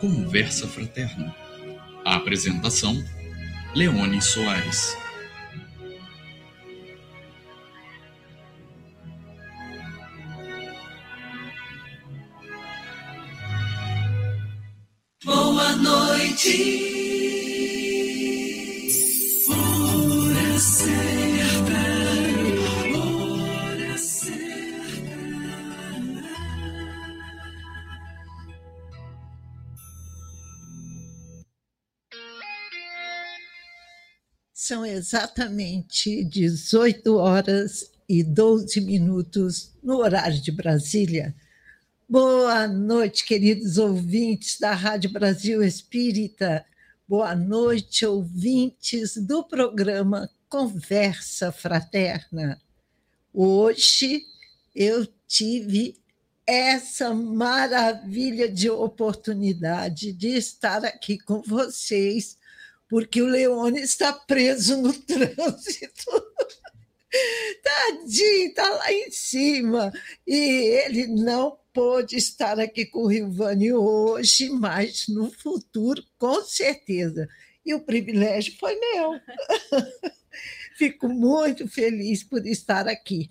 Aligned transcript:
Conversa 0.00 0.66
Fraterna. 0.66 1.36
A 2.06 2.16
apresentação: 2.16 2.96
Leone 3.74 4.22
Soares. 4.22 4.96
Noite. 15.82 16.92
Hora 19.48 20.58
certa. 20.58 21.82
Hora 22.96 23.98
certa. 23.98 24.52
São 34.54 34.86
exatamente 34.86 36.24
18 36.24 37.16
horas 37.16 37.90
e 38.08 38.22
12 38.22 38.80
minutos 38.80 39.72
no 39.82 39.96
horário 39.96 40.40
de 40.40 40.52
Brasília. 40.52 41.34
Boa 42.12 42.68
noite, 42.68 43.24
queridos 43.24 43.78
ouvintes 43.78 44.60
da 44.60 44.74
Rádio 44.74 45.08
Brasil 45.10 45.62
Espírita. 45.62 46.62
Boa 47.08 47.34
noite, 47.34 48.04
ouvintes 48.04 49.16
do 49.16 49.42
programa 49.42 50.28
Conversa 50.46 51.50
Fraterna. 51.50 52.60
Hoje 53.32 54.26
eu 54.76 55.08
tive 55.26 55.96
essa 56.46 57.14
maravilha 57.14 58.46
de 58.46 58.68
oportunidade 58.68 60.12
de 60.12 60.36
estar 60.36 60.84
aqui 60.84 61.18
com 61.18 61.40
vocês, 61.40 62.36
porque 62.90 63.22
o 63.22 63.26
Leone 63.26 63.80
está 63.80 64.12
preso 64.12 64.76
no 64.76 64.92
trânsito. 65.00 66.10
Tadinho, 67.64 68.48
está 68.48 68.68
lá 68.68 68.92
em 68.92 69.10
cima. 69.10 69.90
E 70.26 70.36
ele 70.84 71.06
não 71.06 71.61
pôde 71.72 72.16
estar 72.16 72.58
aqui 72.60 72.86
com 72.86 73.00
o 73.00 73.06
Rivani 73.06 73.72
hoje, 73.72 74.50
mas 74.50 75.08
no 75.08 75.30
futuro, 75.30 76.02
com 76.18 76.42
certeza. 76.42 77.28
E 77.64 77.74
o 77.74 77.80
privilégio 77.80 78.56
foi 78.58 78.74
meu. 78.74 79.12
Fico 80.76 81.08
muito 81.08 81.68
feliz 81.68 82.24
por 82.24 82.46
estar 82.46 82.88
aqui. 82.88 83.30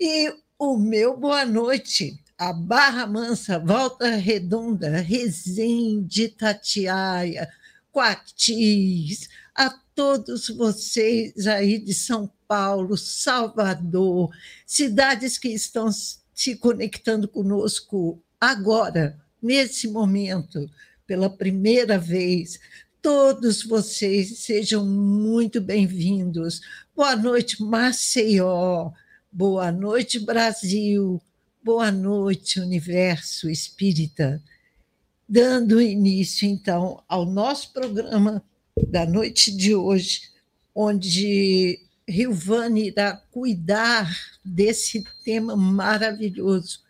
E 0.00 0.32
o 0.58 0.76
meu 0.76 1.16
boa 1.16 1.44
noite 1.44 2.18
a 2.38 2.52
Barra 2.52 3.04
Mansa, 3.04 3.58
Volta 3.58 4.14
Redonda, 4.14 5.00
Resende, 5.00 6.28
Tatiaia, 6.28 7.48
Coatis, 7.90 9.28
a 9.56 9.70
todos 9.92 10.48
vocês 10.48 11.48
aí 11.48 11.80
de 11.80 11.92
São 11.92 12.30
Paulo, 12.46 12.96
Salvador, 12.96 14.30
cidades 14.64 15.36
que 15.36 15.48
estão 15.48 15.90
se 16.38 16.54
conectando 16.54 17.26
conosco 17.26 18.22
agora, 18.40 19.18
nesse 19.42 19.88
momento, 19.88 20.70
pela 21.04 21.28
primeira 21.28 21.98
vez. 21.98 22.60
Todos 23.02 23.64
vocês 23.64 24.38
sejam 24.38 24.86
muito 24.86 25.60
bem-vindos. 25.60 26.60
Boa 26.94 27.16
noite, 27.16 27.60
Maceió. 27.60 28.92
Boa 29.32 29.72
noite, 29.72 30.20
Brasil. 30.20 31.20
Boa 31.60 31.90
noite, 31.90 32.60
Universo 32.60 33.50
Espírita. 33.50 34.40
Dando 35.28 35.82
início, 35.82 36.46
então, 36.46 37.02
ao 37.08 37.26
nosso 37.26 37.72
programa 37.72 38.40
da 38.86 39.04
noite 39.04 39.50
de 39.50 39.74
hoje, 39.74 40.30
onde 40.72 41.80
Rilvane 42.08 42.86
irá 42.86 43.14
cuidar 43.30 44.10
desse 44.42 45.04
tema 45.22 45.54
maravilhoso, 45.54 46.80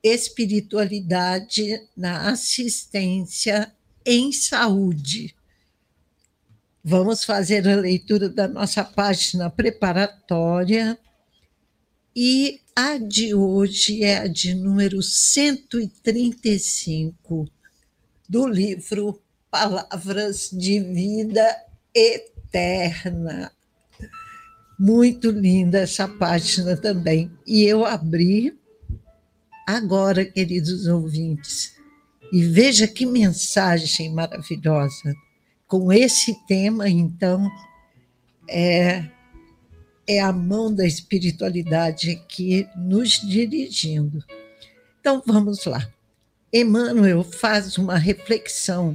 espiritualidade 0.00 1.82
na 1.96 2.30
assistência 2.30 3.74
em 4.06 4.30
saúde. 4.30 5.34
Vamos 6.84 7.24
fazer 7.24 7.68
a 7.68 7.74
leitura 7.74 8.28
da 8.28 8.46
nossa 8.46 8.84
página 8.84 9.50
preparatória 9.50 10.96
e 12.14 12.60
a 12.74 12.98
de 12.98 13.34
hoje 13.34 14.02
é 14.04 14.18
a 14.18 14.28
de 14.28 14.54
número 14.54 15.02
135 15.02 17.48
do 18.28 18.46
livro 18.46 19.20
Palavras 19.50 20.50
de 20.52 20.78
Vida 20.80 21.64
Eterna. 21.94 23.50
Muito 24.78 25.30
linda 25.30 25.80
essa 25.80 26.08
página 26.08 26.76
também. 26.76 27.30
E 27.46 27.62
eu 27.62 27.84
abri 27.84 28.58
agora, 29.66 30.24
queridos 30.24 30.86
ouvintes, 30.86 31.74
e 32.32 32.42
veja 32.44 32.86
que 32.86 33.06
mensagem 33.06 34.12
maravilhosa. 34.12 35.14
Com 35.66 35.92
esse 35.92 36.34
tema, 36.46 36.88
então, 36.88 37.50
é, 38.48 39.08
é 40.06 40.20
a 40.20 40.32
mão 40.32 40.74
da 40.74 40.86
espiritualidade 40.86 42.10
aqui 42.10 42.66
nos 42.76 43.20
dirigindo. 43.20 44.22
Então, 45.00 45.22
vamos 45.26 45.64
lá. 45.64 45.88
Emmanuel 46.52 47.24
faz 47.24 47.78
uma 47.78 47.96
reflexão 47.96 48.94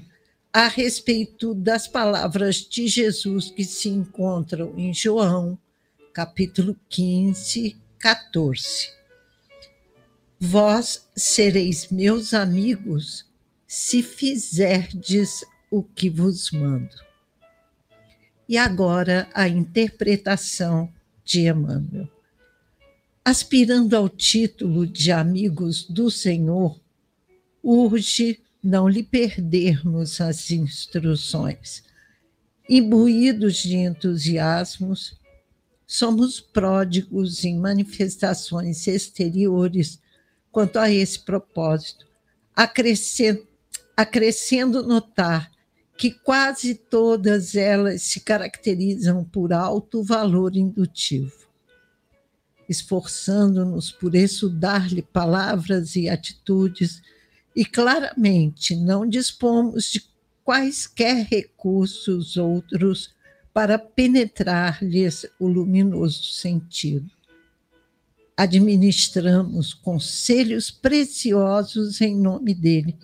a 0.53 0.67
respeito 0.67 1.53
das 1.53 1.87
palavras 1.87 2.57
de 2.57 2.87
Jesus 2.87 3.49
que 3.49 3.63
se 3.63 3.89
encontram 3.89 4.73
em 4.77 4.93
João, 4.93 5.57
capítulo 6.17 6.75
15, 6.89 7.77
14. 7.99 8.89
Vós 10.39 11.07
sereis 11.15 11.89
meus 11.91 12.33
amigos 12.33 13.23
se 13.67 14.01
fizerdes 14.01 15.45
o 15.69 15.83
que 15.83 16.09
vos 16.09 16.49
mando. 16.49 16.95
E 18.49 18.57
agora 18.57 19.29
a 19.31 19.47
interpretação 19.47 20.91
de 21.23 21.47
Emmanuel. 21.47 22.09
Aspirando 23.23 23.95
ao 23.95 24.09
título 24.09 24.87
de 24.87 25.11
amigos 25.11 25.83
do 25.83 26.09
Senhor, 26.09 26.81
urge 27.61 28.41
não 28.63 28.89
lhe 28.89 29.03
perdermos 29.03 30.19
as 30.19 30.49
instruções. 30.49 31.83
Imbuídos 32.67 33.57
de 33.57 33.75
entusiasmos, 33.75 35.15
somos 35.87 36.41
pródigos 36.41 37.45
em 37.45 37.57
manifestações 37.57 38.85
exteriores 38.85 39.99
quanto 40.51 40.77
a 40.77 40.91
esse 40.91 41.17
propósito, 41.19 42.05
acrescendo 43.95 44.83
notar 44.83 45.49
que 45.97 46.11
quase 46.11 46.75
todas 46.75 47.55
elas 47.55 48.01
se 48.03 48.19
caracterizam 48.19 49.23
por 49.23 49.53
alto 49.53 50.03
valor 50.03 50.55
indutivo. 50.57 51.47
Esforçando-nos 52.67 53.91
por 53.91 54.13
estudar-lhe 54.13 55.01
palavras 55.01 55.95
e 55.95 56.09
atitudes, 56.09 57.01
e 57.55 57.63
claramente 57.65 58.75
não 58.75 59.07
dispomos 59.07 59.89
de 59.91 60.03
quaisquer 60.43 61.25
recursos 61.25 62.37
outros 62.37 63.15
para 63.57 63.79
penetrar-lhes 63.79 65.25
o 65.39 65.47
luminoso 65.47 66.25
sentido. 66.25 67.09
Administramos 68.37 69.73
conselhos 69.73 70.69
preciosos 70.69 71.99
em 71.99 72.15
nome 72.15 72.53
dele, 72.53 72.95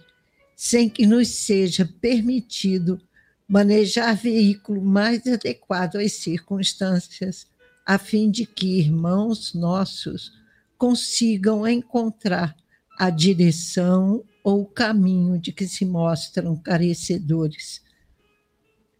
sem 0.56 0.88
que 0.88 1.08
nos 1.08 1.30
seja 1.30 1.90
permitido 2.00 3.02
manejar 3.48 4.16
veículo 4.16 4.80
mais 4.80 5.26
adequado 5.26 5.96
às 5.96 6.12
circunstâncias, 6.12 7.48
a 7.84 7.98
fim 7.98 8.30
de 8.30 8.46
que 8.46 8.78
irmãos 8.78 9.56
nossos 9.56 10.34
consigam 10.78 11.68
encontrar 11.68 12.56
a 13.00 13.10
direção 13.10 14.24
ou 14.44 14.62
o 14.62 14.68
caminho 14.68 15.40
de 15.40 15.52
que 15.52 15.68
se 15.68 15.84
mostram 15.84 16.56
carecedores 16.56 17.83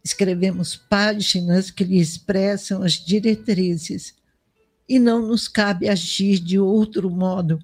escrevemos 0.04 0.76
páginas 0.76 1.70
que 1.70 1.82
lhe 1.82 1.98
expressam 1.98 2.82
as 2.82 2.92
diretrizes 2.92 4.14
e 4.86 4.98
não 4.98 5.26
nos 5.26 5.48
cabe 5.48 5.88
agir 5.88 6.38
de 6.38 6.58
outro 6.58 7.10
modo 7.10 7.58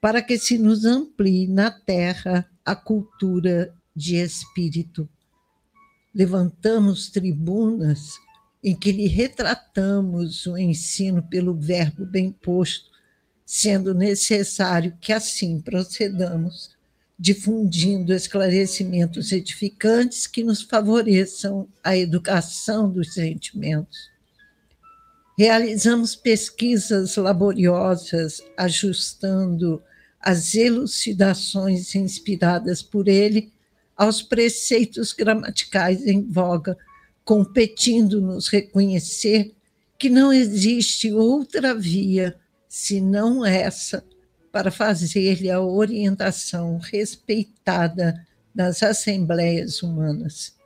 para 0.00 0.22
que 0.22 0.38
se 0.38 0.58
nos 0.58 0.84
amplie 0.84 1.48
na 1.48 1.70
terra 1.70 2.48
a 2.64 2.76
cultura 2.76 3.74
de 3.96 4.16
espírito. 4.16 5.08
Levantamos 6.14 7.08
tribunas 7.08 8.18
em 8.62 8.74
que 8.74 8.92
lhe 8.92 9.06
retratamos 9.06 10.46
o 10.46 10.58
ensino 10.58 11.22
pelo 11.22 11.54
verbo 11.54 12.04
bem 12.04 12.30
posto, 12.30 12.90
sendo 13.46 13.94
necessário 13.94 14.96
que 15.00 15.12
assim 15.12 15.60
procedamos, 15.60 16.76
difundindo 17.18 18.14
esclarecimentos 18.14 19.32
edificantes 19.32 20.26
que 20.26 20.44
nos 20.44 20.62
favoreçam 20.62 21.68
a 21.82 21.96
educação 21.96 22.88
dos 22.88 23.14
sentimentos. 23.14 24.08
Realizamos 25.36 26.14
pesquisas 26.14 27.16
laboriosas, 27.16 28.40
ajustando 28.56 29.82
as 30.20 30.54
elucidações 30.54 31.94
inspiradas 31.94 32.82
por 32.82 33.08
ele 33.08 33.52
aos 33.96 34.22
preceitos 34.22 35.12
gramaticais 35.12 36.06
em 36.06 36.22
voga, 36.22 36.76
competindo-nos 37.24 38.48
reconhecer 38.48 39.54
que 39.98 40.08
não 40.08 40.32
existe 40.32 41.12
outra 41.12 41.74
via 41.74 42.36
senão 42.68 43.44
essa 43.44 44.04
para 44.52 44.70
fazer-lhe 44.70 45.50
a 45.50 45.60
orientação 45.60 46.78
respeitada 46.78 48.26
das 48.54 48.82
assembleias 48.82 49.82
humanas. 49.82 50.56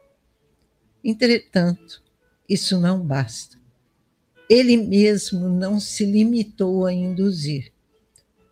Entretanto, 1.04 2.02
isso 2.48 2.78
não 2.78 3.00
basta. 3.00 3.58
Ele 4.48 4.76
mesmo 4.76 5.48
não 5.48 5.80
se 5.80 6.04
limitou 6.04 6.86
a 6.86 6.92
induzir, 6.92 7.72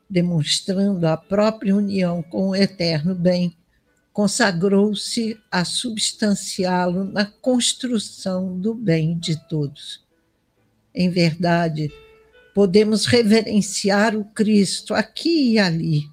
demonstrando 0.08 1.06
a 1.06 1.16
própria 1.16 1.76
união 1.76 2.22
com 2.22 2.48
o 2.48 2.56
eterno 2.56 3.14
bem, 3.14 3.56
consagrou-se 4.12 5.38
a 5.50 5.64
substanciá-lo 5.64 7.04
na 7.04 7.24
construção 7.24 8.58
do 8.58 8.74
bem 8.74 9.18
de 9.18 9.36
todos. 9.48 10.04
Em 10.94 11.08
verdade, 11.08 11.92
podemos 12.54 13.06
reverenciar 13.06 14.16
o 14.16 14.24
Cristo 14.24 14.94
aqui 14.94 15.52
e 15.52 15.58
ali, 15.58 16.08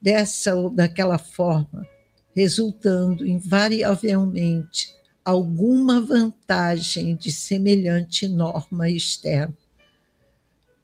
dessa 0.00 0.54
ou 0.54 0.70
daquela 0.70 1.18
forma, 1.18 1.86
resultando 2.34 3.26
invariavelmente 3.26 4.94
alguma 5.24 6.00
vantagem 6.00 7.14
de 7.16 7.30
semelhante 7.30 8.26
norma 8.26 8.88
externa. 8.88 9.56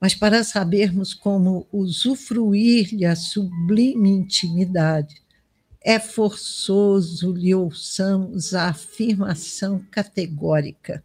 Mas 0.01 0.15
para 0.15 0.45
sabermos 0.45 1.15
como 1.15 1.67
usufruir-lhe 1.73 3.05
a 3.05 3.17
sublime 3.17 4.11
intimidade, 4.11 5.23
é 5.81 5.99
forçoso 5.99 7.33
lhe 7.33 7.55
ouçamos 7.55 8.53
a 8.55 8.69
afirmação 8.69 9.85
categórica: 9.91 11.03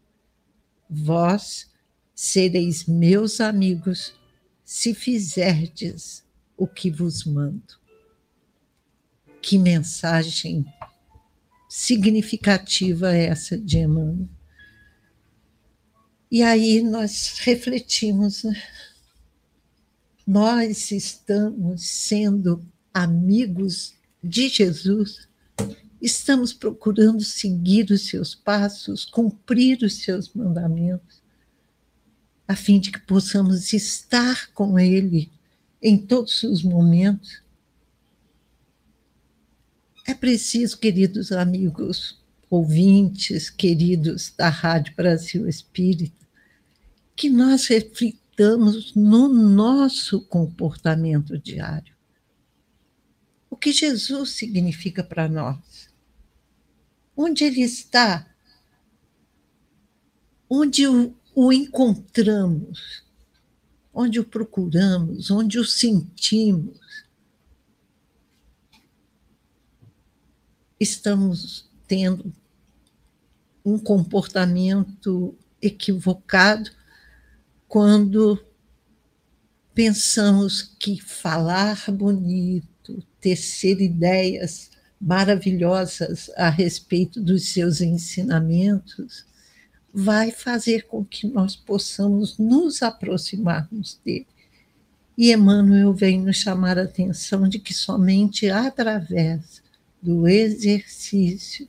Vós 0.90 1.71
sereis 2.22 2.86
meus 2.86 3.42
amigos 3.42 4.14
se 4.64 4.94
fizerdes 4.94 6.24
o 6.56 6.68
que 6.68 6.92
vos 6.92 7.24
mando. 7.24 7.80
Que 9.42 9.58
mensagem 9.58 10.64
significativa 11.68 13.12
essa 13.12 13.58
de 13.58 13.80
Emmanuel. 13.80 14.30
E 16.30 16.44
aí 16.44 16.84
nós 16.84 17.40
refletimos, 17.40 18.44
né? 18.44 18.62
nós 20.28 20.92
estamos 20.92 21.88
sendo 21.88 22.64
amigos 22.94 23.96
de 24.24 24.48
Jesus, 24.48 25.28
estamos 26.00 26.54
procurando 26.54 27.24
seguir 27.24 27.90
os 27.90 28.08
seus 28.08 28.36
passos, 28.36 29.06
cumprir 29.06 29.82
os 29.82 30.04
seus 30.04 30.32
mandamentos, 30.36 31.21
a 32.52 32.56
fim 32.56 32.82
de 32.82 32.92
que 32.92 33.00
possamos 33.00 33.72
estar 33.72 34.52
com 34.52 34.78
Ele 34.78 35.32
em 35.82 35.98
todos 35.98 36.44
os 36.44 36.62
momentos 36.62 37.42
é 40.06 40.14
preciso, 40.14 40.78
queridos 40.78 41.32
amigos, 41.32 42.20
ouvintes, 42.50 43.50
queridos 43.50 44.34
da 44.36 44.50
Rádio 44.50 44.94
Brasil 44.96 45.48
Espírita, 45.48 46.28
que 47.16 47.30
nós 47.30 47.68
reflitamos 47.68 48.94
no 48.94 49.30
nosso 49.30 50.20
comportamento 50.20 51.38
diário. 51.38 51.96
O 53.50 53.56
que 53.56 53.72
Jesus 53.72 54.32
significa 54.32 55.02
para 55.02 55.30
nós? 55.30 55.90
Onde 57.16 57.46
Ele 57.46 57.62
está? 57.62 58.28
Onde 60.50 60.86
o, 60.86 61.16
o 61.34 61.52
encontramos? 61.52 63.04
Onde 63.94 64.20
o 64.20 64.24
procuramos? 64.24 65.30
Onde 65.32 65.60
o 65.60 65.66
sentimos? 65.66 66.80
estamos 70.82 71.70
tendo 71.88 72.34
um 73.64 73.78
comportamento 73.78 75.38
equivocado 75.62 76.72
quando 77.68 78.44
pensamos 79.76 80.64
que 80.80 81.00
falar 81.00 81.80
bonito, 81.92 83.06
tecer 83.20 83.80
ideias 83.80 84.72
maravilhosas 85.00 86.32
a 86.36 86.50
respeito 86.50 87.22
dos 87.22 87.50
seus 87.50 87.80
ensinamentos, 87.80 89.24
vai 89.94 90.32
fazer 90.32 90.88
com 90.88 91.04
que 91.04 91.28
nós 91.28 91.56
possamos 91.56 92.38
nos 92.38 92.82
aproximarmos 92.82 94.00
dele. 94.04 94.28
E 95.18 95.32
Emmanuel 95.32 95.94
vem 95.94 96.22
nos 96.22 96.38
chamar 96.38 96.78
a 96.78 96.84
atenção 96.84 97.48
de 97.48 97.60
que 97.60 97.74
somente 97.74 98.50
através 98.50 99.62
do 100.02 100.28
exercício 100.28 101.68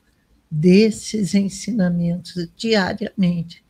desses 0.50 1.34
ensinamentos 1.34 2.48
diariamente 2.56 3.62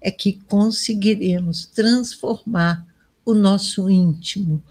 é 0.00 0.10
que 0.10 0.32
conseguiremos 0.48 1.66
transformar 1.66 2.86
o 3.24 3.34
nosso 3.34 3.88
íntimo 3.88 4.62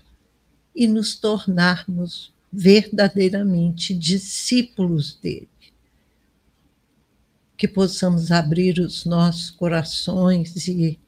e 0.76 0.88
nos 0.88 1.16
tornarmos 1.16 2.34
verdadeiramente 2.52 3.94
discípulos 3.94 5.18
dele. 5.22 5.51
Que 7.62 7.68
possamos 7.68 8.32
abrir 8.32 8.80
os 8.80 9.06
nossos 9.06 9.52
corações 9.52 10.68
e 10.68 11.00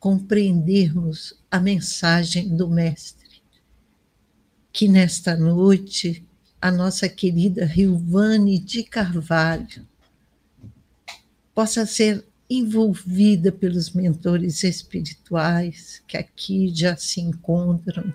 compreendermos 0.00 1.32
a 1.48 1.60
mensagem 1.60 2.56
do 2.56 2.68
Mestre. 2.68 3.40
Que 4.72 4.88
nesta 4.88 5.36
noite 5.36 6.26
a 6.60 6.72
nossa 6.72 7.08
querida 7.08 7.64
Rilvane 7.64 8.58
de 8.58 8.82
Carvalho 8.82 9.86
possa 11.54 11.86
ser 11.86 12.26
envolvida 12.50 13.52
pelos 13.52 13.92
mentores 13.92 14.64
espirituais 14.64 16.02
que 16.08 16.16
aqui 16.16 16.74
já 16.74 16.96
se 16.96 17.20
encontram, 17.20 18.12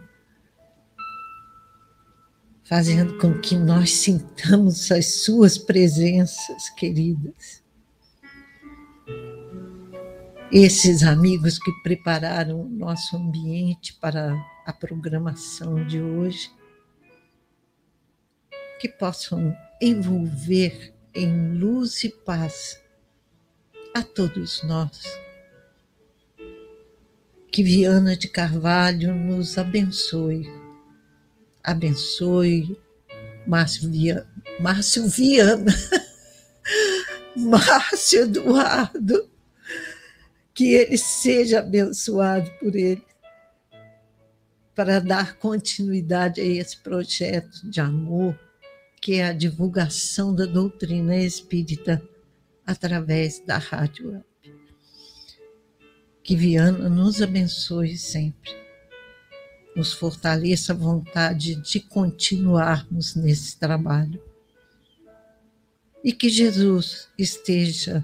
fazendo 2.66 3.18
com 3.18 3.40
que 3.40 3.56
nós 3.56 3.92
sintamos 3.94 4.92
as 4.92 5.06
suas 5.24 5.58
presenças 5.58 6.70
queridas. 6.72 7.66
Esses 10.52 11.04
amigos 11.04 11.60
que 11.60 11.72
prepararam 11.84 12.62
o 12.62 12.70
nosso 12.70 13.18
ambiente 13.18 13.94
para 13.96 14.34
a 14.66 14.72
programação 14.72 15.86
de 15.86 16.02
hoje, 16.02 16.50
que 18.80 18.88
possam 18.88 19.54
envolver 19.82 20.94
em 21.14 21.54
luz 21.58 22.02
e 22.06 22.10
paz 22.10 22.82
a 23.94 24.02
todos 24.02 24.64
nós. 24.64 25.20
Que 27.52 27.62
Viana 27.62 28.16
de 28.16 28.30
Carvalho 28.30 29.14
nos 29.14 29.58
abençoe. 29.58 30.50
Abençoe 31.62 32.80
Márcio 33.46 33.92
Viana. 33.92 34.34
Márcio 34.62 35.08
Viana. 35.10 35.74
Márcio 37.36 38.22
Eduardo. 38.22 39.37
Que 40.58 40.74
ele 40.74 40.98
seja 40.98 41.60
abençoado 41.60 42.50
por 42.60 42.76
ele 42.76 43.06
para 44.76 45.00
dar 45.00 45.38
continuidade 45.38 46.42
a 46.42 46.44
esse 46.44 46.78
projeto 46.78 47.70
de 47.70 47.80
amor 47.80 48.38
que 49.00 49.14
é 49.14 49.28
a 49.28 49.34
divulgação 49.34 50.34
da 50.34 50.46
doutrina 50.46 51.16
espírita 51.16 52.02
através 52.66 53.40
da 53.40 53.58
Rádio. 53.60 54.24
Que 56.24 56.36
Viana 56.36 56.90
nos 56.90 57.22
abençoe 57.22 57.96
sempre, 57.96 58.52
nos 59.76 59.94
fortaleça 59.94 60.74
a 60.74 60.76
vontade 60.76 61.56
de 61.62 61.80
continuarmos 61.80 63.16
nesse 63.16 63.58
trabalho. 63.60 64.22
e 66.04 66.14
que 66.14 66.30
Jesus 66.30 67.10
esteja 67.18 68.04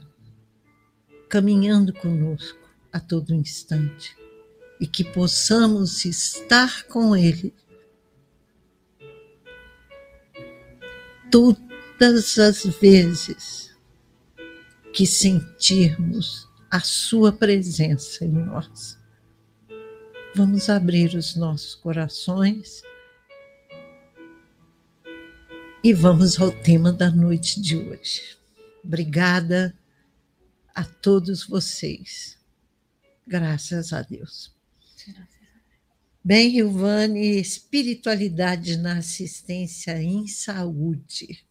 caminhando 1.34 1.92
conosco 1.92 2.60
a 2.92 3.00
todo 3.00 3.34
instante 3.34 4.16
e 4.80 4.86
que 4.86 5.04
possamos 5.04 6.06
estar 6.06 6.84
com 6.84 7.16
Ele 7.16 7.52
todas 11.32 12.38
as 12.38 12.64
vezes 12.80 13.76
que 14.94 15.08
sentirmos 15.08 16.48
a 16.70 16.82
Sua 16.82 17.32
presença 17.32 18.24
em 18.24 18.32
nós. 18.32 19.00
Vamos 20.36 20.70
abrir 20.70 21.16
os 21.16 21.36
nossos 21.36 21.74
corações 21.74 22.84
e 25.84 25.94
vamos 25.94 26.40
ao 26.40 26.52
tema 26.52 26.94
da 26.94 27.10
noite 27.10 27.60
de 27.60 27.76
hoje. 27.76 28.38
Obrigada 28.84 29.76
a 30.74 30.84
todos 30.84 31.46
vocês. 31.46 32.38
Graças 33.26 33.94
a 33.94 34.02
Deus. 34.02 34.54
Bem, 36.24 36.58
Ilvane, 36.58 37.40
espiritualidade 37.40 38.78
na 38.78 38.98
assistência 38.98 40.02
em 40.02 40.26
saúde. 40.28 41.46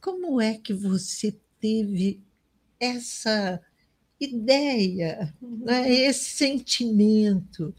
Como 0.00 0.40
é 0.40 0.56
que 0.56 0.72
você 0.72 1.38
teve 1.60 2.22
essa 2.78 3.60
ideia, 4.18 5.34
né, 5.40 5.90
esse 5.92 6.30
sentimento 6.30 7.74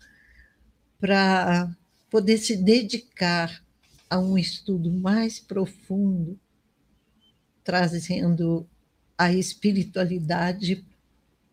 para 0.99 1.75
poder 2.09 2.37
se 2.37 2.55
dedicar 2.55 3.63
a 4.09 4.19
um 4.19 4.37
estudo 4.37 4.91
mais 4.91 5.39
profundo, 5.39 6.39
trazendo 7.63 8.67
a 9.21 9.31
espiritualidade 9.31 10.83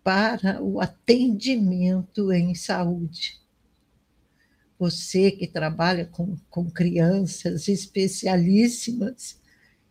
para 0.03 0.63
o 0.63 0.81
atendimento 0.81 2.33
em 2.33 2.55
saúde. 2.55 3.39
Você 4.79 5.31
que 5.31 5.47
trabalha 5.47 6.07
com, 6.07 6.35
com 6.49 6.71
crianças 6.71 7.69
especialíssimas, 7.69 9.39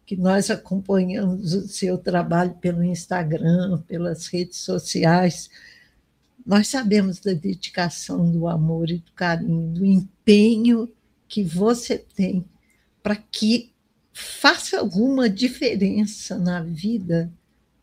que 0.08 0.16
nós 0.16 0.50
acompanhamos 0.50 1.54
o 1.54 1.68
seu 1.68 2.00
trabalho 2.00 2.56
pelo 2.56 2.84
Instagram, 2.84 3.80
pelas 3.82 4.26
redes 4.26 4.58
sociais, 4.58 5.48
nós 6.44 6.70
sabemos 6.70 7.20
da 7.20 7.34
dedicação, 7.34 8.32
do 8.32 8.48
amor 8.48 8.90
e 8.90 8.98
do 8.98 9.12
carinho, 9.12 9.72
do 9.72 9.86
empenho 9.86 10.92
que 11.28 11.44
você 11.44 11.96
tem 11.96 12.44
para 13.04 13.16
que 13.16 13.72
faça 14.12 14.80
alguma 14.80 15.30
diferença 15.30 16.40
na 16.40 16.64
vida 16.64 17.32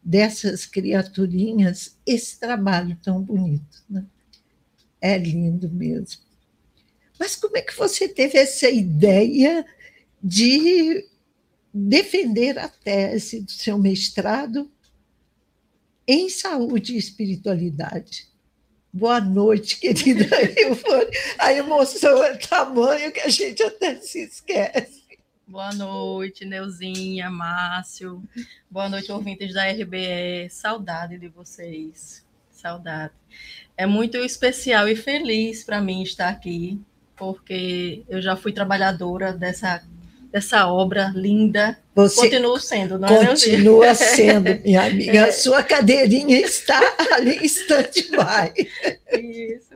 dessas 0.05 0.67
criaturinhas 0.67 1.97
esse 2.07 2.39
trabalho 2.39 2.99
tão 3.03 3.23
bonito. 3.23 3.83
Né? 3.89 4.05
É 5.01 5.17
lindo 5.17 5.71
mesmo. 5.71 6.23
Mas 7.19 7.35
como 7.35 7.57
é 7.57 7.63
que 7.63 7.77
você 7.77 8.07
teve 8.07 8.37
essa 8.37 8.69
ideia 8.69 9.65
de 10.23 11.09
defender 11.73 12.59
a 12.59 12.69
tese 12.69 13.41
do 13.41 13.51
seu 13.51 13.79
mestrado 13.79 14.71
em 16.07 16.29
saúde 16.29 16.95
e 16.95 16.99
espiritualidade? 16.99 18.29
Boa 18.93 19.21
noite, 19.21 19.81
querida 19.81 20.29
A 21.39 21.53
emoção 21.53 22.23
é 22.23 22.37
tamanho 22.37 23.11
que 23.11 23.21
a 23.21 23.29
gente 23.29 23.63
até 23.63 23.97
se 24.01 24.21
esquece. 24.21 25.04
Boa 25.47 25.75
noite, 25.75 26.47
Neuzinha, 26.47 27.29
Márcio. 27.29 28.23
Boa 28.71 28.89
noite, 28.89 29.13
ouvintes 29.13 29.53
da 29.53 29.71
RBE. 29.71 30.49
Saudade 30.49 31.19
de 31.19 31.29
vocês. 31.29 32.25
Saudade. 32.51 33.13
É 33.77 33.85
muito 33.85 34.17
especial 34.17 34.89
e 34.89 34.97
feliz 34.97 35.63
para 35.63 35.83
mim 35.83 36.03
estar 36.03 36.31
aqui, 36.31 36.81
porque 37.15 38.03
eu 38.09 38.23
já 38.23 38.35
fui 38.37 38.53
trabalhadora 38.53 39.35
dessa, 39.35 39.87
dessa 40.33 40.67
obra 40.67 41.13
linda. 41.15 41.79
Você 41.95 42.23
Continuo 42.23 42.59
sendo, 42.59 42.99
não 42.99 43.09
é, 43.09 43.27
Continua 43.27 43.95
sendo, 43.95 44.63
minha 44.65 44.81
amiga. 44.89 45.27
A 45.27 45.33
sua 45.33 45.63
cadeirinha 45.63 46.41
está 46.41 46.81
ali 47.13 47.37
em 47.37 47.45
stand-by. 47.45 48.67
Isso. 49.13 49.75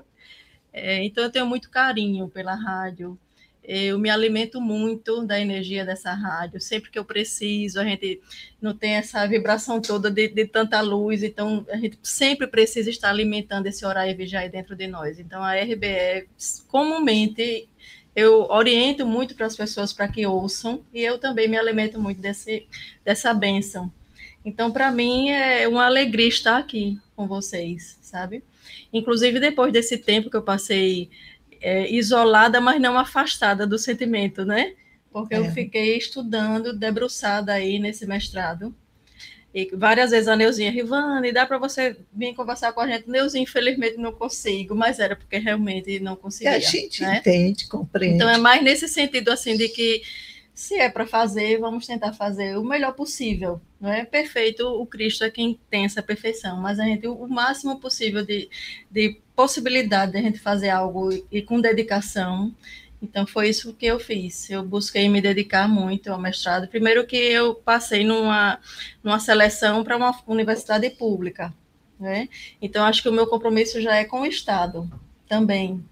É, 0.73 1.05
então, 1.05 1.25
eu 1.25 1.31
tenho 1.31 1.47
muito 1.47 1.69
carinho 1.69 2.27
pela 2.29 2.55
rádio 2.55 3.19
eu 3.71 3.99
me 3.99 4.09
alimento 4.09 4.63
muito 4.63 5.27
da 5.27 5.39
energia 5.39 5.85
dessa 5.85 6.15
rádio. 6.15 6.59
Sempre 6.59 6.91
que 6.91 6.99
eu 6.99 7.05
preciso, 7.05 7.79
a 7.79 7.85
gente 7.85 8.19
não 8.63 8.75
tem 8.75 8.95
essa 8.95 9.27
vibração 9.27 9.79
toda 9.79 10.11
de, 10.11 10.27
de 10.27 10.47
tanta 10.47 10.81
luz, 10.81 11.23
então 11.23 11.67
a 11.69 11.77
gente 11.77 11.99
sempre 12.03 12.47
precisa 12.47 12.89
estar 12.89 13.11
alimentando 13.11 13.67
esse 13.67 13.85
horário 13.85 14.17
vigiar 14.17 14.49
dentro 14.49 14.75
de 14.75 14.87
nós. 14.87 15.19
Então 15.19 15.43
a 15.43 15.55
RBE, 15.55 16.27
comumente, 16.69 17.69
eu 18.17 18.47
oriento 18.49 19.07
muito 19.07 19.35
para 19.35 19.45
as 19.45 19.55
pessoas 19.55 19.93
para 19.93 20.09
que 20.09 20.27
ouçam, 20.27 20.83
e 20.93 21.03
eu 21.03 21.19
também 21.19 21.47
me 21.47 21.59
alimento 21.59 22.01
muito 22.01 22.23
desse, 22.23 22.67
dessa 23.05 23.35
bênção. 23.35 23.93
Então, 24.43 24.73
para 24.73 24.91
mim, 24.91 25.29
é 25.29 25.69
uma 25.69 25.85
alegria 25.85 26.27
estar 26.27 26.57
aqui 26.57 26.99
com 27.15 27.27
vocês, 27.27 27.99
sabe? 28.01 28.43
Inclusive, 28.91 29.39
depois 29.39 29.73
desse 29.73 29.99
tempo 29.99 30.31
que 30.31 30.37
eu 30.37 30.43
passei 30.43 31.11
é, 31.61 31.91
isolada, 31.93 32.61
mas 32.61 32.81
não 32.81 32.99
afastada 32.99 33.67
do 33.67 33.79
sentimento, 33.79 34.45
né? 34.45 34.75
Porque 35.11 35.35
é. 35.35 35.38
eu 35.38 35.45
fiquei 35.53 35.97
estudando, 35.97 36.73
debruçada 36.73 37.53
aí 37.53 37.79
nesse 37.79 38.07
mestrado. 38.07 38.75
E 39.55 39.71
várias 39.75 40.11
vezes 40.11 40.29
a 40.29 40.37
Neuzinha, 40.37 40.71
Rivane, 40.71 41.33
dá 41.33 41.47
para 41.47 41.59
você 41.59 41.97
vir 42.12 42.35
conversar 42.35 42.73
com 42.73 42.81
a 42.81 42.87
gente? 42.87 43.09
Neuzinha, 43.09 43.43
infelizmente 43.43 43.97
não 43.97 44.12
consigo, 44.12 44.75
mas 44.75 44.99
era 44.99 45.17
porque 45.17 45.38
realmente 45.38 45.99
não 46.00 46.15
conseguia. 46.15 46.57
a 46.57 46.61
gente 46.61 47.03
né? 47.03 47.19
entende, 47.19 47.67
compreende. 47.67 48.17
Então 48.17 48.29
é 48.29 48.37
mais 48.37 48.62
nesse 48.62 48.87
sentido 48.87 49.31
assim 49.31 49.57
de 49.57 49.69
que 49.69 50.03
se 50.59 50.75
é 50.75 50.91
para 50.91 51.07
fazer, 51.07 51.57
vamos 51.61 51.87
tentar 51.87 52.12
fazer 52.12 52.59
o 52.59 52.65
melhor 52.65 52.93
possível. 52.93 53.61
Não 53.81 53.93
é 53.93 54.05
perfeito, 54.05 54.67
o 54.67 54.85
Cristo 54.85 55.23
é 55.23 55.31
quem 55.31 55.57
tem 55.71 55.85
essa 55.85 56.03
perfeição, 56.03 56.61
mas 56.61 56.81
a 56.81 56.85
gente, 56.85 57.07
o 57.07 57.29
máximo 57.29 57.79
possível 57.79 58.27
de, 58.27 58.50
de 58.91 59.21
possibilidade 59.37 60.11
de 60.11 60.19
a 60.19 60.21
gente 60.21 60.41
fazer 60.41 60.71
algo 60.71 61.11
e 61.31 61.41
com 61.43 61.61
dedicação. 61.61 62.53
Então, 63.00 63.25
foi 63.25 63.50
isso 63.50 63.73
que 63.73 63.87
eu 63.87 64.00
fiz. 64.00 64.50
Eu 64.50 64.65
busquei 64.65 65.09
me 65.09 65.21
dedicar 65.21 65.69
muito 65.69 66.11
ao 66.11 66.21
mestrado. 66.21 66.67
Primeiro 66.67 67.07
que 67.07 67.17
eu 67.17 67.55
passei 67.55 68.03
numa, 68.03 68.59
numa 69.00 69.21
seleção 69.21 69.85
para 69.85 69.97
uma 69.97 70.12
universidade 70.27 70.91
pública. 70.91 71.55
Né? 72.00 72.29
Então, 72.61 72.85
acho 72.85 73.00
que 73.00 73.09
o 73.09 73.12
meu 73.12 73.29
compromisso 73.29 73.81
já 73.81 73.95
é 73.95 74.05
com 74.05 74.23
o 74.23 74.27
Estado 74.27 74.91
também, 75.29 75.85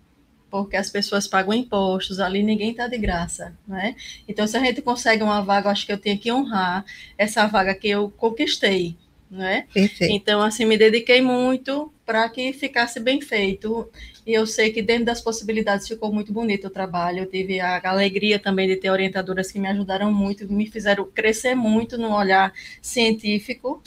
porque 0.51 0.77
as 0.77 0.91
pessoas 0.91 1.27
pagam 1.27 1.53
impostos, 1.53 2.21
ali 2.21 2.43
ninguém 2.43 2.71
está 2.71 2.87
de 2.87 2.99
graça, 2.99 3.57
né? 3.67 3.97
Então, 4.29 4.47
se 4.47 4.57
a 4.57 4.61
gente 4.61 4.81
consegue 4.81 5.23
uma 5.23 5.41
vaga, 5.41 5.71
acho 5.71 5.85
que 5.85 5.93
eu 5.93 5.99
tenho 5.99 6.19
que 6.19 6.31
honrar 6.31 6.85
essa 7.19 7.47
vaga 7.47 7.75
que 7.75 7.89
eu 7.89 8.11
conquistei, 8.17 8.97
né? 9.31 9.67
Perfeito. 9.73 10.13
Então, 10.13 10.41
assim, 10.41 10.65
me 10.65 10.79
dediquei 10.79 11.21
muito 11.21 11.93
para 12.05 12.29
que 12.29 12.53
ficasse 12.53 13.01
bem 13.01 13.21
feito, 13.21 13.91
e 14.25 14.33
eu 14.33 14.47
sei 14.47 14.71
que 14.71 14.81
dentro 14.81 15.07
das 15.07 15.21
possibilidades 15.21 15.89
ficou 15.89 16.13
muito 16.13 16.33
bonito 16.33 16.69
o 16.69 16.71
trabalho, 16.71 17.21
eu 17.21 17.27
tive 17.27 17.59
a 17.59 17.81
alegria 17.85 18.39
também 18.39 18.69
de 18.69 18.77
ter 18.77 18.91
orientadoras 18.91 19.51
que 19.51 19.59
me 19.59 19.67
ajudaram 19.67 20.13
muito, 20.13 20.51
me 20.51 20.67
fizeram 20.67 21.05
crescer 21.05 21.57
muito 21.57 21.99
no 21.99 22.15
olhar 22.15 22.53
científico, 22.81 23.83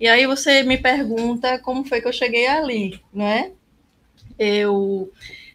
e 0.00 0.08
aí 0.08 0.26
você 0.26 0.62
me 0.62 0.78
pergunta 0.78 1.58
como 1.58 1.84
foi 1.84 2.00
que 2.00 2.08
eu 2.08 2.12
cheguei 2.12 2.46
ali, 2.46 3.00
né? 3.12 3.52
Eu 4.38 5.12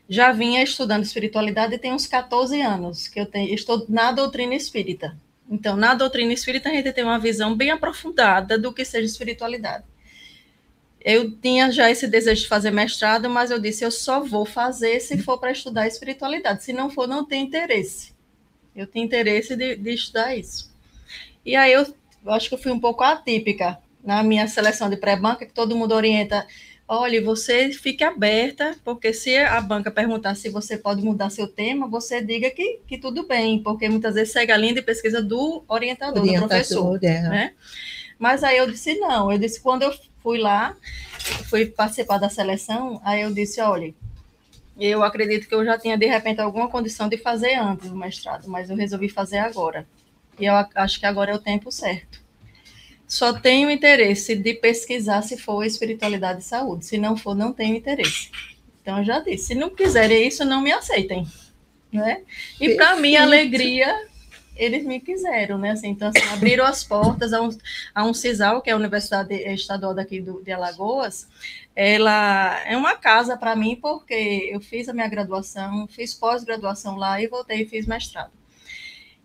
já 0.09 0.31
vinha 0.31 0.63
estudando 0.63 1.03
espiritualidade 1.03 1.77
tem 1.77 1.93
uns 1.93 2.07
14 2.07 2.59
anos 2.59 3.07
que 3.07 3.19
eu 3.19 3.27
tenho, 3.27 3.53
estou 3.53 3.85
na 3.87 4.11
doutrina 4.11 4.55
espírita. 4.55 5.15
Então, 5.47 5.75
na 5.75 5.93
doutrina 5.93 6.33
espírita, 6.33 6.69
a 6.69 6.73
gente 6.73 6.91
tem 6.91 7.03
uma 7.03 7.19
visão 7.19 7.55
bem 7.55 7.69
aprofundada 7.69 8.57
do 8.57 8.73
que 8.73 8.83
seja 8.83 9.05
espiritualidade. 9.05 9.83
Eu 10.99 11.31
tinha 11.31 11.71
já 11.71 11.89
esse 11.89 12.07
desejo 12.07 12.41
de 12.41 12.47
fazer 12.47 12.71
mestrado, 12.71 13.29
mas 13.29 13.51
eu 13.51 13.59
disse: 13.59 13.85
eu 13.85 13.91
só 13.91 14.21
vou 14.21 14.45
fazer 14.45 14.99
se 14.99 15.17
for 15.19 15.37
para 15.37 15.51
estudar 15.51 15.87
espiritualidade. 15.87 16.63
Se 16.63 16.73
não 16.73 16.89
for, 16.89 17.07
não 17.07 17.25
tem 17.25 17.43
interesse. 17.43 18.13
Eu 18.75 18.85
tenho 18.85 19.05
interesse 19.05 19.55
de, 19.55 19.75
de 19.75 19.93
estudar 19.93 20.35
isso. 20.35 20.71
E 21.45 21.55
aí 21.55 21.71
eu, 21.71 21.85
eu 22.25 22.31
acho 22.31 22.49
que 22.49 22.55
eu 22.55 22.59
fui 22.59 22.71
um 22.71 22.79
pouco 22.79 23.03
atípica 23.03 23.79
na 24.03 24.23
minha 24.23 24.47
seleção 24.47 24.89
de 24.89 24.97
pré-banca, 24.97 25.45
que 25.45 25.53
todo 25.53 25.75
mundo 25.75 25.93
orienta 25.93 26.45
Olha, 26.91 27.23
você 27.23 27.71
fique 27.71 28.03
aberta, 28.03 28.75
porque 28.83 29.13
se 29.13 29.37
a 29.37 29.61
banca 29.61 29.91
perguntar 29.91 30.33
se 30.33 30.49
você 30.49 30.75
pode 30.75 31.03
mudar 31.03 31.29
seu 31.29 31.47
tema, 31.47 31.87
você 31.87 32.19
diga 32.19 32.49
que, 32.49 32.79
que 32.87 32.97
tudo 32.97 33.27
bem, 33.27 33.61
porque 33.61 33.87
muitas 33.87 34.15
vezes 34.15 34.33
segue 34.33 34.51
a 34.51 34.57
linha 34.57 34.73
de 34.73 34.81
pesquisa 34.81 35.21
do 35.21 35.63
orientador, 35.67 36.23
orientador 36.23 36.47
do 36.47 36.47
professor. 36.47 36.99
É. 37.03 37.21
Né? 37.21 37.53
Mas 38.17 38.43
aí 38.43 38.57
eu 38.57 38.65
disse 38.65 38.95
não, 38.95 39.31
eu 39.31 39.37
disse, 39.37 39.61
quando 39.61 39.83
eu 39.83 39.93
fui 40.23 40.39
lá, 40.39 40.75
fui 41.47 41.67
participar 41.67 42.17
da 42.17 42.27
seleção, 42.27 42.99
aí 43.05 43.21
eu 43.21 43.31
disse, 43.31 43.61
olha, 43.61 43.93
eu 44.79 45.03
acredito 45.03 45.47
que 45.47 45.53
eu 45.53 45.63
já 45.63 45.77
tinha, 45.77 45.95
de 45.95 46.07
repente, 46.07 46.41
alguma 46.41 46.69
condição 46.69 47.07
de 47.07 47.19
fazer 47.19 47.53
antes 47.53 47.91
o 47.91 47.95
mestrado, 47.95 48.49
mas 48.49 48.67
eu 48.67 48.75
resolvi 48.75 49.09
fazer 49.09 49.37
agora. 49.37 49.87
E 50.39 50.45
eu 50.45 50.55
acho 50.73 50.99
que 50.99 51.05
agora 51.05 51.33
é 51.33 51.35
o 51.35 51.39
tempo 51.39 51.71
certo. 51.71 52.19
Só 53.09 53.33
tenho 53.33 53.71
interesse 53.71 54.35
de 54.35 54.53
pesquisar 54.53 55.23
se 55.23 55.35
for 55.35 55.63
espiritualidade 55.65 56.41
e 56.41 56.43
saúde. 56.43 56.85
Se 56.85 56.95
não 56.95 57.17
for, 57.17 57.33
não 57.33 57.51
tenho 57.51 57.75
interesse. 57.75 58.29
Então, 58.83 58.99
eu 58.99 59.03
já 59.03 59.19
disse, 59.19 59.47
se 59.47 59.55
não 59.55 59.71
quiserem 59.71 60.27
isso, 60.27 60.45
não 60.45 60.61
me 60.61 60.71
aceitem. 60.71 61.27
Né? 61.91 62.21
E 62.61 62.75
para 62.75 62.95
mim, 62.97 63.15
a 63.15 63.23
alegria, 63.23 64.07
eles 64.55 64.85
me 64.85 64.99
quiseram, 64.99 65.57
né? 65.57 65.71
Assim, 65.71 65.87
então, 65.87 66.09
assim, 66.09 66.27
abriram 66.31 66.63
as 66.63 66.83
portas 66.83 67.33
a 67.33 67.41
um, 67.41 67.49
a 67.95 68.05
um 68.05 68.13
CISAL, 68.13 68.61
que 68.61 68.69
é 68.69 68.73
a 68.73 68.77
Universidade 68.77 69.33
Estadual 69.33 69.95
daqui 69.95 70.21
do, 70.21 70.43
de 70.43 70.51
Alagoas. 70.51 71.27
Ela 71.75 72.61
é 72.63 72.77
uma 72.77 72.95
casa 72.95 73.35
para 73.35 73.55
mim, 73.55 73.75
porque 73.75 74.49
eu 74.53 74.61
fiz 74.61 74.87
a 74.87 74.93
minha 74.93 75.07
graduação, 75.07 75.87
fiz 75.87 76.13
pós-graduação 76.13 76.95
lá 76.95 77.19
e 77.19 77.27
voltei 77.27 77.63
e 77.63 77.65
fiz 77.65 77.87
mestrado. 77.87 78.38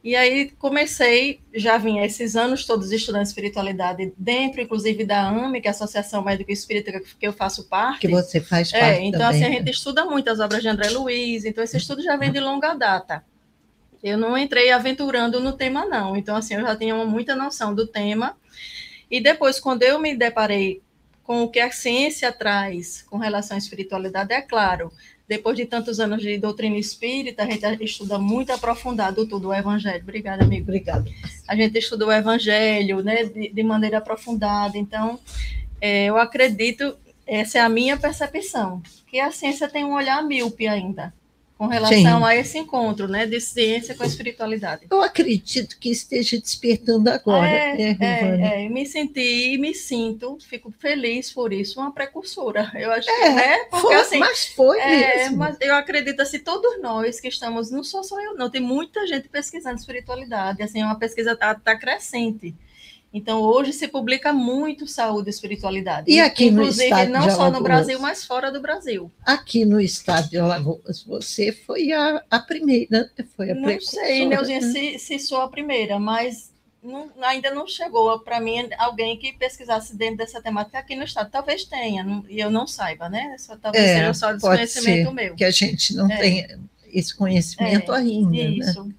E 0.04 0.14
aí 0.14 0.50
comecei, 0.58 1.40
já 1.54 1.78
vinha 1.78 2.04
esses 2.04 2.36
anos 2.36 2.66
todos 2.66 2.92
estudando 2.92 3.24
espiritualidade 3.24 4.12
dentro, 4.18 4.60
inclusive 4.60 5.02
da 5.02 5.26
AME, 5.26 5.62
que 5.62 5.66
é 5.66 5.70
a 5.70 5.72
Associação 5.72 6.22
Médico 6.22 6.52
Espírita 6.52 7.00
que 7.00 7.26
eu 7.26 7.32
faço 7.32 7.66
parte. 7.70 8.00
Que 8.00 8.08
você 8.08 8.38
faz 8.38 8.70
parte 8.70 8.84
É, 8.84 9.02
então 9.02 9.18
também, 9.20 9.36
assim, 9.36 9.44
a 9.44 9.48
né? 9.48 9.56
gente 9.56 9.70
estuda 9.70 10.04
muito 10.04 10.28
as 10.28 10.40
obras 10.40 10.60
de 10.60 10.68
André 10.68 10.90
Luiz, 10.90 11.46
então 11.46 11.64
esse 11.64 11.78
estudo 11.78 12.02
já 12.02 12.16
vem 12.16 12.30
de 12.30 12.38
longa 12.38 12.74
data. 12.74 13.24
Eu 14.02 14.18
não 14.18 14.36
entrei 14.36 14.70
aventurando 14.70 15.40
no 15.40 15.54
tema, 15.54 15.86
não. 15.86 16.14
Então, 16.14 16.36
assim, 16.36 16.52
eu 16.52 16.60
já 16.60 16.76
tinha 16.76 16.94
muita 17.06 17.34
noção 17.34 17.74
do 17.74 17.86
tema. 17.86 18.36
E 19.10 19.22
depois, 19.22 19.58
quando 19.58 19.84
eu 19.84 19.98
me 19.98 20.14
deparei 20.14 20.82
com 21.22 21.44
o 21.44 21.48
que 21.48 21.58
a 21.58 21.72
ciência 21.72 22.30
traz 22.30 23.00
com 23.00 23.16
relação 23.16 23.54
à 23.54 23.58
espiritualidade, 23.58 24.34
é 24.34 24.42
claro, 24.42 24.92
depois 25.28 25.56
de 25.56 25.64
tantos 25.64 26.00
anos 26.00 26.22
de 26.22 26.36
doutrina 26.38 26.76
espírita, 26.76 27.42
a 27.42 27.46
gente 27.46 27.84
estuda 27.84 28.18
muito 28.18 28.52
aprofundado 28.52 29.26
tudo 29.26 29.48
o 29.48 29.54
evangelho. 29.54 30.02
Obrigada, 30.02 30.44
amigo. 30.44 30.64
Obrigada. 30.64 31.04
A 31.48 31.56
gente 31.56 31.78
estuda 31.78 32.06
o 32.06 32.12
evangelho, 32.12 33.02
né, 33.02 33.24
de, 33.24 33.48
de 33.48 33.62
maneira 33.62 33.98
aprofundada. 33.98 34.76
Então, 34.76 35.18
é, 35.80 36.06
eu 36.06 36.18
acredito, 36.18 36.96
essa 37.26 37.58
é 37.58 37.60
a 37.60 37.68
minha 37.68 37.96
percepção, 37.96 38.82
que 39.06 39.18
a 39.18 39.30
ciência 39.32 39.68
tem 39.68 39.84
um 39.84 39.94
olhar 39.94 40.22
míope 40.22 40.66
ainda 40.66 41.12
com 41.56 41.66
relação 41.66 42.18
Sim. 42.18 42.24
a 42.24 42.36
esse 42.36 42.58
encontro, 42.58 43.06
né, 43.06 43.26
de 43.26 43.40
ciência 43.40 43.94
com 43.94 44.02
a 44.02 44.06
espiritualidade. 44.06 44.86
Eu 44.90 45.00
acredito 45.02 45.78
que 45.78 45.90
esteja 45.90 46.38
despertando 46.38 47.08
agora, 47.08 47.46
É, 47.46 47.76
né, 47.76 47.96
é, 48.00 48.64
é, 48.64 48.68
me 48.68 48.84
senti 48.86 49.54
e 49.54 49.58
me 49.58 49.72
sinto, 49.74 50.36
fico 50.40 50.72
feliz 50.78 51.32
por 51.32 51.52
isso, 51.52 51.80
uma 51.80 51.92
precursora. 51.92 52.70
Eu 52.74 52.90
acho 52.92 53.06
que 53.06 53.12
É, 53.12 53.54
é, 53.54 53.64
porque 53.66 53.86
Foi, 53.86 53.94
assim, 53.94 54.18
mas 54.18 54.46
foi 54.46 54.78
é, 54.80 55.16
mesmo. 55.18 55.36
mas 55.38 55.56
eu 55.60 55.74
acredito 55.74 56.20
assim, 56.20 56.38
todos 56.40 56.80
nós 56.82 57.20
que 57.20 57.28
estamos, 57.28 57.70
não 57.70 57.84
sou 57.84 58.02
só 58.02 58.20
eu, 58.20 58.34
não, 58.36 58.50
tem 58.50 58.60
muita 58.60 59.06
gente 59.06 59.28
pesquisando 59.28 59.78
espiritualidade, 59.78 60.62
assim, 60.62 60.80
é 60.82 60.84
uma 60.84 60.98
pesquisa 60.98 61.36
tá, 61.36 61.54
tá 61.54 61.76
crescente. 61.78 62.54
Então, 63.16 63.40
hoje 63.40 63.72
se 63.72 63.86
publica 63.86 64.32
muito 64.32 64.88
saúde 64.88 65.28
e 65.28 65.30
espiritualidade. 65.30 66.10
E 66.10 66.18
aqui 66.18 66.50
no 66.50 66.62
Inclusive, 66.62 66.84
estado 66.86 67.10
não 67.12 67.30
só 67.30 67.48
no? 67.48 67.62
Brasil, 67.62 68.00
mas 68.00 68.24
fora 68.24 68.50
do 68.50 68.60
Brasil. 68.60 69.08
Aqui 69.24 69.64
no 69.64 69.80
estado 69.80 70.28
de 70.28 70.36
Alagoas, 70.36 71.04
você 71.04 71.52
foi 71.52 71.92
a, 71.92 72.24
a 72.28 72.40
primeira, 72.40 73.08
foi 73.36 73.52
a 73.52 73.54
Não 73.54 73.80
sei, 73.80 74.26
Neuzinha, 74.26 74.60
né? 74.60 74.72
se, 74.72 74.98
se 74.98 75.18
sou 75.20 75.40
a 75.40 75.48
primeira, 75.48 75.96
mas 76.00 76.52
não- 76.82 77.08
ainda 77.22 77.52
não 77.54 77.68
chegou 77.68 78.18
para 78.18 78.40
mim 78.40 78.68
alguém 78.78 79.16
que 79.16 79.32
pesquisasse 79.32 79.96
dentro 79.96 80.16
dessa 80.16 80.42
temática 80.42 80.80
aqui 80.80 80.96
no 80.96 81.04
estado. 81.04 81.30
Talvez 81.30 81.62
tenha, 81.64 82.02
não- 82.02 82.24
e 82.28 82.40
eu 82.40 82.50
não 82.50 82.66
saiba, 82.66 83.08
né? 83.08 83.36
Só, 83.38 83.56
talvez 83.56 83.84
É, 83.84 83.94
seja 83.98 84.14
só 84.14 84.32
desconhecimento 84.32 85.08
ser, 85.10 85.14
meu. 85.14 85.36
Que 85.36 85.44
a 85.44 85.50
gente 85.52 85.94
não 85.94 86.10
É. 86.10 86.16
tem 86.16 86.46
esse 86.92 87.14
conhecimento 87.16 87.92
É, 87.92 87.96
ainda, 87.98 88.28
né? 88.30 88.42
Isso. 88.42 88.90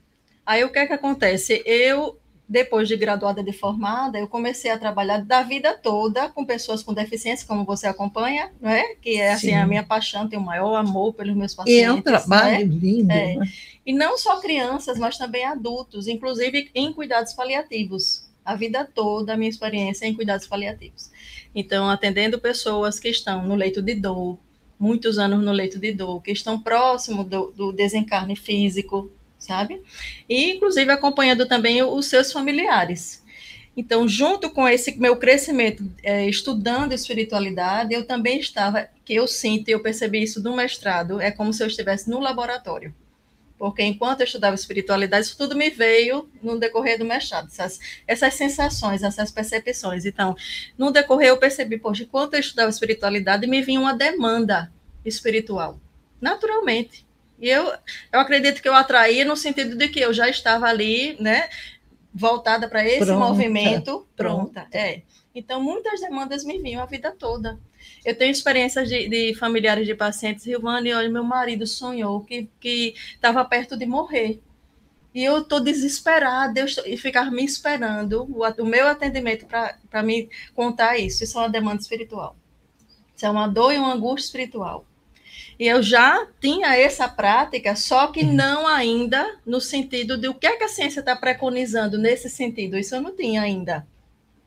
Aí 0.46 0.64
o 0.64 0.70
que 0.72 0.80
é 0.80 0.88
que 0.88 0.94
acontece? 0.94 1.62
Eu, 1.66 2.18
depois 2.48 2.88
de 2.88 2.96
graduada 2.96 3.42
de 3.44 3.52
formada, 3.52 4.20
eu 4.20 4.28
comecei 4.28 4.70
a 4.70 4.78
trabalhar 4.78 5.18
da 5.24 5.42
vida 5.42 5.74
toda 5.74 6.30
com 6.30 6.46
pessoas 6.46 6.84
com 6.84 6.94
deficiência, 6.94 7.48
como 7.48 7.66
você 7.66 7.88
acompanha, 7.88 8.52
não 8.62 8.70
é? 8.70 8.96
Que 8.96 9.20
é 9.20 9.34
assim 9.34 9.48
Sim. 9.50 9.56
a 9.56 9.66
minha 9.66 9.84
paixão, 9.84 10.28
tenho 10.30 10.42
o 10.42 10.46
maior 10.46 10.76
amor 10.76 11.14
pelos 11.14 11.36
meus 11.36 11.54
E 11.54 11.56
pacientes. 11.56 11.84
é 11.84 11.92
um 11.92 12.02
trabalho 12.02 12.58
né? 12.60 12.64
lindo, 12.64 13.12
É. 13.12 13.36
né? 13.38 13.48
E 13.86 13.94
não 13.94 14.18
só 14.18 14.40
crianças, 14.40 14.98
mas 15.00 15.18
também 15.18 15.44
adultos, 15.46 16.08
inclusive 16.08 16.70
em 16.76 16.94
cuidados 16.94 17.34
paliativos. 17.34 18.26
A 18.44 18.56
vida 18.56 18.86
toda, 18.86 19.34
a 19.34 19.38
minha 19.38 19.50
experiência 19.50 20.06
é 20.06 20.10
em 20.10 20.14
cuidados 20.14 20.46
paliativos. 20.48 21.10
Então, 21.54 21.90
atendendo 21.90 22.40
pessoas 22.40 23.00
que 23.00 23.10
estão 23.10 23.44
no 23.44 23.56
leito 23.56 23.82
de 23.82 23.96
dor, 23.96 24.38
muitos 24.80 25.18
anos 25.18 25.44
no 25.44 25.52
leito 25.52 25.80
de 25.80 25.92
dor, 25.94 26.22
que 26.22 26.32
estão 26.32 26.60
próximo 26.60 27.24
do, 27.24 27.52
do 27.56 27.72
desencarne 27.72 28.36
físico, 28.36 29.10
sabe? 29.46 29.82
E, 30.28 30.52
inclusive, 30.52 30.92
acompanhando 30.92 31.48
também 31.48 31.82
os 31.84 32.08
seus 32.08 32.32
familiares. 32.32 33.24
Então, 33.78 34.08
junto 34.08 34.50
com 34.50 34.68
esse 34.68 34.98
meu 34.98 35.18
crescimento, 35.18 35.84
eh, 36.02 36.28
estudando 36.30 36.94
espiritualidade, 36.94 37.94
eu 37.94 38.06
também 38.06 38.40
estava, 38.40 38.88
que 39.04 39.14
eu 39.14 39.28
sinto, 39.28 39.70
eu 39.70 39.82
percebi 39.82 40.24
isso 40.24 40.42
no 40.42 40.56
mestrado, 40.56 41.20
é 41.20 41.30
como 41.30 41.52
se 41.52 41.62
eu 41.62 41.68
estivesse 41.68 42.10
no 42.10 42.20
laboratório 42.20 42.94
porque 43.58 43.84
enquanto 43.84 44.22
eu 44.22 44.26
estudava 44.26 44.56
espiritualidade, 44.56 45.28
isso 45.28 45.38
tudo 45.38 45.56
me 45.56 45.70
veio 45.70 46.30
no 46.42 46.60
decorrer 46.60 46.98
do 47.00 47.06
mestrado, 47.06 47.48
essas, 47.48 47.80
essas 48.06 48.34
sensações, 48.34 49.02
essas 49.02 49.32
percepções. 49.32 50.06
Então, 50.06 50.36
no 50.78 50.92
decorrer 50.92 51.30
eu 51.30 51.38
percebi, 51.38 51.78
poxa, 51.78 52.04
enquanto 52.04 52.34
eu 52.34 52.40
estudava 52.40 52.70
espiritualidade, 52.70 53.48
me 53.48 53.62
vinha 53.62 53.80
uma 53.80 53.94
demanda 53.94 54.72
espiritual, 55.06 55.80
naturalmente. 56.20 57.05
E 57.40 57.50
eu, 57.50 57.74
eu 58.12 58.20
acredito 58.20 58.62
que 58.62 58.70
eu 58.70 58.76
atraía 58.76 59.26
no 59.26 59.36
sentido 59.36 59.76
de 59.76 59.88
que 59.90 60.00
eu 60.00 60.14
já 60.14 60.30
estava 60.30 60.68
ali, 60.68 61.18
né, 61.20 61.50
voltada 62.14 62.68
para 62.70 62.86
esse 62.86 63.06
Pronta, 63.06 63.26
movimento, 63.26 64.08
pronta. 64.16 64.62
pronta. 64.62 64.68
É. 64.78 65.02
Então, 65.34 65.62
muitas 65.62 66.00
demandas 66.00 66.46
me 66.46 66.58
vinham 66.60 66.82
a 66.82 66.86
vida 66.86 67.12
toda. 67.12 67.60
Eu 68.06 68.18
tenho 68.18 68.32
experiências 68.32 68.88
de, 68.88 69.10
de 69.10 69.36
familiares 69.36 69.86
de 69.86 69.94
pacientes, 69.94 70.46
Rilvane, 70.46 70.94
olha, 70.94 71.10
meu 71.10 71.24
marido 71.26 71.68
sonhou 71.68 72.22
que 72.24 72.96
estava 73.14 73.44
perto 73.44 73.76
de 73.76 73.86
morrer. 73.86 74.42
E 75.14 75.24
eu 75.24 75.40
estou 75.40 75.62
desesperada, 75.62 76.60
eu 76.60 76.66
estou, 76.66 76.86
e 76.86 76.98
ficar 76.98 77.32
me 77.32 77.44
esperando 77.44 78.24
o, 78.30 78.44
o 78.62 78.66
meu 78.66 78.88
atendimento 78.88 79.46
para 79.46 80.04
me 80.04 80.30
contar 80.54 80.98
isso. 80.98 81.24
Isso 81.24 81.38
é 81.38 81.42
uma 81.42 81.50
demanda 81.50 81.82
espiritual. 81.82 82.36
Isso 83.16 83.26
é 83.26 83.30
uma 83.30 83.48
dor 83.48 83.74
e 83.74 83.78
uma 83.78 83.94
angústia 83.94 84.26
espiritual. 84.28 84.86
E 85.58 85.68
eu 85.68 85.82
já 85.82 86.28
tinha 86.42 86.76
essa 86.76 87.08
prática, 87.08 87.76
só 87.76 88.08
que 88.08 88.24
não 88.26 88.68
ainda 88.68 89.38
no 89.46 89.62
sentido 89.62 90.18
de 90.18 90.28
o 90.28 90.34
que, 90.34 90.48
é 90.48 90.58
que 90.58 90.64
a 90.66 90.68
ciência 90.68 91.00
está 91.00 91.16
preconizando 91.16 91.98
nesse 91.98 92.30
sentido. 92.30 92.78
Isso 92.78 92.94
eu 92.96 93.02
não 93.02 93.16
tinha 93.16 93.42
ainda. 93.42 93.88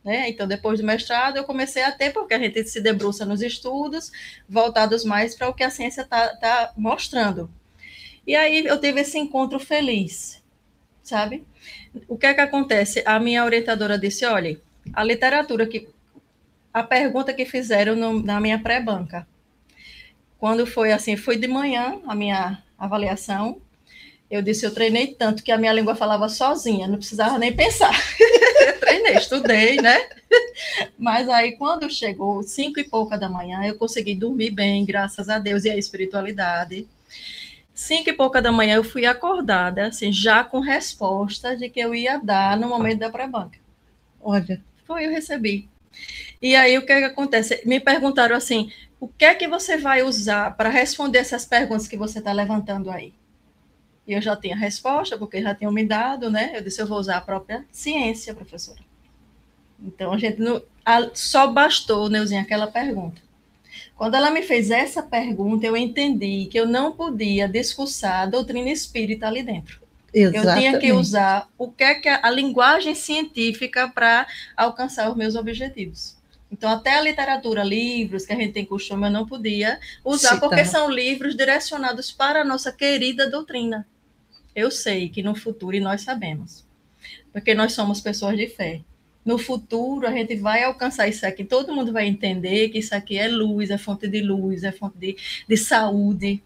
Né? 0.05 0.29
Então, 0.29 0.47
depois 0.47 0.79
do 0.81 0.87
mestrado, 0.87 1.37
eu 1.37 1.45
comecei 1.45 1.83
a 1.83 1.93
ter, 1.93 2.13
porque 2.13 2.35
a 2.35 2.39
gente 2.39 2.63
se 2.65 2.81
debruça 2.81 3.25
nos 3.25 3.43
estudos, 3.43 4.13
voltados 4.49 5.05
mais 5.05 5.35
para 5.35 5.49
o 5.49 5.55
que 5.55 5.65
a 5.65 5.71
ciência 5.71 6.03
está 6.03 6.29
tá 6.37 6.73
mostrando. 6.77 7.51
E 8.27 8.37
aí 8.37 8.67
eu 8.67 8.79
tive 8.81 9.01
esse 9.01 9.19
encontro 9.19 9.59
feliz, 9.59 10.43
sabe? 11.03 11.45
O 12.07 12.17
que 12.19 12.27
é 12.27 12.35
que 12.35 12.41
acontece? 12.41 13.03
A 13.07 13.19
minha 13.19 13.45
orientadora 13.45 13.99
disse: 13.99 14.25
olha, 14.27 14.61
a 14.93 15.03
literatura 15.03 15.67
que. 15.67 15.89
A 16.73 16.83
pergunta 16.83 17.33
que 17.33 17.47
fizeram 17.47 17.97
no- 17.97 18.23
na 18.23 18.39
minha 18.41 18.59
pré-banca. 18.59 19.27
Quando 20.39 20.67
foi 20.67 20.93
assim, 20.93 21.17
foi 21.17 21.37
de 21.37 21.49
manhã 21.49 22.01
a 22.07 22.15
minha 22.15 22.63
avaliação. 22.79 23.61
Eu 24.31 24.43
disse, 24.43 24.65
eu 24.65 24.75
treinei 24.75 25.09
tanto 25.09 25.43
que 25.43 25.51
a 25.51 25.59
minha 25.59 25.73
língua 25.73 25.97
falava 25.97 26.29
sozinha, 26.29 26.87
não 26.87 26.99
precisava 26.99 27.39
nem 27.39 27.55
pensar. 27.55 27.93
treinei, 28.79 29.15
estudei, 29.15 29.77
né? 29.77 29.99
Mas 30.99 31.29
aí, 31.29 31.53
quando 31.57 31.91
chegou 31.91 32.43
cinco 32.43 32.79
e 32.79 32.85
pouca 32.85 33.17
da 33.17 33.29
manhã, 33.29 33.65
eu 33.65 33.77
consegui 33.77 34.15
dormir 34.15 34.51
bem, 34.51 34.85
graças 34.85 35.29
a 35.29 35.39
Deus 35.39 35.65
e 35.65 35.71
a 35.71 35.77
espiritualidade. 35.77 36.87
Cinco 37.75 38.11
e 38.11 38.13
pouca 38.13 38.43
da 38.43 38.53
manhã, 38.53 38.77
eu 38.77 38.85
fui 38.85 39.07
acordada, 39.07 39.87
assim, 39.87 40.13
já 40.13 40.45
com 40.45 40.61
resposta 40.61 41.57
de 41.57 41.71
que 41.71 41.81
eu 41.81 41.95
ia 41.95 42.19
dar 42.19 42.57
no 42.57 42.69
momento 42.69 42.99
da 42.99 43.11
pré-banca. 43.11 43.59
Olha, 44.21 44.61
Foi, 44.85 45.07
eu 45.07 45.11
recebi. 45.11 45.69
E 46.41 46.55
aí, 46.57 46.79
o 46.79 46.87
que, 46.87 46.93
é 46.93 46.99
que 47.01 47.05
acontece? 47.07 47.63
Me 47.67 47.81
perguntaram 47.81 48.37
assim, 48.37 48.71
o 49.01 49.09
que 49.09 49.25
é 49.25 49.35
que 49.35 49.49
você 49.49 49.77
vai 49.77 50.03
usar 50.03 50.57
para 50.57 50.69
responder 50.69 51.19
essas 51.19 51.45
perguntas 51.45 51.89
que 51.89 51.97
você 51.97 52.19
está 52.21 52.33
levantando 52.33 52.91
aí? 52.91 53.13
E 54.07 54.15
eu 54.15 54.23
já 54.23 54.37
tinha 54.37 54.55
a 54.57 54.59
resposta, 54.59 55.19
porque 55.19 55.43
já 55.43 55.55
tinham 55.55 55.73
me 55.73 55.85
dado, 55.85 56.31
né? 56.31 56.53
Eu 56.55 56.63
disse, 56.63 56.81
eu 56.83 56.87
vou 56.87 56.99
usar 56.99 57.19
a 57.19 57.21
própria 57.21 57.65
ciência, 57.71 58.35
professora. 58.35 58.81
Então, 59.81 60.13
a 60.13 60.19
gente 60.19 60.41
não, 60.41 60.63
a- 60.85 61.11
só 61.15 61.47
bastou, 61.49 62.09
Neuzinha, 62.11 62.43
aquela 62.43 62.67
pergunta. 62.67 63.23
Quando 63.97 64.17
ela 64.17 64.31
me 64.31 64.43
fez 64.43 64.71
essa 64.71 65.03
pergunta, 65.03 65.67
eu 65.67 65.77
entendi 65.77 66.47
que 66.51 66.59
eu 66.61 66.67
não 66.67 66.93
podia 66.93 67.49
discursar 67.49 68.23
a 68.23 68.27
doutrina 68.27 68.71
espírita 68.71 69.27
ali 69.29 69.43
dentro. 69.45 69.81
Eu 70.33 70.45
exatamente. 70.45 70.61
tinha 70.71 70.79
que 70.81 70.93
usar 70.93 71.49
o 71.59 71.73
que 71.73 71.85
é 71.85 71.97
que 71.97 72.09
a, 72.09 72.21
a 72.25 72.31
linguagem 72.31 72.95
científica 72.95 73.89
para 73.89 74.27
alcançar 74.57 75.11
os 75.11 75.17
meus 75.17 75.37
objetivos. 75.37 76.18
Então, 76.51 76.71
até 76.71 76.97
a 76.97 77.03
literatura, 77.03 77.63
livros 77.63 78.25
que 78.25 78.33
a 78.33 78.37
gente 78.37 78.53
tem 78.53 78.65
costume, 78.65 79.07
eu 79.07 79.11
não 79.11 79.27
podia 79.27 79.79
usar, 80.05 80.35
Citar. 80.35 80.49
porque 80.49 80.65
são 80.65 80.91
livros 80.91 81.37
direcionados 81.37 82.11
para 82.11 82.41
a 82.41 82.45
nossa 82.45 82.73
querida 82.73 83.31
doutrina. 83.31 83.87
Eu 84.55 84.71
sei 84.71 85.09
que 85.09 85.23
no 85.23 85.35
futuro, 85.35 85.77
e 85.77 85.81
nós 85.81 86.03
sabemos, 86.03 86.67
porque 87.33 87.55
nós 87.55 87.73
somos 87.73 88.01
pessoas 88.01 88.37
de 88.37 88.49
fé, 88.49 88.81
no 89.25 89.37
futuro 89.37 90.07
a 90.07 90.11
gente 90.11 90.35
vai 90.37 90.65
alcançar 90.65 91.07
isso 91.07 91.27
aqui, 91.27 91.45
todo 91.45 91.75
mundo 91.75 91.93
vai 91.93 92.07
entender 92.07 92.71
que 92.71 92.79
isso 92.79 92.95
aqui 92.95 93.19
é 93.19 93.29
luz, 93.29 93.69
é 93.69 93.77
fonte 93.77 94.09
de 94.09 94.23
luz, 94.23 94.65
é 94.65 94.73
fonte 94.73 94.97
de, 94.97 95.17
de 95.47 95.57
saúde, 95.57 96.43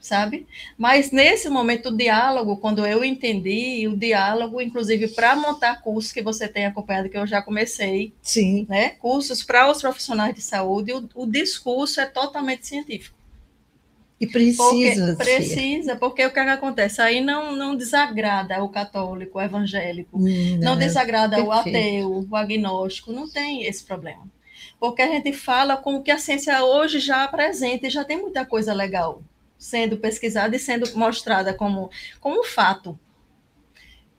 sabe? 0.00 0.46
Mas 0.76 1.10
nesse 1.10 1.48
momento 1.48 1.90
o 1.90 1.96
diálogo, 1.96 2.56
quando 2.56 2.86
eu 2.86 3.04
entendi, 3.04 3.86
o 3.86 3.96
diálogo, 3.96 4.60
inclusive 4.60 5.08
para 5.08 5.36
montar 5.36 5.82
cursos 5.82 6.12
que 6.12 6.22
você 6.22 6.48
tem 6.48 6.66
acompanhado, 6.66 7.08
que 7.08 7.18
eu 7.18 7.26
já 7.26 7.42
comecei, 7.42 8.12
Sim. 8.22 8.66
né? 8.68 8.90
Cursos 8.90 9.42
para 9.42 9.70
os 9.70 9.80
profissionais 9.80 10.34
de 10.34 10.40
saúde, 10.40 10.92
o, 10.92 11.08
o 11.14 11.26
discurso 11.26 12.00
é 12.00 12.06
totalmente 12.06 12.66
científico. 12.66 13.20
E 14.20 14.26
precisa. 14.26 15.16
Porque, 15.16 15.24
precisa, 15.24 15.96
porque 15.96 16.26
o 16.26 16.30
que, 16.30 16.38
é 16.38 16.44
que 16.44 16.50
acontece? 16.50 17.00
Aí 17.00 17.22
não, 17.22 17.56
não 17.56 17.74
desagrada 17.74 18.62
o 18.62 18.68
católico, 18.68 19.38
o 19.38 19.42
evangélico, 19.42 20.18
Hum, 20.18 20.58
não 20.60 20.76
né? 20.76 20.86
desagrada 20.86 21.42
o 21.42 21.50
ateu, 21.50 22.26
o 22.30 22.36
agnóstico, 22.36 23.12
não 23.12 23.28
tem 23.30 23.64
esse 23.64 23.82
problema. 23.82 24.28
Porque 24.78 25.00
a 25.00 25.08
gente 25.08 25.32
fala 25.32 25.76
com 25.76 25.94
o 25.94 26.02
que 26.02 26.10
a 26.10 26.18
ciência 26.18 26.62
hoje 26.62 27.00
já 27.00 27.24
apresenta 27.24 27.86
e 27.86 27.90
já 27.90 28.04
tem 28.04 28.20
muita 28.20 28.44
coisa 28.44 28.74
legal 28.74 29.22
sendo 29.60 29.98
pesquisada 29.98 30.56
e 30.56 30.58
sendo 30.58 30.90
mostrada 30.96 31.52
como, 31.52 31.90
como 32.18 32.42
fato. 32.42 32.98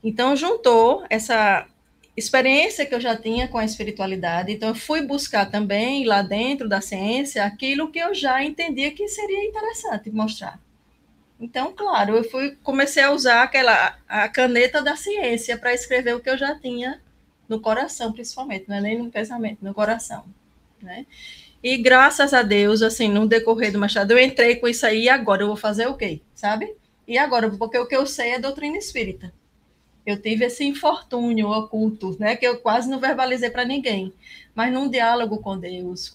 Então, 0.04 0.36
juntou 0.36 1.04
essa 1.10 1.67
experiência 2.15 2.86
que 2.86 2.93
eu 2.93 3.01
já 3.01 3.17
tinha 3.17 3.47
com 3.47 3.58
a 3.58 3.65
espiritualidade, 3.65 4.51
então 4.51 4.69
eu 4.69 4.75
fui 4.75 5.01
buscar 5.01 5.49
também 5.49 6.06
lá 6.06 6.21
dentro 6.21 6.69
da 6.69 6.80
ciência 6.80 7.43
aquilo 7.43 7.91
que 7.91 7.99
eu 7.99 8.13
já 8.13 8.43
entendia 8.43 8.91
que 8.91 9.08
seria 9.08 9.43
interessante 9.43 10.12
mostrar. 10.12 10.60
Então, 11.39 11.73
claro, 11.73 12.17
eu 12.17 12.23
fui 12.23 12.56
comecei 12.62 13.01
a 13.01 13.12
usar 13.12 13.43
aquela 13.43 13.97
a 14.08 14.30
caneta 14.30 14.82
da 14.82 14.95
ciência 14.95 15.58
para 15.58 15.73
escrever 15.73 16.15
o 16.15 16.19
que 16.19 16.30
eu 16.30 16.38
já 16.38 16.54
tinha 16.60 17.01
no 17.49 17.60
coração, 17.60 18.13
principalmente, 18.13 18.65
não 18.67 18.75
é 18.75 18.82
nem 18.82 18.99
no 18.99 19.10
pensamento, 19.10 19.58
no 19.65 19.73
coração, 19.73 20.23
né? 20.82 21.06
E 21.63 21.78
graças 21.78 22.34
a 22.34 22.41
Deus, 22.41 22.82
assim, 22.82 23.08
no 23.08 23.28
decorrer 23.28 23.71
do 23.71 23.80
Machado, 23.80 24.12
eu 24.12 24.19
entrei 24.19 24.56
com 24.56 24.67
isso 24.67 24.86
aí, 24.86 25.04
e 25.04 25.10
agora 25.10 25.43
eu 25.43 25.47
vou 25.47 25.56
fazer 25.56 25.88
o 25.88 25.95
quê? 25.95 26.21
Sabe? 26.34 26.76
E 27.08 27.17
agora, 27.17 27.50
porque 27.52 27.78
o 27.78 27.86
que 27.88 27.95
eu 27.95 28.06
sei 28.08 28.32
é 28.32 28.39
doutrina 28.39 28.78
espírita. 28.78 29.34
Eu 30.06 30.19
tive 30.19 30.45
esse 30.45 30.63
infortúnio 30.63 31.50
oculto, 31.50 32.15
né, 32.19 32.36
que 32.36 32.45
eu 32.47 32.58
quase 32.60 32.89
não 32.89 33.00
verbalizei 33.00 33.52
para 33.52 33.63
ninguém, 33.65 34.12
mas 34.56 34.74
num 34.74 34.89
diálogo 34.89 35.38
com 35.39 35.58
Deus, 35.58 36.12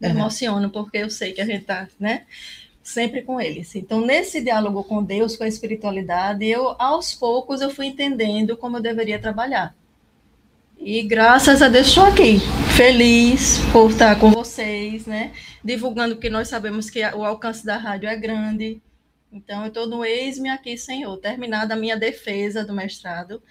me 0.00 0.08
Uhum. 0.08 0.14
emociono 0.14 0.70
porque 0.70 0.98
eu 0.98 1.10
sei 1.10 1.32
que 1.32 1.42
a 1.42 1.44
gente 1.44 1.62
está, 1.62 1.88
né, 1.98 2.24
sempre 2.82 3.22
com 3.22 3.38
eles. 3.40 3.74
Então, 3.76 4.00
nesse 4.00 4.40
diálogo 4.40 4.82
com 4.84 5.04
Deus, 5.04 5.36
com 5.36 5.44
a 5.44 5.48
espiritualidade, 5.48 6.46
eu 6.46 6.74
aos 6.78 7.14
poucos 7.14 7.60
eu 7.60 7.70
fui 7.70 7.86
entendendo 7.86 8.56
como 8.56 8.78
eu 8.78 8.82
deveria 8.82 9.18
trabalhar. 9.20 9.74
E 10.82 11.02
graças 11.02 11.60
a 11.60 11.68
Deus 11.68 11.88
estou 11.88 12.04
aqui, 12.04 12.38
feliz 12.74 13.58
por 13.70 13.90
estar 13.90 14.18
com 14.18 14.30
vocês, 14.30 15.04
né? 15.04 15.30
Divulgando 15.62 16.14
porque 16.14 16.30
nós 16.30 16.48
sabemos 16.48 16.88
que 16.88 17.04
o 17.04 17.22
alcance 17.22 17.66
da 17.66 17.76
rádio 17.76 18.08
é 18.08 18.16
grande. 18.16 18.80
Então, 19.30 19.60
eu 19.60 19.68
estou 19.68 19.86
no 19.86 20.02
Eis-me 20.02 20.48
aqui, 20.48 20.78
Senhor. 20.78 21.14
Terminada 21.18 21.74
a 21.74 21.76
minha 21.76 21.98
defesa 21.98 22.64
do 22.64 22.72
mestrado, 22.72 23.42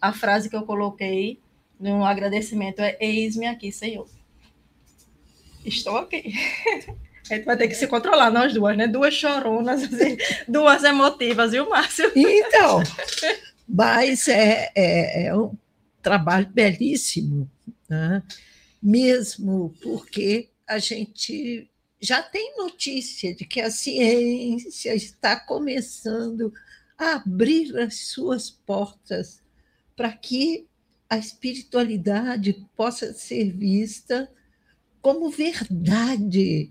a 0.00 0.12
frase 0.12 0.50
que 0.50 0.56
eu 0.56 0.62
coloquei 0.62 1.38
no 1.78 2.04
agradecimento 2.04 2.80
é 2.80 2.96
Eis-me 3.00 3.46
aqui, 3.46 3.70
Senhor. 3.70 4.08
Estou 5.64 5.96
aqui. 5.96 6.34
A 7.30 7.36
gente 7.36 7.44
vai 7.46 7.56
ter 7.56 7.68
que 7.68 7.74
se 7.74 7.86
controlar, 7.86 8.30
nós 8.30 8.52
duas, 8.52 8.76
né? 8.76 8.88
Duas 8.88 9.14
choronas, 9.14 9.80
assim, 9.94 10.16
duas 10.48 10.82
emotivas, 10.82 11.52
viu, 11.52 11.70
Márcio? 11.70 12.10
Então, 12.16 12.82
mas 13.66 14.26
é, 14.26 14.70
é, 14.74 15.26
é 15.26 15.34
um 15.36 15.56
trabalho 16.04 16.46
belíssimo, 16.46 17.50
né? 17.88 18.22
mesmo 18.80 19.74
porque 19.82 20.50
a 20.66 20.78
gente 20.78 21.68
já 21.98 22.22
tem 22.22 22.56
notícia 22.58 23.34
de 23.34 23.46
que 23.46 23.60
a 23.60 23.70
ciência 23.70 24.94
está 24.94 25.40
começando 25.40 26.52
a 26.98 27.14
abrir 27.14 27.76
as 27.78 28.08
suas 28.08 28.50
portas 28.50 29.42
para 29.96 30.12
que 30.12 30.66
a 31.08 31.16
espiritualidade 31.16 32.66
possa 32.76 33.12
ser 33.14 33.50
vista 33.52 34.30
como 35.00 35.30
verdade 35.30 36.70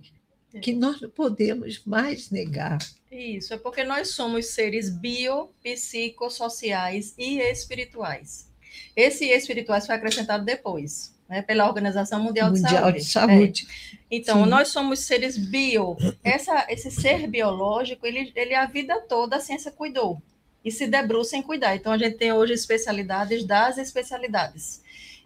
que 0.62 0.74
nós 0.74 1.02
não 1.02 1.10
podemos 1.10 1.84
mais 1.84 2.30
negar. 2.30 2.78
Isso, 3.12 3.54
é 3.54 3.58
porque 3.58 3.84
nós 3.84 4.10
somos 4.10 4.48
seres 4.48 4.90
bio, 4.90 5.50
psicossociais 5.64 7.16
e 7.18 7.40
espirituais. 7.40 8.53
Esse 8.96 9.26
espirituais 9.26 9.86
foi 9.86 9.96
acrescentado 9.96 10.44
depois, 10.44 11.14
né, 11.28 11.42
pela 11.42 11.68
Organização 11.68 12.22
Mundial, 12.22 12.52
Mundial 12.52 12.92
de 12.92 13.00
de 13.00 13.06
Saúde. 13.06 13.34
Saúde. 13.36 13.68
É. 13.94 13.98
Então, 14.12 14.44
Sim. 14.44 14.50
nós 14.50 14.68
somos 14.70 15.00
seres 15.00 15.38
bio. 15.38 15.98
Essa, 16.24 16.66
esse 16.70 16.92
ser 16.92 17.28
biológico, 17.28 18.06
ele, 18.06 18.32
ele 18.36 18.54
a 18.56 18.66
vida 18.66 19.00
toda 19.02 19.38
a 19.38 19.40
ciência 19.40 19.72
cuidou 19.72 20.22
e 20.64 20.72
se 20.72 20.88
debruça 20.88 21.36
em 21.36 21.42
cuidar. 21.42 21.76
Então, 21.76 21.92
a 21.92 21.98
gente 21.98 22.18
tem 22.18 22.32
hoje 22.32 22.54
especialidades 22.54 23.44
das 23.46 23.78
especialidades. 23.78 24.82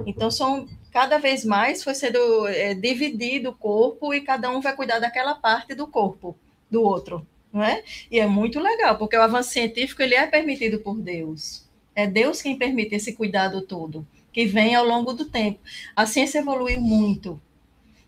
Então, 0.05 0.29
são 0.29 0.67
cada 0.91 1.17
vez 1.17 1.45
mais 1.45 1.83
foi 1.83 1.93
sendo 1.93 2.47
é, 2.47 2.73
dividido 2.73 3.49
o 3.49 3.55
corpo 3.55 4.13
e 4.13 4.21
cada 4.21 4.49
um 4.49 4.61
vai 4.61 4.75
cuidar 4.75 4.99
daquela 4.99 5.35
parte 5.35 5.75
do 5.75 5.87
corpo 5.87 6.35
do 6.71 6.81
outro, 6.81 7.25
não 7.51 7.63
é? 7.63 7.83
E 8.09 8.19
é 8.19 8.25
muito 8.25 8.59
legal, 8.59 8.97
porque 8.97 9.15
o 9.15 9.21
avanço 9.21 9.51
científico 9.51 10.01
ele 10.01 10.15
é 10.15 10.25
permitido 10.25 10.79
por 10.79 10.99
Deus. 10.99 11.66
É 11.97 12.05
Deus 12.05 12.43
quem 12.43 12.55
permite 12.55 12.93
esse 12.93 13.13
cuidado 13.13 13.63
todo, 13.63 14.07
que 14.31 14.45
vem 14.45 14.75
ao 14.75 14.85
longo 14.85 15.13
do 15.13 15.25
tempo. 15.25 15.59
A 15.95 16.05
ciência 16.05 16.37
evoluiu 16.37 16.79
muito. 16.79 17.41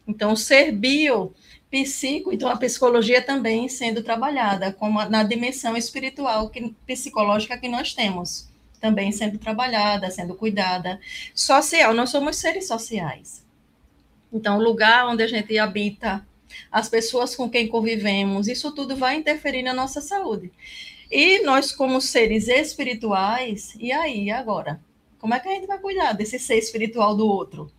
Então, 0.08 0.36
ser 0.36 0.72
bio, 0.72 1.34
psico, 1.72 2.32
então 2.32 2.50
a 2.50 2.56
psicologia 2.56 3.20
também 3.20 3.68
sendo 3.68 4.04
trabalhada 4.04 4.72
como 4.72 5.04
na 5.06 5.24
dimensão 5.24 5.76
espiritual, 5.76 6.52
que, 6.52 6.72
psicológica 6.86 7.58
que 7.58 7.68
nós 7.68 7.92
temos 7.92 8.48
também 8.80 9.12
sendo 9.12 9.40
trabalhada, 9.40 10.12
sendo 10.12 10.36
cuidada. 10.36 11.00
Social, 11.34 11.92
nós 11.92 12.12
somos 12.12 12.36
seres 12.36 12.68
sociais. 12.68 13.44
Então, 14.32 14.60
o 14.60 14.64
lugar 14.64 15.08
onde 15.08 15.24
a 15.24 15.28
gente 15.28 15.58
habita, 15.58 16.24
as 16.72 16.88
pessoas 16.88 17.36
com 17.36 17.50
quem 17.50 17.68
convivemos, 17.68 18.48
isso 18.48 18.72
tudo 18.72 18.96
vai 18.96 19.16
interferir 19.16 19.64
na 19.64 19.74
nossa 19.74 20.00
saúde. 20.00 20.52
E 21.12 21.44
nós, 21.44 21.72
como 21.72 22.00
seres 22.02 22.48
espirituais, 22.48 23.76
e 23.80 23.92
aí, 23.92 24.30
agora? 24.32 24.80
Como 25.20 25.34
é 25.34 25.40
que 25.40 25.48
a 25.48 25.52
gente 25.52 25.68
vai 25.68 25.80
cuidar 25.80 26.14
desse 26.14 26.40
ser 26.40 26.58
espiritual 26.58 27.16
do 27.16 27.28
outro? 27.28 27.72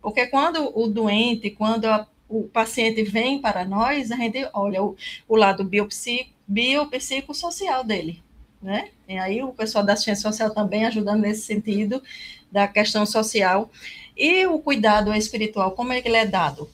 Porque 0.00 0.26
quando 0.26 0.76
o 0.78 0.88
doente, 0.88 1.50
quando 1.50 1.86
a, 1.86 2.06
o 2.28 2.44
paciente 2.44 3.02
vem 3.02 3.40
para 3.40 3.64
nós, 3.64 4.10
a 4.10 4.16
gente 4.16 4.48
olha 4.52 4.82
o, 4.82 4.96
o 5.28 5.36
lado 5.36 5.64
biopsico, 5.64 6.30
biopsicossocial 6.46 7.84
dele 7.84 8.22
né? 8.62 8.90
Tem 9.06 9.18
aí 9.18 9.42
o 9.42 9.52
pessoal 9.52 9.84
da 9.84 9.96
ciência 9.96 10.22
social 10.30 10.54
também 10.54 10.86
ajudando 10.86 11.20
nesse 11.20 11.42
sentido 11.42 12.02
da 12.50 12.68
questão 12.68 13.04
social. 13.04 13.70
E 14.16 14.46
o 14.46 14.58
cuidado 14.60 15.12
espiritual, 15.12 15.72
como 15.72 15.92
é 15.92 16.00
que 16.00 16.08
ele 16.08 16.16
é 16.16 16.26
dado? 16.26 16.70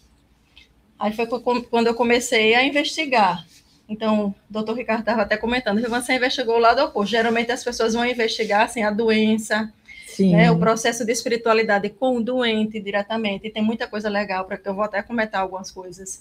Aí 0.99 1.13
foi 1.13 1.27
quando 1.27 1.87
eu 1.87 1.95
comecei 1.95 2.55
a 2.55 2.65
investigar. 2.65 3.47
Então, 3.89 4.27
o 4.29 4.53
doutor 4.53 4.77
Ricardo 4.77 5.01
estava 5.01 5.23
até 5.23 5.37
comentando 5.37 5.81
que 5.81 5.89
você 5.89 6.15
investigou 6.15 6.57
o 6.57 6.61
lado 6.61 6.83
oposto. 6.83 7.11
Geralmente 7.11 7.51
as 7.51 7.65
pessoas 7.65 7.95
vão 7.95 8.05
investigar 8.05 8.67
assim, 8.67 8.83
a 8.83 8.91
doença, 8.91 9.73
né, 10.21 10.51
o 10.51 10.59
processo 10.59 11.07
de 11.07 11.13
espiritualidade 11.13 11.89
com 11.89 12.17
o 12.17 12.23
doente 12.23 12.79
diretamente. 12.81 13.47
E 13.47 13.51
tem 13.51 13.63
muita 13.63 13.87
coisa 13.87 14.11
legal 14.11 14.45
para 14.45 14.59
que 14.59 14.69
eu 14.69 14.75
vou 14.75 14.85
até 14.85 15.03
comentar 15.03 15.41
algumas 15.41 15.71
coisas. 15.71 16.21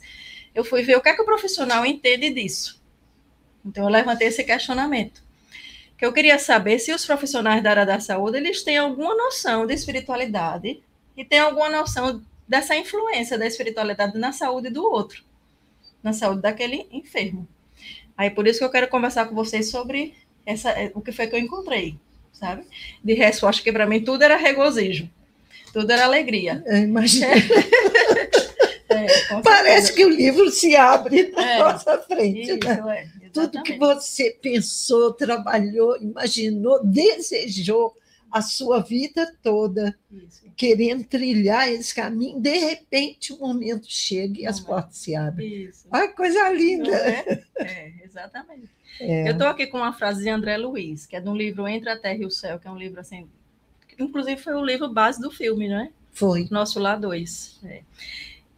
Eu 0.55 0.63
fui 0.63 0.81
ver 0.81 0.95
o 0.95 1.01
que 1.01 1.09
é 1.09 1.15
que 1.15 1.21
o 1.21 1.25
profissional 1.25 1.85
entende 1.85 2.29
disso. 2.29 2.81
Então, 3.65 3.83
eu 3.83 3.89
levantei 3.89 4.29
esse 4.29 4.43
questionamento 4.43 5.27
que 5.97 6.05
eu 6.05 6.13
queria 6.13 6.37
saber 6.37 6.77
se 6.77 6.93
os 6.93 7.05
profissionais 7.05 7.63
da 7.63 7.71
área 7.71 7.85
da 7.85 7.99
saúde 7.99 8.37
eles 8.37 8.63
têm 8.63 8.77
alguma 8.77 9.15
noção 9.15 9.65
de 9.65 9.73
espiritualidade 9.73 10.79
e 11.17 11.25
têm 11.25 11.39
alguma 11.39 11.69
noção 11.69 12.21
dessa 12.47 12.75
influência 12.75 13.37
da 13.37 13.47
espiritualidade 13.47 14.17
na 14.17 14.31
saúde 14.31 14.69
do 14.69 14.83
outro, 14.83 15.23
na 16.03 16.13
saúde 16.13 16.41
daquele 16.41 16.87
enfermo. 16.91 17.47
Aí 18.17 18.29
por 18.31 18.47
isso 18.47 18.59
que 18.59 18.65
eu 18.65 18.71
quero 18.71 18.87
conversar 18.87 19.27
com 19.27 19.35
vocês 19.35 19.69
sobre 19.69 20.13
essa, 20.45 20.73
o 20.95 21.01
que 21.01 21.11
foi 21.11 21.27
que 21.27 21.35
eu 21.35 21.39
encontrei, 21.39 21.95
sabe? 22.33 22.63
De 23.03 23.13
resposta 23.13 23.61
que 23.63 23.71
para 23.71 23.85
mim 23.85 24.01
tudo 24.03 24.23
era 24.23 24.35
regozijo, 24.37 25.07
tudo 25.71 25.91
era 25.91 26.05
alegria. 26.05 26.63
É, 26.65 26.79
imagina. 26.79 27.27
É, 28.89 29.41
Parece 29.43 29.93
que 29.93 30.05
o 30.05 30.09
livro 30.09 30.49
se 30.49 30.75
abre 30.75 31.29
na 31.31 31.51
É, 31.51 31.59
nossa 31.59 31.97
frente. 31.99 32.41
isso, 32.57 32.59
né? 32.85 33.09
é, 33.21 33.29
Tudo 33.29 33.61
que 33.63 33.77
você 33.77 34.31
pensou, 34.41 35.13
trabalhou, 35.13 35.97
imaginou, 36.01 36.83
desejou 36.83 37.95
a 38.31 38.41
sua 38.41 38.81
vida 38.81 39.33
toda, 39.41 39.97
Isso. 40.11 40.43
querendo 40.55 41.03
trilhar 41.05 41.71
esse 41.71 41.95
caminho, 41.95 42.39
de 42.39 42.57
repente 42.57 43.31
o 43.31 43.39
momento 43.39 43.85
chega 43.89 44.41
e 44.41 44.45
as 44.45 44.59
portas 44.59 44.97
se 44.97 45.15
abrem. 45.15 45.63
Isso. 45.63 45.87
Ai, 45.91 46.09
coisa 46.09 46.43
Não 46.43 46.53
linda! 46.53 46.91
é? 46.95 47.43
Exatamente. 48.19 48.69
É. 48.99 49.29
Eu 49.29 49.33
estou 49.33 49.47
aqui 49.47 49.67
com 49.67 49.77
uma 49.77 49.93
frase 49.93 50.23
de 50.23 50.29
André 50.29 50.57
Luiz, 50.57 51.05
que 51.05 51.15
é 51.15 51.21
de 51.21 51.29
um 51.29 51.35
livro 51.35 51.67
Entre 51.67 51.89
a 51.89 51.97
Terra 51.97 52.19
e 52.21 52.25
o 52.25 52.31
Céu, 52.31 52.59
que 52.59 52.67
é 52.67 52.71
um 52.71 52.77
livro 52.77 52.99
assim 52.99 53.27
inclusive 53.99 54.41
foi 54.41 54.53
o 54.53 54.63
livro 54.63 54.89
base 54.89 55.19
do 55.19 55.31
filme, 55.31 55.67
não 55.67 55.79
é? 55.79 55.89
Foi. 56.11 56.47
Nosso 56.49 56.79
Lá 56.79 56.95
2. 56.95 57.59
É. 57.63 57.81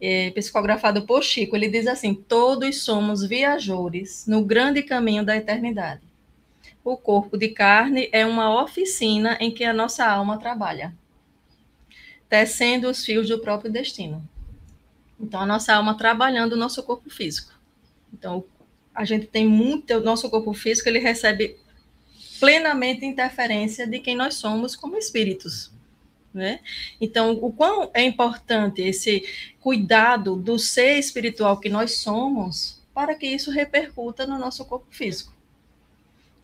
É, 0.02 0.30
psicografado 0.30 1.02
por 1.02 1.22
Chico, 1.22 1.54
ele 1.54 1.68
diz 1.68 1.86
assim: 1.86 2.14
todos 2.14 2.82
somos 2.82 3.22
viajores 3.22 4.26
no 4.26 4.42
grande 4.42 4.82
caminho 4.82 5.24
da 5.24 5.36
eternidade. 5.36 6.00
O 6.82 6.96
corpo 6.96 7.36
de 7.36 7.48
carne 7.48 8.08
é 8.10 8.24
uma 8.24 8.62
oficina 8.62 9.36
em 9.40 9.50
que 9.50 9.62
a 9.62 9.74
nossa 9.74 10.06
alma 10.06 10.38
trabalha, 10.38 10.94
tecendo 12.30 12.88
os 12.88 13.04
fios 13.04 13.28
do 13.28 13.40
próprio 13.40 13.70
destino. 13.70 14.26
Então, 15.20 15.40
a 15.40 15.46
nossa 15.46 15.74
alma 15.74 15.94
trabalhando 15.94 16.54
o 16.54 16.56
nosso 16.56 16.82
corpo 16.82 17.10
físico. 17.10 17.52
Então, 18.10 18.42
a 19.00 19.04
gente 19.06 19.26
tem 19.26 19.48
muito, 19.48 19.94
o 19.94 20.00
nosso 20.00 20.28
corpo 20.28 20.52
físico, 20.52 20.86
ele 20.86 20.98
recebe 20.98 21.56
plenamente 22.38 23.06
interferência 23.06 23.86
de 23.86 23.98
quem 23.98 24.14
nós 24.14 24.34
somos 24.34 24.76
como 24.76 24.98
espíritos. 24.98 25.72
Né? 26.34 26.60
Então, 27.00 27.32
o 27.32 27.50
quão 27.50 27.90
é 27.94 28.02
importante 28.02 28.82
esse 28.82 29.24
cuidado 29.58 30.36
do 30.36 30.58
ser 30.58 30.98
espiritual 30.98 31.58
que 31.58 31.70
nós 31.70 31.96
somos 31.96 32.78
para 32.92 33.14
que 33.14 33.26
isso 33.26 33.50
repercuta 33.50 34.26
no 34.26 34.38
nosso 34.38 34.66
corpo 34.66 34.86
físico. 34.90 35.32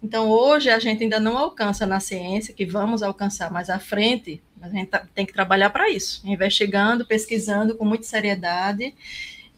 Então, 0.02 0.30
hoje 0.30 0.70
a 0.70 0.78
gente 0.78 1.02
ainda 1.02 1.20
não 1.20 1.36
alcança 1.36 1.84
na 1.84 2.00
ciência, 2.00 2.54
que 2.54 2.64
vamos 2.64 3.02
alcançar 3.02 3.50
mais 3.52 3.68
à 3.68 3.78
frente, 3.78 4.42
mas 4.58 4.72
a 4.72 4.74
gente 4.74 4.88
tá, 4.88 5.06
tem 5.14 5.26
que 5.26 5.32
trabalhar 5.34 5.68
para 5.68 5.90
isso, 5.90 6.22
investigando, 6.24 7.04
pesquisando 7.04 7.76
com 7.76 7.84
muita 7.84 8.04
seriedade, 8.04 8.94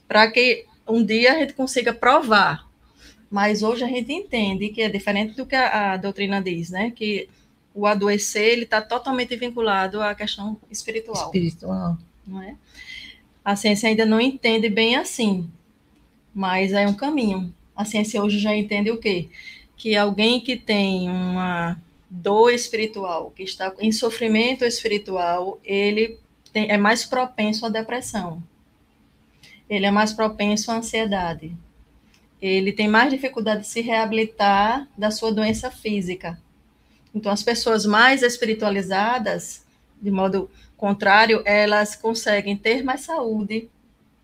para 0.09 0.29
que 0.29 0.67
um 0.89 1.05
dia 1.05 1.35
a 1.35 1.39
gente 1.39 1.53
consiga 1.53 1.95
provar. 1.95 2.68
Mas 3.31 3.63
hoje 3.63 3.85
a 3.85 3.89
gente 3.89 4.13
entende 4.13 4.69
que 4.71 4.81
é 4.81 4.89
diferente 4.89 5.35
do 5.35 5.45
que 5.45 5.55
a, 5.55 5.93
a 5.93 5.97
doutrina 5.97 6.41
diz, 6.41 6.71
né? 6.71 6.91
Que 6.91 7.29
o 7.75 7.87
adoecer 7.87 8.45
ele 8.45 8.65
está 8.65 8.81
totalmente 8.81 9.37
vinculado 9.37 10.03
à 10.03 10.15
questão 10.15 10.57
espiritual. 10.71 11.27
Espiritual. 11.27 11.99
Não 12.27 12.43
é? 12.43 12.57
A 13.45 13.55
ciência 13.55 13.89
ainda 13.89 14.05
não 14.05 14.21
entende 14.21 14.69
bem 14.69 14.97
assim, 14.97 15.51
mas 16.35 16.73
é 16.73 16.87
um 16.87 16.95
caminho. 16.95 17.55
A 17.75 17.85
ciência 17.85 18.23
hoje 18.23 18.39
já 18.39 18.55
entende 18.55 18.91
o 18.91 18.99
quê? 18.99 19.29
Que 19.77 19.97
alguém 19.97 20.41
que 20.41 20.57
tem 20.57 21.09
uma 21.09 21.81
dor 22.11 22.53
espiritual, 22.53 23.31
que 23.31 23.43
está 23.43 23.73
em 23.79 23.93
sofrimento 23.93 24.65
espiritual, 24.65 25.61
ele 25.65 26.19
tem, 26.53 26.71
é 26.71 26.77
mais 26.77 27.05
propenso 27.05 27.65
à 27.65 27.69
depressão. 27.69 28.43
Ele 29.69 29.87
é 29.87 29.91
mais 29.91 30.13
propenso 30.13 30.71
à 30.71 30.77
ansiedade. 30.77 31.55
Ele 32.41 32.73
tem 32.73 32.87
mais 32.87 33.11
dificuldade 33.11 33.63
de 33.63 33.67
se 33.69 33.81
reabilitar 33.81 34.89
da 34.97 35.11
sua 35.11 35.33
doença 35.33 35.71
física. 35.71 36.41
Então, 37.15 37.33
as 37.33 37.43
pessoas 37.43 37.85
mais 37.85 38.23
espiritualizadas, 38.23 39.65
de 40.01 40.11
modo 40.11 40.51
contrário, 40.77 41.43
elas 41.45 41.97
conseguem 41.97 42.57
ter 42.57 42.85
mais 42.85 43.01
saúde, 43.01 43.69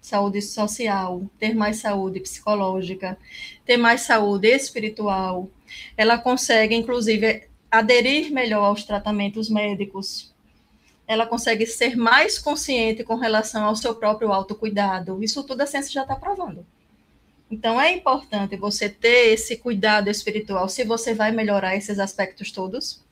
saúde 0.00 0.40
social, 0.42 1.22
ter 1.38 1.54
mais 1.54 1.78
saúde 1.78 2.20
psicológica, 2.20 3.18
ter 3.64 3.76
mais 3.76 4.02
saúde 4.02 4.48
espiritual. 4.48 5.48
Ela 5.96 6.16
consegue, 6.18 6.74
inclusive, 6.74 7.48
aderir 7.70 8.30
melhor 8.30 8.64
aos 8.64 8.84
tratamentos 8.84 9.50
médicos. 9.50 10.32
Ela 11.06 11.26
consegue 11.26 11.66
ser 11.66 11.96
mais 11.96 12.38
consciente 12.38 13.02
com 13.02 13.16
relação 13.16 13.64
ao 13.64 13.74
seu 13.74 13.94
próprio 13.94 14.32
autocuidado. 14.32 15.22
Isso 15.22 15.42
tudo 15.42 15.62
a 15.62 15.66
ciência 15.66 15.90
já 15.90 16.02
está 16.02 16.14
provando. 16.14 16.64
Então, 17.50 17.80
é 17.80 17.92
importante 17.92 18.56
você 18.56 18.88
ter 18.88 19.32
esse 19.32 19.56
cuidado 19.56 20.08
espiritual 20.08 20.68
se 20.68 20.84
você 20.84 21.14
vai 21.14 21.30
melhorar 21.30 21.76
esses 21.76 21.98
aspectos 21.98 22.50
todos. 22.50 23.02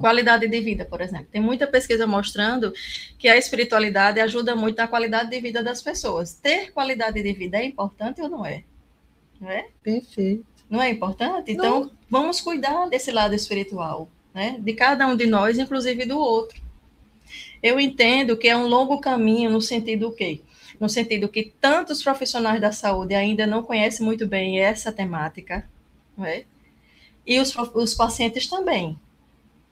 Qualidade 0.00 0.48
de 0.48 0.60
vida, 0.60 0.84
por 0.84 1.00
exemplo. 1.00 1.26
Tem 1.30 1.40
muita 1.40 1.66
pesquisa 1.66 2.06
mostrando 2.06 2.72
que 3.18 3.28
a 3.28 3.36
espiritualidade 3.36 4.20
ajuda 4.20 4.56
muito 4.56 4.76
na 4.76 4.88
qualidade 4.88 5.28
de 5.28 5.40
vida 5.40 5.62
das 5.62 5.82
pessoas. 5.82 6.32
Ter 6.34 6.72
qualidade 6.72 7.22
de 7.22 7.32
vida 7.32 7.58
é 7.58 7.64
importante 7.64 8.22
ou 8.22 8.28
não 8.28 8.46
é? 8.46 8.64
Não 9.40 9.50
é? 9.50 9.66
Perfeito. 9.82 10.46
Não 10.70 10.80
é 10.80 10.88
importante? 10.88 11.52
Então, 11.52 11.80
não. 11.80 11.90
vamos 12.08 12.40
cuidar 12.40 12.88
desse 12.88 13.10
lado 13.10 13.34
espiritual, 13.34 14.08
né? 14.32 14.56
De 14.58 14.72
cada 14.72 15.06
um 15.06 15.14
de 15.14 15.26
nós, 15.26 15.58
inclusive 15.58 16.06
do 16.06 16.18
outro. 16.18 16.62
Eu 17.62 17.78
entendo 17.78 18.36
que 18.36 18.48
é 18.48 18.56
um 18.56 18.66
longo 18.66 18.98
caminho 18.98 19.50
no 19.50 19.60
sentido 19.60 20.08
o 20.08 20.12
quê? 20.12 20.40
No 20.82 20.88
sentido 20.88 21.28
que 21.28 21.54
tantos 21.60 22.02
profissionais 22.02 22.60
da 22.60 22.72
saúde 22.72 23.14
ainda 23.14 23.46
não 23.46 23.62
conhecem 23.62 24.04
muito 24.04 24.26
bem 24.26 24.58
essa 24.58 24.90
temática, 24.90 25.64
não 26.16 26.26
é? 26.26 26.42
e 27.24 27.38
os, 27.38 27.54
os 27.56 27.94
pacientes 27.94 28.48
também. 28.48 28.98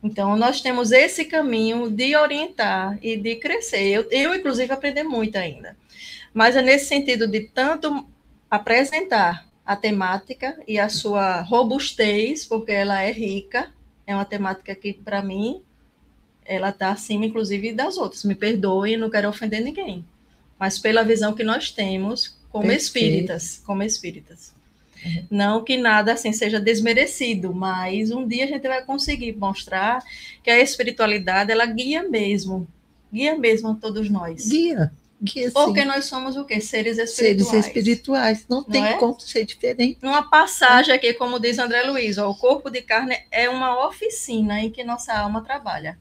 Então, 0.04 0.36
nós 0.36 0.60
temos 0.60 0.92
esse 0.92 1.24
caminho 1.24 1.90
de 1.90 2.14
orientar 2.14 2.96
e 3.02 3.16
de 3.16 3.34
crescer. 3.34 3.88
Eu, 3.88 4.08
eu, 4.08 4.32
inclusive, 4.36 4.72
aprendi 4.72 5.02
muito 5.02 5.34
ainda. 5.34 5.76
Mas 6.32 6.54
é 6.54 6.62
nesse 6.62 6.86
sentido 6.86 7.26
de 7.26 7.40
tanto 7.40 8.06
apresentar 8.48 9.48
a 9.66 9.74
temática 9.74 10.62
e 10.64 10.78
a 10.78 10.88
sua 10.88 11.40
robustez, 11.40 12.46
porque 12.46 12.70
ela 12.70 13.02
é 13.02 13.10
rica, 13.10 13.74
é 14.06 14.14
uma 14.14 14.24
temática 14.24 14.76
que, 14.76 14.92
para 14.92 15.24
mim, 15.24 15.60
ela 16.44 16.68
está 16.68 16.92
acima, 16.92 17.26
inclusive, 17.26 17.72
das 17.72 17.98
outras. 17.98 18.22
Me 18.22 18.36
perdoem, 18.36 18.96
não 18.96 19.10
quero 19.10 19.28
ofender 19.28 19.60
ninguém 19.60 20.04
mas 20.60 20.78
pela 20.78 21.02
visão 21.02 21.32
que 21.32 21.42
nós 21.42 21.70
temos 21.70 22.36
como 22.50 22.66
Perfeito. 22.66 22.82
espíritas, 22.82 23.62
como 23.64 23.82
espíritas. 23.82 24.52
Uhum. 25.02 25.26
Não 25.30 25.64
que 25.64 25.78
nada 25.78 26.12
assim 26.12 26.34
seja 26.34 26.60
desmerecido, 26.60 27.54
mas 27.54 28.10
um 28.10 28.28
dia 28.28 28.44
a 28.44 28.48
gente 28.48 28.68
vai 28.68 28.84
conseguir 28.84 29.32
mostrar 29.32 30.04
que 30.44 30.50
a 30.50 30.60
espiritualidade 30.60 31.50
ela 31.50 31.64
guia 31.64 32.02
mesmo, 32.02 32.68
guia 33.10 33.38
mesmo 33.38 33.70
a 33.70 33.74
todos 33.74 34.10
nós. 34.10 34.50
Guia. 34.50 34.92
guia 35.22 35.50
Porque 35.50 35.82
nós 35.82 36.04
somos 36.04 36.36
o 36.36 36.44
quê? 36.44 36.60
Seres 36.60 36.98
espirituais. 36.98 37.48
Seres 37.48 37.66
espirituais, 37.66 38.44
não, 38.46 38.58
não 38.58 38.64
tem 38.64 38.84
é? 38.84 38.92
como 38.98 39.18
ser 39.18 39.46
diferente. 39.46 39.98
Numa 40.02 40.28
passagem 40.28 40.94
aqui, 40.94 41.14
como 41.14 41.40
diz 41.40 41.58
André 41.58 41.84
Luiz, 41.84 42.18
ó, 42.18 42.28
o 42.28 42.34
corpo 42.34 42.68
de 42.68 42.82
carne 42.82 43.16
é 43.30 43.48
uma 43.48 43.88
oficina 43.88 44.60
em 44.60 44.70
que 44.70 44.84
nossa 44.84 45.14
alma 45.14 45.42
trabalha. 45.42 45.98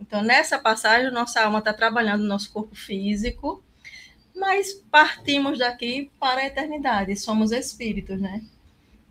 Então, 0.00 0.22
nessa 0.22 0.58
passagem, 0.58 1.10
nossa 1.10 1.40
alma 1.40 1.58
está 1.58 1.72
trabalhando 1.72 2.22
no 2.22 2.28
nosso 2.28 2.52
corpo 2.52 2.76
físico, 2.76 3.64
mas 4.36 4.74
partimos 4.90 5.58
daqui 5.58 6.10
para 6.20 6.42
a 6.42 6.46
eternidade, 6.46 7.16
somos 7.16 7.52
espíritos, 7.52 8.20
né? 8.20 8.42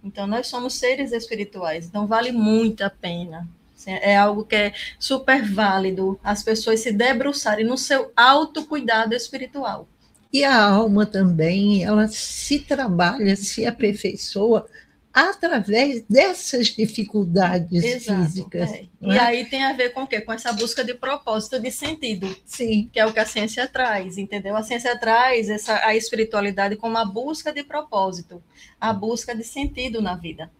Então, 0.03 0.27
nós 0.27 0.47
somos 0.47 0.75
seres 0.75 1.11
espirituais, 1.11 1.87
então 1.87 2.05
vale 2.05 2.31
muito 2.31 2.83
a 2.83 2.89
pena. 2.89 3.47
É 3.87 4.15
algo 4.15 4.45
que 4.45 4.55
é 4.55 4.73
super 4.97 5.43
válido 5.43 6.19
as 6.23 6.41
pessoas 6.41 6.79
se 6.79 6.91
debruçarem 6.91 7.65
no 7.65 7.77
seu 7.77 8.11
autocuidado 8.15 9.13
espiritual. 9.13 9.87
E 10.31 10.43
a 10.43 10.63
alma 10.63 11.05
também, 11.05 11.83
ela 11.83 12.07
se 12.07 12.59
trabalha, 12.59 13.35
se 13.35 13.65
aperfeiçoa 13.65 14.67
através 15.15 16.03
dessas 16.09 16.67
dificuldades 16.67 17.81
Exato, 17.81 18.25
físicas. 18.25 18.73
É. 18.73 18.85
E 19.01 19.11
é? 19.11 19.19
aí 19.19 19.45
tem 19.45 19.63
a 19.63 19.71
ver 19.71 19.91
com 19.91 20.03
o 20.03 20.07
quê? 20.07 20.19
Com 20.19 20.33
essa 20.33 20.51
busca 20.51 20.83
de 20.83 20.93
propósito, 20.93 21.57
de 21.57 21.71
sentido. 21.71 22.35
Sim. 22.43 22.89
Que 22.91 22.99
é 22.99 23.05
o 23.05 23.13
que 23.13 23.19
a 23.19 23.25
ciência 23.25 23.65
traz, 23.65 24.17
entendeu? 24.17 24.57
A 24.57 24.61
ciência 24.61 24.99
traz 24.99 25.49
essa, 25.49 25.85
a 25.85 25.95
espiritualidade 25.95 26.75
como 26.75 26.97
a 26.97 27.05
busca 27.05 27.53
de 27.53 27.63
propósito, 27.63 28.43
a 28.79 28.91
busca 28.91 29.33
de 29.33 29.45
sentido 29.45 30.01
na 30.01 30.15
vida. 30.15 30.51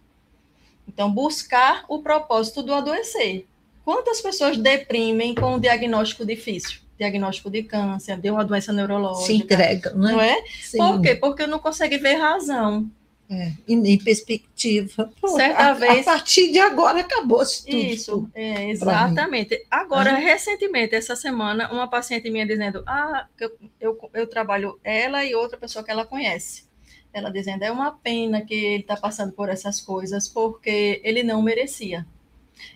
Então, 0.88 1.12
buscar 1.12 1.84
o 1.86 2.00
propósito 2.00 2.62
do 2.62 2.72
adoecer. 2.72 3.44
Quantas 3.84 4.22
pessoas 4.22 4.56
deprimem 4.56 5.34
com 5.34 5.56
um 5.56 5.60
diagnóstico 5.60 6.24
difícil? 6.24 6.80
Diagnóstico 6.98 7.50
de 7.50 7.62
câncer, 7.62 8.16
de 8.16 8.30
uma 8.30 8.42
doença 8.42 8.72
neurológica. 8.72 9.26
Se 9.26 9.34
entregam, 9.34 9.98
né? 9.98 10.12
não 10.12 10.20
é? 10.20 10.42
Sim. 10.62 10.78
Por 10.78 11.02
quê? 11.02 11.14
Porque 11.14 11.46
não 11.46 11.58
consegue 11.58 11.98
ver 11.98 12.14
razão 12.14 12.90
é, 13.28 13.52
e 13.66 13.74
nem 13.74 13.98
perspectiva. 13.98 15.10
Pô, 15.20 15.28
Certa 15.28 15.70
a, 15.70 15.72
vez. 15.72 16.06
A 16.06 16.12
partir 16.12 16.52
de 16.52 16.58
agora 16.58 17.00
acabou-se 17.00 17.64
tudo. 17.64 17.76
Isso, 17.76 18.30
é, 18.34 18.70
exatamente. 18.70 19.66
Agora, 19.70 20.12
ah. 20.12 20.18
recentemente, 20.18 20.94
essa 20.94 21.16
semana, 21.16 21.70
uma 21.72 21.88
paciente 21.88 22.30
minha 22.30 22.46
dizendo: 22.46 22.84
Ah, 22.86 23.26
eu, 23.38 23.50
eu, 23.80 24.10
eu 24.14 24.26
trabalho 24.28 24.78
ela 24.84 25.24
e 25.24 25.34
outra 25.34 25.58
pessoa 25.58 25.84
que 25.84 25.90
ela 25.90 26.06
conhece. 26.06 26.66
Ela 27.12 27.30
dizendo: 27.30 27.64
É 27.64 27.70
uma 27.70 27.90
pena 27.90 28.42
que 28.42 28.54
ele 28.54 28.82
está 28.82 28.96
passando 28.96 29.32
por 29.32 29.48
essas 29.48 29.80
coisas, 29.80 30.28
porque 30.28 31.00
ele 31.02 31.22
não 31.22 31.42
merecia. 31.42 32.06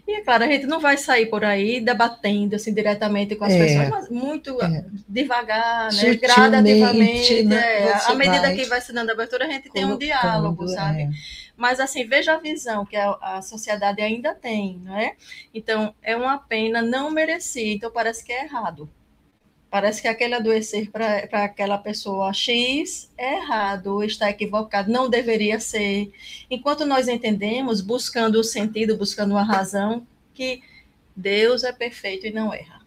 E 0.07 0.13
é 0.13 0.21
claro, 0.23 0.45
a 0.45 0.47
gente 0.47 0.67
não 0.67 0.81
vai 0.81 0.97
sair 0.97 1.27
por 1.27 1.45
aí 1.45 1.81
debatendo 1.81 2.57
assim 2.57 2.73
diretamente 2.73 3.37
com 3.37 3.45
as 3.45 3.53
é, 3.53 3.59
pessoas, 3.59 3.89
mas 3.89 4.09
muito 4.09 4.61
é. 4.63 4.85
devagar, 5.09 5.93
né? 5.93 6.15
gradativamente. 6.15 7.43
Né? 7.43 7.89
É. 7.89 7.93
À 8.07 8.15
medida 8.15 8.55
que 8.55 8.65
vai 8.67 8.81
se 8.81 8.93
dando 8.93 9.11
abertura, 9.11 9.47
a 9.47 9.49
gente 9.49 9.71
tem 9.71 9.85
um 9.85 9.97
diálogo, 9.97 10.69
sabe? 10.69 11.03
É. 11.03 11.11
Mas 11.57 11.79
assim, 11.79 12.07
veja 12.07 12.35
a 12.35 12.39
visão 12.39 12.87
que 12.87 12.97
a, 12.97 13.17
a, 13.21 13.43
sociedade 13.43 14.01
ainda 14.01 14.35
tem, 14.35 14.81
não 14.83 14.99
é? 14.99 15.15
Então, 15.53 15.95
é 16.03 16.17
uma 16.17 16.39
pena 16.39 16.81
não 16.81 17.11
merecer, 17.11 17.73
então 17.73 17.91
parece 17.91 18.25
que 18.25 18.33
é 18.33 18.45
errado. 18.45 18.89
Parece 19.71 20.03
que 20.03 20.09
aquele 20.09 20.35
adoecer 20.35 20.91
para 20.91 21.45
aquela 21.45 21.79
pessoa 21.79 22.33
X 22.33 23.09
é 23.17 23.37
errado, 23.37 24.03
está 24.03 24.29
equivocado, 24.29 24.91
não 24.91 25.09
deveria 25.09 25.61
ser. 25.61 26.13
Enquanto 26.51 26.85
nós 26.85 27.07
entendemos, 27.07 27.81
buscando 27.81 28.41
o 28.41 28.45
sentido, 28.45 28.97
buscando 28.97 29.37
a 29.37 29.45
razão, 29.45 30.05
que 30.35 30.61
Deus 31.15 31.63
é 31.63 31.73
perfeito 31.73 32.27
e 32.27 32.33
não 32.33 32.53
erra. 32.53 32.81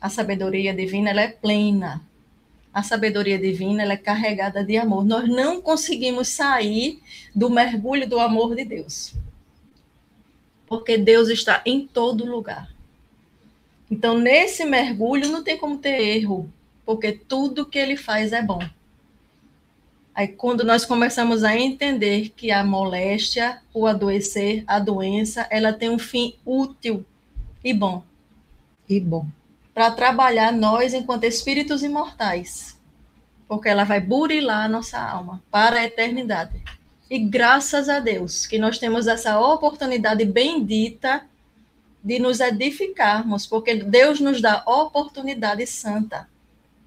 A 0.00 0.08
sabedoria 0.08 0.72
divina 0.72 1.10
ela 1.10 1.20
é 1.20 1.28
plena. 1.28 2.00
A 2.72 2.82
sabedoria 2.82 3.38
divina 3.38 3.82
ela 3.82 3.92
é 3.92 3.98
carregada 3.98 4.64
de 4.64 4.78
amor. 4.78 5.04
Nós 5.04 5.28
não 5.28 5.60
conseguimos 5.60 6.28
sair 6.28 7.02
do 7.34 7.50
mergulho 7.50 8.08
do 8.08 8.18
amor 8.18 8.54
de 8.54 8.64
Deus. 8.64 9.12
Porque 10.66 10.96
Deus 10.96 11.28
está 11.28 11.60
em 11.66 11.86
todo 11.86 12.24
lugar. 12.24 12.77
Então, 13.90 14.18
nesse 14.18 14.64
mergulho 14.64 15.30
não 15.30 15.42
tem 15.42 15.56
como 15.56 15.78
ter 15.78 16.00
erro, 16.00 16.50
porque 16.84 17.12
tudo 17.12 17.66
que 17.66 17.78
ele 17.78 17.96
faz 17.96 18.32
é 18.32 18.42
bom. 18.42 18.60
Aí, 20.14 20.26
quando 20.26 20.64
nós 20.64 20.84
começamos 20.84 21.44
a 21.44 21.56
entender 21.56 22.30
que 22.30 22.50
a 22.50 22.64
moléstia, 22.64 23.62
o 23.72 23.86
adoecer, 23.86 24.64
a 24.66 24.78
doença, 24.78 25.46
ela 25.48 25.72
tem 25.72 25.88
um 25.88 25.98
fim 25.98 26.34
útil 26.44 27.04
e 27.62 27.72
bom. 27.72 28.02
E 28.88 28.98
bom. 28.98 29.26
Para 29.72 29.92
trabalhar 29.92 30.52
nós 30.52 30.92
enquanto 30.92 31.24
espíritos 31.24 31.82
imortais. 31.82 32.76
Porque 33.46 33.68
ela 33.68 33.84
vai 33.84 34.00
burilar 34.00 34.64
a 34.64 34.68
nossa 34.68 34.98
alma 34.98 35.42
para 35.50 35.76
a 35.76 35.84
eternidade. 35.84 36.60
E 37.08 37.18
graças 37.18 37.88
a 37.88 38.00
Deus 38.00 38.44
que 38.44 38.58
nós 38.58 38.78
temos 38.78 39.06
essa 39.06 39.38
oportunidade 39.38 40.24
bendita 40.24 41.24
de 42.02 42.18
nos 42.18 42.40
edificarmos, 42.40 43.46
porque 43.46 43.74
Deus 43.74 44.20
nos 44.20 44.40
dá 44.40 44.62
oportunidade 44.66 45.66
santa, 45.66 46.28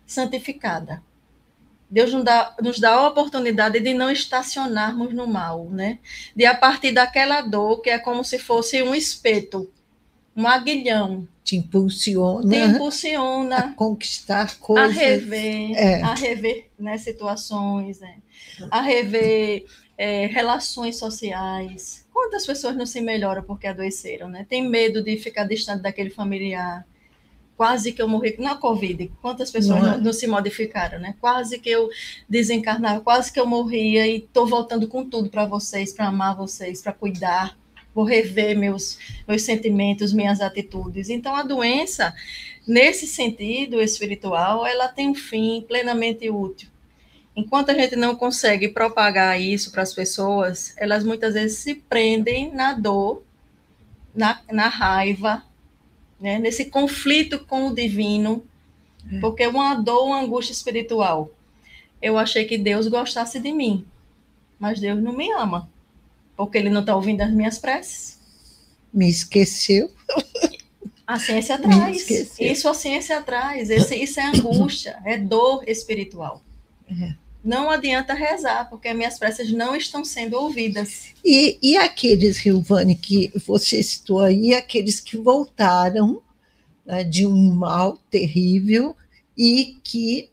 santificada. 0.05 1.03
Deus 1.89 2.13
nos 2.13 2.23
dá, 2.23 2.55
nos 2.61 2.79
dá 2.79 2.91
a 2.91 3.07
oportunidade 3.09 3.79
de 3.81 3.93
não 3.93 4.09
estacionarmos 4.09 5.13
no 5.13 5.27
mal, 5.27 5.65
né? 5.69 5.99
De 6.33 6.45
a 6.45 6.55
partir 6.55 6.93
daquela 6.93 7.41
dor, 7.41 7.81
que 7.81 7.89
é 7.89 7.99
como 7.99 8.23
se 8.23 8.39
fosse 8.39 8.81
um 8.81 8.95
espeto, 8.95 9.69
um 10.33 10.47
aguilhão. 10.47 11.27
Te 11.43 11.57
impulsiona, 11.57 12.49
te 12.49 12.57
impulsiona 12.57 13.57
a 13.57 13.73
conquistar 13.73 14.57
coisas. 14.57 14.97
A 14.97 15.01
rever, 15.01 15.71
é. 15.75 16.01
a 16.01 16.13
rever 16.13 16.69
né, 16.79 16.97
situações, 16.97 17.99
né? 17.99 18.15
a 18.69 18.81
rever 18.81 19.65
é, 19.97 20.27
relações 20.27 20.97
sociais. 20.97 22.00
Quantas 22.13 22.45
pessoas 22.45 22.75
não 22.75 22.85
se 22.85 23.01
melhoram 23.01 23.43
porque 23.43 23.67
adoeceram, 23.67 24.29
né? 24.29 24.45
Tem 24.47 24.67
medo 24.67 25.01
de 25.03 25.17
ficar 25.17 25.45
distante 25.45 25.81
daquele 25.81 26.09
familiar. 26.09 26.85
Quase 27.55 27.91
que 27.91 28.01
eu 28.01 28.07
morri 28.07 28.35
na 28.39 28.55
Covid. 28.55 29.11
Quantas 29.21 29.51
pessoas 29.51 29.79
Não 29.79 29.87
não, 29.87 29.93
é? 29.95 29.97
não 29.97 30.13
se 30.13 30.27
modificaram, 30.27 30.99
né? 30.99 31.15
Quase 31.21 31.59
que 31.59 31.69
eu 31.69 31.89
desencarnava, 32.27 33.01
quase 33.01 33.31
que 33.31 33.39
eu 33.39 33.45
morria 33.45 34.07
e 34.07 34.17
estou 34.17 34.47
voltando 34.47 34.87
com 34.87 35.07
tudo 35.07 35.29
para 35.29 35.45
vocês, 35.45 35.93
para 35.93 36.07
amar 36.07 36.35
vocês, 36.35 36.81
para 36.81 36.91
cuidar. 36.91 37.57
Vou 37.93 38.05
rever 38.05 38.57
meus, 38.57 38.97
meus 39.27 39.43
sentimentos, 39.43 40.13
minhas 40.13 40.41
atitudes. 40.41 41.09
Então, 41.09 41.35
a 41.35 41.43
doença, 41.43 42.15
nesse 42.65 43.05
sentido 43.05 43.81
espiritual, 43.81 44.65
ela 44.65 44.87
tem 44.87 45.09
um 45.09 45.15
fim 45.15 45.63
plenamente 45.67 46.29
útil. 46.29 46.70
Enquanto 47.41 47.71
a 47.71 47.73
gente 47.73 47.95
não 47.95 48.15
consegue 48.15 48.69
propagar 48.69 49.41
isso 49.41 49.71
para 49.71 49.81
as 49.81 49.95
pessoas, 49.95 50.75
elas 50.77 51.03
muitas 51.03 51.33
vezes 51.33 51.57
se 51.57 51.73
prendem 51.73 52.53
na 52.53 52.73
dor, 52.73 53.23
na, 54.13 54.41
na 54.51 54.67
raiva, 54.67 55.43
né? 56.19 56.37
nesse 56.37 56.65
conflito 56.65 57.39
com 57.39 57.67
o 57.67 57.73
divino, 57.73 58.45
porque 59.19 59.47
uma 59.47 59.73
dor, 59.73 60.05
uma 60.05 60.21
angústia 60.21 60.53
espiritual. 60.53 61.31
Eu 61.99 62.15
achei 62.15 62.45
que 62.45 62.59
Deus 62.59 62.87
gostasse 62.87 63.39
de 63.39 63.51
mim, 63.51 63.87
mas 64.59 64.79
Deus 64.79 65.01
não 65.01 65.13
me 65.13 65.31
ama, 65.31 65.67
porque 66.37 66.59
Ele 66.59 66.69
não 66.69 66.81
está 66.81 66.95
ouvindo 66.95 67.21
as 67.21 67.31
minhas 67.31 67.57
preces. 67.57 68.19
Me 68.93 69.09
esqueceu. 69.09 69.89
A 71.07 71.17
ciência 71.17 71.57
traz. 71.57 72.07
Isso 72.39 72.69
a 72.69 72.73
ciência 72.75 73.19
traz. 73.21 73.69
Esse, 73.71 73.95
isso 73.95 74.19
é 74.19 74.27
angústia, 74.27 74.99
é 75.03 75.17
dor 75.17 75.63
espiritual. 75.67 76.43
É. 76.87 77.20
Não 77.43 77.69
adianta 77.69 78.13
rezar, 78.13 78.69
porque 78.69 78.87
as 78.87 78.95
minhas 78.95 79.17
preces 79.17 79.51
não 79.51 79.75
estão 79.75 80.05
sendo 80.05 80.37
ouvidas. 80.37 81.07
E, 81.25 81.57
e 81.61 81.77
aqueles, 81.77 82.37
Rilvane, 82.37 82.95
que 82.95 83.31
você 83.47 83.81
citou 83.81 84.19
aí, 84.19 84.53
aqueles 84.53 84.99
que 84.99 85.17
voltaram 85.17 86.21
né, 86.85 87.03
de 87.03 87.25
um 87.25 87.53
mal 87.53 87.97
terrível 88.09 88.95
e 89.35 89.77
que 89.83 90.29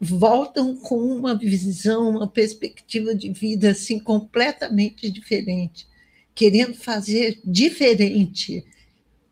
voltam 0.00 0.76
com 0.76 0.96
uma 0.96 1.34
visão, 1.34 2.10
uma 2.10 2.26
perspectiva 2.26 3.14
de 3.14 3.30
vida 3.30 3.70
assim 3.70 3.98
completamente 3.98 5.10
diferente, 5.10 5.86
querendo 6.34 6.74
fazer 6.74 7.38
diferente, 7.44 8.64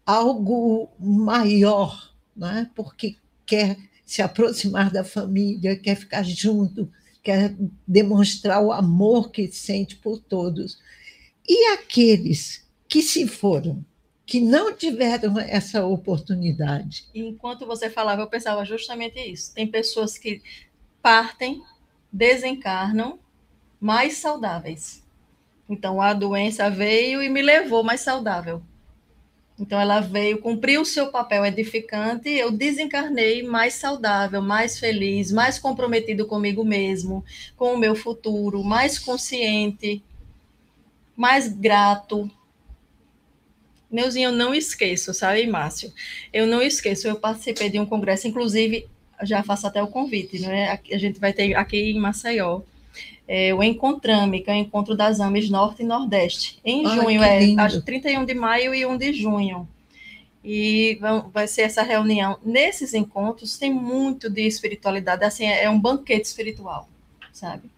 algo 0.04 0.90
maior, 0.98 2.14
né? 2.36 2.70
porque 2.74 3.16
quer 3.46 3.78
se 4.04 4.20
aproximar 4.20 4.90
da 4.90 5.04
família, 5.04 5.76
quer 5.76 5.94
ficar 5.94 6.22
junto, 6.22 6.90
quer 7.28 7.54
demonstrar 7.86 8.62
o 8.62 8.72
amor 8.72 9.30
que 9.30 9.52
sente 9.52 9.96
por 9.96 10.18
todos. 10.18 10.78
E 11.46 11.74
aqueles 11.74 12.66
que 12.88 13.02
se 13.02 13.26
foram, 13.28 13.84
que 14.24 14.40
não 14.40 14.74
tiveram 14.74 15.38
essa 15.38 15.84
oportunidade, 15.84 17.04
enquanto 17.14 17.66
você 17.66 17.90
falava, 17.90 18.22
eu 18.22 18.26
pensava 18.28 18.64
justamente 18.64 19.20
isso. 19.20 19.52
Tem 19.52 19.66
pessoas 19.66 20.16
que 20.16 20.40
partem, 21.02 21.62
desencarnam, 22.10 23.18
mais 23.78 24.14
saudáveis. 24.14 25.04
Então, 25.68 26.00
a 26.00 26.14
doença 26.14 26.70
veio 26.70 27.22
e 27.22 27.28
me 27.28 27.42
levou 27.42 27.84
mais 27.84 28.00
saudável. 28.00 28.62
Então, 29.58 29.80
ela 29.80 30.00
veio 30.00 30.38
cumprir 30.38 30.78
o 30.80 30.84
seu 30.84 31.08
papel 31.08 31.44
edificante, 31.44 32.28
eu 32.28 32.50
desencarnei 32.50 33.42
mais 33.42 33.74
saudável, 33.74 34.40
mais 34.40 34.78
feliz, 34.78 35.32
mais 35.32 35.58
comprometido 35.58 36.26
comigo 36.26 36.64
mesmo, 36.64 37.24
com 37.56 37.74
o 37.74 37.78
meu 37.78 37.96
futuro, 37.96 38.62
mais 38.62 38.98
consciente, 38.98 40.00
mais 41.16 41.48
grato. 41.48 42.30
Neuzinho, 43.90 44.28
eu 44.28 44.32
não 44.32 44.54
esqueço, 44.54 45.12
sabe, 45.12 45.44
Márcio? 45.46 45.92
Eu 46.32 46.46
não 46.46 46.62
esqueço, 46.62 47.08
eu 47.08 47.16
participei 47.16 47.68
de 47.68 47.80
um 47.80 47.86
congresso, 47.86 48.28
inclusive, 48.28 48.86
já 49.22 49.42
faço 49.42 49.66
até 49.66 49.82
o 49.82 49.88
convite, 49.88 50.38
né? 50.38 50.78
A 50.92 50.98
gente 50.98 51.18
vai 51.18 51.32
ter 51.32 51.54
aqui 51.54 51.90
em 51.90 51.98
Maceió, 51.98 52.60
é, 53.28 53.52
o 53.54 53.62
Encontrame, 53.62 54.40
que 54.40 54.50
é 54.50 54.54
o 54.54 54.56
Encontro 54.56 54.96
das 54.96 55.20
AMES 55.20 55.50
Norte 55.50 55.82
e 55.82 55.86
Nordeste, 55.86 56.58
em 56.64 56.86
Ai, 56.86 56.96
junho, 56.96 57.22
é 57.22 57.54
acho, 57.58 57.82
31 57.82 58.24
de 58.24 58.32
maio 58.34 58.74
e 58.74 58.86
1 58.86 58.96
de 58.96 59.12
junho. 59.12 59.68
E 60.42 60.96
vão- 61.00 61.28
vai 61.32 61.46
ser 61.46 61.62
essa 61.62 61.82
reunião. 61.82 62.38
Nesses 62.44 62.94
encontros 62.94 63.58
tem 63.58 63.72
muito 63.72 64.30
de 64.30 64.42
espiritualidade, 64.46 65.24
assim, 65.24 65.44
é 65.44 65.64
é 65.64 65.70
um 65.70 65.78
banquete 65.78 66.26
espiritual, 66.26 66.88
sabe? 67.32 67.70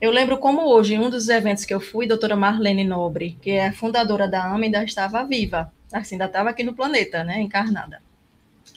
Eu 0.00 0.10
lembro 0.10 0.38
como 0.38 0.62
hoje, 0.62 0.94
em 0.94 0.98
um 0.98 1.08
dos 1.10 1.28
eventos 1.28 1.64
que 1.64 1.72
eu 1.72 1.80
fui, 1.80 2.04
a 2.04 2.08
doutora 2.08 2.36
Marlene 2.36 2.84
Nobre, 2.84 3.36
que 3.40 3.50
é 3.52 3.68
a 3.68 3.72
fundadora 3.72 4.26
da 4.28 4.44
AMA, 4.44 4.64
ainda 4.64 4.82
estava 4.84 5.22
viva, 5.24 5.72
assim, 5.92 6.16
ainda 6.16 6.24
estava 6.26 6.50
aqui 6.50 6.62
no 6.62 6.74
planeta, 6.74 7.22
né, 7.24 7.40
encarnada. 7.40 8.02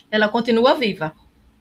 Ela 0.10 0.30
continua 0.30 0.76
viva, 0.76 1.14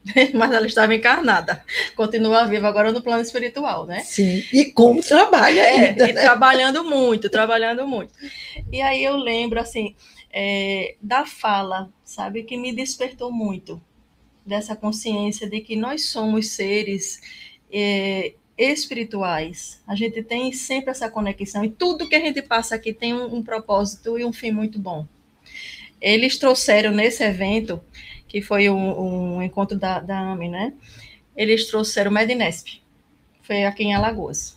mas 0.35 0.51
ela 0.53 0.67
estava 0.67 0.95
encarnada, 0.95 1.63
continua 1.95 2.47
viva 2.47 2.69
agora 2.69 2.91
no 2.91 3.03
plano 3.03 3.23
espiritual, 3.23 3.87
né? 3.87 4.01
sim, 4.01 4.43
e 4.53 4.65
como 4.67 5.03
trabalha 5.03 5.61
É, 5.61 5.89
ainda. 5.89 6.09
e 6.09 6.13
né? 6.13 6.23
trabalhando 6.23 6.83
muito, 6.85 7.29
trabalhando 7.29 7.87
muito. 7.87 8.13
E 8.73 8.81
aí 8.81 9.05
eu 9.05 9.17
lembro, 9.17 9.61
assim, 9.61 9.95
é, 10.33 10.95
da 11.03 11.27
fala, 11.27 11.91
sabe, 12.05 12.45
que 12.45 12.57
me 12.57 12.73
despertou 12.73 13.31
muito, 13.31 13.81
dessa 14.45 14.75
consciência 14.75 15.49
de 15.49 15.61
que 15.61 15.77
nós 15.77 16.07
somos 16.07 16.49
seres 16.49 17.21
é, 17.71 18.33
espirituais. 18.57 19.83
A 19.87 19.95
gente 19.95 20.23
tem 20.23 20.53
sempre 20.53 20.91
essa 20.91 21.11
conexão, 21.11 21.65
e 21.65 21.71
tudo 21.71 22.09
que 22.09 22.15
a 22.15 22.21
gente 22.21 22.41
passa 22.43 22.75
aqui 22.75 22.93
tem 22.93 23.15
um, 23.15 23.37
um 23.37 23.43
propósito 23.43 24.19
e 24.19 24.25
um 24.25 24.33
fim 24.33 24.51
muito 24.51 24.79
bom. 24.79 25.07
Eles 26.01 26.39
trouxeram 26.39 26.91
nesse 26.93 27.23
evento, 27.23 27.81
que 28.31 28.41
foi 28.41 28.71
um, 28.71 29.37
um 29.37 29.43
encontro 29.43 29.77
da, 29.77 29.99
da 29.99 30.17
AME, 30.17 30.49
né? 30.49 30.73
Eles 31.37 31.67
trouxeram 31.67 32.13
o 32.13 32.15
Medinesp, 32.15 32.81
foi 33.43 33.65
aqui 33.65 33.83
em 33.83 33.93
Alagoas. 33.93 34.57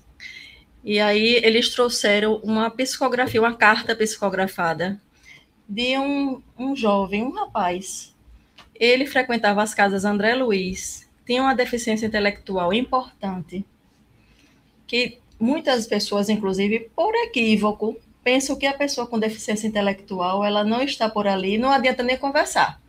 E 0.83 0.99
aí 0.99 1.41
eles 1.43 1.69
trouxeram 1.69 2.35
uma 2.43 2.69
psicografia, 2.69 3.41
uma 3.41 3.55
carta 3.55 3.95
psicografada 3.95 5.01
de 5.67 5.97
um, 5.97 6.39
um 6.55 6.75
jovem, 6.75 7.23
um 7.23 7.31
rapaz. 7.31 8.13
Ele 8.75 9.07
frequentava 9.07 9.63
as 9.63 9.73
casas 9.73 10.05
André 10.05 10.35
Luiz, 10.35 11.09
tinha 11.25 11.41
uma 11.41 11.55
deficiência 11.55 12.05
intelectual 12.05 12.71
importante, 12.71 13.65
que 14.85 15.17
muitas 15.39 15.87
pessoas, 15.87 16.29
inclusive 16.29 16.91
por 16.95 17.15
equívoco, 17.15 17.97
pensam 18.23 18.55
que 18.55 18.67
a 18.67 18.77
pessoa 18.77 19.07
com 19.07 19.17
deficiência 19.17 19.65
intelectual 19.65 20.45
ela 20.45 20.63
não 20.63 20.83
está 20.83 21.09
por 21.09 21.25
ali, 21.25 21.57
não 21.57 21.71
adianta 21.71 22.03
nem 22.03 22.17
conversar, 22.17 22.82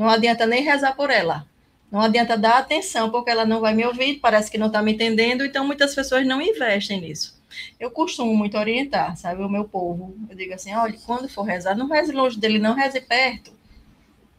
não 0.00 0.08
adianta 0.08 0.46
nem 0.46 0.62
rezar 0.62 0.96
por 0.96 1.10
ela, 1.10 1.46
não 1.92 2.00
adianta 2.00 2.34
dar 2.34 2.56
atenção, 2.56 3.10
porque 3.10 3.28
ela 3.28 3.44
não 3.44 3.60
vai 3.60 3.74
me 3.74 3.84
ouvir, 3.84 4.18
parece 4.18 4.50
que 4.50 4.56
não 4.56 4.68
está 4.68 4.80
me 4.80 4.94
entendendo, 4.94 5.44
então 5.44 5.66
muitas 5.66 5.94
pessoas 5.94 6.26
não 6.26 6.40
investem 6.40 7.02
nisso. 7.02 7.38
Eu 7.78 7.90
costumo 7.90 8.34
muito 8.34 8.56
orientar, 8.56 9.14
sabe, 9.18 9.42
o 9.42 9.48
meu 9.48 9.64
povo. 9.64 10.16
Eu 10.30 10.34
digo 10.34 10.54
assim, 10.54 10.72
olha, 10.74 10.96
quando 11.04 11.28
for 11.28 11.42
rezar, 11.42 11.76
não 11.76 11.86
reze 11.86 12.12
longe 12.12 12.40
dele, 12.40 12.58
não 12.58 12.74
reze 12.74 13.02
perto. 13.02 13.52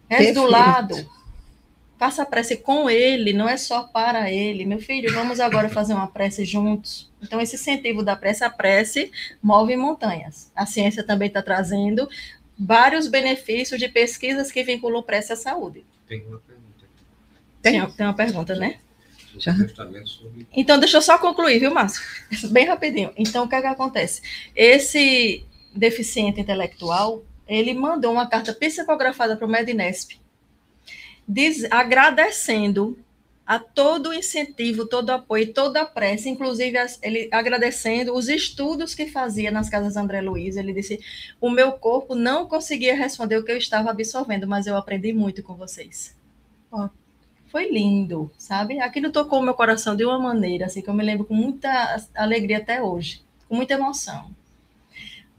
Reze 0.09 0.31
do 0.31 0.41
Perfeito. 0.41 0.49
lado. 0.49 1.09
Faça 1.99 2.23
a 2.23 2.25
prece 2.25 2.57
com 2.57 2.89
ele, 2.89 3.31
não 3.31 3.47
é 3.47 3.55
só 3.55 3.83
para 3.83 4.31
ele. 4.31 4.65
Meu 4.65 4.79
filho, 4.79 5.13
vamos 5.13 5.39
agora 5.39 5.69
fazer 5.69 5.93
uma 5.93 6.07
prece 6.07 6.43
juntos. 6.43 7.11
Então, 7.21 7.39
esse 7.39 7.55
incentivo 7.55 8.01
da 8.01 8.15
prece, 8.15 8.43
a 8.43 8.49
prece 8.49 9.11
move 9.43 9.77
montanhas. 9.77 10.51
A 10.55 10.65
ciência 10.65 11.03
também 11.03 11.27
está 11.27 11.43
trazendo 11.43 12.09
vários 12.63 13.07
benefícios 13.07 13.79
de 13.79 13.87
pesquisas 13.87 14.51
que 14.51 14.63
vinculam 14.63 15.01
prece 15.01 15.33
à 15.33 15.35
saúde. 15.35 15.83
Tem 16.07 16.21
uma 16.27 16.39
pergunta 16.39 16.85
aqui. 16.85 17.03
Tem. 17.61 17.91
Tem, 17.91 18.05
uma 18.05 18.13
pergunta, 18.13 18.55
né? 18.55 18.79
Já. 19.37 19.55
Então, 20.53 20.79
deixa 20.79 20.97
eu 20.97 21.01
só 21.01 21.17
concluir, 21.17 21.59
viu, 21.59 21.73
Márcio? 21.73 22.01
Bem 22.51 22.67
rapidinho. 22.67 23.11
Então, 23.17 23.45
o 23.45 23.49
que, 23.49 23.55
é 23.55 23.61
que 23.61 23.67
acontece? 23.67 24.21
Esse 24.55 25.45
deficiente 25.73 26.39
intelectual, 26.39 27.23
ele 27.47 27.73
mandou 27.73 28.11
uma 28.11 28.27
carta 28.27 28.53
psicografada 28.53 29.35
para 29.35 29.47
o 29.47 29.49
Medinesp, 29.49 30.19
diz, 31.27 31.63
agradecendo 31.71 32.99
a 33.51 33.59
todo 33.59 34.11
o 34.11 34.13
incentivo, 34.13 34.85
todo 34.85 35.09
o 35.09 35.11
apoio, 35.11 35.53
toda 35.53 35.81
a 35.81 35.85
prece, 35.85 36.29
inclusive 36.29 36.77
ele 37.01 37.27
agradecendo 37.33 38.15
os 38.15 38.29
estudos 38.29 38.95
que 38.95 39.07
fazia 39.07 39.51
nas 39.51 39.69
casas 39.69 39.97
André 39.97 40.21
Luiz. 40.21 40.55
Ele 40.55 40.71
disse: 40.71 41.01
O 41.41 41.49
meu 41.49 41.73
corpo 41.73 42.15
não 42.15 42.47
conseguia 42.47 42.95
responder 42.95 43.35
o 43.35 43.43
que 43.43 43.51
eu 43.51 43.57
estava 43.57 43.91
absorvendo, 43.91 44.47
mas 44.47 44.67
eu 44.67 44.77
aprendi 44.77 45.11
muito 45.11 45.43
com 45.43 45.55
vocês. 45.55 46.15
Ó. 46.71 46.87
Foi 47.47 47.69
lindo, 47.69 48.31
sabe? 48.37 48.79
Aquilo 48.79 49.11
tocou 49.11 49.39
o 49.39 49.43
meu 49.43 49.53
coração 49.53 49.97
de 49.97 50.05
uma 50.05 50.17
maneira 50.17 50.67
assim 50.67 50.81
que 50.81 50.89
eu 50.89 50.93
me 50.93 51.03
lembro 51.03 51.25
com 51.25 51.33
muita 51.33 52.01
alegria 52.15 52.59
até 52.59 52.81
hoje, 52.81 53.21
com 53.49 53.55
muita 53.57 53.73
emoção. 53.73 54.33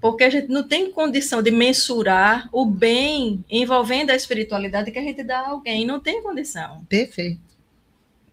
Porque 0.03 0.25
a 0.25 0.29
gente 0.29 0.49
não 0.49 0.69
tem 0.69 0.93
condição 0.93 1.43
de 1.43 1.51
mensurar 1.51 2.47
o 2.53 2.67
bem 2.67 3.43
envolvendo 3.49 4.11
a 4.11 4.15
espiritualidade 4.15 4.91
que 4.91 4.99
a 4.99 5.03
gente 5.03 5.23
dá 5.23 5.39
a 5.39 5.49
alguém, 5.49 5.87
não 5.87 5.99
tem 5.99 6.23
condição. 6.23 6.85
Perfeito. 6.91 7.52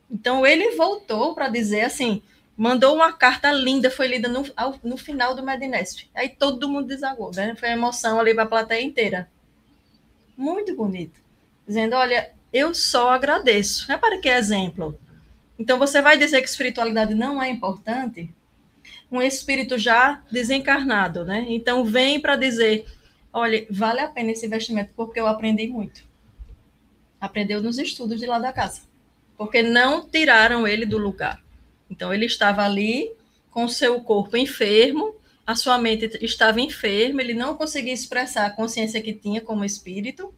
Então 0.10 0.46
ele 0.46 0.76
voltou 0.76 1.36
para 1.36 1.50
dizer 1.50 1.82
assim, 1.82 2.22
mandou 2.58 2.96
uma 2.96 3.14
carta 3.14 3.52
linda, 3.52 3.92
foi 3.92 4.08
lida 4.08 4.28
no, 4.28 4.46
ao- 4.56 4.80
no 4.84 4.98
final 4.98 5.36
do 5.36 5.44
Medinesp. 5.44 6.10
Aí 6.16 6.30
todo 6.30 6.68
mundo 6.70 6.88
desagou, 6.88 7.32
né? 7.34 7.56
Foi 7.56 7.70
emoção 7.70 8.20
ali 8.20 8.34
para 8.34 8.44
a 8.44 8.48
plateia 8.48 8.84
inteira. 8.84 9.30
Muito 10.36 10.76
bonito. 10.76 11.20
Dizendo, 11.68 11.96
olha, 11.96 12.32
eu 12.52 12.74
só 12.74 13.12
agradeço. 13.12 13.88
Repara 13.88 14.20
que 14.20 14.30
exemplo. 14.30 15.00
Então 15.58 15.78
você 15.78 16.02
vai 16.02 16.18
dizer 16.18 16.42
que 16.42 16.48
espiritualidade 16.50 17.14
não 17.14 17.42
é 17.42 17.50
importante? 17.50 18.34
Um 19.12 19.22
espírito 19.22 19.78
já 19.78 20.22
desencarnado, 20.32 21.26
né? 21.26 21.46
Então 21.50 21.84
vem 21.84 22.20
para 22.20 22.36
dizer, 22.36 22.86
olha, 23.34 23.66
vale 23.70 24.00
a 24.00 24.08
pena 24.08 24.32
esse 24.32 24.46
investimento 24.46 24.92
porque 24.96 25.20
eu 25.20 25.28
aprendi 25.28 25.68
muito. 25.68 26.04
Aprendeu 27.20 27.62
nos 27.62 27.78
estudos 27.78 28.20
de 28.20 28.26
lá 28.26 28.40
da 28.40 28.54
casa 28.54 28.89
porque 29.40 29.64
não 29.64 30.06
tiraram 30.06 30.68
ele 30.68 30.86
do 30.86 30.98
lugar. 30.98 31.42
Então, 31.90 32.14
ele 32.14 32.26
estava 32.26 32.62
ali 32.62 33.10
com 33.50 33.70
seu 33.70 34.02
corpo 34.02 34.36
enfermo, 34.36 35.16
a 35.48 35.56
sua 35.56 35.78
mente 35.78 36.12
estava 36.22 36.60
enferma, 36.60 37.22
ele 37.22 37.34
não 37.34 37.56
conseguia 37.56 37.94
expressar 37.94 38.46
a 38.46 38.50
consciência 38.50 39.02
que 39.02 39.14
tinha 39.14 39.40
como 39.40 39.64
espírito, 39.64 40.34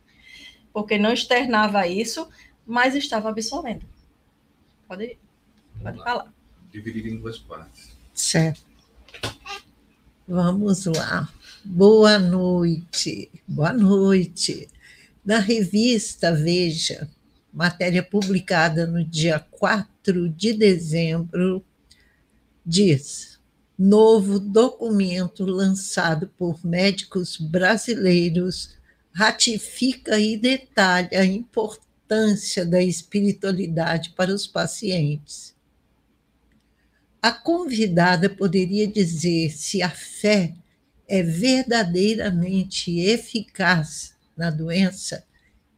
porque 0.71 0.99
não 0.99 1.11
externava 1.11 1.87
isso, 1.87 2.29
mas 2.63 2.93
estava 2.93 3.29
absorvendo. 3.29 3.87
Pode, 4.87 5.17
pode 5.81 5.97
falar. 5.97 6.31
dividido 6.71 7.07
em 7.07 7.17
duas 7.17 7.39
partes. 7.39 7.97
Certo. 8.13 8.61
Vamos 10.27 10.85
lá. 10.85 11.27
Boa 11.65 12.19
noite. 12.19 13.31
Boa 13.47 13.73
noite. 13.73 14.69
Na 15.25 15.39
revista 15.39 16.31
Veja, 16.31 17.09
matéria 17.53 18.01
publicada 18.01 18.85
no 18.85 19.03
dia 19.03 19.39
4 19.39 20.29
de 20.29 20.53
dezembro, 20.53 21.63
diz: 22.65 23.39
novo 23.77 24.39
documento 24.39 25.45
lançado 25.45 26.27
por 26.37 26.65
médicos 26.65 27.37
brasileiros 27.37 28.75
ratifica 29.13 30.19
e 30.19 30.37
detalha 30.37 31.19
a 31.19 31.25
importância 31.25 32.65
da 32.65 32.81
espiritualidade 32.81 34.11
para 34.11 34.33
os 34.33 34.47
pacientes. 34.47 35.55
A 37.21 37.31
convidada 37.31 38.29
poderia 38.29 38.87
dizer 38.87 39.51
se 39.51 39.81
a 39.81 39.89
fé 39.89 40.53
é 41.07 41.21
verdadeiramente 41.21 42.99
eficaz 42.99 44.15
na 44.35 44.49
doença? 44.49 45.23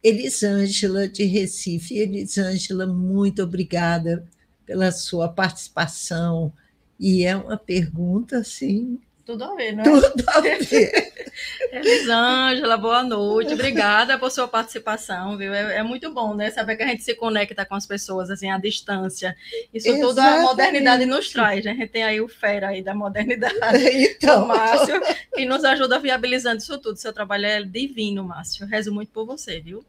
Elisângela 0.04 1.08
de 1.08 1.24
Recife. 1.24 1.96
Elisângela, 1.96 2.86
muito 2.86 3.42
obrigada 3.42 4.28
pela 4.66 4.92
sua 4.92 5.30
participação. 5.30 6.52
E 7.00 7.24
é 7.24 7.34
uma 7.34 7.56
pergunta, 7.56 8.36
assim, 8.36 9.00
Tudo 9.24 9.44
a 9.44 9.54
ver, 9.54 9.72
não 9.72 9.82
é? 9.82 9.84
tudo 9.84 10.24
a 10.28 10.40
ver. 10.40 11.12
Elisângela, 11.72 12.76
boa 12.76 13.02
noite. 13.02 13.54
Obrigada 13.54 14.18
por 14.18 14.30
sua 14.30 14.46
participação, 14.46 15.38
viu? 15.38 15.54
É, 15.54 15.78
é 15.78 15.82
muito 15.82 16.12
bom, 16.12 16.34
né? 16.34 16.50
Saber 16.50 16.76
que 16.76 16.82
a 16.82 16.86
gente 16.86 17.02
se 17.02 17.14
conecta 17.14 17.64
com 17.64 17.74
as 17.74 17.86
pessoas 17.86 18.30
assim 18.30 18.50
à 18.50 18.58
distância. 18.58 19.34
Isso 19.72 19.88
tudo 20.00 20.18
a 20.18 20.42
modernidade 20.42 21.06
nos 21.06 21.30
traz, 21.30 21.64
né? 21.64 21.70
A 21.70 21.74
gente 21.74 21.88
tem 21.88 22.04
aí 22.04 22.20
o 22.20 22.28
fera 22.28 22.68
aí 22.68 22.82
da 22.82 22.94
modernidade. 22.94 23.54
Então, 24.14 24.44
o 24.44 24.48
Márcio, 24.48 25.00
que 25.34 25.46
nos 25.46 25.64
ajuda 25.64 25.98
viabilizando 25.98 26.58
isso 26.58 26.76
tudo. 26.78 26.98
Seu 26.98 27.12
trabalho 27.12 27.46
é 27.46 27.62
divino, 27.62 28.22
Márcio. 28.22 28.66
Rezo 28.66 28.92
muito 28.92 29.10
por 29.10 29.24
você, 29.24 29.60
viu? 29.60 29.82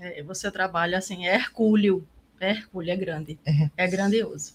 É, 0.00 0.22
você 0.22 0.50
trabalha 0.50 0.98
assim, 0.98 1.26
é 1.26 1.34
hercúleo. 1.34 2.06
É 2.40 2.50
hercúleo, 2.50 2.90
é 2.92 2.96
grande. 2.96 3.38
É, 3.76 3.86
grandioso. 3.86 4.54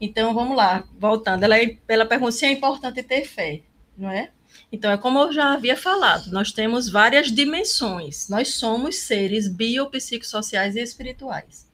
Então, 0.00 0.34
vamos 0.34 0.56
lá, 0.56 0.84
voltando. 0.98 1.42
Ela, 1.42 1.56
ela 1.88 2.06
pergunta 2.06 2.32
se 2.32 2.44
é 2.44 2.52
importante 2.52 3.02
ter 3.02 3.24
fé, 3.24 3.62
não 3.96 4.10
é? 4.10 4.30
Então, 4.70 4.90
é 4.90 4.98
como 4.98 5.18
eu 5.18 5.32
já 5.32 5.52
havia 5.52 5.76
falado, 5.76 6.30
nós 6.30 6.52
temos 6.52 6.88
várias 6.88 7.30
dimensões. 7.30 8.28
Nós 8.28 8.54
somos 8.54 8.96
seres 8.96 9.48
biopsicossociais 9.48 10.76
e 10.76 10.80
espirituais. 10.80 11.66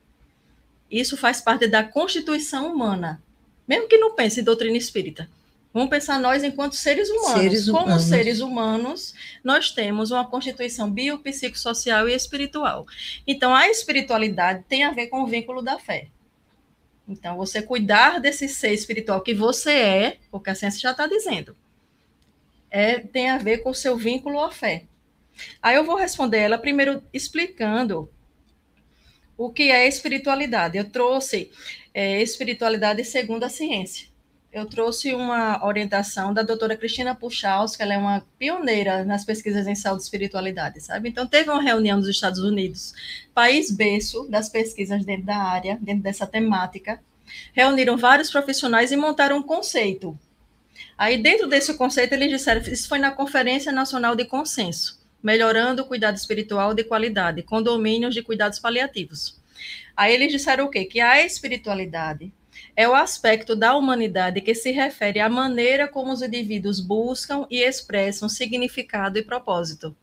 Isso 0.90 1.16
faz 1.16 1.40
parte 1.40 1.66
da 1.66 1.82
constituição 1.82 2.72
humana. 2.72 3.22
Mesmo 3.66 3.88
que 3.88 3.96
não 3.96 4.14
pense 4.14 4.40
em 4.40 4.44
doutrina 4.44 4.76
espírita. 4.76 5.28
Vamos 5.72 5.88
pensar 5.88 6.20
nós 6.20 6.44
enquanto 6.44 6.74
seres 6.74 7.08
humanos. 7.08 7.40
Seres 7.40 7.66
Como 7.66 7.84
humanos. 7.84 8.02
seres 8.02 8.40
humanos, 8.40 9.14
nós 9.42 9.70
temos 9.70 10.10
uma 10.10 10.24
constituição 10.24 10.90
biopsicossocial 10.90 12.08
e 12.08 12.14
espiritual. 12.14 12.86
Então, 13.26 13.54
a 13.54 13.68
espiritualidade 13.68 14.64
tem 14.68 14.84
a 14.84 14.90
ver 14.90 15.06
com 15.06 15.22
o 15.22 15.26
vínculo 15.26 15.62
da 15.62 15.78
fé. 15.78 16.08
Então, 17.08 17.36
você 17.36 17.62
cuidar 17.62 18.20
desse 18.20 18.48
ser 18.48 18.72
espiritual 18.72 19.22
que 19.22 19.32
você 19.32 19.72
é, 19.72 20.18
porque 20.30 20.50
a 20.50 20.54
ciência 20.54 20.80
já 20.80 20.90
está 20.90 21.06
dizendo, 21.06 21.56
é, 22.70 22.98
tem 22.98 23.30
a 23.30 23.38
ver 23.38 23.58
com 23.58 23.70
o 23.70 23.74
seu 23.74 23.96
vínculo 23.96 24.40
à 24.40 24.50
fé. 24.50 24.84
Aí 25.62 25.76
eu 25.76 25.84
vou 25.84 25.96
responder 25.96 26.38
ela 26.38 26.58
primeiro 26.58 27.02
explicando 27.12 28.10
o 29.36 29.50
que 29.50 29.70
é 29.70 29.88
espiritualidade. 29.88 30.76
Eu 30.76 30.88
trouxe 30.88 31.50
é, 31.94 32.20
espiritualidade 32.22 33.04
segundo 33.04 33.44
a 33.44 33.48
ciência. 33.48 34.11
Eu 34.52 34.66
trouxe 34.66 35.14
uma 35.14 35.64
orientação 35.64 36.34
da 36.34 36.42
doutora 36.42 36.76
Cristina 36.76 37.14
Puchaus, 37.14 37.74
que 37.74 37.82
ela 37.82 37.94
é 37.94 37.96
uma 37.96 38.22
pioneira 38.38 39.02
nas 39.02 39.24
pesquisas 39.24 39.66
em 39.66 39.74
saúde 39.74 40.02
e 40.02 40.04
espiritualidade, 40.04 40.78
sabe? 40.78 41.08
Então, 41.08 41.26
teve 41.26 41.48
uma 41.48 41.62
reunião 41.62 41.96
nos 41.96 42.06
Estados 42.06 42.40
Unidos, 42.40 42.92
país 43.32 43.70
berço 43.70 44.28
das 44.28 44.50
pesquisas 44.50 45.06
dentro 45.06 45.24
da 45.24 45.38
área, 45.38 45.78
dentro 45.80 46.02
dessa 46.02 46.26
temática, 46.26 47.00
reuniram 47.54 47.96
vários 47.96 48.30
profissionais 48.30 48.92
e 48.92 48.96
montaram 48.96 49.38
um 49.38 49.42
conceito. 49.42 50.18
Aí, 50.98 51.16
dentro 51.16 51.48
desse 51.48 51.72
conceito, 51.72 52.12
eles 52.12 52.28
disseram, 52.28 52.60
isso 52.60 52.86
foi 52.90 52.98
na 52.98 53.10
Conferência 53.10 53.72
Nacional 53.72 54.14
de 54.14 54.26
Consenso, 54.26 55.00
melhorando 55.22 55.80
o 55.80 55.86
cuidado 55.86 56.18
espiritual 56.18 56.74
de 56.74 56.84
qualidade, 56.84 57.42
condomínios 57.42 58.12
de 58.12 58.22
cuidados 58.22 58.58
paliativos. 58.58 59.40
Aí 59.96 60.12
eles 60.12 60.30
disseram 60.30 60.66
o 60.66 60.68
quê? 60.68 60.84
Que 60.84 61.00
a 61.00 61.24
espiritualidade 61.24 62.30
é 62.74 62.88
o 62.88 62.94
aspecto 62.94 63.54
da 63.54 63.76
humanidade 63.76 64.40
que 64.40 64.54
se 64.54 64.70
refere 64.70 65.20
à 65.20 65.28
maneira 65.28 65.86
como 65.86 66.12
os 66.12 66.22
indivíduos 66.22 66.80
buscam 66.80 67.46
e 67.50 67.60
expressam 67.60 68.28
significado 68.28 69.18
e 69.18 69.22
propósito. 69.22 69.94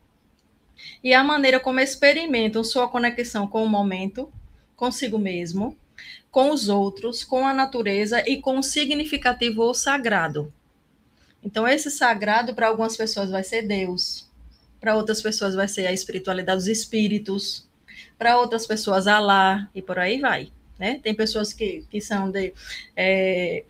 E 1.02 1.12
a 1.12 1.24
maneira 1.24 1.58
como 1.58 1.80
experimentam 1.80 2.62
sua 2.62 2.88
conexão 2.88 3.46
com 3.46 3.64
o 3.64 3.68
momento, 3.68 4.32
consigo 4.76 5.18
mesmo, 5.18 5.76
com 6.30 6.50
os 6.50 6.68
outros, 6.68 7.24
com 7.24 7.46
a 7.46 7.52
natureza 7.52 8.22
e 8.28 8.40
com 8.40 8.58
o 8.58 8.62
significativo 8.62 9.62
ou 9.62 9.74
sagrado. 9.74 10.52
Então, 11.42 11.66
esse 11.66 11.90
sagrado, 11.90 12.54
para 12.54 12.68
algumas 12.68 12.96
pessoas, 12.96 13.30
vai 13.30 13.42
ser 13.42 13.62
Deus, 13.62 14.28
para 14.78 14.94
outras 14.94 15.20
pessoas, 15.20 15.54
vai 15.54 15.66
ser 15.66 15.86
a 15.86 15.92
espiritualidade 15.92 16.58
dos 16.58 16.68
espíritos, 16.68 17.68
para 18.18 18.38
outras 18.38 18.66
pessoas, 18.66 19.06
Alá, 19.06 19.68
e 19.74 19.82
por 19.82 19.98
aí 19.98 20.20
vai. 20.20 20.52
Né? 20.80 20.98
Tem 21.02 21.14
pessoas 21.14 21.52
que, 21.52 21.84
que 21.90 22.00
são 22.00 22.30
de 22.30 22.54
é, 22.96 23.64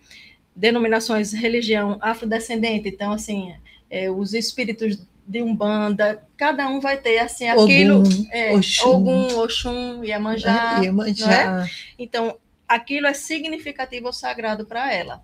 denominações 0.54 1.32
religião 1.32 1.98
afrodescendente, 2.00 2.88
então, 2.88 3.10
assim, 3.10 3.52
é, 3.90 4.08
os 4.08 4.32
espíritos 4.32 4.96
de 5.26 5.42
umbanda, 5.42 6.22
cada 6.36 6.68
um 6.68 6.78
vai 6.78 6.98
ter 6.98 7.18
assim 7.18 7.48
aquilo, 7.48 8.00
Ogum, 8.00 8.26
é, 8.30 8.54
Oxum. 8.54 8.88
Ogum, 8.88 9.38
Oxum, 9.38 10.04
Iemanjá, 10.04 10.78
né? 10.78 10.84
Iemanjá. 10.86 11.68
então, 11.98 12.38
aquilo 12.68 13.08
é 13.08 13.12
significativo 13.12 14.06
ou 14.06 14.12
sagrado 14.12 14.64
para 14.64 14.92
ela. 14.92 15.20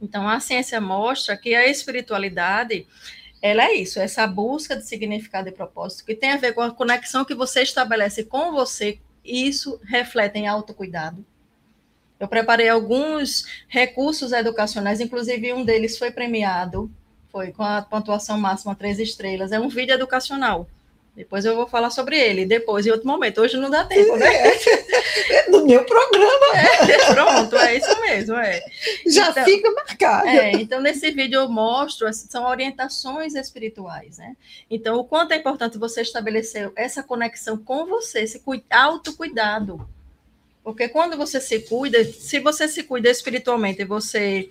Então, 0.00 0.28
a 0.28 0.38
ciência 0.38 0.80
mostra 0.80 1.36
que 1.36 1.52
a 1.52 1.68
espiritualidade, 1.68 2.86
ela 3.40 3.64
é 3.64 3.74
isso, 3.74 3.98
essa 3.98 4.24
busca 4.24 4.76
de 4.76 4.86
significado 4.86 5.48
e 5.48 5.52
propósito, 5.52 6.04
que 6.04 6.14
tem 6.14 6.30
a 6.30 6.36
ver 6.36 6.52
com 6.52 6.60
a 6.60 6.70
conexão 6.70 7.24
que 7.24 7.34
você 7.34 7.62
estabelece 7.62 8.22
com 8.22 8.52
você, 8.52 9.00
isso 9.24 9.80
reflete 9.84 10.38
em 10.38 10.46
autocuidado. 10.46 11.24
Eu 12.18 12.28
preparei 12.28 12.68
alguns 12.68 13.44
recursos 13.68 14.32
educacionais, 14.32 15.00
inclusive 15.00 15.52
um 15.52 15.64
deles 15.64 15.98
foi 15.98 16.10
premiado, 16.10 16.90
foi 17.30 17.50
com 17.50 17.64
a 17.64 17.82
pontuação 17.82 18.38
máxima 18.38 18.76
três 18.76 18.98
estrelas. 18.98 19.50
É 19.50 19.58
um 19.58 19.68
vídeo 19.68 19.94
educacional. 19.94 20.68
Depois 21.14 21.44
eu 21.44 21.54
vou 21.54 21.66
falar 21.68 21.90
sobre 21.90 22.18
ele, 22.18 22.46
depois, 22.46 22.86
em 22.86 22.90
outro 22.90 23.06
momento. 23.06 23.42
Hoje 23.42 23.58
não 23.58 23.68
dá 23.68 23.84
tempo, 23.84 24.16
né? 24.16 24.26
É 25.28 25.50
do 25.50 25.66
meu 25.66 25.84
programa, 25.84 26.46
É, 26.56 27.12
pronto, 27.12 27.56
é 27.56 27.76
isso 27.76 28.00
mesmo, 28.00 28.34
é. 28.36 28.62
já 29.06 29.28
Então, 29.30 29.44
fica 29.44 29.70
marcado. 29.72 30.26
É, 30.28 30.52
então, 30.52 30.80
nesse 30.80 31.10
vídeo 31.10 31.40
eu 31.40 31.48
mostro, 31.50 32.08
assim, 32.08 32.26
são 32.30 32.46
orientações 32.46 33.34
espirituais, 33.34 34.16
né? 34.16 34.34
Então, 34.70 34.96
o 34.96 35.04
quanto 35.04 35.32
é 35.32 35.36
importante 35.36 35.76
você 35.76 36.00
estabelecer 36.00 36.72
essa 36.74 37.02
conexão 37.02 37.58
com 37.58 37.84
você, 37.84 38.20
esse 38.20 38.38
cui- 38.40 38.64
autocuidado. 38.70 39.86
Porque 40.64 40.88
quando 40.88 41.16
você 41.18 41.40
se 41.40 41.58
cuida, 41.60 42.02
se 42.04 42.38
você 42.40 42.66
se 42.68 42.84
cuida 42.84 43.10
espiritualmente, 43.10 43.84
você 43.84 44.48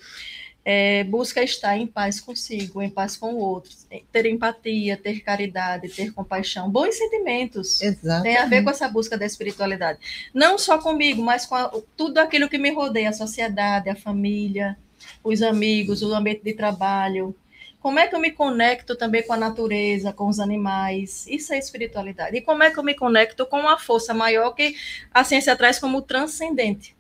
é, 0.64 1.04
busca 1.04 1.42
estar 1.44 1.76
em 1.76 1.88
paz 1.88 2.20
consigo, 2.20 2.82
em 2.82 2.90
paz 2.90 3.18
com 3.18 3.34
o 3.34 3.38
outro, 3.40 3.72
ter 4.12 4.26
empatia, 4.28 4.96
ter 4.96 5.22
caridade, 5.22 5.90
ter 5.90 6.14
compaixão, 6.14 6.70
bons 6.70 6.96
sentimentos. 6.96 7.82
Exato. 7.82 8.24
Tem 8.24 8.38
a 8.38 8.46
ver 8.46 8.64
com 8.64 8.70
essa 8.70 8.88
busca 8.88 9.18
da 9.18 9.26
espiritualidade. 9.26 10.00
Não 10.34 10.58
só 10.58 10.78
comigo, 10.78 11.22
mas 11.22 11.46
com 11.46 11.56
a- 11.56 11.72
tudo 11.98 12.20
aquilo 12.20 12.48
que 12.48 12.58
me 12.60 12.72
rodeia, 12.72 13.10
a 13.10 13.14
sociedade, 13.14 13.90
a 13.90 13.96
família, 13.96 14.78
os 15.24 15.42
amigos, 15.42 16.04
o 16.04 16.14
ambiente 16.14 16.44
de 16.44 16.54
trabalho. 16.54 17.36
Como 17.80 17.98
é 17.98 18.06
que 18.08 18.14
eu 18.14 18.20
me 18.20 18.32
conecto 18.32 18.96
também 18.96 19.24
com 19.24 19.34
a 19.34 19.38
natureza, 19.38 20.14
com 20.14 20.28
os 20.28 20.40
animais? 20.40 21.26
Isso 21.28 21.52
é 21.52 21.58
espiritualidade. 21.58 22.38
E 22.38 22.42
como 22.42 22.62
é 22.62 22.70
que 22.70 22.78
eu 22.78 22.84
me 22.84 22.94
conecto 22.94 23.44
com 23.48 23.60
uma 23.60 23.80
força 23.80 24.14
maior 24.14 24.52
que 24.52 24.76
a 25.12 25.24
ciência 25.24 25.56
traz 25.56 25.80
como 25.80 26.04
transcendente? 26.04 26.96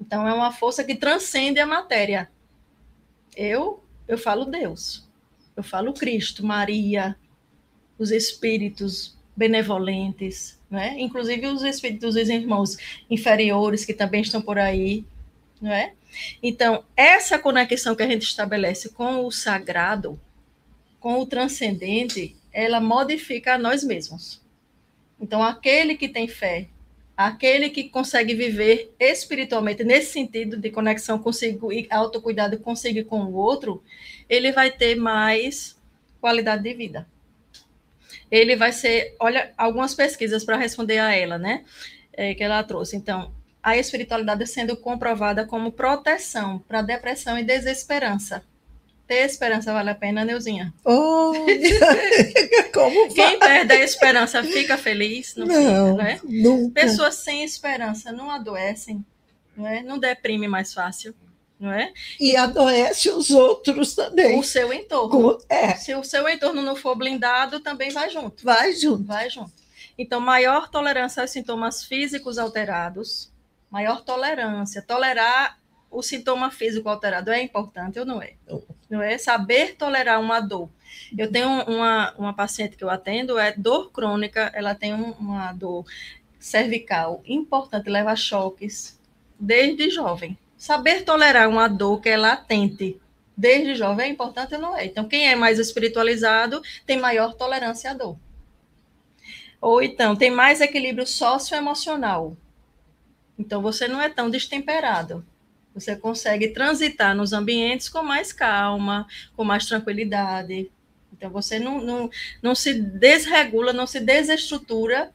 Então, 0.00 0.26
é 0.26 0.34
uma 0.34 0.50
força 0.50 0.82
que 0.82 0.96
transcende 0.96 1.60
a 1.60 1.66
matéria. 1.66 2.28
Eu, 3.36 3.82
eu 4.06 4.18
falo 4.18 4.44
Deus. 4.44 5.08
Eu 5.56 5.62
falo 5.62 5.92
Cristo, 5.92 6.44
Maria, 6.44 7.16
os 7.98 8.10
espíritos 8.10 9.16
benevolentes, 9.36 10.60
né? 10.70 10.96
Inclusive 10.98 11.46
os 11.46 11.62
espíritos 11.62 12.14
dos 12.14 12.28
irmãos 12.28 12.76
inferiores 13.08 13.84
que 13.84 13.94
também 13.94 14.22
estão 14.22 14.40
por 14.40 14.58
aí, 14.58 15.04
não 15.60 15.72
é? 15.72 15.94
Então, 16.42 16.84
essa 16.96 17.38
conexão 17.38 17.94
que 17.94 18.02
a 18.02 18.06
gente 18.06 18.22
estabelece 18.22 18.90
com 18.90 19.24
o 19.24 19.30
sagrado, 19.30 20.20
com 21.00 21.20
o 21.20 21.26
transcendente, 21.26 22.36
ela 22.52 22.80
modifica 22.80 23.54
a 23.54 23.58
nós 23.58 23.82
mesmos. 23.82 24.42
Então, 25.18 25.42
aquele 25.42 25.96
que 25.96 26.08
tem 26.08 26.28
fé, 26.28 26.68
aquele 27.16 27.70
que 27.70 27.88
consegue 27.88 28.34
viver 28.34 28.94
espiritualmente 28.98 29.84
nesse 29.84 30.12
sentido 30.12 30.56
de 30.56 30.70
conexão 30.70 31.18
consigo 31.18 31.72
e 31.72 31.86
autocuidado 31.90 32.58
consigo 32.58 32.98
e 32.98 33.04
com 33.04 33.24
o 33.24 33.34
outro, 33.34 33.82
ele 34.28 34.52
vai 34.52 34.70
ter 34.70 34.94
mais 34.94 35.80
qualidade 36.20 36.62
de 36.62 36.74
vida. 36.74 37.06
Ele 38.30 38.56
vai 38.56 38.72
ser, 38.72 39.14
olha, 39.20 39.52
algumas 39.58 39.94
pesquisas 39.94 40.44
para 40.44 40.56
responder 40.56 40.98
a 40.98 41.14
ela, 41.14 41.36
né? 41.38 41.64
é, 42.12 42.34
que 42.34 42.42
ela 42.42 42.62
trouxe. 42.62 42.96
Então, 42.96 43.32
a 43.62 43.76
espiritualidade 43.76 44.46
sendo 44.46 44.76
comprovada 44.76 45.46
como 45.46 45.72
proteção 45.72 46.58
para 46.60 46.82
depressão 46.82 47.38
e 47.38 47.44
desesperança. 47.44 48.44
Ter 49.12 49.26
esperança 49.26 49.74
vale 49.74 49.90
a 49.90 49.94
pena, 49.94 50.24
Neuzinha? 50.24 50.72
Olha, 50.82 51.44
como 52.72 53.12
Quem 53.12 53.38
perde 53.38 53.74
a 53.74 53.84
esperança 53.84 54.42
fica 54.42 54.78
feliz? 54.78 55.34
Não, 55.36 55.46
fica, 55.46 55.60
Não, 55.60 55.96
né? 55.96 56.18
nunca. 56.24 56.80
Pessoas 56.80 57.16
sem 57.16 57.44
esperança 57.44 58.10
não 58.10 58.30
adoecem, 58.30 59.04
não 59.54 59.66
é? 59.66 59.82
Não 59.82 59.98
deprime 59.98 60.48
mais 60.48 60.72
fácil, 60.72 61.14
não 61.60 61.70
é? 61.70 61.92
E 62.18 62.34
adoece 62.34 63.10
os 63.10 63.30
outros 63.30 63.94
também. 63.94 64.38
O 64.38 64.42
seu 64.42 64.72
entorno. 64.72 65.34
Com- 65.36 65.44
É, 65.46 65.74
Se 65.74 65.94
o 65.94 66.02
seu 66.02 66.26
entorno 66.26 66.62
não 66.62 66.74
for 66.74 66.94
blindado, 66.96 67.60
também 67.60 67.90
vai 67.90 68.08
junto. 68.08 68.42
vai 68.42 68.72
junto. 68.72 69.04
Vai 69.04 69.28
junto. 69.28 69.52
Então, 69.98 70.20
maior 70.20 70.70
tolerância 70.70 71.20
aos 71.20 71.30
sintomas 71.30 71.84
físicos 71.84 72.38
alterados, 72.38 73.30
maior 73.70 74.02
tolerância. 74.02 74.80
Tolerar 74.80 75.58
o 75.90 76.02
sintoma 76.02 76.50
físico 76.50 76.88
alterado 76.88 77.30
é 77.30 77.42
importante 77.42 77.98
ou 77.98 78.06
não 78.06 78.22
é? 78.22 78.32
Não. 78.48 78.62
Não 78.92 79.00
é? 79.00 79.16
Saber 79.16 79.74
tolerar 79.74 80.20
uma 80.20 80.38
dor. 80.38 80.68
Eu 81.16 81.32
tenho 81.32 81.48
uma, 81.48 82.12
uma 82.18 82.34
paciente 82.34 82.76
que 82.76 82.84
eu 82.84 82.90
atendo, 82.90 83.38
é 83.38 83.50
dor 83.56 83.90
crônica, 83.90 84.50
ela 84.54 84.74
tem 84.74 84.92
um- 84.92 85.12
uma 85.12 85.50
dor 85.54 85.86
cervical 86.38 87.22
importante, 87.24 87.88
leva 87.88 88.14
choques 88.14 89.00
desde 89.40 89.88
jovem. 89.88 90.36
Saber 90.58 91.04
tolerar 91.06 91.48
uma 91.48 91.68
dor 91.68 92.02
que 92.02 92.10
é 92.10 92.18
latente 92.18 93.00
desde 93.34 93.74
jovem 93.74 94.04
é 94.04 94.08
importante 94.10 94.58
não 94.58 94.76
é? 94.76 94.84
Então, 94.84 95.08
quem 95.08 95.26
é 95.26 95.34
mais 95.34 95.58
espiritualizado 95.58 96.60
tem 96.84 96.98
maior 97.00 97.32
tolerância 97.32 97.92
à 97.92 97.94
dor. 97.94 98.18
Ou 99.58 99.80
então, 99.82 100.14
tem 100.14 100.30
mais 100.30 100.60
equilíbrio 100.60 101.06
socioemocional. 101.06 102.36
Então, 103.38 103.62
você 103.62 103.88
não 103.88 104.02
é 104.02 104.10
tão 104.10 104.28
destemperado. 104.28 105.24
Você 105.74 105.96
consegue 105.96 106.48
transitar 106.48 107.14
nos 107.14 107.32
ambientes 107.32 107.88
com 107.88 108.02
mais 108.02 108.32
calma, 108.32 109.06
com 109.36 109.44
mais 109.44 109.66
tranquilidade. 109.66 110.70
Então, 111.12 111.30
você 111.30 111.58
não, 111.58 111.80
não, 111.80 112.10
não 112.42 112.54
se 112.54 112.74
desregula, 112.74 113.72
não 113.72 113.86
se 113.86 114.00
desestrutura 114.00 115.10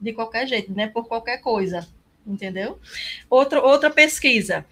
de 0.00 0.12
qualquer 0.12 0.46
jeito, 0.46 0.72
né? 0.72 0.88
Por 0.88 1.06
qualquer 1.06 1.38
coisa. 1.38 1.86
Entendeu? 2.26 2.78
Outra, 3.30 3.62
outra 3.62 3.90
pesquisa. 3.90 4.64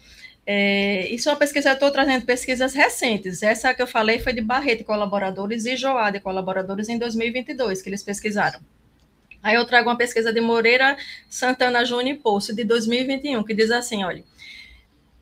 É, 0.46 1.08
isso 1.08 1.28
é 1.28 1.32
uma 1.32 1.38
pesquisa, 1.38 1.70
eu 1.70 1.74
estou 1.74 1.90
trazendo 1.90 2.24
pesquisas 2.24 2.74
recentes. 2.74 3.42
Essa 3.42 3.72
que 3.72 3.82
eu 3.82 3.86
falei 3.86 4.18
foi 4.18 4.32
de 4.32 4.40
Barreto 4.40 4.84
colaboradores 4.84 5.64
e 5.64 5.76
Joade 5.76 6.16
e 6.16 6.20
colaboradores 6.20 6.88
em 6.88 6.98
2022, 6.98 7.82
que 7.82 7.88
eles 7.88 8.02
pesquisaram. 8.02 8.60
Aí 9.42 9.54
eu 9.54 9.64
trago 9.64 9.88
uma 9.88 9.96
pesquisa 9.96 10.32
de 10.32 10.40
Moreira 10.40 10.96
Santana 11.28 11.84
Júnior 11.84 12.16
e 12.16 12.18
Poço, 12.18 12.54
de 12.54 12.64
2021, 12.64 13.42
que 13.42 13.54
diz 13.54 13.70
assim: 13.70 14.04
olha, 14.04 14.24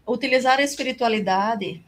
utilizar 0.08 0.58
a 0.58 0.62
espiritualidade 0.62 1.84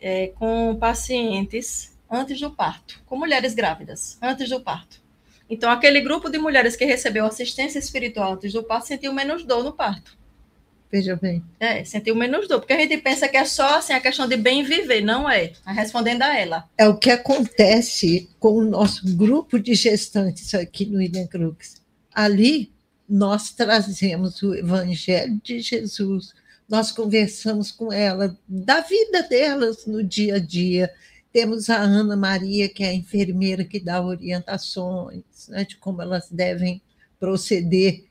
é, 0.00 0.28
com 0.28 0.76
pacientes 0.76 1.96
antes 2.10 2.40
do 2.40 2.50
parto, 2.50 3.00
com 3.06 3.16
mulheres 3.16 3.54
grávidas, 3.54 4.18
antes 4.20 4.48
do 4.48 4.60
parto. 4.60 5.00
Então, 5.48 5.70
aquele 5.70 6.00
grupo 6.00 6.28
de 6.28 6.38
mulheres 6.38 6.76
que 6.76 6.84
recebeu 6.84 7.26
assistência 7.26 7.78
espiritual 7.78 8.34
antes 8.34 8.52
do 8.52 8.62
parto 8.62 8.86
sentiu 8.86 9.12
menos 9.12 9.44
dor 9.44 9.64
no 9.64 9.72
parto. 9.72 10.18
Veja 10.90 11.14
bem. 11.14 11.42
É, 11.60 11.84
sentiu 11.84 12.16
menos 12.16 12.48
dor, 12.48 12.58
porque 12.58 12.72
a 12.72 12.78
gente 12.78 12.96
pensa 12.98 13.28
que 13.28 13.36
é 13.36 13.44
só 13.44 13.78
assim, 13.78 13.92
a 13.92 14.00
questão 14.00 14.26
de 14.26 14.36
bem 14.36 14.64
viver, 14.64 15.00
não 15.00 15.30
é. 15.30 15.52
Respondendo 15.64 16.22
a 16.22 16.36
ela. 16.36 16.68
É 16.76 16.88
o 16.88 16.96
que 16.96 17.10
acontece 17.10 18.28
com 18.40 18.54
o 18.54 18.64
nosso 18.64 19.04
grupo 19.16 19.58
de 19.58 19.74
gestantes 19.74 20.52
aqui 20.52 20.86
no 20.86 20.98
William 20.98 21.28
Crux. 21.28 21.80
Ali, 22.12 22.72
nós 23.08 23.52
trazemos 23.52 24.42
o 24.42 24.54
Evangelho 24.54 25.40
de 25.44 25.60
Jesus, 25.60 26.32
nós 26.70 26.92
conversamos 26.92 27.72
com 27.72 27.92
ela 27.92 28.38
da 28.46 28.80
vida 28.80 29.24
delas 29.24 29.86
no 29.86 30.04
dia 30.04 30.36
a 30.36 30.38
dia. 30.38 30.88
Temos 31.32 31.68
a 31.68 31.76
Ana 31.76 32.16
Maria, 32.16 32.68
que 32.68 32.84
é 32.84 32.90
a 32.90 32.94
enfermeira 32.94 33.64
que 33.64 33.80
dá 33.80 34.00
orientações 34.00 35.48
né, 35.48 35.64
de 35.64 35.76
como 35.76 36.00
elas 36.00 36.30
devem 36.30 36.80
proceder. 37.18 38.04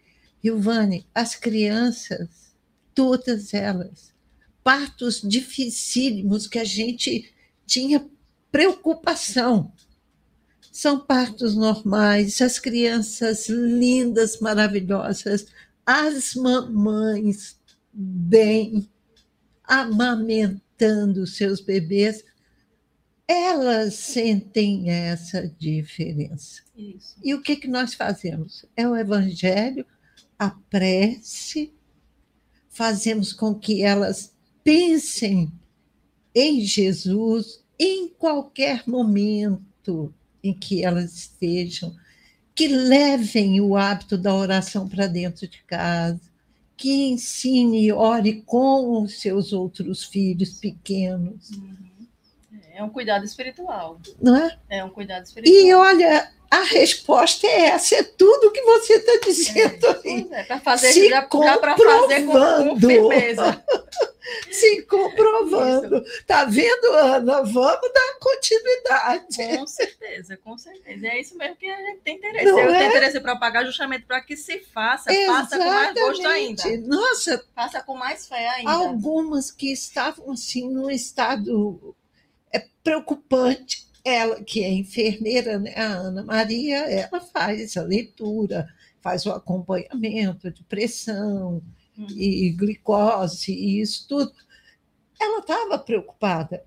Ilvane, 0.44 1.06
as 1.16 1.36
crianças, 1.36 2.54
todas 2.94 3.54
elas, 3.54 4.14
partos 4.62 5.22
dificílimos 5.22 6.46
que 6.46 6.60
a 6.60 6.66
gente 6.66 7.34
tinha 7.66 8.06
preocupação. 8.52 9.72
São 10.70 11.00
partos 11.00 11.56
normais, 11.56 12.42
as 12.42 12.60
crianças 12.60 13.48
lindas, 13.48 14.40
maravilhosas, 14.42 15.48
as 15.86 16.36
mamães 16.36 17.59
bem, 17.94 18.90
amamentando 19.64 21.28
seus 21.28 21.62
bebês, 21.62 22.24
elas 23.28 23.94
sentem 23.94 24.90
essa 24.90 25.48
diferença. 25.48 26.64
Isso. 26.76 27.16
E 27.24 27.34
o 27.36 27.42
que, 27.42 27.56
que 27.56 27.68
nós 27.68 27.94
fazemos? 27.94 28.66
É 28.76 28.88
o 28.88 28.96
Evangelho, 28.96 29.86
a 30.38 30.50
prece, 30.50 31.72
fazemos 32.70 33.34
com 33.34 33.54
que 33.54 33.84
elas 33.84 34.34
pensem 34.64 35.52
em 36.34 36.62
Jesus 36.62 37.64
em 37.78 38.10
qualquer 38.10 38.84
momento, 38.88 40.14
em 40.44 40.54
que 40.54 40.84
elas 40.84 41.14
estejam, 41.14 41.96
que 42.56 42.68
levem 42.68 43.62
o 43.62 43.78
hábito 43.78 44.18
da 44.18 44.34
oração 44.34 44.88
para 44.88 45.08
dentro 45.08 45.48
de 45.48 45.64
casa, 45.64 46.29
que 46.80 47.10
ensine 47.10 47.86
e 47.86 47.92
ore 47.92 48.42
com 48.44 49.04
os 49.04 49.20
seus 49.20 49.52
outros 49.52 50.06
filhos 50.06 50.54
pequenos, 50.54 51.52
É 52.80 52.84
um 52.84 52.90
cuidado 52.90 53.26
espiritual. 53.26 54.00
não 54.22 54.38
é? 54.38 54.58
É 54.70 54.84
um 54.86 54.90
cuidado 54.90 55.26
espiritual. 55.26 55.62
E 55.62 55.74
olha, 55.74 56.32
a 56.50 56.64
resposta 56.64 57.46
é 57.46 57.66
essa, 57.68 57.96
é 57.98 58.04
tudo 58.04 58.52
que 58.52 58.62
você 58.62 58.94
está 58.94 59.20
dizendo 59.22 59.86
aí. 59.86 60.24
Pois 60.24 60.32
é, 60.32 60.44
para 60.46 60.60
fazer 60.62 60.94
Se 60.94 61.10
para 61.10 61.76
fazer 61.78 62.26
com, 62.26 62.70
com 62.70 62.80
firmeza. 62.80 63.64
Se 64.50 64.84
comprovando. 64.84 66.06
Tá 66.26 66.46
vendo, 66.46 66.86
Ana? 66.94 67.42
Vamos 67.44 67.92
dar 67.94 68.20
continuidade. 68.22 69.58
Com 69.58 69.68
certeza, 69.68 70.38
com 70.38 70.58
certeza. 70.58 71.08
É 71.08 71.20
isso 71.20 71.36
mesmo 71.36 71.56
que 71.56 71.68
a 71.68 71.78
gente 71.78 72.02
tem 72.02 72.16
interesse. 72.16 72.46
Não 72.46 72.60
Eu 72.60 72.70
é? 72.70 72.78
tenho 72.78 72.90
interesse 72.92 73.20
para 73.20 73.36
pagar 73.36 73.66
justamente 73.66 74.06
para 74.06 74.22
que 74.22 74.38
se 74.38 74.60
faça, 74.60 75.12
faça 75.26 75.58
com 75.58 75.66
mais 75.66 75.94
gosto 75.96 76.28
ainda. 76.28 76.62
Exatamente. 76.62 76.88
Nossa, 76.88 77.46
Faça 77.56 77.82
com 77.82 77.96
mais 77.96 78.28
fé 78.28 78.48
ainda. 78.50 78.72
algumas 78.72 79.52
que 79.52 79.72
estavam 79.74 80.32
assim 80.32 80.70
num 80.70 80.92
estado 80.92 81.96
é, 82.52 82.66
preocupante. 82.84 83.88
Ela, 84.04 84.42
que 84.42 84.64
é 84.64 84.70
enfermeira, 84.70 85.60
né, 85.60 85.74
a 85.76 85.84
Ana 85.84 86.24
Maria, 86.24 86.78
ela 86.90 87.20
faz 87.20 87.76
a 87.76 87.84
leitura, 87.84 88.68
faz 89.02 89.26
o 89.26 89.32
acompanhamento 89.32 90.50
de 90.50 90.64
pressão 90.64 91.62
Hum. 92.00 92.08
e 92.12 92.52
glicose 92.52 93.52
e 93.52 93.82
isso 93.82 94.08
tudo. 94.08 94.32
Ela 95.20 95.40
estava 95.40 95.78
preocupada, 95.78 96.64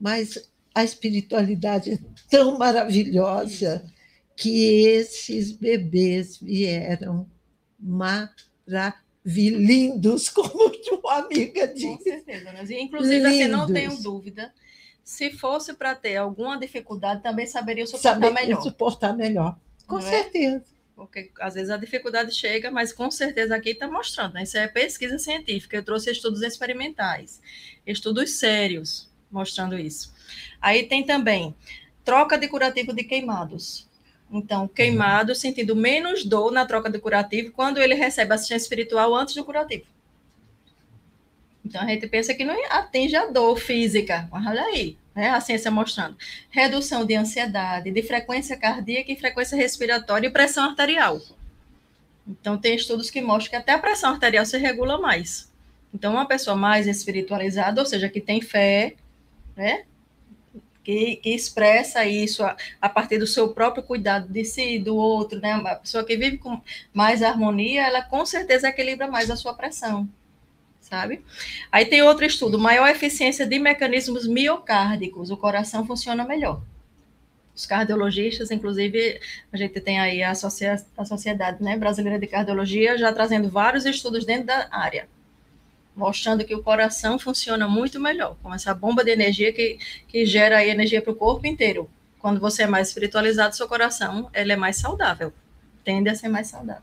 mas 0.00 0.50
a 0.74 0.82
espiritualidade 0.82 1.92
é 1.92 1.98
tão 2.28 2.58
maravilhosa 2.58 3.88
que 4.34 4.84
esses 4.84 5.52
bebês 5.52 6.38
vieram 6.38 7.30
maravilhindos, 9.24 10.28
como 10.30 10.72
uma 11.02 11.14
amiga 11.16 11.68
Com 11.68 11.74
disse. 11.74 12.02
certeza, 12.02 12.52
né? 12.52 12.64
Inclusive, 12.80 13.26
assim, 13.26 13.48
não 13.48 13.66
Lindos. 13.66 13.72
tenho 13.74 14.02
dúvida. 14.02 14.52
Se 15.04 15.30
fosse 15.30 15.74
para 15.74 15.94
ter 15.94 16.16
alguma 16.16 16.56
dificuldade, 16.58 17.22
também 17.22 17.46
saberia 17.46 17.86
suportar 17.86 18.14
Saber 18.14 18.30
melhor. 18.30 18.62
suportar 18.62 19.16
melhor. 19.16 19.58
Com 19.86 19.96
Não 19.98 20.06
é? 20.06 20.10
certeza. 20.10 20.64
Porque 20.94 21.32
às 21.40 21.54
vezes 21.54 21.70
a 21.70 21.76
dificuldade 21.76 22.32
chega, 22.32 22.70
mas 22.70 22.92
com 22.92 23.10
certeza 23.10 23.56
aqui 23.56 23.70
está 23.70 23.88
mostrando. 23.88 24.34
Né? 24.34 24.44
Isso 24.44 24.56
é 24.56 24.68
pesquisa 24.68 25.18
científica. 25.18 25.76
Eu 25.76 25.84
trouxe 25.84 26.10
estudos 26.10 26.42
experimentais, 26.42 27.40
estudos 27.84 28.34
sérios 28.34 29.10
mostrando 29.30 29.76
isso. 29.76 30.12
Aí 30.60 30.84
tem 30.84 31.04
também 31.04 31.56
troca 32.04 32.38
de 32.38 32.46
curativo 32.46 32.92
de 32.92 33.02
queimados. 33.02 33.88
Então, 34.32 34.66
queimado 34.66 35.34
sentindo 35.34 35.76
menos 35.76 36.24
dor 36.24 36.50
na 36.50 36.64
troca 36.64 36.88
de 36.88 36.98
curativo 36.98 37.52
quando 37.52 37.78
ele 37.78 37.94
recebe 37.94 38.32
assistência 38.32 38.64
espiritual 38.64 39.14
antes 39.14 39.34
do 39.34 39.44
curativo. 39.44 39.84
Então 41.64 41.82
a 41.82 41.86
gente 41.86 42.08
pensa 42.08 42.34
que 42.34 42.44
não 42.44 42.56
atinge 42.70 43.14
a 43.14 43.26
dor 43.26 43.56
física, 43.56 44.28
mas 44.32 44.46
olha 44.46 44.62
aí, 44.64 44.96
né? 45.14 45.30
A 45.30 45.40
ciência 45.40 45.70
mostrando 45.70 46.16
redução 46.50 47.04
de 47.04 47.14
ansiedade, 47.14 47.90
de 47.90 48.02
frequência 48.02 48.56
cardíaca 48.56 49.12
e 49.12 49.16
frequência 49.16 49.56
respiratória 49.56 50.26
e 50.26 50.30
pressão 50.30 50.64
arterial. 50.64 51.20
Então 52.26 52.58
tem 52.58 52.74
estudos 52.74 53.10
que 53.10 53.20
mostram 53.20 53.50
que 53.50 53.56
até 53.56 53.72
a 53.72 53.78
pressão 53.78 54.10
arterial 54.10 54.44
se 54.44 54.58
regula 54.58 54.98
mais. 54.98 55.52
Então 55.94 56.12
uma 56.12 56.26
pessoa 56.26 56.56
mais 56.56 56.86
espiritualizada, 56.86 57.80
ou 57.80 57.86
seja, 57.86 58.08
que 58.08 58.20
tem 58.20 58.40
fé, 58.40 58.96
né? 59.56 59.84
Que, 60.84 61.16
que 61.16 61.30
expressa 61.30 62.04
isso 62.04 62.42
a, 62.42 62.56
a 62.80 62.88
partir 62.88 63.18
do 63.18 63.26
seu 63.26 63.50
próprio 63.54 63.84
cuidado 63.84 64.28
de 64.28 64.44
si, 64.44 64.78
do 64.80 64.96
outro, 64.96 65.40
né? 65.40 65.54
Uma 65.54 65.76
pessoa 65.76 66.04
que 66.04 66.16
vive 66.16 66.38
com 66.38 66.60
mais 66.92 67.22
harmonia, 67.22 67.86
ela 67.86 68.02
com 68.02 68.26
certeza 68.26 68.68
equilibra 68.68 69.06
mais 69.08 69.30
a 69.30 69.36
sua 69.36 69.54
pressão 69.54 70.08
sabe? 70.80 71.24
Aí 71.70 71.86
tem 71.86 72.02
outro 72.02 72.26
estudo, 72.26 72.58
maior 72.58 72.86
eficiência 72.88 73.46
de 73.46 73.58
mecanismos 73.58 74.26
miocárdicos, 74.26 75.30
o 75.30 75.36
coração 75.38 75.86
funciona 75.86 76.22
melhor. 76.22 76.60
Os 77.54 77.64
cardiologistas, 77.66 78.50
inclusive, 78.50 79.20
a 79.52 79.56
gente 79.56 79.80
tem 79.80 80.00
aí 80.00 80.22
a, 80.22 80.34
Socia- 80.34 80.84
a 80.96 81.04
Sociedade 81.04 81.62
né, 81.62 81.76
Brasileira 81.78 82.18
de 82.18 82.26
Cardiologia 82.26 82.98
já 82.98 83.12
trazendo 83.12 83.48
vários 83.50 83.86
estudos 83.86 84.24
dentro 84.24 84.46
da 84.46 84.68
área, 84.70 85.08
mostrando 85.94 86.44
que 86.44 86.54
o 86.54 86.62
coração 86.62 87.18
funciona 87.18 87.68
muito 87.68 88.00
melhor, 88.00 88.36
com 88.42 88.54
essa 88.54 88.74
bomba 88.74 89.04
de 89.04 89.10
energia 89.10 89.52
que, 89.52 89.78
que 90.08 90.24
gera 90.24 90.66
energia 90.66 91.02
para 91.02 91.12
o 91.12 91.16
corpo 91.16 91.46
inteiro. 91.46 91.90
Quando 92.18 92.40
você 92.40 92.62
é 92.62 92.66
mais 92.66 92.88
espiritualizado, 92.88 93.56
seu 93.56 93.68
coração 93.68 94.30
ele 94.32 94.52
é 94.52 94.56
mais 94.56 94.76
saudável, 94.76 95.32
tende 95.84 96.08
a 96.08 96.14
ser 96.14 96.28
mais 96.28 96.46
saudável. 96.46 96.82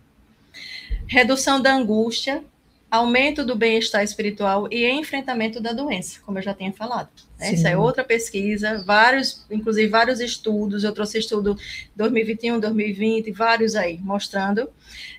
Redução 1.08 1.62
da 1.62 1.74
angústia, 1.74 2.44
aumento 2.90 3.46
do 3.46 3.56
bem-estar 3.56 4.04
espiritual 4.04 4.68
e 4.72 4.90
enfrentamento 4.90 5.62
da 5.62 5.72
doença, 5.74 6.20
como 6.26 6.40
eu 6.40 6.42
já 6.42 6.54
tinha 6.54 6.74
falado. 6.74 7.10
né? 7.38 7.54
Isso 7.54 7.68
é 7.68 7.78
outra 7.78 8.04
pesquisa, 8.04 8.84
vários, 8.84 9.46
inclusive 9.50 9.88
vários 9.88 10.20
estudos, 10.20 10.84
eu 10.84 10.92
trouxe 10.92 11.20
estudo 11.20 11.56
2021, 11.96 12.60
2020, 12.60 13.32
vários 13.32 13.76
aí, 13.76 13.98
mostrando 14.00 14.70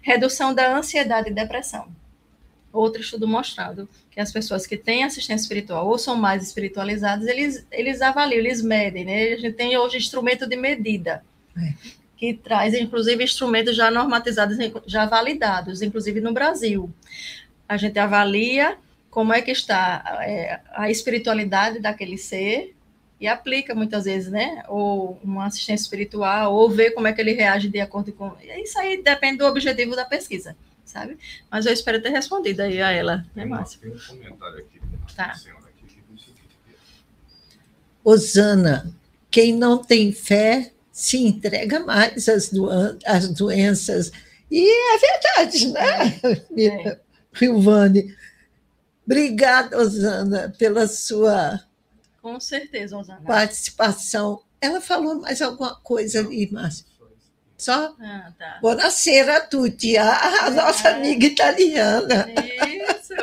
redução 0.02 0.52
da 0.52 0.76
ansiedade 0.76 1.30
e 1.30 1.34
depressão. 1.34 1.88
Outro 2.72 3.00
estudo 3.00 3.26
mostrando 3.26 3.88
que 4.10 4.20
as 4.20 4.30
pessoas 4.30 4.66
que 4.66 4.76
têm 4.76 5.04
assistência 5.04 5.42
espiritual 5.42 5.86
ou 5.88 5.98
são 5.98 6.16
mais 6.16 6.42
espiritualizadas, 6.42 7.26
eles, 7.26 7.66
eles 7.70 8.00
avaliam, 8.00 8.38
eles 8.38 8.62
medem, 8.62 9.04
né? 9.04 9.32
A 9.32 9.36
gente 9.36 9.54
tem 9.54 9.76
hoje 9.76 9.96
instrumento 9.96 10.46
de 10.46 10.56
medida, 10.56 11.22
É. 11.56 11.74
que 12.16 12.34
traz, 12.34 12.74
inclusive, 12.74 13.24
instrumentos 13.24 13.74
já 13.74 13.90
normatizados, 13.90 14.56
já 14.86 15.04
validados, 15.06 15.82
inclusive 15.82 16.20
no 16.20 16.32
Brasil 16.32 16.92
a 17.70 17.76
gente 17.76 18.00
avalia 18.00 18.76
como 19.10 19.32
é 19.32 19.40
que 19.40 19.52
está 19.52 20.02
é, 20.22 20.58
a 20.72 20.90
espiritualidade 20.90 21.78
daquele 21.78 22.18
ser 22.18 22.74
e 23.20 23.28
aplica 23.28 23.76
muitas 23.76 24.06
vezes, 24.06 24.28
né? 24.28 24.64
Ou 24.68 25.20
uma 25.22 25.46
assistência 25.46 25.84
espiritual, 25.84 26.52
ou 26.52 26.68
vê 26.68 26.90
como 26.90 27.06
é 27.06 27.12
que 27.12 27.20
ele 27.20 27.32
reage 27.32 27.68
de 27.68 27.78
acordo 27.78 28.12
com. 28.12 28.32
Isso 28.56 28.76
aí 28.76 29.00
depende 29.00 29.38
do 29.38 29.46
objetivo 29.46 29.94
da 29.94 30.04
pesquisa, 30.04 30.56
sabe? 30.90 31.18
Mas 31.50 31.66
eu 31.66 31.72
espero 31.72 32.02
ter 32.02 32.10
respondido 32.10 32.62
aí 32.62 32.80
a 32.82 32.90
ela, 32.90 33.24
né, 33.34 33.44
Márcia? 33.44 33.78
tem 33.80 33.90
um 33.92 33.98
comentário 33.98 34.58
aqui 34.58 34.80
Tá. 35.16 35.34
senhora 35.34 35.64
aqui 35.66 35.86
que 35.86 36.02
diz 36.14 36.22
o 36.22 36.24
seguinte, 36.24 36.76
Osana, 38.04 38.94
quem 39.30 39.54
não 39.54 39.78
tem 39.82 40.12
fé 40.12 40.72
se 40.92 41.18
entrega 41.18 41.80
mais 41.80 42.28
às, 42.28 42.50
doen- 42.50 42.98
às 43.06 43.28
doenças. 43.28 44.10
E 44.50 44.68
é 44.68 44.98
verdade, 44.98 45.68
né, 45.68 46.20
É. 46.58 46.98
Silvane? 47.34 48.14
Obrigada, 49.06 49.78
Osana, 49.78 50.52
pela 50.58 50.86
sua 50.88 51.60
Com 52.20 52.38
certeza, 52.40 52.96
Osana. 52.96 53.20
participação. 53.22 54.42
Ela 54.60 54.80
falou 54.80 55.20
mais 55.20 55.40
alguma 55.40 55.74
coisa 55.76 56.20
ali, 56.20 56.50
Márcia? 56.50 56.84
Só? 57.62 57.94
Ah, 58.00 58.32
tá. 58.38 58.58
Buonasera 58.60 59.36
a 59.38 59.40
tutti, 59.40 59.96
a, 59.96 60.46
a 60.46 60.50
nossa 60.50 60.88
É. 60.88 60.92
amiga 60.94 61.26
italiana. 61.26 62.26
Isso. 62.34 63.14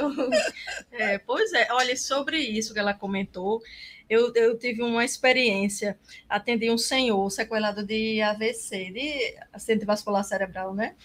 É, 0.92 1.18
pois 1.20 1.54
é, 1.54 1.68
olha, 1.72 1.96
sobre 1.96 2.38
isso 2.40 2.74
que 2.74 2.80
ela 2.80 2.94
comentou, 2.94 3.62
eu, 4.10 4.32
eu 4.36 4.58
tive 4.58 4.82
uma 4.84 5.04
experiência, 5.06 5.98
atendi 6.30 6.70
um 6.72 6.78
senhor 6.78 7.30
sequelado 7.30 7.84
de 7.86 8.22
AVC, 8.22 8.92
de 8.92 9.36
acidente 9.52 9.86
vascular 9.86 10.24
cerebral, 10.24 10.74
né? 10.74 10.96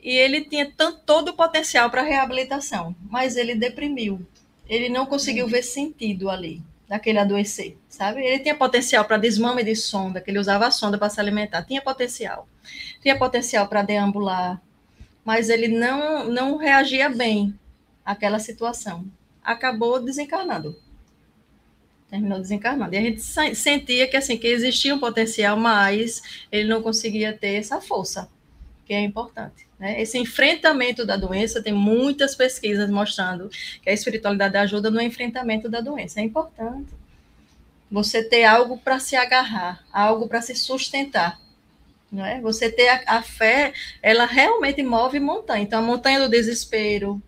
E 0.00 0.16
ele 0.16 0.44
tinha 0.44 0.70
tanto, 0.76 1.00
todo 1.06 1.28
o 1.30 1.36
potencial 1.36 1.88
para 1.90 2.02
reabilitação, 2.02 2.94
mas 3.08 3.36
ele 3.36 3.54
deprimiu. 3.54 4.24
Ele 4.68 4.88
não 4.88 5.06
conseguiu 5.06 5.46
ver 5.46 5.62
sentido 5.62 6.28
ali, 6.30 6.62
daquele 6.92 7.18
adoecer, 7.18 7.78
sabe? 7.88 8.20
Ele 8.20 8.40
tinha 8.40 8.54
potencial 8.54 9.02
para 9.06 9.16
desmame 9.16 9.64
de 9.64 9.74
sonda, 9.74 10.20
que 10.20 10.30
ele 10.30 10.38
usava 10.38 10.66
a 10.66 10.70
sonda 10.70 10.98
para 10.98 11.08
se 11.08 11.18
alimentar, 11.18 11.62
tinha 11.62 11.80
potencial. 11.80 12.46
Tinha 13.00 13.18
potencial 13.18 13.66
para 13.66 13.80
deambular, 13.80 14.60
mas 15.24 15.48
ele 15.48 15.68
não, 15.68 16.26
não 16.26 16.58
reagia 16.58 17.08
bem 17.08 17.58
àquela 18.04 18.38
situação. 18.38 19.06
Acabou 19.42 20.04
desencarnando. 20.04 20.78
Terminou 22.10 22.38
desencarnando. 22.38 22.94
E 22.94 22.98
a 22.98 23.00
gente 23.00 23.22
sentia 23.22 24.06
que 24.06 24.18
assim 24.18 24.36
que 24.36 24.46
existia 24.46 24.94
um 24.94 25.00
potencial, 25.00 25.56
mas 25.56 26.44
ele 26.52 26.68
não 26.68 26.82
conseguia 26.82 27.32
ter 27.32 27.54
essa 27.54 27.80
força, 27.80 28.28
que 28.92 28.96
é 28.96 29.00
importante. 29.00 29.66
Né? 29.78 30.02
Esse 30.02 30.18
enfrentamento 30.18 31.06
da 31.06 31.16
doença, 31.16 31.62
tem 31.62 31.72
muitas 31.72 32.34
pesquisas 32.34 32.90
mostrando 32.90 33.48
que 33.82 33.88
a 33.88 33.92
espiritualidade 33.92 34.54
ajuda 34.58 34.90
no 34.90 35.00
enfrentamento 35.00 35.66
da 35.66 35.80
doença. 35.80 36.20
É 36.20 36.22
importante. 36.22 36.92
Você 37.90 38.22
ter 38.22 38.44
algo 38.44 38.76
para 38.76 38.98
se 38.98 39.16
agarrar, 39.16 39.82
algo 39.90 40.28
para 40.28 40.42
se 40.42 40.54
sustentar. 40.54 41.40
Não 42.10 42.22
é? 42.22 42.38
Você 42.42 42.70
ter 42.70 42.86
a, 42.86 43.02
a 43.06 43.22
fé, 43.22 43.72
ela 44.02 44.26
realmente 44.26 44.82
move 44.82 45.18
montanha. 45.18 45.62
Então, 45.62 45.78
a 45.78 45.82
montanha 45.82 46.20
do 46.20 46.28
desespero, 46.28 47.22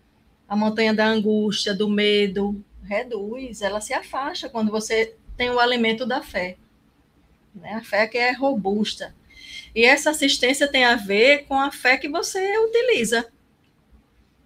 a 0.47 0.55
montanha 0.55 0.93
da 0.93 1.07
angústia, 1.07 1.73
do 1.73 1.89
medo, 1.89 2.63
reduz, 2.83 3.63
ela 3.63 3.81
se 3.81 3.91
afasta 3.91 4.47
quando 4.49 4.69
você 4.69 5.15
tem 5.35 5.49
o 5.49 5.59
alimento 5.59 6.05
da 6.05 6.21
fé. 6.21 6.57
né? 7.55 7.73
A 7.73 7.81
fé 7.83 8.05
que 8.05 8.19
é 8.19 8.33
robusta. 8.33 9.15
E 9.75 9.83
essa 9.83 10.11
assistência 10.11 10.69
tem 10.69 10.85
a 10.85 10.95
ver 10.95 11.45
com 11.47 11.59
a 11.59 11.69
fé 11.69 11.97
que 11.97 12.07
você 12.07 12.57
utiliza. 12.57 13.27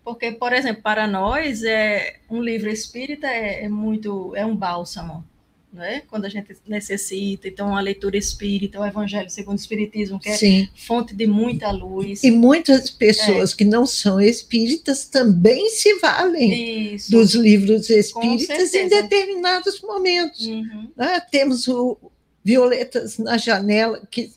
Porque, 0.04 0.32
por 0.32 0.52
exemplo, 0.52 0.82
para 0.82 1.06
nós, 1.06 1.64
é, 1.64 2.16
um 2.28 2.42
livro 2.42 2.68
espírita 2.68 3.28
é, 3.28 3.66
é 3.66 3.70
muito, 3.70 4.36
é 4.36 4.44
um 4.44 4.56
bálsamo, 4.56 5.24
né? 5.72 6.02
quando 6.10 6.26
a 6.26 6.30
gente 6.30 6.58
necessita. 6.68 7.48
Então, 7.48 7.78
a 7.78 7.80
leitura 7.80 8.18
espírita, 8.18 8.80
o 8.80 8.86
Evangelho 8.86 9.30
segundo 9.30 9.58
o 9.58 9.62
Espiritismo, 9.62 10.20
que 10.20 10.30
é 10.30 10.36
Sim. 10.36 10.68
fonte 10.76 11.14
de 11.14 11.28
muita 11.28 11.70
luz. 11.70 12.24
E 12.24 12.32
muitas 12.32 12.90
pessoas 12.90 13.54
que 13.54 13.64
não 13.64 13.86
são 13.86 14.20
espíritas 14.20 15.06
também 15.06 15.70
se 15.70 16.00
valem 16.00 16.96
Isso. 16.96 17.12
dos 17.12 17.36
livros 17.36 17.88
espíritas 17.92 18.74
em 18.74 18.88
determinados 18.88 19.80
momentos. 19.80 20.48
Uhum. 20.48 20.90
né? 20.98 21.20
Temos 21.30 21.68
o 21.68 21.98
Violetas 22.44 23.20
na 23.20 23.38
Janela, 23.38 24.02
que 24.10 24.32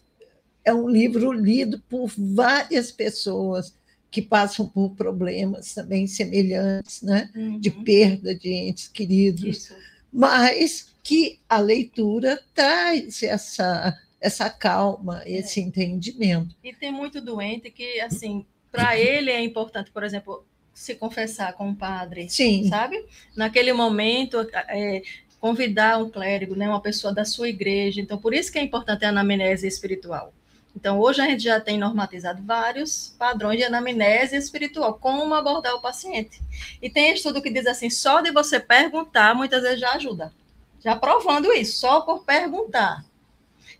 é 0.64 0.72
um 0.72 0.88
livro 0.88 1.32
lido 1.32 1.80
por 1.88 2.10
várias 2.16 2.90
pessoas 2.92 3.74
que 4.10 4.20
passam 4.20 4.68
por 4.68 4.90
problemas 4.94 5.72
também 5.74 6.06
semelhantes, 6.06 7.02
né? 7.02 7.30
de 7.58 7.70
Uhum. 7.70 7.84
perda 7.84 8.34
de 8.34 8.48
entes 8.52 8.88
queridos, 8.88 9.42
Isso. 9.42 9.74
mas 10.12 10.92
que 11.02 11.40
a 11.48 11.58
leitura 11.58 12.38
traz 12.54 13.22
essa, 13.22 13.98
essa 14.20 14.50
calma, 14.50 15.22
esse 15.26 15.60
entendimento. 15.60 16.54
E 16.62 16.72
tem 16.74 16.92
muito 16.92 17.20
doente 17.20 17.70
que, 17.70 18.00
assim, 18.00 18.44
para 18.70 18.98
ele 18.98 19.30
é 19.30 19.42
importante, 19.42 19.90
por 19.90 20.04
exemplo, 20.04 20.44
se 20.74 20.94
confessar 20.94 21.54
com 21.54 21.68
um 21.68 21.74
padre, 21.74 22.28
Sim, 22.28 22.68
sabe? 22.68 23.04
Naquele 23.36 23.72
momento, 23.72 24.46
é, 24.68 25.02
convidar 25.40 25.98
um 25.98 26.08
clérigo, 26.08 26.54
né, 26.54 26.68
uma 26.68 26.80
pessoa 26.80 27.12
da 27.12 27.24
sua 27.24 27.48
igreja. 27.48 28.00
Então, 28.00 28.18
por 28.18 28.32
isso 28.32 28.52
que 28.52 28.58
é 28.58 28.62
importante 28.62 29.04
a 29.04 29.08
anamnese 29.08 29.66
espiritual. 29.66 30.32
Então, 30.74 30.98
hoje 30.98 31.20
a 31.20 31.26
gente 31.26 31.42
já 31.42 31.60
tem 31.60 31.78
normatizado 31.78 32.42
vários 32.42 33.14
padrões 33.18 33.58
de 33.58 33.64
anamnese 33.64 34.36
espiritual, 34.36 34.94
como 34.94 35.34
abordar 35.34 35.74
o 35.74 35.80
paciente. 35.80 36.40
E 36.80 36.88
tem 36.88 37.12
estudo 37.12 37.42
que 37.42 37.50
diz 37.50 37.66
assim, 37.66 37.90
só 37.90 38.20
de 38.20 38.30
você 38.30 38.58
perguntar, 38.58 39.34
muitas 39.34 39.62
vezes 39.62 39.80
já 39.80 39.92
ajuda. 39.92 40.32
Já 40.80 40.96
provando 40.96 41.52
isso, 41.52 41.78
só 41.78 42.00
por 42.00 42.24
perguntar. 42.24 43.04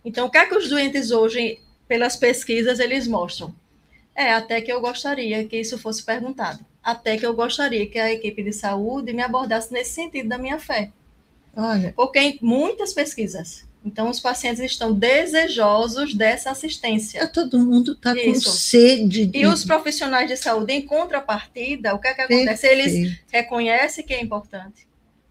Então, 0.05 0.27
o 0.27 0.31
que 0.31 0.39
é 0.39 0.47
que 0.47 0.55
os 0.55 0.69
doentes 0.69 1.11
hoje, 1.11 1.61
pelas 1.89 2.15
pesquisas, 2.15 2.79
eles 2.79 3.09
mostram? 3.09 3.55
É, 4.15 4.33
até 4.33 4.61
que 4.61 4.73
eu 4.73 4.81
gostaria 4.81 5.45
que 5.47 5.59
isso 5.59 5.79
fosse 5.79 6.05
perguntado. 6.05 6.65
Até 6.83 7.17
que 7.17 7.25
eu 7.25 7.35
gostaria 7.35 7.87
que 7.89 7.99
a 7.99 8.13
equipe 8.13 8.43
de 8.43 8.53
saúde 8.53 9.13
me 9.13 9.23
abordasse 9.23 9.73
nesse 9.73 9.95
sentido 9.95 10.29
da 10.29 10.39
minha 10.39 10.59
fé. 10.59 10.93
olha, 11.57 11.93
Porque 11.97 12.19
em 12.19 12.39
muitas 12.43 12.93
pesquisas, 12.93 13.67
então 13.85 14.09
os 14.09 14.21
pacientes 14.21 14.61
estão 14.61 14.93
desejosos 14.93 16.15
dessa 16.15 16.51
assistência. 16.51 17.27
todo 17.27 17.59
mundo 17.59 17.93
está 17.93 18.15
com 18.15 18.35
sede 18.35 19.27
de 19.27 19.39
E 19.39 19.47
os 19.47 19.65
profissionais 19.65 20.29
de 20.29 20.37
saúde, 20.37 20.73
em 20.73 20.83
contrapartida, 20.83 21.95
o 21.95 21.99
que 21.99 22.09
é 22.09 22.15
que 22.15 22.21
acontece? 22.21 22.67
Eles 22.67 22.93
Perfeito. 22.93 23.25
reconhecem 23.33 24.05
que 24.05 24.15
é 24.15 24.21
importante, 24.21 24.87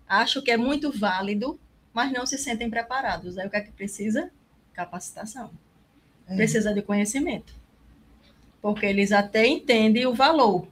acham 0.08 0.42
que 0.42 0.52
é 0.52 0.58
muito 0.58 0.92
válido, 0.92 1.60
mas 1.94 2.12
não 2.12 2.26
se 2.26 2.38
sentem 2.38 2.70
preparados. 2.70 3.38
Aí 3.38 3.48
o 3.48 3.50
que 3.50 3.58
é 3.58 3.62
que 3.62 3.72
precisa? 3.72 4.30
Capacitação. 4.74 5.52
É. 6.28 6.36
Precisa 6.36 6.74
de 6.74 6.82
conhecimento. 6.82 7.54
Porque 8.62 8.86
eles 8.86 9.12
até 9.12 9.48
entendem 9.48 10.06
o 10.06 10.14
valor, 10.14 10.68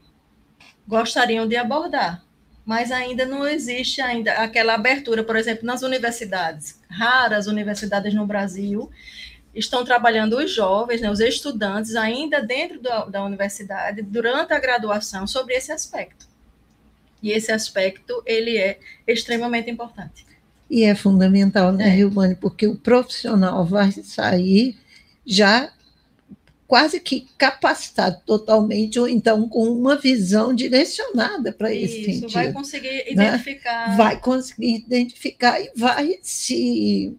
gostariam 0.88 1.48
de 1.48 1.56
abordar, 1.56 2.24
mas 2.70 2.92
ainda 2.92 3.26
não 3.26 3.48
existe 3.48 4.00
ainda 4.00 4.32
aquela 4.34 4.76
abertura, 4.76 5.24
por 5.24 5.36
exemplo, 5.36 5.66
nas 5.66 5.82
universidades, 5.82 6.80
raras 6.88 7.48
universidades 7.48 8.14
no 8.14 8.28
Brasil 8.28 8.92
estão 9.56 9.84
trabalhando 9.84 10.38
os 10.38 10.54
jovens, 10.54 11.02
né, 11.02 11.10
os 11.10 11.20
estudantes, 11.20 11.96
ainda 11.96 12.44
dentro 12.44 12.80
da, 12.80 13.06
da 13.06 13.26
universidade, 13.26 14.04
durante 14.04 14.54
a 14.54 14.60
graduação, 14.60 15.26
sobre 15.26 15.56
esse 15.56 15.72
aspecto. 15.72 16.28
E 17.24 17.32
esse 17.32 17.52
aspecto, 17.52 18.22
ele 18.24 18.56
é 18.56 18.78
extremamente 19.08 19.72
importante. 19.72 20.24
E 20.70 20.84
é 20.84 20.94
fundamental, 20.94 21.72
né, 21.72 21.88
É. 21.88 21.90
Rilvane? 21.90 22.36
Porque 22.36 22.68
o 22.68 22.76
profissional 22.76 23.66
vai 23.66 23.92
sair 23.92 24.78
já 25.26 25.72
quase 26.70 27.00
que 27.00 27.28
capacitado 27.36 28.22
totalmente, 28.28 29.00
ou 29.00 29.10
então 29.10 29.50
com 29.50 29.64
uma 29.64 29.96
visão 29.96 30.54
direcionada 30.54 31.52
para 31.52 31.74
esse 31.74 32.02
Isso, 32.02 32.22
sentido. 32.22 32.30
vai 32.32 32.54
conseguir 32.54 32.90
né? 32.90 33.06
identificar. 33.10 33.98
Vai 33.98 34.20
conseguir 34.20 34.76
identificar 34.76 35.60
e 35.60 35.72
vai 35.76 36.20
se, 36.22 37.18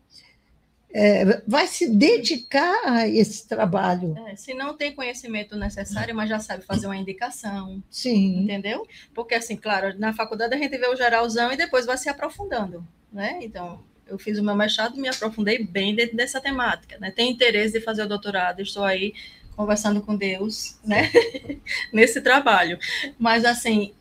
é, 0.95 1.43
vai 1.49 1.67
se 1.67 1.91
dedicar 1.91 2.79
a 2.85 3.09
esse 3.09 3.49
trabalho. 3.49 4.17
É, 4.29 4.37
se 4.37 4.55
não 4.55 4.77
tem 4.77 4.95
conhecimento 4.95 5.57
necessário, 5.57 6.15
mas 6.15 6.29
já 6.29 6.39
sabe 6.39 6.65
fazer 6.65 6.87
uma 6.87 6.97
indicação, 6.97 7.83
Sim, 7.91 8.45
entendeu? 8.45 8.87
Porque, 9.13 9.35
assim, 9.35 9.57
claro, 9.57 9.99
na 9.99 10.13
faculdade 10.13 10.55
a 10.55 10.59
gente 10.59 10.79
vê 10.79 10.87
o 10.87 10.95
geralzão 10.95 11.53
e 11.53 11.57
depois 11.57 11.87
vai 11.87 11.99
se 11.99 12.09
aprofundando, 12.09 12.87
né? 13.13 13.41
Então, 13.43 13.83
eu 14.07 14.17
fiz 14.17 14.39
o 14.39 14.45
meu 14.45 14.55
mestrado 14.55 14.97
e 14.97 15.01
me 15.01 15.09
aprofundei 15.09 15.65
bem 15.65 15.93
dentro 15.93 16.17
dessa 16.17 16.41
temática, 16.41 16.99
né? 16.99 17.11
Tenho 17.11 17.33
interesse 17.33 17.73
de 17.73 17.85
fazer 17.85 18.05
o 18.05 18.09
doutorado, 18.09 18.61
estou 18.61 18.85
aí 18.85 19.13
conversando 19.61 20.01
com 20.01 20.17
Deus, 20.17 20.79
né? 20.83 21.11
Nesse 21.93 22.23
trabalho. 22.23 22.79
Mas, 23.19 23.45
assim, 23.45 23.93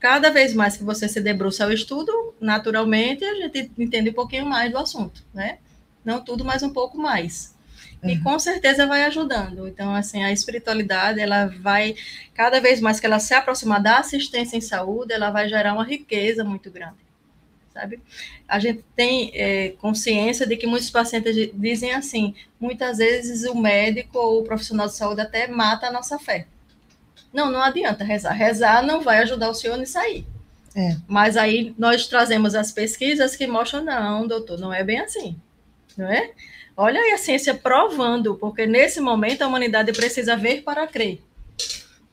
cada 0.00 0.28
vez 0.28 0.52
mais 0.52 0.76
que 0.76 0.82
você 0.82 1.08
se 1.08 1.20
debruça 1.20 1.62
ao 1.62 1.72
estudo, 1.72 2.34
naturalmente 2.40 3.24
a 3.24 3.34
gente 3.36 3.70
entende 3.78 4.10
um 4.10 4.14
pouquinho 4.14 4.44
mais 4.44 4.72
do 4.72 4.78
assunto, 4.78 5.24
né? 5.32 5.58
Não 6.04 6.20
tudo, 6.22 6.44
mas 6.44 6.64
um 6.64 6.70
pouco 6.70 6.98
mais. 6.98 7.54
E 8.02 8.14
Uhum. 8.16 8.22
com 8.24 8.38
certeza 8.40 8.86
vai 8.88 9.04
ajudando. 9.04 9.68
Então, 9.68 9.94
assim, 9.94 10.24
a 10.24 10.32
espiritualidade, 10.32 11.20
ela 11.20 11.46
vai, 11.46 11.94
cada 12.34 12.60
vez 12.60 12.80
mais 12.80 12.98
que 12.98 13.06
ela 13.06 13.20
se 13.20 13.32
aproximar 13.34 13.80
da 13.80 13.98
assistência 13.98 14.56
em 14.56 14.60
saúde, 14.60 15.12
ela 15.12 15.30
vai 15.30 15.48
gerar 15.48 15.72
uma 15.74 15.84
riqueza 15.84 16.42
muito 16.42 16.72
grande, 16.72 16.96
sabe? 17.74 18.00
A 18.48 18.58
gente 18.58 18.84
tem 18.94 19.32
é, 19.34 19.70
consciência 19.80 20.46
de 20.46 20.56
que 20.56 20.66
muitos 20.66 20.88
pacientes 20.88 21.34
di- 21.34 21.52
dizem 21.52 21.92
assim, 21.92 22.34
muitas 22.58 22.98
vezes 22.98 23.44
o 23.44 23.54
médico 23.54 24.16
ou 24.16 24.40
o 24.40 24.44
profissional 24.44 24.86
de 24.86 24.94
saúde 24.94 25.20
até 25.20 25.48
mata 25.48 25.88
a 25.88 25.92
nossa 25.92 26.18
fé. 26.18 26.46
Não, 27.32 27.50
não 27.50 27.60
adianta 27.60 28.04
rezar. 28.04 28.32
Rezar 28.32 28.86
não 28.86 29.00
vai 29.00 29.18
ajudar 29.18 29.50
o 29.50 29.54
senhor 29.54 29.76
nisso 29.76 29.98
aí. 29.98 30.24
É. 30.76 30.96
Mas 31.06 31.36
aí 31.36 31.74
nós 31.76 32.06
trazemos 32.06 32.54
as 32.54 32.70
pesquisas 32.70 33.36
que 33.36 33.46
mostram, 33.46 33.84
não, 33.84 34.26
doutor, 34.26 34.58
não 34.58 34.72
é 34.72 34.82
bem 34.82 35.00
assim, 35.00 35.36
não 35.96 36.06
é? 36.06 36.30
Olha 36.76 37.00
aí 37.00 37.12
a 37.12 37.18
ciência 37.18 37.54
provando, 37.54 38.36
porque 38.36 38.66
nesse 38.66 39.00
momento 39.00 39.42
a 39.42 39.46
humanidade 39.46 39.92
precisa 39.92 40.36
ver 40.36 40.62
para 40.62 40.86
crer. 40.86 41.20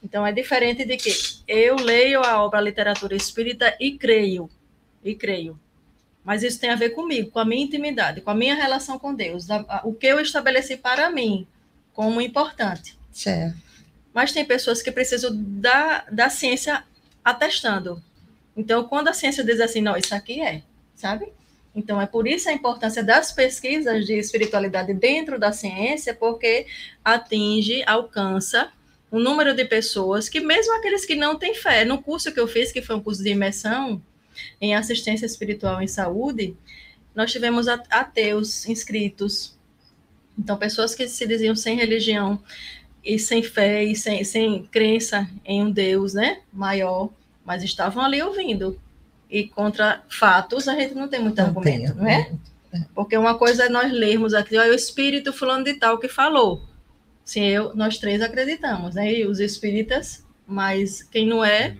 Então 0.04 0.26
é 0.26 0.32
diferente 0.32 0.86
de 0.86 0.98
que 0.98 1.12
eu 1.48 1.76
leio 1.76 2.24
a 2.24 2.44
obra 2.44 2.60
a 2.60 2.62
literatura 2.62 3.16
espírita 3.16 3.76
e 3.80 3.98
creio, 3.98 4.50
e 5.04 5.16
creio. 5.16 5.60
Mas 6.24 6.44
isso 6.44 6.60
tem 6.60 6.70
a 6.70 6.76
ver 6.76 6.92
comigo, 6.92 7.32
com 7.32 7.40
a 7.40 7.46
minha 7.46 7.64
intimidade, 7.64 8.22
com 8.22 8.30
a 8.30 8.36
minha 8.36 8.56
relação 8.56 9.00
com 9.00 9.14
Deus, 9.14 9.48
o 9.84 9.94
que 9.94 10.08
eu 10.08 10.20
estabeleci 10.20 10.78
para 10.78 11.10
mim 11.10 11.48
como 11.94 12.22
importante. 12.22 12.98
certo. 13.12 13.58
Mas 14.14 14.32
tem 14.32 14.44
pessoas 14.44 14.82
que 14.82 14.92
precisam 14.92 15.32
da, 15.34 16.06
da 16.12 16.30
ciência 16.30 16.84
atestando. 17.24 18.04
Então, 18.56 18.84
quando 18.84 19.08
a 19.08 19.14
ciência 19.14 19.44
diz 19.44 19.60
assim, 19.62 19.82
não, 19.82 19.96
isso 19.96 20.14
aqui 20.14 20.42
é, 20.42 20.62
sabe? 20.96 21.32
Então, 21.74 22.02
é 22.02 22.06
por 22.06 22.28
isso 22.28 22.50
a 22.50 22.54
importância 22.54 23.02
das 23.02 23.32
pesquisas 23.32 24.06
de 24.06 24.14
espiritualidade 24.14 24.94
dentro 24.94 25.40
da 25.40 25.54
ciência, 25.54 26.14
porque 26.14 26.68
atinge, 27.04 27.82
alcança 27.88 28.72
um 29.12 29.20
número 29.20 29.56
de 29.56 29.66
pessoas 29.66 30.28
que, 30.28 30.42
mesmo 30.42 30.76
aqueles 30.76 31.06
que 31.06 31.16
não 31.16 31.38
têm 31.38 31.56
fé, 31.56 31.86
no 31.86 32.02
curso 32.02 32.32
que 32.34 32.40
eu 32.40 32.48
fiz, 32.48 32.72
que 32.72 32.82
foi 32.82 32.96
um 32.96 33.02
curso 33.02 33.24
de 33.24 33.30
imersão 33.30 34.02
em 34.60 34.76
assistência 34.76 35.26
espiritual 35.26 35.82
em 35.82 35.88
saúde, 35.88 36.56
nós 37.16 37.32
tivemos 37.32 37.68
ateus 37.68 38.66
inscritos. 38.68 39.58
Então, 40.38 40.58
pessoas 40.58 40.96
que 40.96 41.08
se 41.08 41.28
diziam 41.28 41.56
sem 41.56 41.76
religião 41.76 42.42
e 43.04 43.20
sem 43.20 43.44
fé 43.44 43.84
e 43.84 43.96
sem, 43.96 44.24
sem 44.24 44.64
crença 44.66 45.30
em 45.44 45.64
um 45.64 45.72
Deus 45.72 46.14
né, 46.14 46.42
maior, 46.54 47.10
mas 47.46 47.64
estavam 47.64 48.04
ali 48.04 48.22
ouvindo. 48.22 48.80
E 49.30 49.48
contra 49.48 50.04
fatos 50.10 50.68
a 50.68 50.76
gente 50.76 50.94
não 50.94 51.08
tem 51.08 51.22
muito 51.22 51.38
Não 51.38 51.46
argumento, 51.46 51.94
tem, 51.94 51.96
não 51.96 52.08
é? 52.08 52.32
Porque 52.94 53.18
uma 53.18 53.38
coisa 53.38 53.66
é 53.66 53.70
nós 53.70 53.92
lermos 53.92 54.34
aqui, 54.34 54.58
ó, 54.58 54.64
é 54.64 54.70
o 54.70 54.74
espírito 54.74 55.34
fulano 55.34 55.64
de 55.64 55.74
tal 55.74 55.98
que 55.98 56.08
falou. 56.08 56.62
Sim, 57.24 57.46
eu, 57.46 57.76
nós 57.76 57.98
três 57.98 58.22
acreditamos, 58.22 58.96
né? 58.96 59.14
E 59.14 59.26
os 59.26 59.40
espíritas, 59.40 60.26
mas 60.46 61.04
quem 61.04 61.26
não 61.28 61.44
é, 61.44 61.78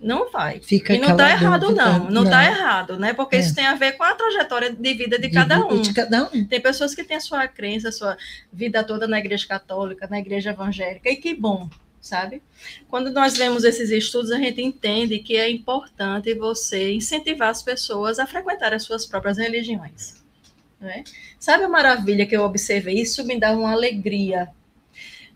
não 0.00 0.30
vai. 0.30 0.60
Fica 0.60 0.94
e 0.94 0.98
não 0.98 1.10
está 1.10 1.30
errado, 1.30 1.70
não. 1.72 2.10
Não 2.10 2.24
está 2.24 2.44
errado, 2.44 2.98
né? 2.98 3.12
Porque 3.12 3.36
É. 3.36 3.40
isso 3.40 3.54
tem 3.54 3.66
a 3.66 3.74
ver 3.74 3.92
com 3.92 4.04
a 4.04 4.14
trajetória 4.14 4.70
de 4.72 4.94
vida 4.94 5.18
de 5.18 5.28
cada 5.28 5.58
um. 5.66 5.80
De 5.80 5.92
cada 5.92 6.24
um. 6.32 6.44
Tem 6.44 6.60
pessoas 6.60 6.94
que 6.94 7.02
têm 7.02 7.16
a 7.16 7.20
sua 7.20 7.48
crença, 7.48 7.88
a 7.88 7.92
sua 7.92 8.16
vida 8.52 8.84
toda 8.84 9.06
na 9.08 9.18
igreja 9.18 9.46
católica, 9.46 10.06
na 10.08 10.18
igreja 10.18 10.50
evangélica, 10.50 11.08
e 11.10 11.16
que 11.16 11.34
bom, 11.34 11.68
sabe? 12.00 12.42
Quando 12.88 13.10
nós 13.10 13.36
vemos 13.36 13.64
esses 13.64 13.90
estudos, 13.90 14.30
a 14.30 14.38
gente 14.38 14.62
entende 14.62 15.18
que 15.18 15.36
é 15.36 15.50
importante 15.50 16.32
você 16.34 16.92
incentivar 16.92 17.48
as 17.48 17.62
pessoas 17.62 18.18
a 18.18 18.26
frequentar 18.26 18.72
as 18.72 18.84
suas 18.84 19.04
próprias 19.04 19.36
religiões. 19.36 20.16
não 20.80 20.88
é? 20.88 21.02
Sabe 21.40 21.64
a 21.64 21.68
maravilha 21.68 22.24
que 22.24 22.36
eu 22.36 22.42
observei? 22.44 23.00
Isso 23.00 23.24
me 23.24 23.38
dá 23.38 23.50
uma 23.52 23.72
alegria. 23.72 24.48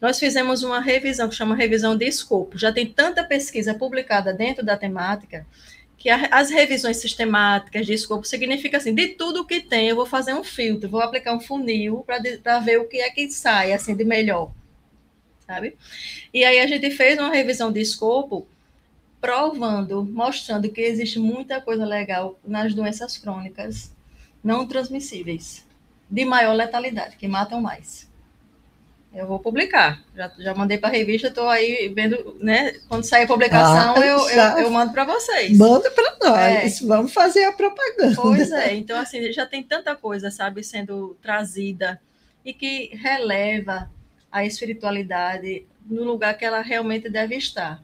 Nós 0.02 0.18
fizemos 0.18 0.64
uma 0.64 0.80
revisão 0.80 1.28
que 1.28 1.36
chama 1.36 1.54
revisão 1.54 1.96
de 1.96 2.04
escopo. 2.04 2.58
Já 2.58 2.72
tem 2.72 2.84
tanta 2.84 3.22
pesquisa 3.22 3.72
publicada 3.72 4.34
dentro 4.34 4.64
da 4.64 4.76
temática 4.76 5.46
que 5.96 6.10
as 6.10 6.50
revisões 6.50 6.96
sistemáticas 6.96 7.86
de 7.86 7.92
escopo 7.92 8.26
significa 8.26 8.78
assim, 8.78 8.92
de 8.92 9.10
tudo 9.10 9.46
que 9.46 9.60
tem, 9.60 9.88
eu 9.88 9.94
vou 9.94 10.04
fazer 10.04 10.34
um 10.34 10.42
filtro, 10.42 10.90
vou 10.90 11.00
aplicar 11.00 11.32
um 11.32 11.38
funil 11.38 12.04
para 12.04 12.58
ver 12.58 12.80
o 12.80 12.88
que 12.88 12.96
é 12.96 13.08
que 13.08 13.30
sai 13.30 13.72
assim 13.72 13.94
de 13.94 14.02
melhor, 14.02 14.50
sabe? 15.46 15.76
E 16.34 16.44
aí 16.44 16.58
a 16.58 16.66
gente 16.66 16.90
fez 16.90 17.16
uma 17.16 17.30
revisão 17.32 17.70
de 17.70 17.80
escopo 17.80 18.48
provando, 19.20 20.04
mostrando 20.04 20.68
que 20.68 20.80
existe 20.80 21.20
muita 21.20 21.60
coisa 21.60 21.84
legal 21.84 22.36
nas 22.44 22.74
doenças 22.74 23.16
crônicas 23.16 23.94
não 24.42 24.66
transmissíveis, 24.66 25.64
de 26.10 26.24
maior 26.24 26.54
letalidade, 26.54 27.16
que 27.16 27.28
matam 27.28 27.60
mais. 27.60 28.10
Eu 29.14 29.26
vou 29.26 29.38
publicar. 29.38 30.00
Já, 30.16 30.32
já 30.38 30.54
mandei 30.54 30.78
para 30.78 30.88
a 30.88 30.92
revista, 30.92 31.28
estou 31.28 31.48
aí 31.48 31.92
vendo, 31.94 32.36
né? 32.40 32.72
Quando 32.88 33.04
sair 33.04 33.24
a 33.24 33.26
publicação, 33.26 33.94
Ah, 33.94 34.06
eu, 34.06 34.28
eu, 34.28 34.64
eu 34.64 34.70
mando 34.70 34.92
para 34.92 35.04
vocês. 35.04 35.56
Manda 35.56 35.90
para 35.90 36.16
nós, 36.22 36.80
vamos 36.80 37.12
fazer 37.12 37.44
a 37.44 37.52
propaganda. 37.52 38.16
Pois 38.16 38.50
é, 38.50 38.74
então 38.74 38.98
assim, 38.98 39.30
já 39.32 39.44
tem 39.44 39.62
tanta 39.62 39.94
coisa, 39.94 40.30
sabe, 40.30 40.64
sendo 40.64 41.16
trazida 41.20 42.00
e 42.44 42.54
que 42.54 42.90
releva 42.94 43.90
a 44.30 44.46
espiritualidade 44.46 45.66
no 45.86 46.04
lugar 46.04 46.36
que 46.38 46.44
ela 46.44 46.62
realmente 46.62 47.10
deve 47.10 47.36
estar. 47.36 47.82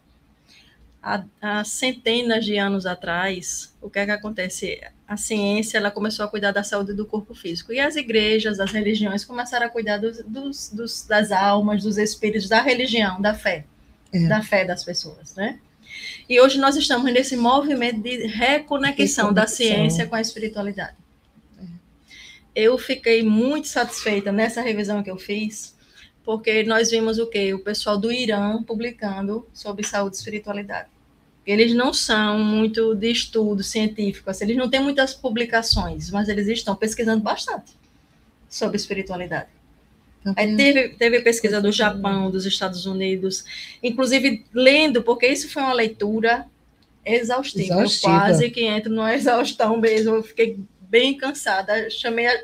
Há, 1.03 1.25
há 1.41 1.65
centenas 1.65 2.45
de 2.45 2.57
anos 2.59 2.85
atrás, 2.85 3.73
o 3.81 3.89
que 3.89 4.01
é 4.01 4.05
que 4.05 4.11
acontece? 4.11 4.81
A 5.07 5.17
ciência 5.17 5.79
ela 5.79 5.91
começou 5.91 6.25
a 6.25 6.29
cuidar 6.29 6.51
da 6.51 6.63
saúde 6.65 6.93
do 6.93 7.07
corpo 7.07 7.35
físico 7.35 7.73
e 7.73 7.79
as 7.81 7.95
igrejas, 7.97 8.59
as 8.61 8.73
religiões 8.73 9.25
começaram 9.25 9.67
a 9.67 9.71
cuidar 9.71 9.99
dos, 9.99 10.19
dos, 10.25 10.71
dos- 10.71 11.03
das 11.07 11.31
almas, 11.33 11.83
dos 11.85 11.97
espíritos, 11.99 12.49
da 12.49 12.61
religião, 12.61 13.21
da 13.23 13.33
fé, 13.33 13.65
É. 14.13 14.27
da 14.27 14.43
fé 14.43 14.65
das 14.65 14.83
pessoas, 14.85 15.35
né? 15.37 15.61
E 16.29 16.39
hoje 16.41 16.59
nós 16.59 16.77
estamos 16.77 17.11
nesse 17.13 17.37
movimento 17.37 18.01
de 18.03 18.27
reconexão 18.27 19.33
da 19.33 19.47
ciência 19.47 20.07
com 20.07 20.17
a 20.17 20.21
espiritualidade. 20.21 20.97
Eu 22.55 22.77
fiquei 22.77 23.23
muito 23.23 23.69
satisfeita 23.69 24.33
nessa 24.33 24.61
revisão 24.61 25.03
que 25.03 25.11
eu 25.11 25.17
fiz, 25.17 25.75
porque 26.29 26.63
nós 26.63 26.91
vimos 26.91 27.19
o 27.19 27.27
quê? 27.27 27.55
O 27.55 27.59
pessoal 27.59 27.97
do 27.97 28.13
Irã 28.13 28.63
publicando 28.63 29.49
sobre 29.55 29.83
saúde 29.83 30.17
e 30.17 30.19
espiritualidade. 30.19 30.91
Eles 31.47 31.73
não 31.73 31.95
são 31.95 32.39
muito 32.39 32.95
de 32.95 33.11
estudo 33.11 33.63
científico, 33.63 34.29
assim, 34.29 34.45
eles 34.45 34.59
não 34.59 34.69
têm 34.69 34.79
muitas 34.79 35.15
publicações, 35.15 36.11
mas 36.11 36.29
eles 36.29 36.47
estão 36.47 36.77
pesquisando 36.77 37.23
bastante 37.23 37.73
sobre 38.47 38.77
espiritualidade. 38.77 39.49
Tá 40.23 40.35
Aí 40.37 40.55
teve, 40.55 40.91
teve 40.91 41.21
pesquisa 41.21 41.63
do. 41.63 41.73
Japão, 41.73 42.31
dos 42.31 42.45
Estados 42.45 42.85
Unidos, 42.85 43.47
inclusive 43.83 44.45
lendo, 44.53 45.03
porque 45.03 45.27
isso 45.29 45.49
foi 45.49 45.63
uma 45.63 45.73
leitura 45.73 46.45
exaustiva. 47.07 47.73
Exaustiva. 47.73 48.19
quase 48.19 48.51
que 48.51 48.67
entro 48.67 48.93
numa 48.93 49.15
exaustão 49.17 49.79
mesmo. 49.79 50.17
Eu 50.17 50.23
fiquei 50.23 50.59
bem 50.79 51.17
cansada. 51.17 51.89
Chamei, 51.89 52.27
a, 52.27 52.39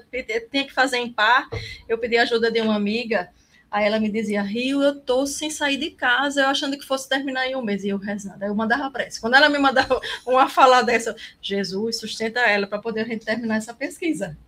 tinha 0.51 0.65
que 0.65 0.73
fazer 0.73 0.97
em 0.97 1.13
par. 1.13 1.51
Eu 1.87 1.99
pedi 1.99 2.17
ajuda 2.17 2.51
de 2.51 2.63
uma 2.63 2.77
amiga. 2.77 3.29
Aí 3.75 3.87
ela 3.87 3.99
me 3.99 4.09
dizia, 4.09 4.41
Rio, 4.41 4.85
eu 4.85 5.01
tô 5.01 5.27
sem 5.27 5.51
sair 5.51 5.77
de 5.77 5.91
casa, 5.91 6.43
eu 6.43 6.47
achando 6.47 6.79
que 6.79 6.85
fosse 6.85 7.09
terminar 7.09 7.49
em 7.49 7.57
um 7.57 7.61
mês, 7.61 7.83
e 7.83 7.89
eu 7.89 7.97
rezando. 7.99 8.41
Aí 8.41 8.49
eu 8.49 8.55
mandava 8.55 8.89
prece. 8.89 9.21
Quando 9.21 9.35
ela 9.35 9.49
me 9.49 9.59
mandava 9.59 10.01
uma 10.25 10.49
fala 10.49 10.81
dessa, 10.81 11.17
Jesus, 11.43 11.99
sustenta 11.99 12.39
ela 12.39 12.69
para 12.69 12.79
poder 12.79 13.01
a 13.01 13.05
gente 13.05 13.25
terminar 13.27 13.57
essa 13.57 13.75
pesquisa, 13.75 14.39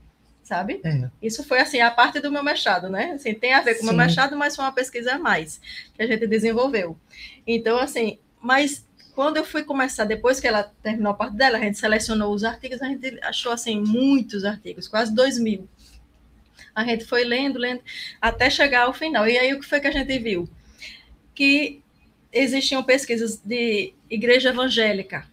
sabe? 0.44 0.80
É. 0.84 1.10
Isso 1.20 1.42
foi 1.42 1.58
assim 1.58 1.80
a 1.80 1.90
parte 1.90 2.20
do 2.20 2.30
meu 2.30 2.44
mestrado, 2.44 2.88
né? 2.88 3.14
Assim, 3.16 3.34
tem 3.34 3.52
a 3.52 3.62
ver 3.62 3.74
com 3.74 3.82
o 3.82 3.86
meu 3.86 3.96
mestrado, 3.96 4.36
mas 4.36 4.54
foi 4.54 4.64
uma 4.64 4.70
pesquisa 4.70 5.14
a 5.14 5.18
mais 5.18 5.60
que 5.92 6.04
a 6.04 6.06
gente 6.06 6.24
desenvolveu. 6.28 6.96
Então, 7.44 7.80
assim, 7.80 8.20
mas 8.40 8.86
quando 9.12 9.38
eu 9.38 9.44
fui 9.44 9.64
começar, 9.64 10.04
depois 10.04 10.38
que 10.38 10.46
ela 10.46 10.70
terminou 10.84 11.10
a 11.10 11.16
parte 11.16 11.34
dela, 11.34 11.58
a 11.58 11.60
gente 11.60 11.78
selecionou 11.78 12.32
os 12.32 12.44
artigos, 12.44 12.80
a 12.80 12.86
gente 12.86 13.18
achou 13.24 13.50
assim 13.50 13.80
muitos 13.80 14.44
artigos, 14.44 14.86
quase 14.86 15.12
dois 15.12 15.36
mil. 15.36 15.68
A 16.76 16.84
gente 16.84 17.06
foi 17.06 17.24
lendo, 17.24 17.58
lendo, 17.58 17.80
até 18.20 18.50
chegar 18.50 18.82
ao 18.82 18.92
final. 18.92 19.26
E 19.26 19.38
aí 19.38 19.54
o 19.54 19.60
que 19.60 19.66
foi 19.66 19.80
que 19.80 19.86
a 19.86 19.90
gente 19.90 20.18
viu? 20.18 20.46
Que 21.34 21.82
existiam 22.30 22.84
pesquisas 22.84 23.38
de 23.38 23.94
igreja 24.10 24.50
evangélica, 24.50 25.26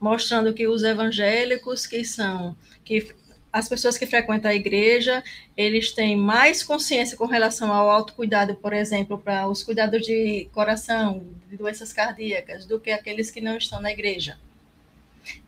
mostrando 0.00 0.52
que 0.52 0.66
os 0.66 0.82
evangélicos 0.82 1.86
que 1.86 2.04
são 2.04 2.56
que 2.84 3.14
as 3.52 3.68
pessoas 3.68 3.98
que 3.98 4.06
frequentam 4.06 4.50
a 4.50 4.54
igreja, 4.54 5.22
eles 5.56 5.92
têm 5.92 6.16
mais 6.16 6.62
consciência 6.62 7.16
com 7.18 7.26
relação 7.26 7.70
ao 7.70 7.90
autocuidado, 7.90 8.54
por 8.56 8.72
exemplo, 8.72 9.18
para 9.18 9.46
os 9.46 9.62
cuidados 9.62 10.02
de 10.02 10.48
coração, 10.52 11.26
de 11.48 11.56
doenças 11.58 11.92
cardíacas, 11.92 12.64
do 12.64 12.80
que 12.80 12.90
aqueles 12.90 13.30
que 13.30 13.42
não 13.42 13.58
estão 13.58 13.80
na 13.80 13.92
igreja. 13.92 14.38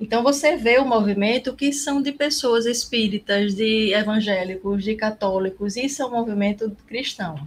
Então, 0.00 0.22
você 0.22 0.56
vê 0.56 0.78
o 0.78 0.84
movimento 0.84 1.54
que 1.54 1.72
são 1.72 2.00
de 2.00 2.12
pessoas 2.12 2.66
espíritas, 2.66 3.54
de 3.54 3.92
evangélicos, 3.92 4.84
de 4.84 4.94
católicos, 4.94 5.76
isso 5.76 6.02
é 6.02 6.06
um 6.06 6.10
movimento 6.10 6.76
cristão, 6.86 7.46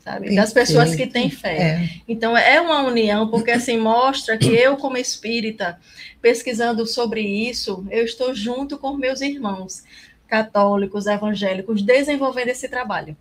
sabe? 0.00 0.34
Das 0.34 0.52
pessoas 0.52 0.94
que 0.94 1.06
têm 1.06 1.30
fé. 1.30 1.56
É. 1.58 1.90
Então, 2.08 2.36
é 2.36 2.60
uma 2.60 2.82
união, 2.82 3.28
porque 3.28 3.50
assim 3.50 3.78
mostra 3.78 4.36
que 4.36 4.48
eu, 4.48 4.76
como 4.76 4.96
espírita, 4.96 5.78
pesquisando 6.20 6.86
sobre 6.86 7.20
isso, 7.20 7.86
eu 7.90 8.04
estou 8.04 8.34
junto 8.34 8.78
com 8.78 8.96
meus 8.96 9.20
irmãos 9.20 9.84
católicos, 10.26 11.06
evangélicos, 11.06 11.82
desenvolvendo 11.82 12.48
esse 12.48 12.68
trabalho. 12.68 13.16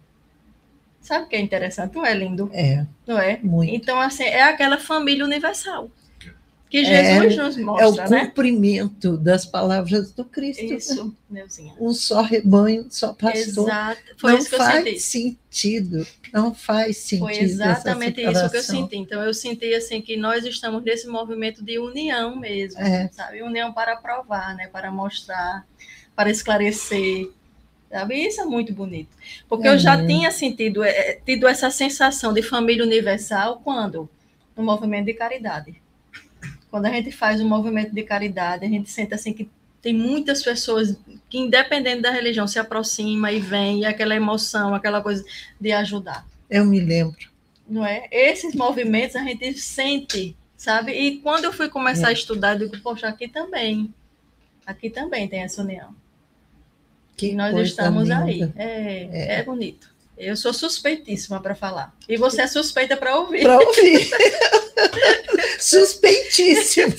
Sabe 1.00 1.26
o 1.26 1.28
que 1.30 1.38
é 1.38 1.40
interessante? 1.40 1.96
Não 1.96 2.06
é 2.06 2.14
lindo, 2.14 2.50
É, 2.54 2.86
não 3.06 3.18
é? 3.18 3.40
muito. 3.42 3.74
Então, 3.74 4.00
assim, 4.00 4.24
é 4.24 4.44
aquela 4.44 4.78
família 4.78 5.24
universal 5.24 5.90
que 6.70 6.78
É, 6.80 7.30
Jesus 7.30 7.36
nos 7.38 7.58
É 7.58 7.62
o 7.62 7.66
mostra, 7.66 8.10
né? 8.10 8.26
cumprimento 8.26 9.18
das 9.18 9.46
palavras 9.46 10.12
do 10.12 10.26
Cristo. 10.26 10.64
né? 10.66 10.76
Isso, 10.76 11.16
Neuzinha. 11.30 11.74
Um 11.80 11.94
só 11.94 12.22
rebanho, 12.22 12.84
um 12.86 12.92
só 12.92 13.14
pastor. 13.14 13.38
Exato. 13.70 14.02
Foi 14.18 14.32
não 14.34 14.40
isso 14.40 14.50
que 14.50 14.56
eu 14.56 14.60
faz 14.60 14.84
senti. 14.84 15.00
sentido. 15.50 16.08
Não 16.34 16.54
faz 16.54 16.98
sentido. 16.98 17.26
Foi 17.26 17.38
exatamente 17.40 18.22
isso 18.22 18.50
que 18.50 18.58
eu 18.58 18.64
senti. 18.64 18.98
Então, 18.98 19.24
eu 19.24 19.34
senti 19.34 19.74
assim 19.74 20.02
que 20.02 20.18
nós 20.18 20.44
estamos 20.46 20.84
nesse 20.84 21.08
movimento 21.08 21.64
de 21.64 21.80
união 21.80 22.36
mesmo, 22.36 22.82
É. 22.82 23.08
sabe? 23.14 23.42
União 23.42 23.72
para 23.72 23.96
provar, 23.96 24.54
né? 24.56 24.68
Para 24.68 24.92
mostrar, 24.92 25.66
para 26.16 26.30
esclarecer. 26.30 27.30
Sabe? 27.90 28.16
Isso 28.16 28.42
é 28.42 28.46
muito 28.46 28.74
bonito. 28.74 29.10
Porque 29.48 29.66
eu 29.68 29.78
já 29.78 29.96
Uhum. 29.98 30.06
tinha 30.06 30.30
sentido, 30.32 30.84
eh, 30.84 31.22
tido 31.26 31.48
essa 31.48 31.70
sensação 31.72 32.34
de 32.34 32.42
família 32.42 32.84
universal 32.84 33.62
quando? 33.64 34.10
No 34.58 34.64
movimento 34.64 35.06
de 35.06 35.14
caridade. 35.14 35.82
Quando 36.70 36.86
a 36.86 36.90
gente 36.92 37.12
faz 37.12 37.40
um 37.42 37.48
movimento 37.48 37.94
de 37.94 38.04
caridade, 38.04 38.66
a 38.66 38.70
gente 38.70 38.90
sente 38.90 39.14
assim 39.14 39.34
que 39.34 39.50
tem 39.82 39.94
muitas 39.94 40.44
pessoas 40.44 40.96
que, 41.30 41.38
independente 41.38 42.02
da 42.02 42.12
religião, 42.12 42.48
se 42.48 42.60
aproxima 42.60 43.32
e 43.32 43.40
vem, 43.40 43.82
e 43.82 43.86
aquela 43.86 44.16
emoção, 44.16 44.74
aquela 44.76 45.02
coisa 45.02 45.24
de 45.62 45.72
ajudar 45.72 46.26
Eu 46.50 46.66
me 46.66 46.80
lembro. 46.80 47.30
não 47.70 47.86
é? 47.86 48.08
Esses 48.12 48.54
movimentos 48.56 49.16
a 49.16 49.24
gente 49.24 49.54
sente, 49.60 50.36
sabe? 50.58 50.92
E 50.94 51.18
quando 51.20 51.46
eu 51.46 51.54
fui 51.54 51.70
começar 51.70 52.08
É. 52.08 52.10
a 52.10 52.14
estudar, 52.14 52.54
eu 52.60 52.68
digo, 52.70 52.82
poxa, 52.84 53.08
aqui 53.08 53.28
também. 53.28 53.94
Aqui 54.66 54.90
também 54.90 55.28
tem 55.28 55.42
essa 55.42 55.62
união. 55.62 55.96
Que 57.16 57.30
E 57.32 57.36
nós 57.36 57.56
estamos 57.58 58.04
linda. 58.04 58.24
aí. 58.24 58.52
É, 58.56 59.40
é. 59.40 59.44
bonito. 59.44 59.90
Eu 60.18 60.36
sou 60.36 60.52
suspeitíssima 60.54 61.40
para 61.40 61.54
falar. 61.54 61.96
E 62.10 62.18
você 62.18 62.42
é 62.42 62.48
suspeita 62.48 62.98
para 62.98 63.18
ouvir. 63.20 63.44
Para 63.44 63.60
ouvir. 63.60 64.10
Suspeitíssima. 65.60 66.96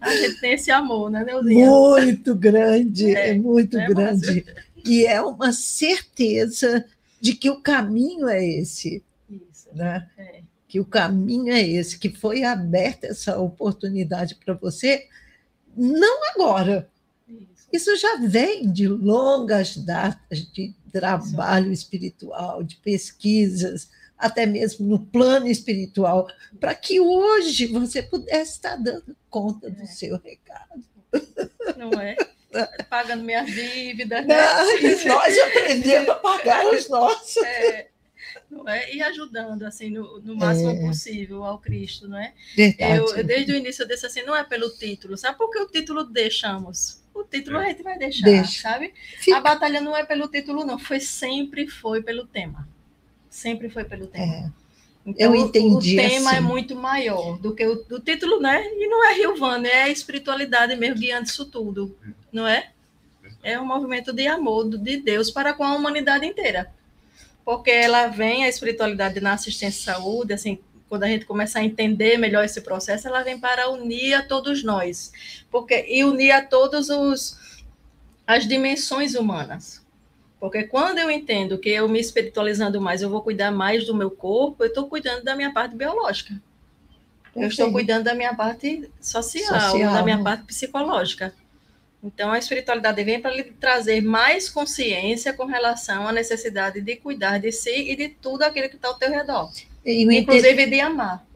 A 0.00 0.16
gente 0.16 0.40
tem 0.40 0.52
esse 0.54 0.70
amor, 0.70 1.10
né, 1.10 1.24
Neuzinha? 1.24 1.66
Muito 1.66 2.34
grande, 2.34 3.14
É, 3.14 3.30
é, 3.30 3.34
muito 3.34 3.76
né, 3.76 3.86
grande. 3.86 4.44
E 4.84 5.06
é 5.06 5.20
uma 5.20 5.52
certeza 5.52 6.84
de 7.20 7.34
que 7.34 7.50
o 7.50 7.60
caminho 7.60 8.28
é 8.28 8.44
esse, 8.44 9.02
Isso. 9.30 9.68
né? 9.74 10.08
É. 10.18 10.40
Que 10.66 10.80
o 10.80 10.84
caminho 10.84 11.52
é 11.52 11.60
esse, 11.60 11.98
que 11.98 12.08
foi 12.08 12.44
aberta 12.44 13.08
essa 13.08 13.38
oportunidade 13.38 14.36
para 14.36 14.54
você, 14.54 15.06
não 15.76 16.30
agora. 16.30 16.88
Isso. 17.72 17.94
Já 17.96 18.16
vem 18.16 18.70
de 18.70 18.86
longas 18.88 19.76
datas 19.76 20.40
de 20.52 20.74
trabalho 20.92 21.72
espiritual, 21.72 22.62
de 22.62 22.76
pesquisas, 22.76 23.88
até 24.18 24.44
mesmo 24.44 24.86
no 24.86 24.98
plano 24.98 25.46
espiritual, 25.46 26.28
para 26.58 26.74
que 26.74 27.00
hoje 27.00 27.66
você 27.66 28.02
pudesse 28.02 28.52
estar 28.52 28.76
dando 28.76 29.16
conta 29.30 29.70
do 29.70 29.82
É. 29.82 29.86
seu 29.86 30.18
recado. 30.18 30.82
Não 31.76 31.90
é? 32.00 32.16
Pagando 32.88 33.22
minhas 33.22 33.46
dívidas, 33.46 34.26
né? 34.26 34.34
Ah, 34.34 34.64
nós 35.06 35.38
aprendemos 35.38 36.08
a 36.10 36.14
pagar 36.16 36.66
os 36.66 36.88
nossos. 36.88 37.36
É, 37.38 37.88
não 38.50 38.68
é? 38.68 38.92
E 38.92 39.00
ajudando, 39.00 39.62
assim, 39.62 39.88
no, 39.90 40.20
no 40.20 40.34
máximo 40.36 40.70
É. 40.70 40.80
possível 40.86 41.44
ao 41.44 41.58
Cristo, 41.58 42.08
não 42.08 42.18
é? 42.18 42.34
Verdade. 42.56 42.98
Eu, 42.98 43.24
desde 43.24 43.52
o 43.52 43.56
início 43.56 43.84
eu 43.84 43.88
disse 43.88 44.04
assim, 44.04 44.22
não 44.22 44.34
é 44.36 44.42
pelo 44.44 44.68
título, 44.70 45.16
sabe 45.16 45.38
por 45.38 45.50
que 45.50 45.60
o 45.60 45.66
título 45.68 46.04
deixamos? 46.04 46.99
O 47.14 47.24
título 47.24 47.58
a 47.58 47.64
gente 47.66 47.82
vai 47.82 47.98
deixar, 47.98 48.24
Deixa. 48.24 48.62
sabe? 48.62 48.92
Fica- 49.18 49.38
A 49.38 49.40
batalha 49.40 49.80
não 49.80 49.96
é 49.96 50.04
pelo 50.04 50.28
título, 50.28 50.64
não. 50.64 50.78
Foi 50.78 51.00
sempre 51.00 51.66
foi 51.68 52.02
pelo 52.02 52.26
tema. 52.26 52.68
Sempre 53.28 53.68
foi 53.68 53.84
pelo 53.84 54.06
tema. 54.06 54.24
É, 54.34 54.50
Então, 55.06 55.26
Eu 55.26 55.32
o- 55.32 55.36
entendi 55.36 55.94
O 55.94 55.96
tema 56.02 56.32
é 56.34 56.38
assim. 56.38 56.46
muito 56.46 56.74
maior 56.76 57.38
do 57.38 57.54
que 57.54 57.66
o, 57.66 57.84
o 57.90 58.00
título, 58.00 58.38
né? 58.40 58.62
E 58.74 58.86
não 58.86 59.02
é 59.08 59.14
Rio 59.14 59.34
Vânia, 59.36 59.68
é 59.70 59.82
a 59.84 59.88
espiritualidade 59.88 60.76
mesmo 60.76 60.96
guiando 61.00 61.26
isso 61.26 61.46
tudo, 61.46 61.96
não 62.30 62.46
é? 62.46 62.70
É 63.42 63.58
um 63.58 63.64
movimento 63.64 64.12
de 64.12 64.26
amor 64.26 64.64
do- 64.64 64.76
de 64.78 64.98
Deus 64.98 65.30
para 65.30 65.54
com 65.54 65.64
a 65.64 65.74
humanidade 65.74 66.26
inteira. 66.26 66.70
Porque 67.44 67.70
ela 67.70 68.08
vem, 68.08 68.44
a 68.44 68.48
espiritualidade 68.48 69.20
na 69.20 69.32
assistência 69.32 69.92
à 69.92 69.96
saúde, 69.96 70.34
assim, 70.34 70.58
quando 70.90 71.04
a 71.04 71.08
gente 71.08 71.24
começa 71.24 71.60
a 71.60 71.64
entender 71.64 72.18
melhor 72.18 72.44
esse 72.44 72.60
processo, 72.60 73.06
ela 73.06 73.22
vem 73.22 73.38
para 73.38 73.70
unir 73.70 74.12
a 74.12 74.22
todos 74.22 74.64
nós. 74.64 75.12
Porque, 75.48 75.86
e 75.88 76.04
unir 76.04 76.32
a 76.32 76.44
todos 76.44 76.90
os 76.90 77.38
as 78.26 78.46
dimensões 78.46 79.14
humanas. 79.14 79.84
Porque 80.38 80.64
quando 80.64 80.98
eu 80.98 81.10
entendo 81.10 81.58
que 81.58 81.68
eu 81.68 81.88
me 81.88 82.00
espiritualizando 82.00 82.80
mais, 82.80 83.02
eu 83.02 83.10
vou 83.10 83.22
cuidar 83.22 83.50
mais 83.50 83.86
do 83.86 83.94
meu 83.94 84.10
corpo, 84.10 84.64
eu 84.64 84.68
estou 84.68 84.88
cuidando 84.88 85.24
da 85.24 85.36
minha 85.36 85.52
parte 85.52 85.76
biológica. 85.76 86.40
Eu 87.34 87.48
estou 87.48 87.70
cuidando 87.70 88.04
da 88.04 88.14
minha 88.14 88.34
parte 88.34 88.90
social, 89.00 89.60
Social, 89.60 89.92
da 89.92 90.02
minha 90.02 90.16
né? 90.16 90.24
parte 90.24 90.44
psicológica. 90.44 91.32
Então, 92.02 92.32
a 92.32 92.38
espiritualidade 92.38 93.04
vem 93.04 93.20
para 93.20 93.30
lhe 93.30 93.44
trazer 93.44 94.00
mais 94.00 94.48
consciência 94.48 95.32
com 95.32 95.44
relação 95.44 96.08
à 96.08 96.12
necessidade 96.12 96.80
de 96.80 96.96
cuidar 96.96 97.38
de 97.38 97.52
si 97.52 97.90
e 97.90 97.94
de 97.94 98.08
tudo 98.08 98.42
aquilo 98.42 98.68
que 98.68 98.76
está 98.76 98.88
ao 98.88 98.98
teu 98.98 99.10
redor, 99.10 99.52
E 99.84 100.06
o 100.06 100.12
inter- 100.12 100.36
inclusive 100.36 100.66
de 100.66 100.80
amar. 100.80 101.26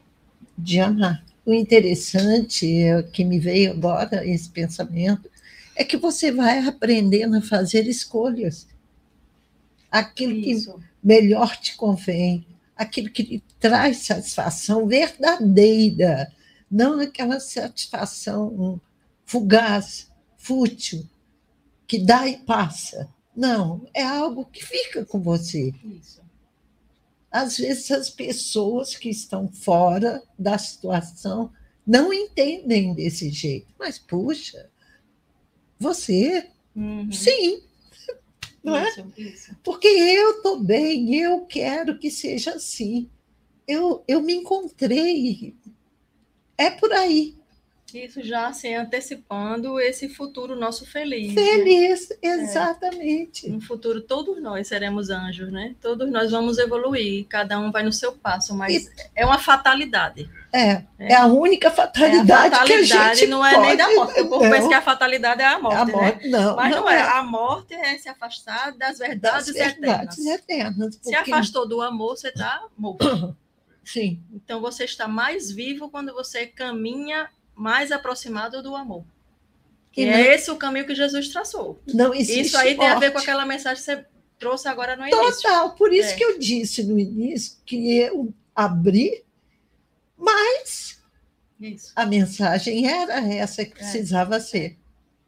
de 0.57 0.81
amar. 0.81 1.25
O 1.47 1.53
interessante 1.53 2.67
é, 2.83 3.03
que 3.03 3.25
me 3.25 3.39
veio 3.39 3.73
agora, 3.73 4.27
esse 4.27 4.49
pensamento, 4.49 5.31
é 5.77 5.85
que 5.85 5.97
você 5.97 6.31
vai 6.33 6.67
aprendendo 6.67 7.37
a 7.37 7.43
fazer 7.43 7.87
escolhas. 7.87 8.67
Aquilo 9.91 10.41
que 10.41 10.53
Isso. 10.53 10.81
melhor 11.03 11.57
te 11.57 11.77
convém, 11.77 12.47
aquilo 12.77 13.11
que 13.11 13.23
lhe 13.23 13.43
traz 13.61 13.99
satisfação 13.99 14.87
verdadeira, 14.87 16.33
não 16.71 16.99
aquela 16.99 17.39
satisfação 17.41 18.81
fugaz, 19.27 20.11
fútil, 20.39 21.07
que 21.87 21.99
dá 21.99 22.27
e 22.27 22.39
passa. 22.39 23.09
Não, 23.37 23.87
é 23.93 24.03
algo 24.03 24.45
que 24.47 24.65
fica 24.65 25.05
com 25.05 25.21
você. 25.21 25.73
Isso. 25.85 26.23
Às 27.35 27.57
vezes 27.57 27.91
as 27.91 28.09
pessoas 28.11 28.95
que 28.95 29.09
estão 29.11 29.49
fora 29.49 30.23
da 30.39 30.57
situação 30.57 31.53
não 31.85 32.13
entendem 32.13 32.95
desse 32.95 33.29
jeito. 33.29 33.67
Mas, 33.77 33.99
puxa, 33.99 34.71
você, 35.77 36.49
Uhum. 36.77 37.11
sim, 37.11 37.61
não 38.63 38.77
é? 38.77 38.89
Isso, 38.89 39.13
isso. 39.17 39.57
Porque 39.65 39.89
eu 39.89 40.37
estou 40.37 40.61
bem, 40.61 41.13
eu 41.17 41.45
quero 41.45 41.99
que 41.99 42.09
seja 42.09 42.53
assim. 42.55 43.11
Eu, 43.67 44.05
eu 44.07 44.23
me 44.23 44.35
encontrei. 44.35 45.57
É 46.57 46.71
por 46.71 46.93
aí. 46.93 47.37
Isso 47.95 48.23
já 48.25 48.49
assim, 48.49 48.75
antecipando 48.75 49.79
esse 49.79 50.09
futuro 50.09 50.57
nosso 50.57 50.85
feliz. 50.85 51.33
né? 51.35 51.43
Feliz, 51.43 52.09
exatamente. 52.21 53.49
No 53.49 53.61
futuro, 53.61 54.01
todos 54.01 54.43
nós 54.43 54.67
seremos 54.69 55.11
anjos, 55.11 55.51
né? 55.53 55.75
Todos 55.81 56.11
nós 56.11 56.31
vamos 56.33 56.59
evoluir, 56.59 57.27
cada 57.29 57.59
um 57.59 57.71
vai 57.71 57.83
no 57.83 57.93
seu 57.93 58.13
passo, 58.13 58.55
mas 58.55 58.91
é 59.15 59.25
uma 59.25 59.39
fatalidade. 59.39 60.29
É, 60.53 60.83
é 60.99 61.15
a 61.15 61.27
única 61.27 61.71
fatalidade, 61.71 62.55
é 62.55 62.59
a 62.59 62.65
que 62.65 62.73
a 62.73 62.77
fatalidade 62.79 63.19
gente 63.21 63.29
não 63.31 63.45
é 63.45 63.55
pode, 63.55 63.67
nem 63.69 63.77
da 63.77 63.95
morte. 63.95 64.21
O 64.21 64.29
povo 64.29 64.51
pensa 64.51 64.69
que 64.69 64.75
a 64.75 64.83
fatalidade 64.83 65.43
é 65.43 65.47
a 65.47 65.59
morte, 65.59 65.77
a 65.77 65.85
né? 65.85 65.93
morte, 65.93 66.29
não, 66.29 66.57
Mas 66.57 66.71
não, 66.71 66.81
não 66.83 66.91
é. 66.91 66.95
é. 66.97 67.03
A 67.03 67.23
morte 67.23 67.75
é 67.75 67.99
se 67.99 68.09
afastar 68.09 68.71
das 68.77 68.99
Das 68.99 68.99
verdades, 68.99 69.53
verdades 69.53 70.19
eternas. 70.19 70.41
eternas. 70.41 70.95
Se 70.95 71.01
porque- 71.13 71.33
afastou 71.33 71.67
do 71.69 71.81
amor, 71.81 72.17
você 72.17 72.29
está 72.29 72.63
morto. 72.77 73.37
Sim, 73.85 74.21
Então 74.33 74.61
você 74.63 74.85
está 74.85 75.07
mais 75.07 75.51
vivo 75.51 75.91
quando 75.91 76.13
você 76.15 76.47
caminha 76.47 77.29
mais 77.55 77.91
aproximado 77.93 78.63
do 78.63 78.75
amor. 78.77 79.05
E 79.97 80.03
E 80.03 80.07
não- 80.07 80.13
é 80.15 80.35
esse 80.35 80.51
o 80.51 80.57
caminho 80.57 80.87
que 80.87 80.95
Jesus 80.95 81.29
traçou. 81.29 81.81
não 81.93 82.13
existe 82.15 82.41
Isso 82.41 82.57
aí 82.59 82.77
tem 82.77 82.89
a 82.89 82.99
ver 82.99 83.09
com 83.11 83.15
morte. 83.15 83.25
aquela 83.31 83.47
mensagem 83.47 83.77
que 83.83 83.85
você 83.91 84.05
trouxe 84.39 84.67
agora 84.69 84.97
no 84.97 85.07
início. 85.07 85.43
Total, 85.43 85.75
por 85.75 85.93
isso 85.93 86.11
É. 86.11 86.17
que 86.17 86.25
eu 86.25 86.39
disse 86.39 86.83
no 86.83 86.99
início 86.99 87.59
que 87.65 87.97
eu 87.99 88.35
abri, 88.55 89.23
mas 90.17 91.01
Isso. 91.61 91.93
a 91.95 92.05
mensagem 92.07 92.87
era 92.89 93.21
essa 93.33 93.65
que 93.65 93.73
precisava 93.75 94.41
ser. 94.41 94.79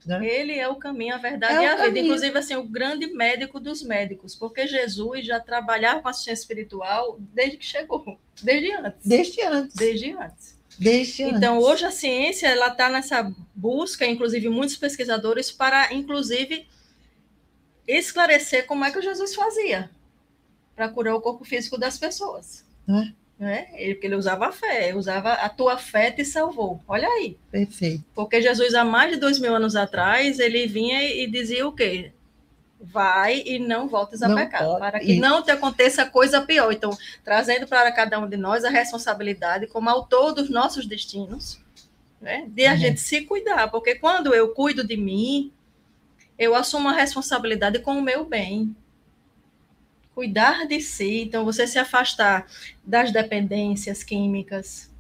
né? 0.05 0.25
Ele 0.25 0.53
é 0.57 0.69
o 0.69 0.77
caminho, 0.77 1.17
a 1.17 1.19
verdade 1.19 1.55
É 1.55 1.63
e 1.63 1.67
a 1.67 1.71
vida. 1.75 1.85
caminho. 1.87 2.05
Inclusive, 2.07 2.39
assim, 2.39 2.55
o 2.55 2.63
grande 2.63 3.09
médico 3.09 3.59
dos 3.59 3.83
médicos, 3.83 4.37
porque 4.37 4.65
Jesus 4.69 5.27
já 5.27 5.41
trabalhava 5.41 6.01
com 6.01 6.07
assistência 6.09 6.43
espiritual 6.43 7.17
desde 7.35 7.57
que 7.57 7.65
chegou, 7.67 8.17
desde 8.41 8.71
antes. 8.73 9.05
Desde 9.05 9.43
antes. 9.43 9.75
Desde 9.75 10.13
antes. 10.13 10.56
Desde 10.79 11.23
Então, 11.23 11.57
antes. 11.57 11.69
hoje 11.69 11.85
a 11.85 11.91
ciência 11.91 12.49
ela 12.49 12.69
está 12.69 12.89
nessa 12.89 13.33
busca, 13.55 14.07
inclusive 14.07 14.49
muitos 14.49 14.77
pesquisadores, 14.77 15.51
para 15.51 15.93
inclusive 15.95 16.67
esclarecer 17.87 18.67
como 18.67 18.85
é 18.85 18.91
que 18.91 19.01
Jesus 19.01 19.35
fazia 19.35 19.91
para 20.75 20.89
curar 20.89 21.15
o 21.15 21.21
corpo 21.21 21.45
físico 21.45 21.79
das 21.79 21.99
pessoas. 21.99 22.65
Né? 22.87 23.15
Né? 23.39 23.69
Ele, 23.75 23.95
porque 23.95 24.07
ele 24.07 24.17
usava 24.17 24.49
a 24.49 24.53
fé, 24.53 24.95
usava 24.95 25.33
a 25.35 25.49
tua 25.49 25.77
fé 25.77 26.11
te 26.11 26.25
salvou. 26.25 26.81
Olha 26.89 27.07
aí. 27.07 27.37
Perfeito. 27.51 28.05
Porque 28.15 28.41
Jesus, 28.41 28.75
há 28.75 28.85
mais 28.85 29.13
de 29.13 29.19
dois 29.19 29.39
mil 29.39 29.55
anos 29.55 29.77
atrás, 29.77 30.39
ele 30.39 30.67
vinha 30.67 31.03
e 31.03 31.27
dizia 31.27 31.67
o 31.67 31.73
quê? 31.73 32.13
Vai 32.79 33.43
e 33.47 33.59
não 33.59 33.89
voltes 33.89 34.23
a 34.23 34.29
Não 34.29 34.37
pecar, 34.37 34.63
pode, 34.65 34.79
para 34.79 35.01
que 35.01 35.13
isso. 35.13 35.21
não 35.21 35.43
te 35.43 35.51
aconteça 35.51 36.05
coisa 36.05 36.43
pior. 36.43 36.71
Então, 36.73 36.91
trazendo 37.25 37.67
para 37.67 37.91
cada 37.91 38.19
um 38.19 38.29
de 38.29 38.37
nós 38.37 38.65
a 38.65 38.71
responsabilidade 38.71 39.67
como 39.67 39.89
autor 39.89 40.33
dos 40.35 40.51
nossos 40.51 40.87
destinos, 40.87 41.59
né? 42.21 42.45
de 42.49 42.67
a 42.67 42.73
Uhum. 42.73 42.77
gente 42.79 43.01
se 43.01 43.23
cuidar. 43.23 43.69
Porque 43.71 43.95
quando 43.95 44.35
eu 44.35 44.51
cuido 44.53 44.87
de 44.87 44.97
mim, 44.97 45.53
eu 46.39 46.55
assumo 46.55 46.89
a 46.89 46.93
responsabilidade 46.93 47.79
com 47.79 47.93
o 47.99 48.03
meu 48.03 48.27
bem. 48.27 48.77
Cuidar 50.15 50.67
de 50.67 50.81
si, 50.81 51.23
então 51.23 51.45
você 51.45 51.67
se 51.67 51.79
afastar 51.79 52.47
das 52.85 53.11
dependências 53.13 54.03
químicas, 54.03 54.91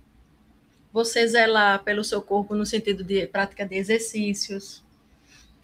você 0.92 1.26
zelar 1.26 1.82
pelo 1.84 2.04
seu 2.04 2.20
corpo 2.22 2.54
no 2.54 2.64
sentido 2.66 3.04
de 3.04 3.26
prática 3.26 3.66
de 3.66 3.76
exercícios, 3.76 4.82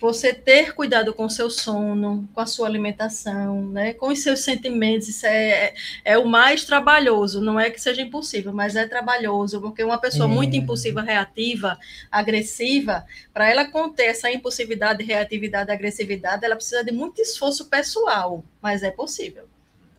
você 0.03 0.35
ter 0.35 0.75
cuidado 0.75 1.15
com 1.15 1.25
o 1.27 1.31
seu 1.31 1.49
sono, 1.49 2.29
com 2.35 2.41
a 2.41 2.47
sua 2.47 2.67
alimentação, 2.67 3.69
né, 3.69 3.95
com 3.95 4.09
os 4.09 4.19
seus 4.19 4.41
sentimentos, 4.41 5.09
isso 5.09 5.25
é, 5.25 5.73
é 6.05 6.19
o 6.19 6.27
mais 6.27 6.65
trabalhoso, 6.65 7.41
não 7.41 7.59
é 7.59 7.71
que 7.71 7.81
seja 7.81 8.03
impossível, 8.03 8.53
mas 8.53 8.75
é 8.75 8.87
trabalhoso, 8.87 9.61
porque 9.61 9.83
uma 9.85 9.99
pessoa 9.99 10.29
É. 10.29 10.33
muito 10.33 10.57
impulsiva, 10.57 11.01
reativa, 11.03 11.79
agressiva, 12.11 13.05
para 13.33 13.49
ela 13.49 13.65
conter 13.71 14.07
essa 14.07 14.31
impulsividade, 14.31 15.05
reatividade, 15.05 15.71
agressividade, 15.71 16.45
ela 16.45 16.57
precisa 16.57 16.83
de 16.85 16.93
muito 16.93 17.23
esforço 17.23 17.67
pessoal, 17.67 18.45
mas 18.61 18.83
é 18.83 18.91
possível. 18.91 19.45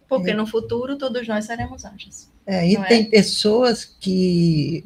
Porque 0.08 0.32
É. 0.32 0.34
no 0.34 0.45
futuro 0.45 0.97
todos 0.97 1.28
nós 1.28 1.45
seremos 1.45 1.86
anjos. 1.86 2.28
É, 2.45 2.68
e 2.68 2.76
é? 2.76 2.84
tem 2.84 3.06
pessoas 3.10 3.86
que 3.86 4.84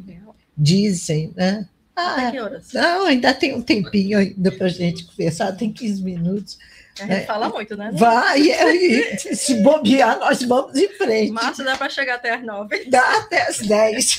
dizem, 0.55 1.33
né? 1.35 1.67
Ah, 1.99 2.29
que 2.31 2.39
horas? 2.39 2.71
não, 2.73 3.05
ainda 3.05 3.33
tem 3.33 3.55
um 3.55 3.61
tempinho 3.61 4.19
ainda 4.19 4.51
para 4.51 4.67
a 4.67 4.69
gente 4.69 5.03
conversar, 5.05 5.51
tem 5.53 5.73
15 5.73 6.03
minutos. 6.03 6.59
A 6.99 7.03
gente 7.03 7.11
É. 7.13 7.25
fala 7.25 7.49
muito, 7.49 7.75
né? 7.77 7.91
Vai, 7.93 8.41
e 8.41 8.51
aí, 8.53 9.17
se 9.35 9.55
bobear, 9.61 10.19
nós 10.19 10.41
vamos 10.43 10.75
em 10.77 10.87
frente. 10.89 11.31
Márcio 11.31 11.63
dá 11.65 11.75
para 11.77 11.89
chegar 11.89 12.15
até 12.15 12.33
as 12.35 12.43
nove. 12.43 12.85
Dá 12.85 13.17
até 13.19 13.47
as 13.47 13.59
10. 13.59 14.17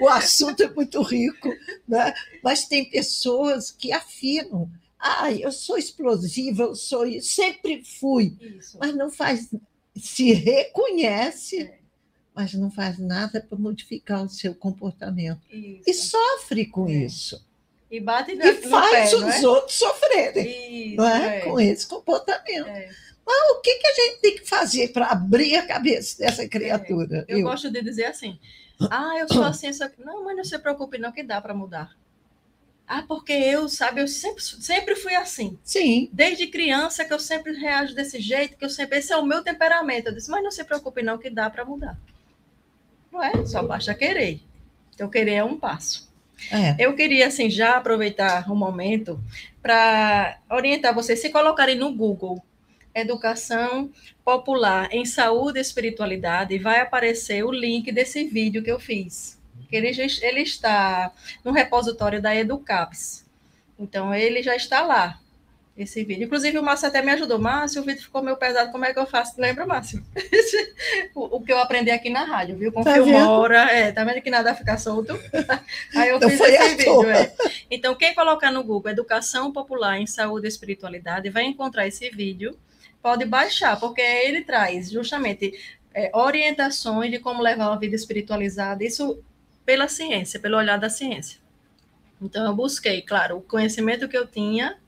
o 0.00 0.08
assunto 0.08 0.62
é 0.62 0.68
muito 0.70 1.00
rico, 1.02 1.48
né? 1.88 2.12
mas 2.42 2.64
tem 2.66 2.84
pessoas 2.88 3.70
que 3.70 3.92
afirmam: 3.92 4.68
ah, 4.98 5.30
eu 5.32 5.52
sou 5.52 5.76
explosiva, 5.76 6.62
eu 6.64 6.74
sou 6.74 7.04
sempre 7.20 7.82
fui, 8.00 8.36
Isso. 8.58 8.78
mas 8.80 8.94
não 8.94 9.10
faz, 9.10 9.48
se 9.96 10.32
reconhece, 10.32 11.62
É. 11.62 11.81
mas 12.34 12.54
não 12.54 12.70
faz 12.70 12.98
nada 12.98 13.40
para 13.40 13.58
modificar 13.58 14.22
o 14.24 14.28
seu 14.28 14.54
comportamento. 14.54 15.40
Isso. 15.50 15.82
E 15.86 15.94
sofre 15.94 16.66
com 16.66 16.88
É. 16.88 16.92
isso. 16.92 17.44
E 17.90 18.00
bate 18.00 18.34
na, 18.34 18.46
E 18.46 18.54
faz 18.62 19.10
pé, 19.10 19.16
os 19.16 19.34
é? 19.42 19.46
outros 19.46 19.76
sofrerem 19.76 20.92
Isso, 20.94 21.02
é? 21.02 21.36
é. 21.36 21.40
com 21.40 21.60
esse 21.60 21.86
comportamento. 21.86 22.66
É. 22.68 22.90
O 23.24 23.60
que, 23.60 23.74
que 23.76 23.86
a 23.86 23.94
gente 23.94 24.20
tem 24.20 24.36
que 24.36 24.48
fazer 24.48 24.88
para 24.92 25.06
abrir 25.06 25.56
a 25.56 25.66
cabeça 25.66 26.18
dessa 26.18 26.48
criatura? 26.48 27.24
Eu 27.28 27.38
Eu- 27.38 27.44
gosto 27.44 27.70
de 27.70 27.82
dizer 27.82 28.06
assim: 28.06 28.38
ah, 28.90 29.14
eu 29.18 29.28
sou 29.28 29.44
assim, 29.44 29.68
aqui. 29.68 30.02
Não, 30.02 30.24
mas 30.24 30.36
não 30.36 30.44
se 30.44 30.58
preocupe, 30.58 30.98
não, 30.98 31.12
que 31.12 31.22
dá 31.22 31.40
para 31.40 31.54
mudar. 31.54 31.94
Ah, 32.86 33.02
porque 33.06 33.32
eu, 33.32 33.68
sabe, 33.68 34.00
eu 34.00 34.08
sempre, 34.08 34.42
sempre 34.42 34.96
fui 34.96 35.14
assim. 35.14 35.56
Sim, 35.62 36.10
Desde 36.12 36.46
criança 36.48 37.04
que 37.04 37.12
eu 37.14 37.18
sempre 37.20 37.52
reajo 37.52 37.94
desse 37.94 38.20
jeito, 38.20 38.56
que 38.56 38.64
eu 38.64 38.68
sempre. 38.70 38.98
Esse 38.98 39.12
é 39.12 39.16
o 39.16 39.24
meu 39.24 39.42
temperamento. 39.42 40.08
Eu 40.08 40.14
disse, 40.14 40.30
mas 40.30 40.42
não 40.42 40.50
se 40.50 40.64
preocupe, 40.64 41.02
não, 41.02 41.16
que 41.16 41.30
dá 41.30 41.48
para 41.48 41.64
mudar. 41.64 41.98
Não 43.12 43.22
é? 43.22 43.44
Só 43.44 43.62
basta 43.62 43.94
querer. 43.94 44.40
Então, 44.94 45.08
querer 45.08 45.34
é 45.34 45.44
um 45.44 45.58
passo. 45.58 46.10
É. 46.50 46.74
Eu 46.78 46.94
queria, 46.94 47.26
assim, 47.26 47.50
já 47.50 47.76
aproveitar 47.76 48.50
o 48.50 48.56
momento 48.56 49.22
para 49.62 50.38
orientar 50.50 50.94
vocês, 50.94 51.20
se 51.20 51.30
colocarem 51.30 51.76
no 51.76 51.92
Google 51.92 52.42
Educação 52.94 53.90
Popular 54.24 54.88
em 54.92 55.04
Saúde 55.04 55.58
e 55.58 55.62
Espiritualidade, 55.62 56.58
vai 56.58 56.80
aparecer 56.80 57.44
o 57.44 57.52
link 57.52 57.92
desse 57.92 58.24
vídeo 58.24 58.62
que 58.62 58.70
eu 58.70 58.80
fiz. 58.80 59.40
Ele, 59.70 59.88
ele 60.20 60.40
está 60.40 61.12
no 61.44 61.52
repositório 61.52 62.20
da 62.20 62.34
Educaps. 62.34 63.24
Então, 63.78 64.14
ele 64.14 64.42
já 64.42 64.54
está 64.54 64.82
lá, 64.82 65.18
esse 65.76 66.04
vídeo. 66.04 66.24
Inclusive, 66.24 66.58
o 66.58 66.62
Márcio 66.62 66.88
até 66.88 67.00
me 67.02 67.10
ajudou. 67.12 67.38
Márcio, 67.38 67.80
o 67.80 67.84
vídeo 67.84 68.02
ficou 68.02 68.22
meio 68.22 68.36
pesado, 68.36 68.70
como 68.70 68.84
é 68.84 68.92
que 68.92 68.98
eu 68.98 69.06
faço? 69.06 69.40
Lembra, 69.40 69.66
Márcio? 69.66 70.04
o, 71.14 71.36
o 71.36 71.40
que 71.42 71.52
eu 71.52 71.58
aprendi 71.58 71.90
aqui 71.90 72.10
na 72.10 72.24
rádio, 72.24 72.56
viu? 72.56 72.70
Com 72.70 72.84
Tá 72.84 72.94
Filmora, 72.94 73.70
é, 73.70 73.90
tá 73.90 74.04
vendo 74.04 74.20
que 74.20 74.30
nada 74.30 74.54
fica 74.54 74.76
solto? 74.76 75.18
Aí 75.96 76.10
eu 76.10 76.20
Não 76.20 76.28
fiz 76.28 76.40
esse 76.40 76.74
vídeo, 76.76 77.10
é. 77.10 77.32
Então, 77.70 77.94
quem 77.94 78.14
colocar 78.14 78.50
no 78.50 78.62
Google 78.62 78.92
Educação 78.92 79.50
Popular 79.50 79.98
em 79.98 80.06
Saúde 80.06 80.46
e 80.46 80.48
Espiritualidade 80.48 81.30
vai 81.30 81.44
encontrar 81.44 81.86
esse 81.86 82.10
vídeo. 82.10 82.56
Pode 83.00 83.24
baixar, 83.24 83.80
porque 83.80 84.00
ele 84.00 84.42
traz 84.44 84.90
justamente 84.90 85.58
é, 85.94 86.10
orientações 86.14 87.10
de 87.10 87.18
como 87.18 87.42
levar 87.42 87.68
uma 87.68 87.78
vida 87.78 87.96
espiritualizada, 87.96 88.84
isso 88.84 89.22
pela 89.64 89.88
ciência, 89.88 90.38
pelo 90.38 90.58
olhar 90.58 90.76
da 90.76 90.90
ciência. 90.90 91.40
Então, 92.20 92.44
eu 92.44 92.54
busquei, 92.54 93.00
claro, 93.00 93.38
o 93.38 93.42
conhecimento 93.42 94.06
que 94.06 94.16
eu 94.16 94.26
tinha, 94.26 94.78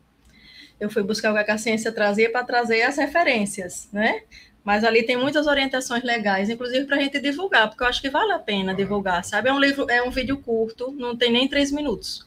eu 0.85 0.91
fui 0.91 1.03
buscar 1.03 1.33
o 1.33 1.45
que 1.45 1.51
a 1.51 1.59
ciência 1.59 1.91
trazia 1.91 2.31
para 2.31 2.45
trazer 2.45 2.83
as 2.83 2.97
referências, 2.97 3.89
né? 3.93 4.23
Mas 4.63 4.85
ali 4.85 5.03
tem 5.03 5.17
muitas 5.17 5.47
orientações 5.47 6.03
legais, 6.03 6.49
inclusive 6.49 6.87
para 6.87 6.97
a 6.97 7.01
gente 7.01 7.19
divulgar, 7.21 7.69
porque 7.69 7.83
eu 7.83 7.87
acho 7.87 8.01
que 8.01 8.09
vale 8.09 8.33
a 8.33 8.39
pena 8.39 8.75
divulgar, 8.75 9.25
sabe? 9.25 9.49
É 9.49 9.53
um 9.53 9.59
livro, 9.59 9.91
é 9.91 10.03
um 10.03 10.11
vídeo 10.11 10.39
curto, 10.39 10.93
não 10.93 11.17
tem 11.17 11.33
nem 11.33 11.49
três 11.49 11.71
minutos, 11.71 12.27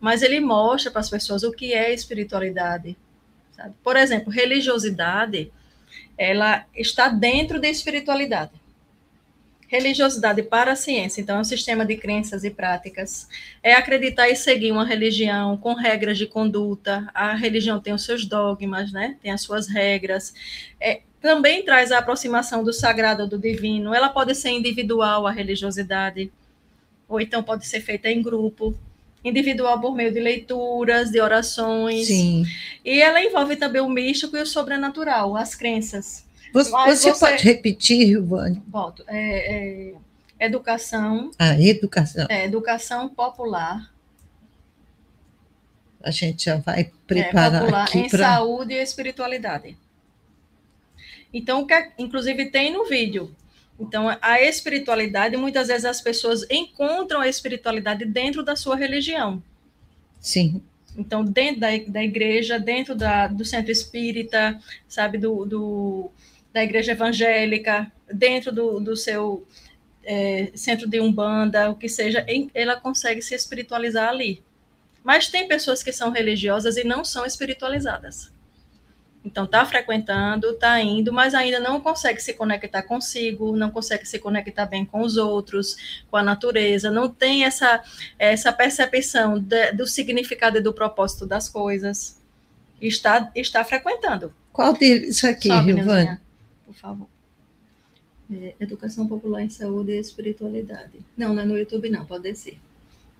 mas 0.00 0.22
ele 0.22 0.40
mostra 0.40 0.90
para 0.90 1.00
as 1.00 1.10
pessoas 1.10 1.42
o 1.42 1.52
que 1.52 1.72
é 1.72 1.92
espiritualidade, 1.92 2.96
sabe? 3.52 3.74
Por 3.82 3.96
exemplo, 3.96 4.32
religiosidade, 4.32 5.52
ela 6.16 6.64
está 6.74 7.08
dentro 7.08 7.60
da 7.60 7.68
espiritualidade. 7.68 8.52
Religiosidade 9.68 10.42
para 10.42 10.72
a 10.72 10.76
ciência, 10.76 11.20
então, 11.20 11.36
é 11.36 11.40
um 11.40 11.44
sistema 11.44 11.84
de 11.84 11.94
crenças 11.94 12.42
e 12.42 12.48
práticas. 12.48 13.28
É 13.62 13.74
acreditar 13.74 14.26
e 14.26 14.34
seguir 14.34 14.72
uma 14.72 14.84
religião 14.84 15.58
com 15.58 15.74
regras 15.74 16.16
de 16.16 16.26
conduta. 16.26 17.06
A 17.12 17.34
religião 17.34 17.78
tem 17.78 17.92
os 17.92 18.02
seus 18.02 18.24
dogmas, 18.24 18.90
né? 18.90 19.18
Tem 19.22 19.30
as 19.30 19.42
suas 19.42 19.68
regras. 19.68 20.32
É, 20.80 21.02
também 21.20 21.62
traz 21.62 21.92
a 21.92 21.98
aproximação 21.98 22.64
do 22.64 22.72
sagrado 22.72 23.24
ou 23.24 23.28
do 23.28 23.38
divino. 23.38 23.92
Ela 23.92 24.08
pode 24.08 24.34
ser 24.34 24.50
individual, 24.50 25.26
a 25.26 25.30
religiosidade, 25.30 26.32
ou 27.06 27.20
então 27.20 27.42
pode 27.42 27.66
ser 27.66 27.82
feita 27.82 28.08
em 28.08 28.22
grupo. 28.22 28.74
Individual 29.22 29.78
por 29.80 29.94
meio 29.94 30.12
de 30.12 30.20
leituras, 30.20 31.10
de 31.10 31.20
orações. 31.20 32.06
Sim. 32.06 32.46
E 32.82 33.02
ela 33.02 33.22
envolve 33.22 33.56
também 33.56 33.82
o 33.82 33.88
místico 33.90 34.34
e 34.34 34.40
o 34.40 34.46
sobrenatural, 34.46 35.36
as 35.36 35.54
crenças. 35.54 36.24
Você, 36.52 36.70
você 36.70 37.14
pode 37.14 37.42
repetir, 37.44 38.06
Rilvane? 38.06 38.62
Boto, 38.66 39.04
é, 39.06 39.90
é, 39.90 39.94
educação, 40.40 41.30
A 41.38 41.60
educação. 41.60 42.26
é, 42.28 42.44
educação 42.44 43.08
popular, 43.08 43.92
A 46.02 46.10
gente 46.10 46.44
já 46.44 46.56
vai 46.56 46.80
é, 46.82 46.90
preparar 47.06 47.60
popular 47.62 47.84
aqui 47.84 47.98
em 47.98 48.08
para. 48.08 48.18
saúde 48.24 48.72
e 48.72 48.82
espiritualidade. 48.82 49.76
Então, 51.34 51.60
o 51.62 51.66
que 51.66 51.74
é- 51.74 51.92
inclusive 51.98 52.46
tem 52.50 52.72
no 52.72 52.86
vídeo. 52.86 53.34
Então, 53.78 54.08
a 54.20 54.40
espiritualidade, 54.42 55.36
muitas 55.36 55.68
vezes 55.68 55.84
as 55.84 56.00
pessoas 56.00 56.44
encontram 56.50 57.20
a 57.20 57.28
espiritualidade 57.28 58.04
dentro 58.04 58.42
da 58.42 58.56
sua 58.56 58.76
religião. 58.76 59.42
Sim, 60.20 60.62
Então, 60.96 61.24
dentro 61.24 61.60
da, 61.60 61.68
da 61.86 62.02
igreja, 62.02 62.58
dentro 62.58 62.92
da, 62.94 63.28
do 63.28 63.44
centro 63.44 63.70
espírita, 63.70 64.58
sabe, 64.88 65.16
do, 65.16 65.44
do- 65.44 66.10
da 66.52 66.62
igreja 66.62 66.92
evangélica, 66.92 67.90
dentro 68.12 68.50
do, 68.52 68.80
do 68.80 68.96
seu 68.96 69.46
é, 70.04 70.50
centro 70.54 70.88
de 70.88 71.00
umbanda, 71.00 71.70
o 71.70 71.74
que 71.74 71.88
seja, 71.88 72.24
em- 72.26 72.50
ela 72.54 72.76
consegue 72.80 73.20
se 73.20 73.34
espiritualizar 73.34 74.08
ali. 74.08 74.42
Mas 75.04 75.28
tem 75.28 75.46
pessoas 75.46 75.82
que 75.82 75.92
são 75.92 76.10
religiosas 76.10 76.76
e 76.76 76.84
não 76.84 77.04
são 77.04 77.24
espiritualizadas. 77.26 78.32
Então, 79.24 79.44
está 79.44 79.64
frequentando, 79.66 80.50
está 80.50 80.80
indo, 80.80 81.12
mas 81.12 81.34
ainda 81.34 81.60
não 81.60 81.80
consegue 81.80 82.20
se 82.22 82.32
conectar 82.32 82.82
consigo, 82.82 83.54
não 83.56 83.70
consegue 83.70 84.06
se 84.06 84.18
conectar 84.18 84.64
bem 84.64 84.86
com 84.86 85.02
os 85.02 85.16
outros, 85.16 86.02
com 86.10 86.16
a 86.16 86.22
natureza, 86.22 86.90
não 86.90 87.08
tem 87.08 87.44
essa, 87.44 87.82
essa 88.18 88.52
percepção 88.52 89.38
de- 89.38 89.72
do 89.72 89.86
significado 89.86 90.58
e 90.58 90.60
do 90.62 90.72
propósito 90.72 91.26
das 91.26 91.48
coisas. 91.48 92.18
Está, 92.80 93.30
está 93.34 93.64
frequentando. 93.64 94.32
Qual 94.52 94.72
deles 94.72 95.22
aqui, 95.24 95.48
por 95.48 96.18
favor. 96.78 97.08
É, 98.30 98.54
Educação 98.60 99.06
Popular 99.06 99.42
em 99.42 99.50
Saúde 99.50 99.92
e 99.92 99.98
Espiritualidade. 99.98 100.98
Não, 101.16 101.34
não 101.34 101.42
é 101.42 101.46
no 101.46 101.58
YouTube, 101.58 101.88
não, 101.88 102.04
pode 102.04 102.24
descer. 102.24 102.58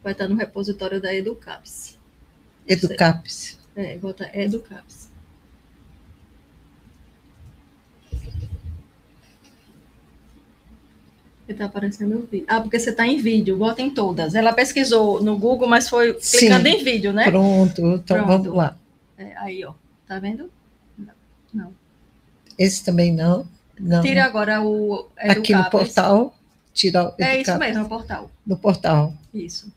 Vai 0.02 0.12
estar 0.12 0.28
no 0.28 0.36
repositório 0.36 1.00
da 1.00 1.14
Educaps. 1.14 1.98
Educaps. 2.66 3.58
É, 3.74 3.96
bota 3.96 4.30
Educaps. 4.34 5.08
Está 11.48 11.64
aparecendo 11.64 12.18
o 12.18 12.26
vídeo. 12.26 12.44
Ah, 12.46 12.60
porque 12.60 12.78
você 12.78 12.90
está 12.90 13.06
em 13.06 13.16
vídeo, 13.16 13.56
bota 13.56 13.80
em 13.80 13.88
todas. 13.88 14.34
Ela 14.34 14.52
pesquisou 14.52 15.22
no 15.22 15.38
Google, 15.38 15.66
mas 15.66 15.88
foi 15.88 16.14
Sim. 16.20 16.40
clicando 16.40 16.68
em 16.68 16.84
vídeo, 16.84 17.10
né? 17.10 17.24
Pronto, 17.24 17.80
então 17.80 18.18
Pronto. 18.18 18.26
vamos 18.26 18.54
lá. 18.54 18.76
É, 19.16 19.34
aí, 19.38 19.64
ó. 19.64 19.72
Tá 20.06 20.18
vendo? 20.18 20.50
Esse 22.58 22.84
também 22.84 23.12
não. 23.12 23.46
não. 23.78 24.02
Tira 24.02 24.24
agora 24.24 24.60
o 24.60 25.08
Aqui 25.16 25.54
no 25.54 25.70
portal, 25.70 26.34
tirar 26.74 27.10
o 27.10 27.14
É 27.18 27.40
isso 27.40 27.56
mesmo, 27.58 27.82
é 27.82 27.84
o 27.84 27.88
portal. 27.88 28.30
no 28.46 28.56
portal. 28.58 29.14
Isso. 29.32 29.72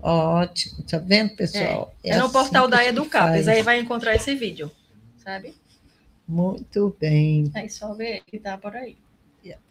Ótimo, 0.00 0.84
tá 0.84 0.98
vendo, 0.98 1.34
pessoal? 1.34 1.92
É, 2.04 2.16
no 2.16 2.24
assim 2.24 2.32
portal 2.32 2.68
da 2.68 2.84
faz. 3.10 3.48
aí 3.48 3.62
vai 3.62 3.80
encontrar 3.80 4.14
esse 4.14 4.34
vídeo, 4.34 4.70
sabe? 5.24 5.54
Muito 6.26 6.96
bem. 7.00 7.50
Aí 7.54 7.68
só 7.68 7.92
ver 7.94 8.22
que 8.26 8.38
tá 8.38 8.56
por 8.56 8.76
aí. 8.76 8.96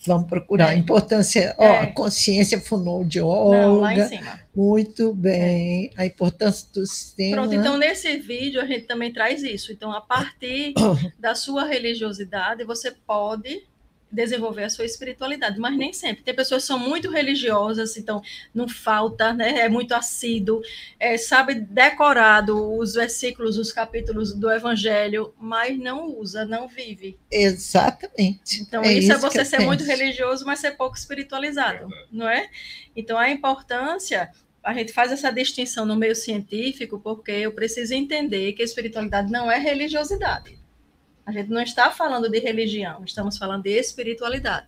Vamos 0.05 0.27
procurar. 0.27 0.69
É. 0.69 0.75
A 0.75 0.77
importância, 0.77 1.55
ó, 1.57 1.63
É. 1.63 1.79
a 1.79 1.87
consciência 1.93 2.59
fonoaudióloga. 2.59 3.57
Não, 3.61 3.79
lá 3.79 3.93
em 3.95 4.07
cima. 4.07 4.39
Muito 4.55 5.13
bem. 5.13 5.91
A 5.97 6.05
importância 6.05 6.67
do 6.73 6.85
sistema. 6.85 7.37
Pronto, 7.37 7.53
então 7.53 7.77
nesse 7.77 8.17
vídeo 8.17 8.61
a 8.61 8.65
gente 8.65 8.85
também 8.85 9.11
traz 9.13 9.43
isso. 9.43 9.71
Então, 9.71 9.91
a 9.91 10.01
partir 10.01 10.73
da 11.19 11.35
sua 11.35 11.65
religiosidade, 11.65 12.63
você 12.63 12.91
pode 12.91 13.63
desenvolver 14.11 14.63
a 14.63 14.69
sua 14.69 14.85
espiritualidade, 14.85 15.59
mas 15.59 15.77
nem 15.77 15.91
sempre. 15.91 16.23
Tem 16.23 16.33
pessoas 16.33 16.63
que 16.63 16.67
são 16.67 16.79
muito 16.79 17.09
religiosas, 17.09 17.97
então 17.97 18.21
não 18.53 18.67
falta, 18.67 19.33
né? 19.33 19.59
É 19.59 19.69
muito 19.69 19.93
assíduo, 19.93 20.61
é, 20.99 21.17
sabe 21.17 21.55
decorado 21.55 22.77
os 22.77 22.93
versículos, 22.93 23.57
os 23.57 23.71
capítulos 23.71 24.33
do 24.33 24.49
Evangelho, 24.49 25.33
mas 25.39 25.77
não 25.77 26.17
usa, 26.17 26.45
não 26.45 26.67
vive. 26.67 27.17
Exatamente. 27.29 28.61
Então, 28.61 28.83
É 28.83 28.93
isso 28.93 29.11
é 29.11 29.15
isso 29.15 29.27
que 29.27 29.33
você 29.33 29.45
ser 29.45 29.59
muito 29.59 29.83
religioso, 29.83 30.45
mas 30.45 30.59
ser 30.59 30.71
pouco 30.71 30.97
espiritualizado, 30.97 31.87
não 32.11 32.27
é? 32.29 32.49
Então, 32.95 33.17
a 33.17 33.29
importância, 33.29 34.31
a 34.63 34.73
gente 34.73 34.91
faz 34.91 35.11
essa 35.11 35.31
distinção 35.31 35.85
no 35.85 35.95
meio 35.95 36.15
científico, 36.15 36.99
porque 36.99 37.31
eu 37.31 37.51
preciso 37.51 37.93
entender 37.93 38.53
que 38.53 38.61
a 38.61 38.65
espiritualidade 38.65 39.31
não 39.31 39.51
é 39.51 39.57
religiosidade. 39.57 40.56
A 41.27 41.31
gente 41.33 41.49
não 41.49 41.61
está 41.61 41.91
falando 41.91 42.29
de 42.29 42.39
religião, 42.39 43.03
estamos 43.03 43.37
falando 43.37 43.63
de 43.63 43.77
espiritualidade. 43.77 44.67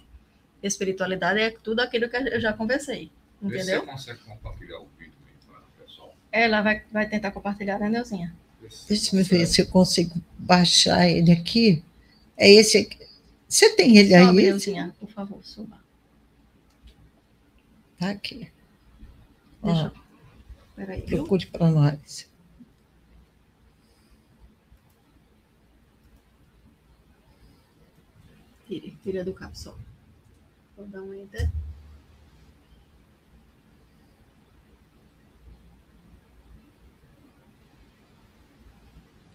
Espiritualidade 0.61 1.40
é 1.40 1.52
tudo 1.52 1.80
aquilo 1.80 2.10
que 2.10 2.18
eu 2.18 2.41
já 2.41 2.52
conversei, 2.52 3.10
entendeu? 3.41 3.80
você 3.80 3.88
consegue 3.88 4.19
compartilhar 4.26 4.81
o 4.81 4.88
vídeo 4.99 5.14
aí 5.26 5.34
para 5.48 5.61
o 5.61 5.86
pessoal. 5.88 6.14
Ela 6.30 6.61
vai, 6.61 6.84
vai 6.91 7.07
tentar 7.07 7.31
compartilhar, 7.31 7.80
né, 7.80 7.88
Neuzinha? 7.88 8.36
Deixa 8.90 9.15
eu 9.15 9.23
ver 9.23 9.45
se 9.48 9.61
eu 9.61 9.68
consigo 9.68 10.22
baixar 10.38 11.07
ele 11.07 11.31
aqui. 11.31 11.81
É 12.36 12.52
esse 12.52 12.77
aqui. 12.77 13.07
Você 13.48 13.73
tem 13.77 13.95
ele 13.95 14.10
Sobe, 14.10 14.40
aí? 14.40 14.45
Neuzinha, 14.48 14.94
por 14.99 15.10
favor, 15.10 15.40
suba. 15.41 15.80
Tá 17.98 18.10
aqui. 18.10 18.52
Deixa 19.64 19.94
Ó, 20.77 20.81
eu... 20.81 21.02
Procure 21.03 21.45
para 21.45 21.72
nós. 21.72 22.28
Tire, 28.69 28.95
tira 29.01 29.23
do 29.23 29.33
capsol. 29.33 29.75
Vou 30.77 30.85
dar 30.85 31.01
um 31.01 31.11
enter. 31.11 31.49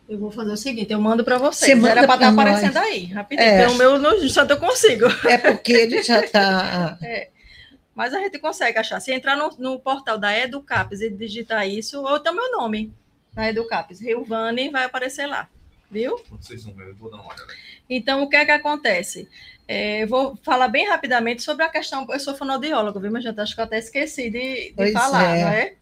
Eu 0.09 0.19
vou 0.19 0.31
fazer 0.31 0.52
o 0.52 0.56
seguinte, 0.56 0.93
eu 0.93 1.01
mando 1.01 1.24
para 1.24 1.36
vocês. 1.36 1.73
Você 1.73 1.74
manda 1.74 1.90
Era 1.90 2.06
para 2.06 2.16
pra 2.16 2.28
estar 2.28 2.32
nós. 2.32 2.47
aparecendo 2.47 2.77
aí, 2.77 3.06
rapidinho. 3.06 3.48
É. 3.48 3.66
Pelo 3.66 3.74
meu 3.74 3.98
no 3.98 4.15
instante 4.24 4.51
eu 4.52 4.61
consigo. 4.61 5.06
É 5.27 5.36
porque 5.36 5.73
ele 5.73 6.01
já 6.01 6.20
está. 6.20 6.97
Mas 7.93 8.15
a 8.15 8.20
gente 8.20 8.39
consegue 8.39 8.78
achar. 8.78 9.01
Se 9.01 9.12
entrar 9.12 9.36
no, 9.36 9.51
no 9.59 9.81
portal 9.81 10.16
da 10.16 10.36
Educapes 10.39 11.01
e 11.01 11.11
digitar 11.11 11.69
isso, 11.69 12.02
ou 12.02 12.19
então 12.19 12.32
meu 12.32 12.52
nome 12.52 12.94
na 13.35 13.48
Educapes, 13.48 14.01
Rio 14.01 14.24
Vane, 14.24 14.70
vai 14.70 14.85
aparecer 14.85 15.27
lá. 15.27 15.48
Viu? 15.90 16.20
Vocês 16.31 16.65
não 16.65 16.81
eu 16.81 16.94
vou 16.94 17.11
dar 17.11 17.16
uma 17.16 17.27
olhada. 17.27 17.52
Então, 17.89 18.23
o 18.23 18.28
que 18.28 18.36
é 18.36 18.44
que 18.44 18.51
acontece? 18.51 19.28
É, 19.66 20.02
eu 20.02 20.09
vou 20.09 20.39
falar 20.43 20.69
bem 20.69 20.86
rapidamente 20.86 21.43
sobre 21.43 21.65
a 21.65 21.69
questão. 21.69 22.06
Eu 22.11 22.20
sou 22.20 22.35
fonoaudióloga, 22.35 23.01
viu, 23.01 23.11
mas 23.11 23.24
acho 23.27 23.55
que 23.55 23.61
eu 23.61 23.65
até 23.65 23.78
esqueci 23.78 24.31
de, 24.31 24.73
de 24.73 24.93
falar, 24.93 25.36
é. 25.36 25.43
não 25.43 25.48
é? 25.48 25.74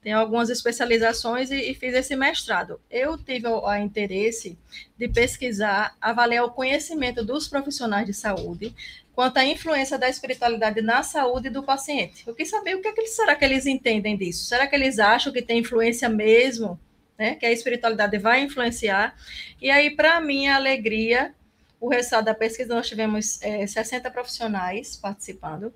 Tenho 0.00 0.18
algumas 0.18 0.48
especializações 0.48 1.50
e, 1.50 1.70
e 1.70 1.74
fiz 1.74 1.92
esse 1.92 2.14
mestrado. 2.14 2.80
Eu 2.90 3.18
tive 3.18 3.48
o 3.48 3.66
a 3.66 3.80
interesse 3.80 4.56
de 4.96 5.08
pesquisar, 5.08 5.96
avaliar 6.00 6.44
o 6.44 6.50
conhecimento 6.50 7.24
dos 7.24 7.48
profissionais 7.48 8.06
de 8.06 8.14
saúde 8.14 8.74
quanto 9.12 9.38
à 9.38 9.44
influência 9.44 9.98
da 9.98 10.08
espiritualidade 10.08 10.80
na 10.80 11.02
saúde 11.02 11.50
do 11.50 11.64
paciente. 11.64 12.22
Eu 12.24 12.36
quis 12.36 12.48
saber 12.48 12.76
o 12.76 12.80
que, 12.80 12.86
é 12.86 12.92
que 12.92 13.00
eles, 13.00 13.16
será 13.16 13.34
que 13.34 13.44
eles 13.44 13.66
entendem 13.66 14.16
disso? 14.16 14.44
Será 14.44 14.68
que 14.68 14.76
eles 14.76 15.00
acham 15.00 15.32
que 15.32 15.42
tem 15.42 15.58
influência 15.58 16.08
mesmo? 16.08 16.78
Né, 17.18 17.34
que 17.34 17.44
a 17.44 17.50
espiritualidade 17.50 18.16
vai 18.16 18.42
influenciar. 18.42 19.16
E 19.60 19.72
aí, 19.72 19.90
para 19.90 20.20
minha 20.20 20.54
alegria, 20.54 21.34
o 21.80 21.88
resultado 21.88 22.26
da 22.26 22.34
pesquisa, 22.34 22.72
nós 22.72 22.86
tivemos 22.86 23.42
é, 23.42 23.66
60 23.66 24.08
profissionais 24.10 24.96
participando. 24.96 25.72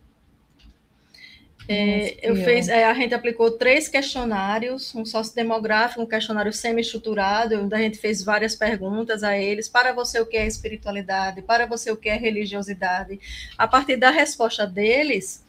É, 1.68 2.16
eu 2.28 2.34
fiz, 2.34 2.68
é, 2.68 2.84
a 2.84 2.94
gente 2.94 3.14
aplicou 3.14 3.52
três 3.52 3.88
questionários, 3.88 4.94
um 4.94 5.04
sociodemográfico, 5.04 6.02
um 6.02 6.06
questionário 6.06 6.52
semi-estruturado, 6.52 7.56
onde 7.60 7.74
a 7.74 7.78
gente 7.78 7.98
fez 7.98 8.22
várias 8.22 8.56
perguntas 8.56 9.22
a 9.22 9.38
eles. 9.38 9.68
Para 9.68 9.92
você, 9.92 10.20
o 10.20 10.26
que 10.26 10.36
é 10.36 10.46
espiritualidade? 10.46 11.40
Para 11.42 11.66
você, 11.66 11.90
o 11.90 11.96
que 11.96 12.08
é 12.08 12.16
religiosidade? 12.16 13.20
A 13.56 13.68
partir 13.68 13.96
da 13.96 14.10
resposta 14.10 14.66
deles, 14.66 15.41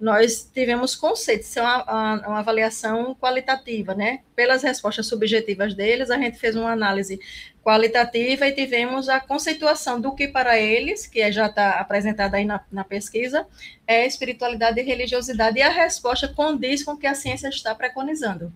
nós 0.00 0.50
tivemos 0.52 0.94
conceitos, 0.94 1.48
isso 1.48 1.58
é 1.58 1.62
uma, 1.62 2.26
uma, 2.26 2.38
avaliação 2.38 3.14
qualitativa, 3.14 3.94
né? 3.94 4.20
Pelas 4.34 4.62
respostas 4.62 5.06
subjetivas 5.06 5.74
deles, 5.74 6.10
a 6.10 6.16
gente 6.16 6.38
fez 6.38 6.56
uma 6.56 6.72
análise 6.72 7.20
qualitativa 7.62 8.46
e 8.46 8.52
tivemos 8.52 9.10
a 9.10 9.20
conceituação 9.20 10.00
do 10.00 10.14
que 10.14 10.26
para 10.26 10.58
eles, 10.58 11.06
que 11.06 11.30
já 11.30 11.46
está 11.46 11.72
apresentada 11.72 12.38
aí 12.38 12.46
na, 12.46 12.64
na, 12.72 12.82
pesquisa, 12.82 13.46
é 13.86 14.06
espiritualidade 14.06 14.80
e 14.80 14.82
religiosidade, 14.82 15.58
e 15.58 15.62
a 15.62 15.68
resposta 15.68 16.26
condiz 16.26 16.82
com 16.82 16.92
o 16.92 16.96
que 16.96 17.06
a 17.06 17.14
ciência 17.14 17.48
está 17.48 17.74
preconizando, 17.74 18.50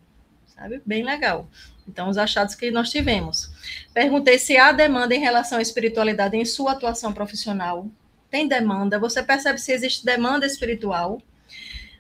sabe? 0.47 0.81
Bem 0.87 1.05
legal. 1.05 1.47
Então, 1.87 2.09
os 2.09 2.16
achados 2.16 2.55
que 2.55 2.71
nós 2.71 2.91
tivemos. 2.91 3.51
Perguntei 3.93 4.39
se 4.39 4.57
há 4.57 4.73
demanda 4.73 5.15
em 5.15 5.21
relação 5.21 5.59
à 5.59 5.62
espiritualidade 5.62 6.39
em 6.39 6.45
sua 6.47 6.73
atuação 6.73 7.12
profissional. 7.12 7.87
Tem 8.31 8.49
demanda, 8.49 8.99
você 8.99 9.23
percebe 9.23 9.61
se 9.61 9.73
existe 9.73 10.07
demanda 10.07 10.47
espiritual. 10.47 11.21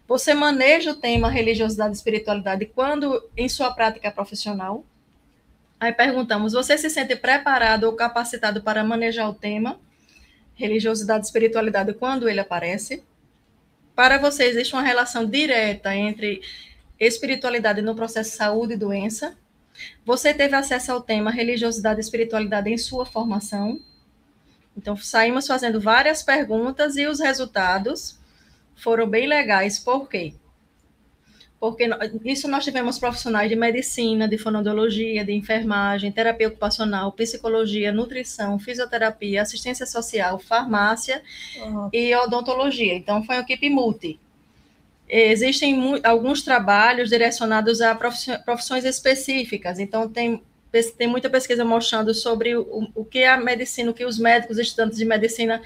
Você 0.06 0.34
maneja 0.34 0.90
o 0.90 0.94
tema 0.94 1.30
religiosidade 1.30 1.94
e 1.94 1.96
espiritualidade 1.96 2.66
quando 2.66 3.28
em 3.36 3.48
sua 3.48 3.72
prática 3.72 4.10
profissional? 4.10 4.84
Aí 5.80 5.92
perguntamos: 5.92 6.52
você 6.52 6.76
se 6.76 6.90
sente 6.90 7.16
preparado 7.16 7.84
ou 7.84 7.94
capacitado 7.94 8.62
para 8.62 8.84
manejar 8.84 9.28
o 9.28 9.34
tema 9.34 9.78
religiosidade 10.54 11.24
e 11.24 11.26
espiritualidade 11.26 11.94
quando 11.94 12.28
ele 12.28 12.40
aparece? 12.40 13.02
Para 13.94 14.18
você, 14.18 14.44
existe 14.44 14.74
uma 14.74 14.82
relação 14.82 15.24
direta 15.24 15.94
entre 15.94 16.42
espiritualidade 16.98 17.80
no 17.80 17.94
processo 17.94 18.30
de 18.30 18.36
saúde 18.36 18.74
e 18.74 18.76
doença? 18.76 19.36
Você 20.04 20.34
teve 20.34 20.54
acesso 20.54 20.92
ao 20.92 21.00
tema 21.00 21.30
religiosidade 21.30 21.98
e 21.98 22.02
espiritualidade 22.02 22.70
em 22.70 22.78
sua 22.78 23.06
formação? 23.06 23.80
Então, 24.76 24.96
saímos 24.96 25.46
fazendo 25.46 25.80
várias 25.80 26.22
perguntas 26.22 26.96
e 26.96 27.06
os 27.06 27.20
resultados 27.20 28.18
foram 28.76 29.06
bem 29.06 29.26
legais. 29.26 29.78
Por 29.78 30.08
quê? 30.08 30.34
Porque 31.58 31.88
isso 32.26 32.46
nós 32.46 32.62
tivemos 32.62 32.98
profissionais 32.98 33.48
de 33.48 33.56
medicina, 33.56 34.28
de 34.28 34.36
fonoaudiologia, 34.36 35.24
de 35.24 35.32
enfermagem, 35.32 36.12
terapia 36.12 36.48
ocupacional, 36.48 37.10
psicologia, 37.12 37.90
nutrição, 37.90 38.58
fisioterapia, 38.58 39.40
assistência 39.40 39.86
social, 39.86 40.38
farmácia 40.38 41.22
Oh, 41.62 41.88
e 41.90 42.14
odontologia. 42.16 42.94
Então, 42.94 43.24
foi 43.24 43.36
uma 43.36 43.42
equipe 43.42 43.70
multi. 43.70 44.20
Existem 45.08 46.00
alguns 46.04 46.42
trabalhos 46.42 47.08
direcionados 47.08 47.80
a 47.80 47.94
profissões 47.94 48.84
específicas. 48.84 49.78
Então, 49.78 50.06
tem, 50.06 50.42
tem 50.82 51.06
muita 51.06 51.30
pesquisa 51.30 51.64
mostrando 51.64 52.12
sobre 52.12 52.56
o, 52.56 52.90
o 52.94 53.04
que 53.04 53.24
a 53.24 53.36
medicina, 53.36 53.90
o 53.90 53.94
que 53.94 54.04
os 54.04 54.18
médicos, 54.18 54.58
estudantes 54.58 54.98
de 54.98 55.04
medicina 55.04 55.62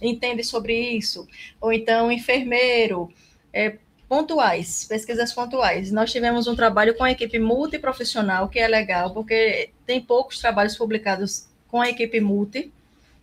entendem 0.00 0.44
sobre 0.44 0.78
isso. 0.96 1.26
Ou 1.60 1.72
então, 1.72 2.10
enfermeiro, 2.10 3.12
é, 3.52 3.76
pontuais, 4.08 4.84
pesquisas 4.86 5.32
pontuais. 5.32 5.92
Nós 5.92 6.10
tivemos 6.10 6.48
um 6.48 6.56
trabalho 6.56 6.96
com 6.96 7.04
a 7.04 7.12
equipe 7.12 7.38
multiprofissional, 7.38 8.48
que 8.48 8.58
é 8.58 8.66
legal, 8.66 9.14
porque 9.14 9.70
tem 9.86 10.00
poucos 10.00 10.40
trabalhos 10.40 10.76
publicados 10.76 11.46
com 11.68 11.80
a 11.80 11.88
equipe 11.88 12.20
multi, 12.20 12.72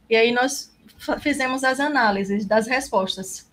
e 0.10 0.16
aí 0.16 0.32
nós 0.32 0.72
fizemos 1.20 1.66
as 1.66 1.82
análises 1.82 2.46
das 2.46 2.68
respostas. 2.68 3.46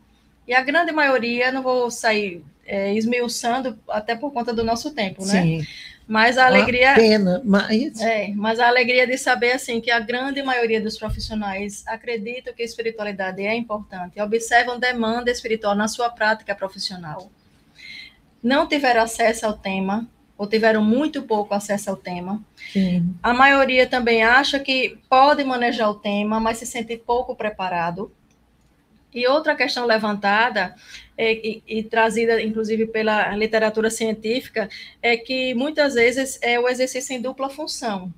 E 0.46 0.54
a 0.54 0.62
grande 0.62 0.92
maioria, 0.92 1.50
não 1.50 1.62
vou 1.62 1.90
sair 1.90 2.44
é, 2.64 2.94
esmiuçando, 2.94 3.78
até 3.88 4.14
por 4.14 4.32
conta 4.32 4.52
do 4.52 4.62
nosso 4.62 4.92
tempo, 4.92 5.24
né? 5.26 5.42
sim, 5.42 5.66
Mas 6.06 6.36
a 6.36 6.46
alegria. 6.46 6.90
Uma 6.90 6.94
pena, 6.94 7.42
mas 7.44 8.00
É, 8.00 8.28
mas 8.34 8.60
a 8.60 8.68
alegria 8.68 9.06
de 9.06 9.16
saber 9.16 9.52
assim 9.52 9.80
que 9.80 9.90
a 9.90 10.00
grande 10.00 10.42
maioria 10.42 10.80
dos 10.80 10.98
profissionais 10.98 11.82
acreditam 11.86 12.52
que 12.52 12.62
a 12.62 12.64
espiritualidade 12.64 13.42
é 13.42 13.54
importante, 13.54 14.20
observam 14.20 14.78
demanda 14.78 15.30
espiritual 15.30 15.74
na 15.74 15.88
sua 15.88 16.10
prática 16.10 16.54
profissional. 16.54 17.30
Não 18.42 18.68
tiveram 18.68 19.02
acesso 19.02 19.46
ao 19.46 19.54
tema, 19.54 20.06
ou 20.36 20.46
tiveram 20.46 20.84
muito 20.84 21.22
pouco 21.22 21.54
acesso 21.54 21.90
ao 21.90 21.96
tema. 21.96 22.42
sim, 22.72 23.14
A 23.22 23.32
maioria 23.32 23.86
também 23.86 24.22
acha 24.22 24.58
que 24.58 24.98
pode 25.08 25.44
manejar 25.44 25.88
o 25.88 25.94
tema, 25.94 26.40
mas 26.40 26.58
se 26.58 26.66
sente 26.66 26.96
pouco 26.96 27.36
preparado. 27.36 28.12
E 29.14 29.26
outra 29.28 29.54
questão 29.54 29.86
levantada 29.86 30.74
é, 31.16 31.32
e, 31.32 31.62
e 31.66 31.82
trazida, 31.84 32.42
inclusive, 32.42 32.86
pela 32.86 33.34
literatura 33.36 33.88
científica, 33.88 34.68
é 35.00 35.16
que 35.16 35.54
muitas 35.54 35.94
vezes 35.94 36.38
é 36.42 36.58
o 36.58 36.68
exercício 36.68 37.14
em 37.14 37.20
dupla 37.22 37.48
função 37.48 38.12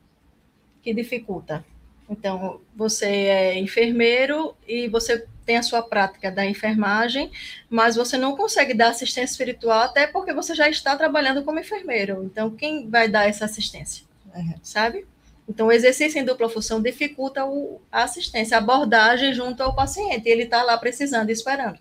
que 0.82 0.94
dificulta. 0.94 1.64
Então, 2.08 2.60
você 2.74 3.06
é 3.06 3.58
enfermeiro 3.58 4.56
e 4.66 4.88
você 4.88 5.26
tem 5.44 5.56
a 5.56 5.62
sua 5.62 5.82
prática 5.82 6.30
da 6.30 6.46
enfermagem, 6.46 7.30
mas 7.68 7.96
você 7.96 8.16
não 8.16 8.36
consegue 8.36 8.72
dar 8.72 8.90
assistência 8.90 9.32
espiritual, 9.32 9.82
até 9.82 10.06
porque 10.06 10.32
você 10.32 10.54
já 10.54 10.68
está 10.68 10.96
trabalhando 10.96 11.44
como 11.44 11.60
enfermeiro. 11.60 12.24
Então, 12.24 12.50
quem 12.50 12.88
vai 12.88 13.08
dar 13.08 13.28
essa 13.28 13.44
assistência? 13.44 14.04
É. 14.34 14.54
Sabe? 14.62 15.06
Então, 15.48 15.68
o 15.68 15.72
exercício 15.72 16.20
em 16.20 16.24
dupla 16.24 16.48
função 16.48 16.82
dificulta 16.82 17.44
o, 17.44 17.80
a 17.90 18.02
assistência, 18.02 18.56
a 18.56 18.60
abordagem 18.60 19.32
junto 19.32 19.62
ao 19.62 19.74
paciente. 19.74 20.28
Ele 20.28 20.42
está 20.42 20.62
lá 20.62 20.76
precisando 20.76 21.30
esperando. 21.30 21.78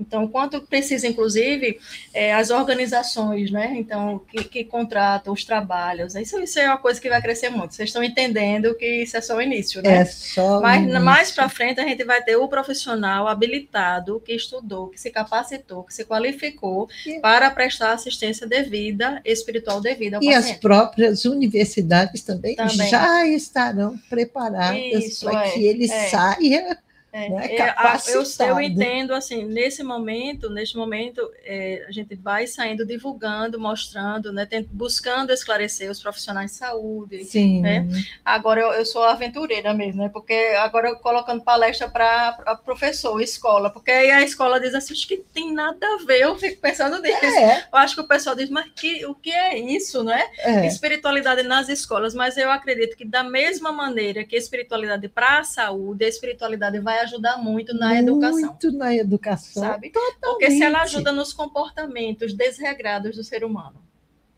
Então, 0.00 0.28
quanto 0.28 0.60
precisa, 0.60 1.06
inclusive, 1.06 1.78
é, 2.14 2.32
as 2.32 2.50
organizações, 2.50 3.50
né? 3.50 3.74
Então, 3.76 4.20
que, 4.30 4.44
que 4.44 4.64
contratam 4.64 5.32
os 5.32 5.44
trabalhos. 5.44 6.14
Isso, 6.14 6.38
isso 6.40 6.58
é 6.58 6.66
uma 6.68 6.78
coisa 6.78 7.00
que 7.00 7.08
vai 7.08 7.20
crescer 7.20 7.48
muito. 7.50 7.74
Vocês 7.74 7.88
estão 7.88 8.02
entendendo 8.02 8.74
que 8.76 9.02
isso 9.02 9.16
é 9.16 9.20
só 9.20 9.36
o 9.36 9.42
início, 9.42 9.82
né? 9.82 9.98
é 9.98 10.04
só. 10.04 10.60
Mas 10.60 10.82
um 10.86 11.00
mais 11.00 11.18
início. 11.28 11.34
para 11.34 11.48
frente 11.48 11.80
a 11.80 11.84
gente 11.84 12.04
vai 12.04 12.22
ter 12.22 12.36
o 12.36 12.46
profissional 12.48 13.26
habilitado 13.26 14.20
que 14.24 14.32
estudou, 14.32 14.88
que 14.88 15.00
se 15.00 15.10
capacitou, 15.10 15.82
que 15.82 15.92
se 15.94 16.04
qualificou 16.04 16.88
E- 17.06 17.20
para 17.20 17.50
prestar 17.50 17.92
assistência 17.92 18.46
devida, 18.46 19.20
espiritual 19.24 19.80
devida 19.80 20.16
ao 20.18 20.22
E 20.22 20.28
as 20.28 20.42
paciente. 20.44 20.60
próprias 20.60 21.24
universidades 21.24 22.22
também, 22.22 22.54
Também. 22.54 22.88
já 22.88 23.26
estarão 23.26 23.98
preparadas 24.08 25.18
para 25.20 25.46
é, 25.46 25.50
que 25.50 25.64
ele 25.64 25.84
é. 25.90 26.08
saia. 26.08 26.78
É, 27.10 27.28
né, 27.30 27.54
é, 27.56 27.62
a- 27.62 27.64
eu, 27.64 27.68
eu 27.70 27.74
capacitado. 27.74 28.60
entendo 28.60 29.14
assim, 29.14 29.44
nesse 29.44 29.82
momento, 29.82 30.50
neste 30.50 30.76
momento, 30.76 31.20
é, 31.42 31.86
a 31.88 31.90
gente 31.92 32.14
vai 32.14 32.46
saindo 32.46 32.84
divulgando, 32.84 33.58
mostrando, 33.58 34.30
né, 34.30 34.44
tent- 34.44 34.68
buscando 34.70 35.32
esclarecer 35.32 35.90
os 35.90 36.02
profissionais 36.02 36.50
de 36.52 36.56
saúde. 36.58 37.24
Sim. 37.24 37.66
É. 37.66 37.84
Agora 38.24 38.60
eu, 38.60 38.72
eu 38.72 38.84
sou 38.84 39.02
aventureira 39.04 39.72
mesmo, 39.72 40.02
né? 40.02 40.10
Porque 40.12 40.34
agora 40.60 40.88
eu 40.90 40.96
colocando 40.96 41.42
palestra 41.42 41.88
para 41.88 42.32
professor, 42.64 43.18
escola, 43.22 43.70
porque 43.70 43.90
aí 43.90 44.10
a 44.10 44.22
escola 44.22 44.60
diz 44.60 44.74
assim, 44.74 44.92
acho 44.92 45.08
que 45.08 45.16
tem 45.16 45.52
nada 45.52 45.86
a 45.86 46.04
ver, 46.04 46.20
eu 46.20 46.36
fico 46.38 46.60
pensando 46.60 47.00
nisso. 47.00 47.24
É, 47.24 47.66
Eu 47.72 47.78
acho 47.78 47.94
que 47.94 48.00
o 48.02 48.06
pessoal 48.06 48.36
diz, 48.36 48.50
mas 48.50 48.70
que, 48.76 49.06
o 49.06 49.14
que 49.14 49.30
é 49.30 49.58
isso, 49.58 50.04
não 50.04 50.12
é? 50.12 50.30
é. 50.38 50.66
Espiritualidade 50.66 51.42
nas 51.42 51.68
escolas, 51.70 52.14
mas 52.14 52.36
eu 52.36 52.50
acredito 52.50 52.96
que 52.96 53.04
da 53.06 53.24
mesma 53.24 53.72
maneira 53.72 54.24
que 54.24 54.36
a 54.36 54.38
espiritualidade 54.38 55.08
para 55.08 55.38
a 55.38 55.44
saúde, 55.44 56.04
a 56.04 56.08
espiritualidade 56.08 56.78
vai 56.80 56.97
ajudar 56.98 57.38
muito 57.38 57.74
na 57.74 57.98
educação, 57.98 58.40
Muito 58.50 58.72
na 58.72 58.94
educação. 58.94 59.62
sabe? 59.62 59.90
Porque 60.20 60.50
se 60.50 60.62
ela 60.62 60.78
totalmente. 60.80 60.94
ajuda 60.96 61.12
nos 61.12 61.32
comportamentos 61.32 62.32
desregrados 62.34 63.16
do 63.16 63.24
ser 63.24 63.44
humano, 63.44 63.82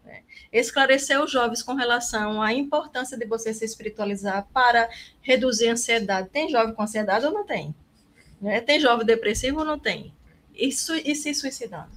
né? 0.05 0.23
esclarecer 0.53 1.23
os 1.23 1.31
jovens 1.31 1.63
com 1.63 1.75
relação 1.75 2.41
à 2.43 2.53
importância 2.53 3.17
de 3.17 3.25
você 3.27 3.53
se 3.55 3.65
espiritualizar 3.65 4.47
para 4.53 4.89
reduzir 5.23 5.69
a 5.69 5.73
ansiedade. 5.73 6.29
Tem 6.31 6.49
jovem 6.49 6.75
com 6.75 6.83
ansiedade 6.83 7.25
ou 7.27 7.33
não 7.33 7.45
tem? 7.47 7.75
Né? 8.41 8.61
Tem 8.61 8.81
jovem 8.81 9.07
depressivo 9.07 9.61
ou 9.61 9.65
não 9.65 9.79
tem? 9.79 10.13
e, 10.53 10.71
su- 10.73 10.95
e 10.97 11.15
se 11.15 11.33
suicidando. 11.33 11.89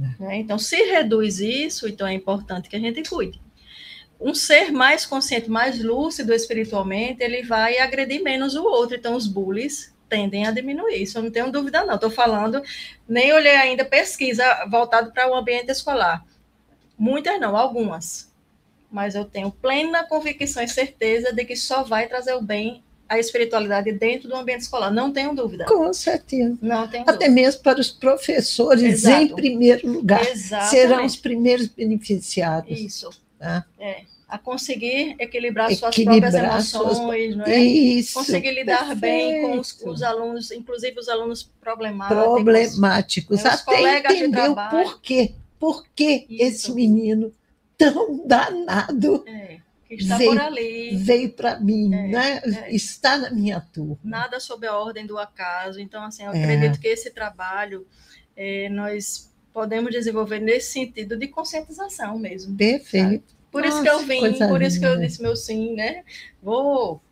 É. 0.00 0.22
né? 0.24 0.36
Então, 0.36 0.58
se 0.58 0.76
reduz 0.76 1.40
isso, 1.40 1.86
então 1.86 2.06
é 2.06 2.14
importante 2.14 2.68
que 2.70 2.76
a 2.76 2.78
gente 2.78 3.02
cuide. 3.06 3.41
Um 4.22 4.34
ser 4.34 4.70
mais 4.70 5.04
consciente, 5.04 5.50
mais 5.50 5.82
lúcido 5.82 6.32
espiritualmente, 6.32 7.22
ele 7.22 7.42
vai 7.42 7.78
agredir 7.78 8.22
menos 8.22 8.54
o 8.54 8.64
outro. 8.64 8.94
Então, 8.96 9.16
os 9.16 9.26
bullies 9.26 9.92
tendem 10.08 10.46
a 10.46 10.50
diminuir. 10.50 11.02
Isso 11.02 11.18
eu 11.18 11.22
não 11.22 11.30
tenho 11.30 11.50
dúvida, 11.50 11.84
não. 11.84 11.94
Estou 11.94 12.10
falando, 12.10 12.62
nem 13.08 13.32
olhei 13.32 13.56
ainda 13.56 13.84
pesquisa 13.84 14.44
voltada 14.70 15.10
para 15.10 15.28
o 15.30 15.34
ambiente 15.34 15.70
escolar. 15.70 16.24
Muitas 16.96 17.40
não, 17.40 17.56
algumas. 17.56 18.30
Mas 18.90 19.14
eu 19.14 19.24
tenho 19.24 19.50
plena 19.50 20.04
convicção 20.04 20.62
e 20.62 20.68
certeza 20.68 21.32
de 21.32 21.44
que 21.44 21.56
só 21.56 21.82
vai 21.82 22.06
trazer 22.06 22.34
o 22.34 22.42
bem 22.42 22.82
a 23.08 23.18
espiritualidade 23.18 23.92
dentro 23.92 24.28
do 24.28 24.36
ambiente 24.36 24.62
escolar. 24.62 24.90
Não 24.90 25.12
tenho 25.12 25.34
dúvida. 25.34 25.66
Com 25.66 25.92
certeza. 25.92 26.56
Não 26.62 26.88
tenho 26.88 27.02
Até 27.02 27.12
dúvida. 27.12 27.30
mesmo 27.30 27.62
para 27.62 27.80
os 27.80 27.90
professores, 27.90 28.82
Exato. 28.82 29.22
em 29.22 29.34
primeiro 29.34 29.86
lugar, 29.86 30.26
Exatamente. 30.26 30.70
serão 30.70 31.04
os 31.04 31.16
primeiros 31.16 31.66
beneficiados. 31.68 32.78
Isso. 32.78 33.10
Tá? 33.42 33.64
É. 33.78 34.02
A 34.28 34.38
conseguir 34.38 35.16
equilibrar 35.18 35.68
suas 35.74 35.92
Equilibrar 35.98 36.30
próprias 36.32 36.68
suas- 36.68 36.96
emoções, 36.98 37.36
não 37.36 37.44
é? 37.44 37.58
Isso. 37.58 38.14
Conseguir 38.14 38.52
lidar 38.52 38.94
bem 38.94 39.42
com 39.42 39.58
os, 39.58 39.72
perfeito. 39.72 39.92
os 39.92 40.02
alunos, 40.02 40.50
inclusive 40.52 40.98
os 41.00 41.08
alunos 41.08 41.42
problemáticos. 41.60 42.22
problemáticos, 42.24 43.44
É, 43.44 43.48
os 43.48 43.54
até 43.60 43.98
entender 43.98 44.48
o 44.48 44.54
porquê. 44.70 45.34
Por 45.58 45.84
que 45.94 46.26
esse 46.30 46.72
menino 46.72 47.32
tão 47.76 48.26
danado 48.26 49.24
É, 49.26 49.58
está 49.90 50.16
Veio- 50.16 50.30
por 50.30 50.40
ali. 50.40 50.96
veio 50.96 51.30
para 51.32 51.58
mim, 51.60 51.92
É, 51.92 52.06
né? 52.08 52.42
é. 52.44 52.74
está 52.74 53.18
na 53.18 53.30
minha 53.30 53.60
turma. 53.60 53.98
nada 54.04 54.38
sob 54.40 54.66
a 54.66 54.74
ordem 54.78 55.04
do 55.04 55.18
acaso. 55.18 55.78
Então, 55.80 56.02
assim, 56.04 56.22
eu 56.24 56.32
É. 56.32 56.42
acredito 56.42 56.80
que 56.80 56.88
esse 56.88 57.10
trabalho 57.10 57.86
eh, 58.36 58.68
nós 58.70 59.30
podemos 59.52 59.90
desenvolver 59.92 60.38
nesse 60.40 60.72
sentido 60.72 61.16
de 61.16 61.28
conscientização 61.28 62.18
mesmo. 62.18 62.56
Perfeito. 62.56 63.34
Por 63.50 63.64
isso 63.64 63.82
que 63.82 63.88
eu 63.88 63.94
Nossa, 63.94 64.06
vim, 64.06 64.38
por 64.48 64.62
isso 64.62 64.80
que 64.80 64.86
eu 64.86 64.94
linda. 64.94 65.06
disse 65.06 65.20
meu 65.22 65.36
sim, 65.36 65.74
né? 65.74 66.04
Vou. 66.42 67.02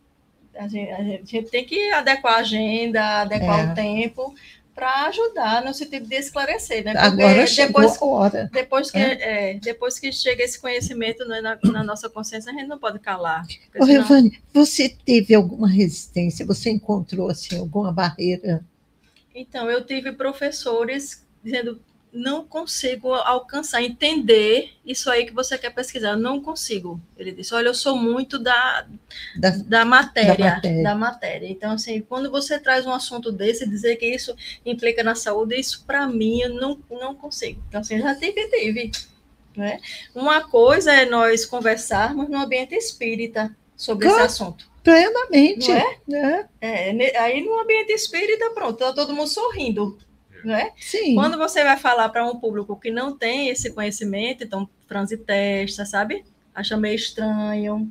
A 0.55 0.67
gente, 0.67 0.91
a 0.91 1.03
gente- 1.03 1.43
tem 1.51 1.63
que 1.63 1.91
adequar 1.91 2.33
a 2.33 2.37
agenda, 2.37 3.21
adequar 3.21 3.69
É. 3.69 3.71
o 3.71 3.75
tempo 3.75 4.33
para 4.73 5.05
ajudar 5.07 5.63
no 5.63 5.73
sentido 5.73 6.07
de 6.07 6.15
esclarecer, 6.15 6.83
né? 6.83 6.93
Porque 6.93 7.21
Agora 7.23 7.45
chegou 7.47 7.81
depois, 7.81 8.01
a 8.01 8.05
hora. 8.05 8.49
depois, 8.51 8.91
que, 8.91 8.97
É. 8.97 9.51
é, 9.51 9.53
depois 9.59 9.99
que 9.99 10.11
chega 10.11 10.43
esse 10.43 10.59
conhecimento 10.59 11.23
né, 11.25 11.41
na, 11.41 11.57
na 11.71 11.83
nossa 11.83 12.09
consciência, 12.09 12.51
a 12.51 12.55
gente 12.55 12.67
não 12.67 12.79
pode 12.79 12.97
calar. 12.99 13.45
Ô, 13.79 13.85
senão- 13.85 14.31
você 14.53 14.89
teve 15.05 15.35
alguma 15.35 15.69
resistência? 15.69 16.45
Você 16.45 16.71
encontrou 16.71 17.29
assim, 17.29 17.57
alguma 17.59 17.91
barreira? 17.91 18.65
Então, 19.35 19.69
eu 19.69 19.85
tive 19.85 20.11
professores 20.13 21.25
dizendo, 21.43 21.79
não 22.13 22.43
consigo 22.45 23.13
alcançar, 23.13 23.81
entender 23.81 24.71
isso 24.85 25.09
aí 25.09 25.25
que 25.25 25.33
você 25.33 25.57
quer 25.57 25.69
pesquisar, 25.69 26.17
não 26.17 26.41
consigo. 26.41 26.99
Ele 27.17 27.31
disse, 27.31 27.53
olha, 27.53 27.67
eu 27.69 27.73
sou 27.73 27.95
muito 27.95 28.37
da, 28.37 28.85
Da- 29.37 29.49
da, 29.65 29.85
matéria, 29.85 30.35
da 30.35 30.55
matéria. 30.55 30.83
da 30.83 30.95
matéria. 30.95 31.47
Então, 31.47 31.71
assim, 31.71 32.01
quando 32.01 32.29
você 32.29 32.59
traz 32.59 32.85
um 32.85 32.91
assunto 32.91 33.31
desse, 33.31 33.67
dizer 33.67 33.95
que 33.95 34.05
isso 34.05 34.35
implica 34.65 35.03
na 35.03 35.15
saúde, 35.15 35.55
isso 35.57 35.85
para 35.87 36.05
mim 36.05 36.41
eu 36.41 36.53
não, 36.53 36.77
não 36.89 37.15
consigo. 37.15 37.63
Então, 37.69 37.79
assim, 37.81 37.99
já 38.01 38.13
tive, 38.15 38.45
tive. 38.49 38.91
Né? 39.55 39.79
Uma 40.15 40.41
coisa 40.41 40.93
é 40.93 41.05
nós 41.05 41.45
conversarmos 41.45 42.29
no 42.29 42.37
ambiente 42.37 42.73
espírita 42.75 43.55
sobre 43.75 44.07
Claro. 44.07 44.25
esse 44.25 44.33
assunto. 44.41 44.69
Plenamente. 44.83 45.69
Não 46.07 46.17
é? 46.17 46.45
É, 46.59 46.93
ne- 46.93 47.15
aí 47.15 47.41
no 47.43 47.59
ambiente 47.59 47.91
espírita, 47.93 48.49
pronto, 48.51 48.77
tá 48.79 48.91
todo 48.93 49.13
mundo 49.13 49.27
sorrindo. 49.29 49.97
Não 50.43 50.55
é? 50.55 50.71
Sim. 50.77 51.15
Quando 51.15 51.37
você 51.37 51.63
vai 51.63 51.77
falar 51.77 52.09
para 52.09 52.25
um 52.25 52.39
público 52.39 52.75
que 52.75 52.89
não 52.89 53.17
tem 53.17 53.49
esse 53.49 53.71
conhecimento, 53.71 54.43
então 54.43 54.67
franze 54.87 55.17
testa, 55.17 55.85
sabe? 55.85 56.25
Acha 56.53 56.75
meio 56.77 56.95
estranho, 56.95 57.89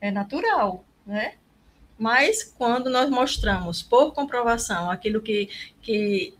é 0.00 0.10
natural, 0.10 0.84
né? 1.06 1.34
Mas 1.98 2.44
quando 2.44 2.88
nós 2.88 3.10
mostramos 3.10 3.82
por 3.82 4.12
comprovação 4.12 4.88
aquilo 4.88 5.20
que, 5.20 5.50
que 5.82 6.37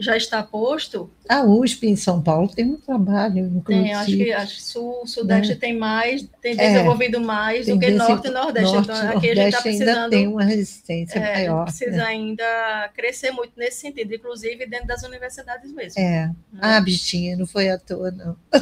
já 0.00 0.16
está 0.16 0.42
posto, 0.42 1.10
A 1.28 1.42
USP 1.44 1.86
em 1.88 1.94
São 1.96 2.20
Paulo 2.22 2.48
tem 2.48 2.64
um 2.64 2.76
trabalho, 2.76 3.38
inclusive. 3.38 3.84
tem, 3.84 3.94
acho 3.94 4.16
que 4.16 4.32
acho 4.32 4.60
sul, 4.60 5.06
sudeste 5.06 5.54
tem 5.56 5.76
mais, 5.76 6.26
tem 6.42 6.52
É. 6.52 6.54
desenvolvido 6.56 7.20
mais 7.20 7.66
Tem 7.66 7.74
do 7.74 7.80
que 7.80 7.90
norte 7.92 8.26
e 8.26 8.30
nordeste. 8.30 8.72
Norte 8.74 8.90
então 8.90 8.96
aqui 9.18 9.30
a 9.30 9.34
gente 9.34 9.54
está 9.54 9.58
Nordeste 9.58 9.68
ainda 9.68 9.84
precisando 9.84 10.10
tem 10.10 10.26
uma 10.26 10.42
resistência 10.44 11.18
é, 11.18 11.32
maior. 11.34 11.64
precisa 11.64 11.90
né? 11.98 12.04
ainda 12.04 12.90
crescer 12.96 13.30
muito 13.30 13.52
nesse 13.56 13.80
sentido, 13.80 14.14
inclusive 14.14 14.66
dentro 14.66 14.86
das 14.88 15.02
universidades 15.02 15.72
mesmo. 15.72 16.00
É. 16.00 16.26
né? 16.26 16.34
Ah, 16.60 16.80
bichinha, 16.80 17.36
não 17.36 17.46
foi 17.46 17.68
à 17.68 17.78
toa, 17.78 18.10
não. 18.10 18.36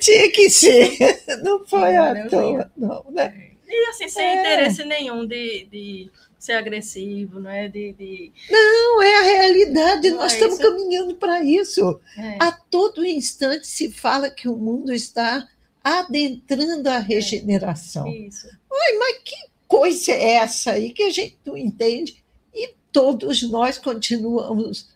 Tinha 0.00 0.30
que 0.32 0.50
ser, 0.50 0.96
não 1.42 1.64
foi 1.64 1.92
Não, 1.92 2.04
à 2.04 2.28
toa, 2.28 2.70
não, 2.76 3.04
né? 3.12 3.32
E 3.68 3.88
assim, 3.90 4.08
sem 4.08 4.24
É. 4.24 4.40
interesse 4.40 4.84
nenhum 4.84 5.26
de, 5.26 5.66
de 5.70 6.10
ser 6.44 6.52
agressivo, 6.52 7.40
não 7.40 7.50
é? 7.50 7.68
De, 7.68 7.92
de 7.92 8.32
Não 8.50 9.02
é 9.02 9.16
a 9.16 9.22
realidade, 9.22 10.10
Não 10.10 10.18
nós 10.18 10.32
é 10.32 10.34
estamos 10.36 10.58
isso. 10.58 10.68
caminhando 10.70 11.14
para 11.16 11.42
isso. 11.42 12.00
é, 12.18 12.36
A 12.40 12.52
todo 12.52 13.04
instante 13.04 13.66
se 13.66 13.90
fala 13.90 14.30
que 14.30 14.48
o 14.48 14.56
mundo 14.56 14.92
está 14.92 15.48
adentrando 15.82 16.88
a 16.88 16.98
regeneração. 16.98 18.06
isso. 18.08 18.48
Mas 18.70 19.18
que 19.24 19.36
coisa 19.68 20.12
é 20.12 20.34
essa 20.34 20.72
aí 20.72 20.90
que 20.92 21.02
a 21.02 21.10
gente 21.10 21.38
não 21.44 21.56
entende? 21.56 22.22
E 22.54 22.74
todos 22.92 23.42
nós 23.42 23.78
continuamos 23.78 24.88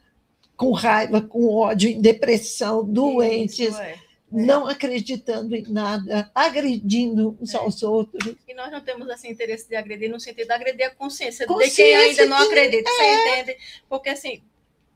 com 0.56 0.72
raiva, 0.72 1.20
com 1.20 1.46
ódio, 1.54 1.88
em 1.88 2.00
depressão, 2.00 2.84
doentes, 2.84 3.58
Isso, 3.58 3.80
é. 3.80 3.98
Não 4.30 4.66
acreditando 4.66 5.56
em 5.56 5.62
nada, 5.68 6.30
agredindo 6.34 7.36
uns 7.40 7.54
É. 7.54 7.58
aos 7.58 7.82
outros. 7.82 8.34
E 8.46 8.54
nós 8.54 8.70
não 8.70 8.80
temos 8.80 9.08
assim, 9.08 9.30
interesse 9.30 9.68
de 9.68 9.74
agredir 9.76 10.10
no 10.10 10.20
sentido 10.20 10.46
de 10.48 10.52
agredir 10.52 10.86
a 10.86 10.90
consciência, 10.90 11.46
de 11.46 11.52
Consciência 11.52 11.84
quem 11.84 11.94
ainda 11.96 12.26
não 12.26 12.36
de- 12.36 12.42
é. 12.42 12.46
acredita, 12.46 12.90
você 12.90 13.14
entende? 13.14 13.58
Porque 13.88 14.08
assim, 14.10 14.42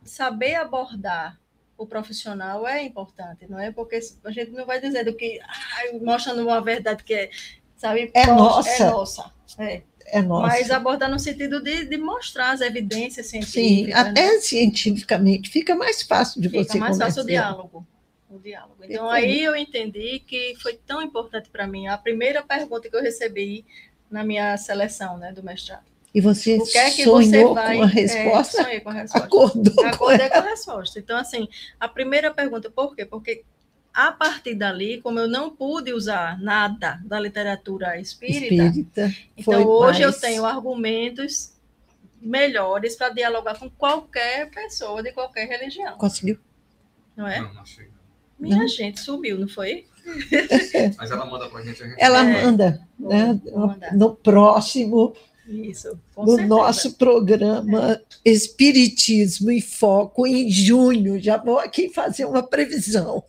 saber 0.04 0.56
abordar 0.56 1.40
o 1.78 1.86
profissional 1.86 2.66
é 2.66 2.82
importante, 2.82 3.46
não 3.48 3.58
é? 3.58 3.70
Porque 3.72 3.98
a 4.24 4.30
gente 4.30 4.50
não 4.52 4.66
vai 4.66 4.80
dizer 4.80 5.04
do 5.04 5.14
que 5.14 5.40
ai, 5.76 5.98
mostrando 6.00 6.42
uma 6.42 6.60
verdade 6.60 7.02
que 7.02 7.14
é, 7.14 7.30
sabe, 7.76 8.10
É 8.14 8.26
poxa, 8.26 8.34
nossa. 8.34 8.70
É 8.70 8.90
nossa. 8.90 9.32
É. 9.58 9.82
É. 10.06 10.20
Mas 10.20 10.70
abordar 10.70 11.08
no 11.10 11.18
sentido 11.18 11.62
de, 11.62 11.86
de 11.86 11.96
mostrar 11.96 12.50
as 12.50 12.60
evidências 12.60 13.26
Sim, 13.28 13.40
científicas. 13.42 13.94
né? 14.04 14.10
até 14.10 14.40
cientificamente 14.40 15.48
fica 15.48 15.74
mais 15.74 16.02
fácil 16.02 16.40
de 16.42 16.48
Fica 16.50 16.64
você 16.64 16.78
mais 16.78 16.98
fácil 16.98 17.22
o 17.22 17.24
conversar. 17.24 17.42
diálogo. 17.48 17.86
O 18.34 18.38
diálogo. 18.38 18.76
Então, 18.82 19.10
Perfeito. 19.10 19.12
aí 19.34 19.42
eu 19.44 19.54
entendi 19.54 20.18
que 20.20 20.54
foi 20.62 20.74
tão 20.86 21.02
importante 21.02 21.50
para 21.50 21.66
mim. 21.66 21.86
A 21.86 21.98
primeira 21.98 22.42
pergunta 22.42 22.88
que 22.88 22.96
eu 22.96 23.02
recebi 23.02 23.64
na 24.10 24.24
minha 24.24 24.56
seleção 24.56 25.18
né, 25.18 25.32
do 25.32 25.42
mestrado. 25.42 25.84
E 26.14 26.20
você 26.20 26.56
O 26.58 26.64
que 26.64 26.78
é 26.78 26.90
que 26.90 27.04
sonhou 27.04 27.20
você 27.20 27.54
vai. 27.54 27.76
com 27.76 27.82
a 27.82 27.86
resposta? 27.86 28.60
É, 28.60 28.64
sonhei 28.64 28.80
com 28.80 28.88
a 28.90 28.92
resposta. 28.94 29.26
Acordou 29.26 29.74
com 29.74 29.86
Acordei 29.86 30.28
com 30.30 30.38
a 30.38 30.40
resposta. 30.42 30.98
Então, 30.98 31.16
assim, 31.18 31.46
a 31.78 31.88
primeira 31.88 32.30
pergunta, 32.32 32.70
por 32.70 32.94
quê? 32.96 33.04
Porque 33.04 33.44
a 33.94 34.10
partir 34.12 34.54
dali, 34.54 35.00
como 35.02 35.18
eu 35.18 35.28
não 35.28 35.50
pude 35.54 35.92
usar 35.92 36.40
nada 36.40 37.00
da 37.04 37.20
literatura 37.20 37.98
espírita, 38.00 38.64
espírita. 38.64 39.14
então 39.36 39.66
hoje 39.66 40.00
eu 40.02 40.08
mais- 40.08 40.20
tenho 40.20 40.44
argumentos 40.46 41.52
melhores 42.20 42.96
para 42.96 43.10
dialogar 43.10 43.58
com 43.58 43.68
qualquer 43.68 44.50
pessoa 44.50 45.02
de 45.02 45.12
qualquer 45.12 45.46
religião, 45.48 45.98
Conseguiu? 45.98 46.38
não 47.16 47.26
é? 47.26 47.40
Não, 47.40 47.52
não 47.52 47.66
sei. 47.66 47.88
Minha 48.42 48.58
Não. 48.58 48.68
gente 48.68 49.00
subiu, 49.00 49.38
não 49.38 49.48
foi? 49.48 49.86
Mas 50.98 51.10
ela 51.10 51.24
manda 51.26 51.48
gente. 51.62 51.82
a 51.82 51.86
gente 51.88 51.96
Ela 52.02 52.28
É, 52.28 52.44
manda 52.44 52.80
vou- 52.98 53.08
né, 53.10 53.40
no 53.94 54.14
próximo, 54.16 55.14
Isso. 55.46 55.96
No 56.16 56.26
certeza. 56.26 56.48
nosso 56.48 56.92
programa 56.94 58.00
Espiritismo 58.24 59.50
e 59.50 59.60
Foco, 59.60 60.26
em 60.26 60.50
junho. 60.50 61.20
Já 61.20 61.36
vou 61.36 61.58
aqui 61.58 61.88
fazer 61.88 62.24
uma 62.24 62.42
previsão. 62.42 63.22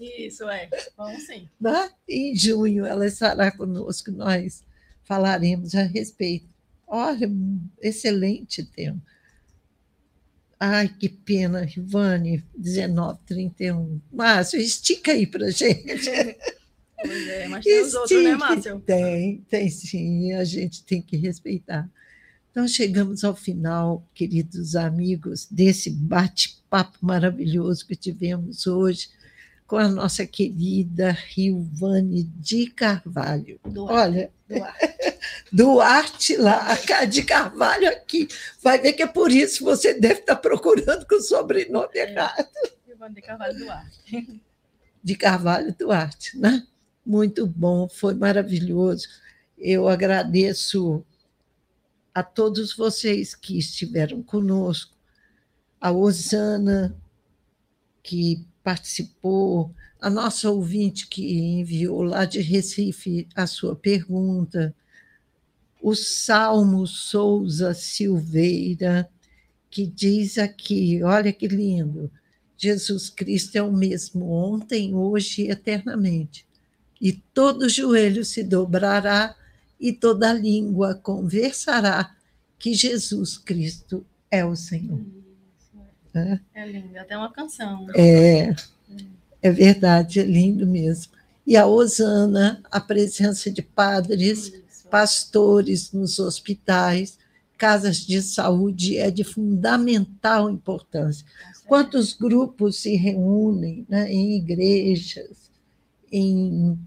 Isso, 0.00 0.48
é. 0.48 0.68
Vamos 0.96 1.26
sim. 1.26 1.48
Né? 1.60 1.90
Em 2.08 2.34
junho 2.36 2.86
ela 2.86 3.06
estará 3.06 3.50
conosco, 3.50 4.10
nós 4.12 4.62
falaremos 5.04 5.74
a 5.74 5.82
respeito. 5.82 6.48
Olha, 6.86 7.28
um 7.28 7.60
excelente 7.82 8.62
tema. 8.64 9.00
Ai, 10.62 10.88
que 10.88 11.08
pena, 11.08 11.62
Rivane, 11.62 12.44
1931. 12.54 13.98
Márcio, 14.12 14.60
estica 14.60 15.12
aí 15.12 15.26
para 15.26 15.50
gente. 15.50 16.10
Pois 17.02 17.28
é, 17.28 17.48
mas 17.48 17.64
tem 17.64 17.80
os 17.80 17.94
outros, 17.94 18.22
né. 18.22 18.36
Márcio? 18.36 18.78
Tem, 18.80 19.42
tem 19.48 19.70
sim, 19.70 20.34
a 20.34 20.44
gente 20.44 20.84
tem 20.84 21.00
que 21.00 21.16
respeitar. 21.16 21.88
Então, 22.50 22.68
chegamos 22.68 23.24
ao 23.24 23.34
final, 23.34 24.06
queridos 24.12 24.76
amigos, 24.76 25.48
desse 25.50 25.88
bate-papo 25.88 26.98
maravilhoso 27.00 27.86
que 27.86 27.96
tivemos 27.96 28.66
hoje 28.66 29.08
com 29.70 29.76
a 29.76 29.86
nossa 29.86 30.26
querida 30.26 31.12
Rilvane 31.12 32.24
de 32.24 32.66
Carvalho. 32.72 33.60
Duarte. 33.64 33.94
Olha, 33.94 34.32
Duarte. 34.48 35.18
Duarte 35.52 36.36
lá, 36.36 36.74
de 37.08 37.22
Carvalho 37.22 37.88
aqui. 37.88 38.26
Vai 38.60 38.80
ver 38.80 38.94
que 38.94 39.04
é 39.04 39.06
por 39.06 39.30
isso 39.30 39.58
que 39.58 39.64
você 39.64 39.94
deve 39.94 40.22
estar 40.22 40.34
procurando 40.34 41.06
com 41.06 41.14
o 41.14 41.20
sobrenome 41.22 41.88
É. 41.94 42.10
errado. 42.10 42.48
Ivone 42.88 43.14
de 43.14 43.22
Carvalho 43.22 43.58
Duarte. 43.60 44.42
De 45.04 45.14
Carvalho 45.14 45.72
Duarte, 45.78 46.36
né? 46.36 46.66
Muito 47.06 47.46
bom, 47.46 47.88
foi 47.88 48.14
maravilhoso. 48.14 49.06
Eu 49.56 49.88
agradeço 49.88 51.06
a 52.12 52.24
todos 52.24 52.74
vocês 52.74 53.36
que 53.36 53.56
estiveram 53.56 54.20
conosco, 54.20 54.96
a 55.80 55.92
Osana, 55.92 57.00
que 58.02 58.44
participou, 58.62 59.74
a 60.00 60.08
nossa 60.08 60.50
ouvinte 60.50 61.06
que 61.06 61.38
enviou 61.38 62.02
lá 62.02 62.24
de 62.24 62.40
Recife 62.40 63.28
a 63.34 63.46
sua 63.46 63.76
pergunta, 63.76 64.74
o 65.82 65.94
Salmo 65.94 66.86
Souza 66.86 67.74
Silveira, 67.74 69.08
que 69.70 69.86
diz 69.86 70.38
aqui: 70.38 71.02
olha 71.02 71.32
que 71.32 71.46
lindo, 71.46 72.10
Jesus 72.56 73.08
Cristo 73.08 73.56
é 73.56 73.62
o 73.62 73.72
mesmo 73.72 74.30
ontem, 74.30 74.94
hoje 74.94 75.42
e 75.42 75.50
eternamente. 75.50 76.46
E 77.00 77.12
todo 77.12 77.68
joelho 77.68 78.24
se 78.24 78.42
dobrará 78.42 79.34
e 79.80 79.92
toda 79.92 80.32
língua 80.32 80.94
conversará 80.94 82.14
que 82.58 82.74
Jesus 82.74 83.38
Cristo 83.38 84.04
é 84.30 84.44
o 84.44 84.54
Senhor. 84.54 85.19
É. 86.14 86.38
É 86.54 86.66
lindo, 86.66 86.98
até 86.98 87.16
uma 87.16 87.32
canção. 87.32 87.86
É, 87.94 88.54
é 89.42 89.50
verdade, 89.50 90.20
é 90.20 90.24
lindo 90.24 90.66
mesmo. 90.66 91.12
E 91.46 91.56
a 91.56 91.66
Osana, 91.66 92.60
a 92.70 92.80
presença 92.80 93.50
de 93.50 93.62
padres, 93.62 94.48
Isso. 94.48 94.88
pastores 94.88 95.92
nos 95.92 96.18
hospitais, 96.18 97.18
casas 97.56 97.98
de 97.98 98.22
saúde 98.22 98.96
é 98.96 99.10
de 99.10 99.24
fundamental 99.24 100.50
importância. 100.50 101.26
Quantos 101.66 102.12
grupos 102.14 102.76
se 102.80 102.96
reúnem 102.96 103.86
né, 103.88 104.10
em 104.10 104.36
igrejas, 104.36 105.50
em 106.10 106.78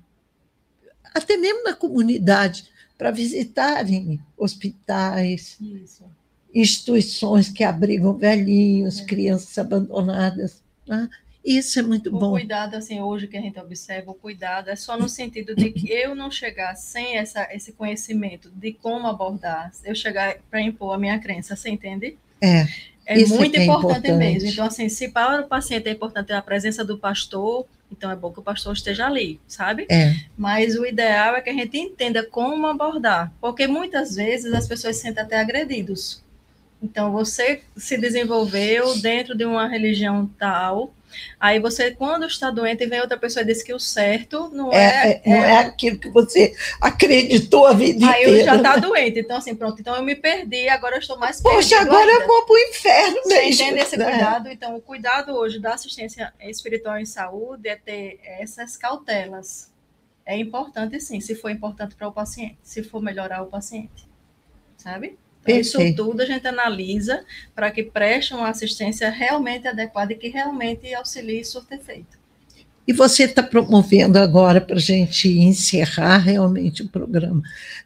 até 1.14 1.38
mesmo 1.38 1.64
na 1.64 1.76
comunidade, 1.76 2.66
para 2.98 3.12
visitarem 3.12 4.20
hospitais, 4.36 5.58
Isso. 5.62 6.04
Instituições 6.54 7.50
que 7.50 7.64
abrigam 7.64 8.14
velhinhos, 8.14 9.00
É. 9.02 9.06
crianças 9.06 9.58
abandonadas. 9.58 10.62
né? 10.88 11.10
Isso 11.44 11.78
é 11.78 11.82
muito 11.82 12.08
O 12.16 12.20
bom. 12.20 12.32
cuidado, 12.32 12.76
assim, 12.76 13.02
hoje 13.02 13.28
que 13.28 13.36
a 13.38 13.42
gente 13.42 13.60
observa, 13.60 14.12
o 14.12 14.14
cuidado 14.14 14.70
é 14.70 14.76
só 14.78 14.98
no 14.98 15.10
sentido 15.10 15.54
de 15.56 15.72
que 15.72 15.92
eu 15.92 16.16
não 16.16 16.32
chegar 16.32 16.74
sem 16.76 17.18
essa, 17.18 17.48
esse 17.54 17.74
conhecimento 17.74 18.50
de 18.56 18.72
como 18.74 19.08
abordar, 19.08 19.72
eu 19.84 19.94
chegar 19.94 20.38
para 20.50 20.62
impor 20.62 20.94
a 20.94 20.98
minha 20.98 21.20
crença, 21.20 21.56
você 21.56 21.70
entende? 21.70 22.18
É, 22.42 22.66
É 23.06 23.20
Isso 23.20 23.34
é 23.34 23.38
muito 23.38 23.58
é 23.58 23.64
importante, 23.66 24.08
importante. 24.08 24.18
mesmo. 24.18 24.50
Então, 24.50 24.66
assim, 24.66 24.88
se 24.88 25.10
para 25.10 25.42
o 25.42 25.48
paciente 25.50 25.90
é 25.90 25.92
importante 25.92 26.32
a 26.32 26.42
presença 26.42 26.86
do 26.86 26.98
pastor, 26.98 27.66
então 27.92 28.10
é 28.10 28.16
bom 28.16 28.32
que 28.32 28.40
o 28.40 28.44
pastor 28.44 28.72
esteja 28.72 29.06
ali, 29.08 29.42
sabe? 29.46 29.86
é, 29.92 30.16
Mas 30.38 30.78
o 30.78 30.86
ideal 30.86 31.36
é 31.36 31.42
que 31.42 31.50
a 31.50 31.54
gente 31.54 31.78
entenda 31.78 32.26
como 32.26 32.66
abordar, 32.66 33.34
porque 33.42 33.68
muitas 33.68 34.16
vezes 34.16 34.54
as 34.54 34.66
pessoas 34.66 34.96
se 34.96 35.02
sentem 35.02 35.22
até 35.22 35.38
agredidos. 35.38 36.23
Então, 36.84 37.14
você 37.14 37.62
se 37.78 37.98
desenvolveu 37.98 38.94
dentro 39.00 39.34
de 39.38 39.46
uma 39.46 39.66
religião 39.70 40.30
tal, 40.38 40.94
aí 41.40 41.58
você, 41.58 41.92
quando 41.92 42.26
está 42.26 42.52
doente, 42.52 42.86
vem 42.86 43.00
outra 43.00 43.18
pessoa 43.18 43.42
e 43.42 43.46
diz 43.46 43.64
que 43.64 43.74
o 43.74 43.80
certo 43.80 44.50
não 44.50 44.70
é, 44.74 44.76
é. 44.78 45.22
é- 45.24 45.30
não 45.30 45.44
é 45.46 45.58
aquilo 45.60 45.98
que 45.98 46.10
você 46.10 46.54
acreditou 46.82 47.66
a 47.68 47.74
vida 47.74 48.06
Aí 48.06 48.24
inteira. 48.24 48.44
já 48.44 48.52
né? 48.52 48.58
está 48.58 48.76
doente. 48.76 49.20
Então, 49.20 49.38
assim, 49.38 49.56
pronto. 49.56 49.80
Então, 49.80 49.96
eu 49.96 50.04
me 50.04 50.14
perdi, 50.14 50.68
agora 50.68 50.96
eu 50.96 51.00
estou 51.00 51.18
mais 51.18 51.42
Poxa, 51.42 51.80
agora 51.80 52.02
ainda. 52.12 52.24
eu 52.24 52.28
vou 52.28 52.46
para 52.46 52.54
o 52.54 52.60
inferno 52.60 53.22
Você 53.24 53.30
mesmo. 53.42 53.64
entende 53.64 53.80
esse 53.82 53.96
né? 53.98 54.10
cuidado? 54.12 54.50
Então, 54.50 54.76
o 54.76 54.82
cuidado 54.82 55.32
hoje 55.34 55.60
da 55.60 55.76
assistência 55.76 56.34
espiritual 56.42 56.98
em 57.00 57.06
saúde 57.06 57.70
é 57.70 57.78
ter 57.78 58.20
essas 58.26 58.76
cautelas. 58.76 59.72
É 60.26 60.36
importante, 60.38 61.00
sim, 61.00 61.22
se 61.22 61.34
for 61.34 61.50
importante 61.50 61.96
para 61.96 62.10
o 62.10 62.12
paciente, 62.12 62.58
se 62.62 62.84
for 62.84 63.02
melhorar 63.02 63.42
o 63.42 63.46
paciente. 63.48 64.06
Sabe? 64.78 65.18
Então, 65.46 65.58
isso 65.60 65.96
tudo 65.96 66.22
a 66.22 66.26
gente 66.26 66.48
analisa 66.48 67.26
para 67.54 67.72
que 67.72 67.84
preste 67.84 68.34
uma 68.34 68.50
assistência 68.50 69.10
realmente 69.10 69.68
adequada 69.68 70.14
e 70.14 70.16
que 70.18 70.30
realmente 70.30 70.94
auxilie 70.94 71.42
isso 71.42 71.60
a 71.60 71.62
ter 71.64 71.80
feito. 71.80 72.18
E 72.86 72.92
você 72.92 73.24
está 73.24 73.42
promovendo 73.42 74.20
agora, 74.20 74.60
para 74.60 74.76
a 74.76 74.80
gente 74.80 75.30
encerrar 75.30 76.18
realmente 76.18 76.82
o 76.84 76.90
programa, 76.90 77.42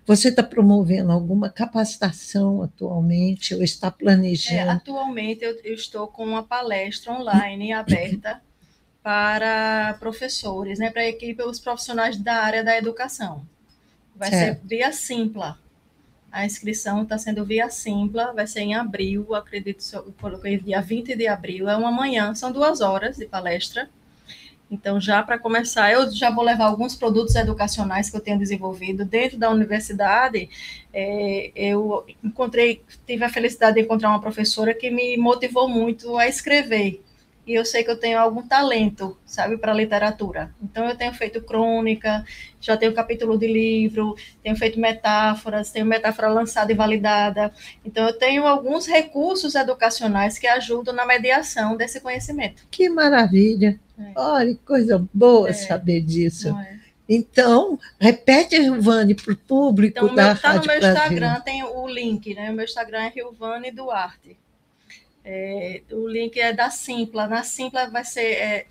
você 0.05 0.29
está 0.29 0.41
promovendo 0.41 1.11
alguma 1.11 1.49
capacitação 1.51 2.63
atualmente 2.63 3.53
ou 3.53 3.61
está 3.63 3.89
É, 3.89 3.91
planejando? 3.91 4.71
atualmente, 4.71 5.43
eu, 5.43 5.59
eu 5.63 5.75
estou 5.75 6.07
com 6.07 6.25
uma 6.25 6.41
palestra 6.43 7.13
online 7.13 7.73
aberta 7.73 8.41
para 9.03 9.95
professores, 9.99 10.79
né, 10.79 10.89
para 10.89 11.03
a 11.03 11.07
equipe, 11.07 11.41
os 11.43 11.59
profissionais 11.59 12.17
da 12.17 12.35
área 12.35 12.63
da 12.63 12.75
educação. 12.77 13.45
Vai 14.15 14.31
ser 14.31 14.59
via 14.63 14.91
Simpla. 14.91 15.59
A 16.31 16.45
inscrição 16.45 17.03
está 17.03 17.17
sendo 17.17 17.45
via 17.45 17.69
Simpla, 17.69 18.33
vai 18.33 18.45
ser 18.45 18.61
em 18.61 18.75
abril, 18.75 19.33
acredito, 19.33 19.83
eu 19.93 20.13
coloquei 20.19 20.57
dia 20.57 20.81
20 20.81 21.15
de 21.15 21.27
abril, 21.27 21.69
é 21.69 21.75
uma 21.75 21.91
manhã, 21.91 22.35
são 22.35 22.51
duas 22.51 22.81
horas 22.81 23.17
de 23.17 23.25
palestra. 23.25 23.89
Então, 24.69 24.99
já 24.99 25.23
para 25.23 25.39
começar, 25.39 25.91
eu 25.93 26.11
já 26.11 26.29
vou 26.29 26.43
levar 26.43 26.65
alguns 26.65 26.93
produtos 26.93 27.35
educacionais 27.35 28.09
que 28.09 28.17
eu 28.17 28.21
tenho 28.21 28.37
desenvolvido 28.37 29.05
dentro 29.05 29.37
da 29.37 29.49
universidade. 29.49 30.49
É, 30.93 31.51
eu 31.55 32.05
encontrei, 32.21 32.83
tive 33.05 33.23
a 33.23 33.29
felicidade 33.29 33.75
de 33.75 33.81
encontrar 33.81 34.09
uma 34.09 34.19
professora 34.19 34.73
que 34.73 34.91
me 34.91 35.15
motivou 35.15 35.69
muito 35.69 36.17
a 36.17 36.27
escrever. 36.27 37.01
E 37.47 37.53
eu 37.53 37.63
sei 37.63 37.81
que 37.81 37.89
eu 37.89 37.97
tenho 37.97 38.19
algum 38.19 38.41
talento, 38.45 39.17
sabe, 39.25 39.57
para 39.57 39.73
literatura. 39.73 40.53
Então, 40.61 40.85
eu 40.85 40.95
tenho 40.97 41.13
feito 41.13 41.41
crônica, 41.41 42.25
já 42.59 42.75
tenho 42.75 42.93
capítulo 42.93 43.37
de 43.37 43.47
livro, 43.47 44.15
tenho 44.43 44.55
feito 44.57 44.77
metáforas, 44.77 45.71
tenho 45.71 45.85
metáfora 45.85 46.27
lançada 46.27 46.73
e 46.73 46.75
validada. 46.75 47.53
Então, 47.85 48.05
eu 48.05 48.13
tenho 48.17 48.45
alguns 48.45 48.85
recursos 48.85 49.55
educacionais 49.55 50.37
que 50.37 50.45
ajudam 50.45 50.93
na 50.93 51.05
mediação 51.05 51.77
desse 51.77 52.01
conhecimento. 52.01 52.63
Que 52.69 52.89
maravilha! 52.89 53.79
É. 53.97 54.11
Olha, 54.13 54.53
que 54.53 54.61
coisa 54.65 55.07
boa 55.13 55.49
É. 55.49 55.53
saber 55.53 56.01
disso. 56.01 56.49
É? 56.49 56.77
Então, 57.09 57.79
repete, 57.97 58.57
Rilvane, 58.59 59.15
para 59.15 59.31
o 59.33 59.37
público 59.37 59.97
Então, 60.03 60.13
da 60.13 60.25
meu, 60.33 60.41
tá 60.41 60.49
no 60.49 60.53
Rádio 60.55 60.67
meu 60.71 60.79
Brasil. 60.81 61.01
Instagram, 61.03 61.39
tem 61.41 61.63
o 61.63 61.87
link, 61.87 62.35
né? 62.35 62.51
O 62.51 62.53
meu 62.53 62.65
Instagram 62.65 63.03
é 63.03 63.09
Rilvane 63.09 63.71
Duarte. 63.71 64.37
É, 65.29 65.81
o 65.91 66.07
link 66.07 66.39
é 66.39 66.53
da 66.53 66.69
Simpla. 66.69 67.27
Na 67.27 67.43
Simpla 67.43 67.89
vai 67.89 68.05
ser 68.05 68.21
é, 68.21 68.65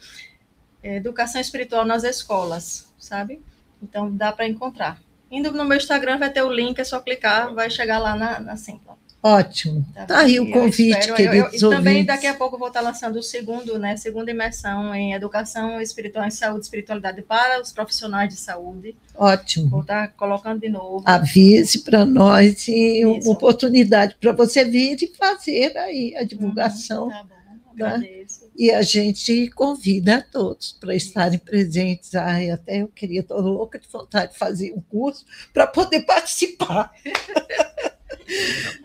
é, 0.82 0.96
Educação 0.96 1.38
Espiritual 1.38 1.84
nas 1.84 2.02
Escolas, 2.02 2.90
sabe? 2.98 3.42
Então, 3.82 4.10
dá 4.10 4.32
para 4.32 4.48
encontrar. 4.48 4.98
Indo 5.30 5.52
no 5.52 5.66
meu 5.66 5.76
Instagram, 5.76 6.16
vai 6.16 6.32
ter 6.32 6.40
o 6.40 6.50
link, 6.50 6.78
é 6.78 6.84
só 6.84 6.98
clicar, 6.98 7.52
vai 7.52 7.68
chegar 7.68 7.98
lá 7.98 8.16
na, 8.16 8.40
na 8.40 8.56
Simpla. 8.56 8.96
Ótimo. 9.26 9.84
Tá 9.94 10.06
Tá 10.06 10.18
aí 10.20 10.38
o 10.38 10.44
E 10.44 10.48
eu 10.50 10.52
convite, 10.52 10.98
espero- 10.98 11.20
eu- 11.22 11.34
eu- 11.34 11.44
queridos 11.50 11.62
E 11.62 11.68
também 11.76 12.04
daqui 12.04 12.26
a 12.28 12.34
pouco 12.34 12.54
eu 12.54 12.58
vou 12.60 12.68
estar 12.68 12.80
lançando 12.80 13.16
o 13.18 13.22
segundo, 13.22 13.78
né? 13.78 13.96
Segunda 13.96 14.30
imersão 14.30 14.94
em 14.94 15.14
Educação 15.14 15.80
Espiritual 15.80 16.24
em 16.26 16.30
Saúde 16.30 16.60
e 16.60 16.62
Espiritualidade 16.62 17.22
para 17.22 17.60
os 17.60 17.72
profissionais 17.72 18.28
de 18.32 18.38
saúde. 18.38 18.96
Vou 19.14 19.26
Ótimo. 19.28 19.80
estar 19.80 20.08
colocando 20.12 20.60
de 20.60 20.68
novo. 20.68 21.02
Avise 21.04 21.80
para 21.80 22.04
nós 22.04 22.68
e 22.68 23.04
uma 23.04 23.18
Isso. 23.18 23.30
oportunidade 23.32 24.16
para 24.20 24.32
você 24.32 24.64
vir 24.64 24.96
e 25.02 25.08
fazer 25.08 25.76
aí 25.76 26.14
a 26.16 26.22
divulgação. 26.22 27.08
Tá 27.08 27.24
bom, 27.24 27.72
agradeço. 27.72 28.46
E 28.58 28.70
a 28.70 28.80
gente 28.80 29.50
convida 29.50 30.16
a 30.16 30.22
todos 30.22 30.72
para 30.80 30.94
estarem 30.94 31.38
presentes. 31.38 32.14
Ai, 32.14 32.50
até 32.50 32.80
eu 32.80 32.88
queria, 32.88 33.20
estou 33.20 33.40
louca 33.40 33.78
de 33.78 33.88
vontade 33.88 34.32
de 34.32 34.38
fazer 34.38 34.72
um 34.72 34.80
curso 34.80 35.26
para 35.52 35.66
poder 35.66 36.02
participar. 36.02 36.92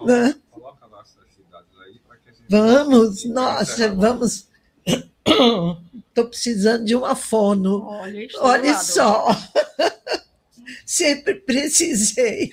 Né? 0.05 0.35
Coloca 0.49 0.85
lá 0.87 1.01
essas 1.01 1.33
cidades 1.35 1.69
aí 1.85 1.99
para 1.99 2.17
que 2.17 2.29
a 2.29 2.33
gente. 2.33 2.45
Vamos, 2.49 3.25
nossa, 3.25 3.93
vamos. 3.93 4.47
Estou 6.11 6.27
precisando 6.27 6.83
de 6.83 6.93
uma 6.93 7.15
fono. 7.15 7.83
Olha, 7.83 8.25
estou 8.25 8.43
Olha 8.43 8.77
só. 8.77 9.27
Sempre 10.85 11.35
precisei. 11.35 12.51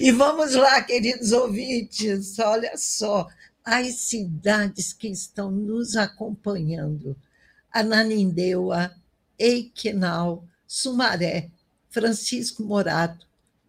E 0.00 0.10
vamos 0.10 0.54
lá, 0.54 0.82
queridos 0.82 1.30
ouvintes, 1.30 2.36
olha 2.40 2.76
só. 2.76 3.28
As 3.64 4.00
cidades 4.00 4.92
que 4.92 5.06
estão 5.06 5.48
nos 5.48 5.96
acompanhando: 5.96 7.16
Ananindeua, 7.72 8.90
Eiquenal, 9.38 10.44
Sumaré, 10.66 11.50
Francisco 11.88 12.64
Morato, 12.64 13.27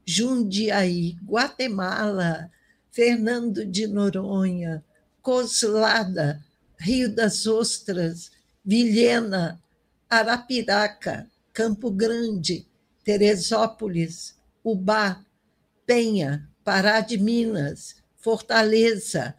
Jundiaí, 0.10 1.18
Guatemala, 1.24 2.50
Fernando 2.90 3.64
de 3.64 3.86
Noronha, 3.86 4.84
Coslada, 5.22 6.44
Rio 6.80 7.14
das 7.14 7.46
Ostras, 7.46 8.32
Vilhena, 8.66 9.62
Arapiraca, 10.10 11.30
Campo 11.54 11.92
Grande, 11.92 12.66
Teresópolis, 13.04 14.36
Ubá, 14.64 15.24
Penha, 15.86 16.50
Pará 16.64 17.02
de 17.02 17.18
Minas, 17.18 17.98
Fortaleza, 18.18 19.36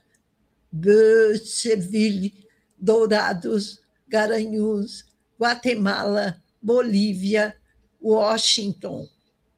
Seville, 1.45 2.47
Dourados, 2.79 3.81
Garanhuns, 4.09 5.05
Guatemala, 5.37 6.41
Bolívia, 6.63 7.57
Washington, 8.01 9.09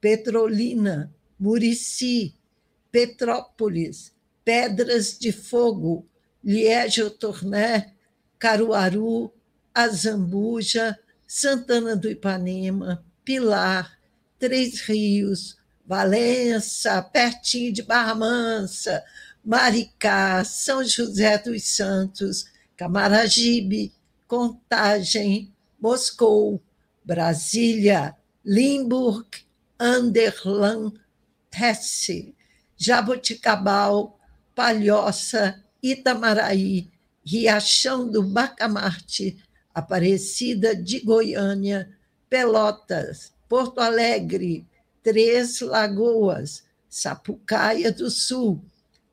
Petrolina, 0.02 1.14
Murici, 1.38 2.34
Petrópolis, 2.90 4.12
Pedras 4.44 5.16
de 5.16 5.30
Fogo, 5.30 6.04
Liege-Tourné, 6.42 7.94
Caruaru, 8.36 9.32
Azambuja, 9.72 10.98
Santana 11.24 11.94
do 11.94 12.10
Ipanema, 12.10 13.04
Pilar, 13.24 13.96
Três 14.40 14.80
Rios, 14.80 15.56
Valença, 15.86 17.00
pertinho 17.00 17.72
de 17.72 17.82
Barra 17.82 18.16
Mansa, 18.16 19.04
Maricá, 19.44 20.42
São 20.42 20.82
José 20.82 21.38
dos 21.38 21.62
Santos, 21.62 22.46
Camaragibe, 22.76 23.92
Contagem, 24.26 25.54
Moscou, 25.80 26.60
Brasília, 27.04 28.16
Limburg, 28.44 29.28
Anderlan, 29.82 30.92
Hesse, 31.52 32.36
Jaboticabal, 32.76 34.16
Palhoça, 34.54 35.60
Itamaraí, 35.82 36.88
Riachão 37.26 38.08
do 38.08 38.22
Bacamarte, 38.22 39.42
Aparecida 39.74 40.76
de 40.76 41.00
Goiânia, 41.00 41.90
Pelotas, 42.30 43.32
Porto 43.48 43.80
Alegre, 43.80 44.64
Três 45.02 45.60
Lagoas, 45.60 46.62
Sapucaia 46.88 47.90
do 47.90 48.08
Sul, 48.08 48.64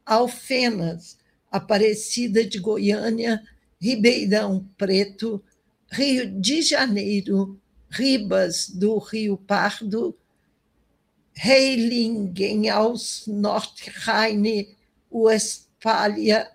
Alfenas, 0.06 1.18
Aparecida 1.52 2.46
de 2.46 2.60
Goiânia, 2.60 3.42
Ribeirão 3.82 4.70
Preto, 4.78 5.44
Rio 5.92 6.30
de 6.40 6.62
Janeiro, 6.62 7.60
Ribas 7.90 8.70
do 8.70 9.00
Rio 9.00 9.36
Pardo, 9.36 10.16
Heilingen 11.42 12.70
aus 12.70 13.24
Nordrhein, 13.26 14.68
Westfália, 15.10 16.50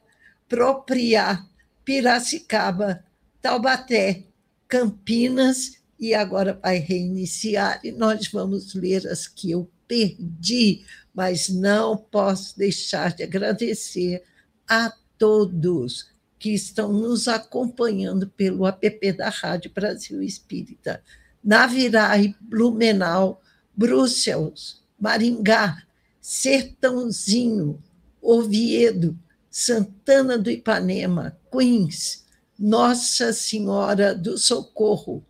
Propriá, 0.46 1.46
Piracicaba, 1.84 3.02
Taubaté, 3.40 4.24
Campinas, 4.68 5.78
e 5.98 6.12
agora 6.12 6.58
vai 6.62 6.78
reiniciar, 6.78 7.80
e 7.82 7.92
nós 7.92 8.28
vamos 8.28 8.74
ler 8.74 9.06
as 9.06 9.26
que 9.26 9.52
eu 9.52 9.70
perdi, 9.88 10.84
mas 11.14 11.48
não 11.48 11.96
posso 11.96 12.58
deixar 12.58 13.14
de 13.14 13.22
agradecer 13.22 14.22
a 14.68 14.92
todos 15.16 16.10
que 16.38 16.50
estão 16.50 16.92
nos 16.92 17.26
acompanhando 17.26 18.28
pelo 18.28 18.66
app 18.66 19.12
da 19.12 19.30
Rádio 19.30 19.70
Brasil 19.72 20.22
Espírita. 20.22 21.02
Naviraí, 21.42 22.34
Blumenau, 22.38 23.40
Bruxelas, 23.76 24.82
Maringá, 24.98 25.82
Sertãozinho, 26.20 27.82
Oviedo, 28.20 29.18
Santana 29.50 30.38
do 30.38 30.50
Ipanema, 30.50 31.38
Queens, 31.52 32.24
Nossa 32.58 33.32
Senhora 33.32 34.14
do 34.14 34.38
Socorro, 34.38 35.24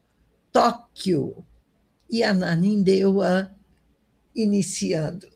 Tóquio 0.53 1.45
e 2.09 2.23
Ananindeua 2.23 3.51
iniciando. 4.35 5.27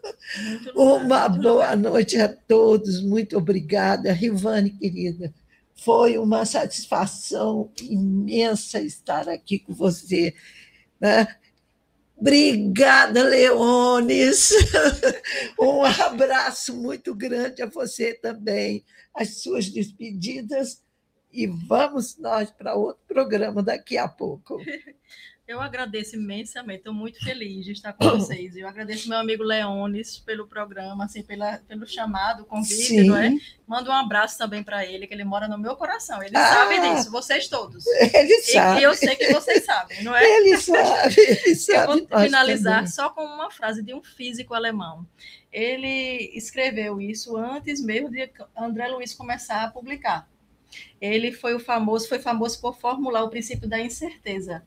Uma 0.74 1.28
boa 1.28 1.74
noite 1.74 2.20
a 2.20 2.28
todos, 2.28 3.02
muito 3.02 3.36
obrigada. 3.36 4.12
Rivane, 4.12 4.70
querida, 4.70 5.32
foi 5.74 6.18
uma 6.18 6.44
satisfação 6.44 7.70
imensa 7.80 8.80
estar 8.80 9.28
aqui 9.28 9.58
com 9.58 9.72
você. 9.72 10.34
Né? 11.00 11.26
Obrigada, 12.20 13.22
Leones. 13.22 14.50
Um 15.58 15.84
abraço 15.84 16.74
muito 16.74 17.14
grande 17.14 17.62
a 17.62 17.66
você 17.66 18.14
também. 18.14 18.84
As 19.14 19.40
suas 19.40 19.68
despedidas 19.68 20.82
e 21.32 21.46
vamos 21.46 22.16
nós 22.18 22.50
para 22.50 22.74
outro 22.74 23.02
programa 23.06 23.62
daqui 23.62 23.96
a 23.96 24.08
pouco. 24.08 24.58
Eu 25.48 25.62
agradeço 25.62 26.14
imensamente, 26.14 26.80
estou 26.80 26.92
muito 26.92 27.24
feliz 27.24 27.64
de 27.64 27.72
estar 27.72 27.94
com 27.94 28.04
vocês. 28.20 28.54
Eu 28.54 28.68
agradeço 28.68 29.08
meu 29.08 29.16
amigo 29.16 29.42
Leones 29.42 30.18
pelo 30.18 30.46
programa, 30.46 31.06
assim, 31.06 31.22
pela, 31.22 31.56
pelo 31.66 31.86
chamado, 31.86 32.44
convite, 32.44 32.88
Sim. 32.88 33.04
não 33.04 33.16
é? 33.16 33.34
Mando 33.66 33.88
um 33.88 33.94
abraço 33.94 34.36
também 34.36 34.62
para 34.62 34.84
ele, 34.84 35.06
que 35.06 35.14
ele 35.14 35.24
mora 35.24 35.48
no 35.48 35.56
meu 35.56 35.74
coração. 35.74 36.22
Ele 36.22 36.36
ah, 36.36 36.44
sabe 36.44 36.80
disso, 36.80 37.10
vocês 37.10 37.48
todos. 37.48 37.86
Ele 37.86 38.30
e, 38.30 38.42
sabe. 38.42 38.80
E 38.80 38.82
eu 38.82 38.94
sei 38.94 39.16
que 39.16 39.32
vocês 39.32 39.64
sabem, 39.64 40.04
não 40.04 40.14
é? 40.14 40.22
Ele 40.22 40.58
sabe, 40.58 41.14
ele 41.16 41.54
sabe. 41.54 41.78
Eu 42.02 42.06
vou 42.08 42.20
finalizar 42.20 42.80
também. 42.80 42.92
só 42.92 43.08
com 43.08 43.24
uma 43.24 43.50
frase 43.50 43.82
de 43.82 43.94
um 43.94 44.04
físico 44.04 44.52
alemão. 44.52 45.06
Ele 45.50 46.30
escreveu 46.34 47.00
isso 47.00 47.38
antes 47.38 47.82
mesmo 47.82 48.10
de 48.10 48.30
André 48.54 48.88
Luiz 48.88 49.14
começar 49.14 49.64
a 49.64 49.70
publicar. 49.70 50.28
Ele 51.00 51.32
foi 51.32 51.54
o 51.54 51.60
famoso, 51.60 52.06
foi 52.06 52.18
famoso 52.18 52.60
por 52.60 52.78
formular 52.78 53.22
o 53.22 53.30
princípio 53.30 53.66
da 53.66 53.80
incerteza 53.80 54.62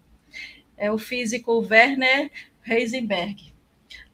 é 0.82 0.92
o 0.92 0.98
físico 0.98 1.60
Werner 1.60 2.32
Heisenberg. 2.68 3.54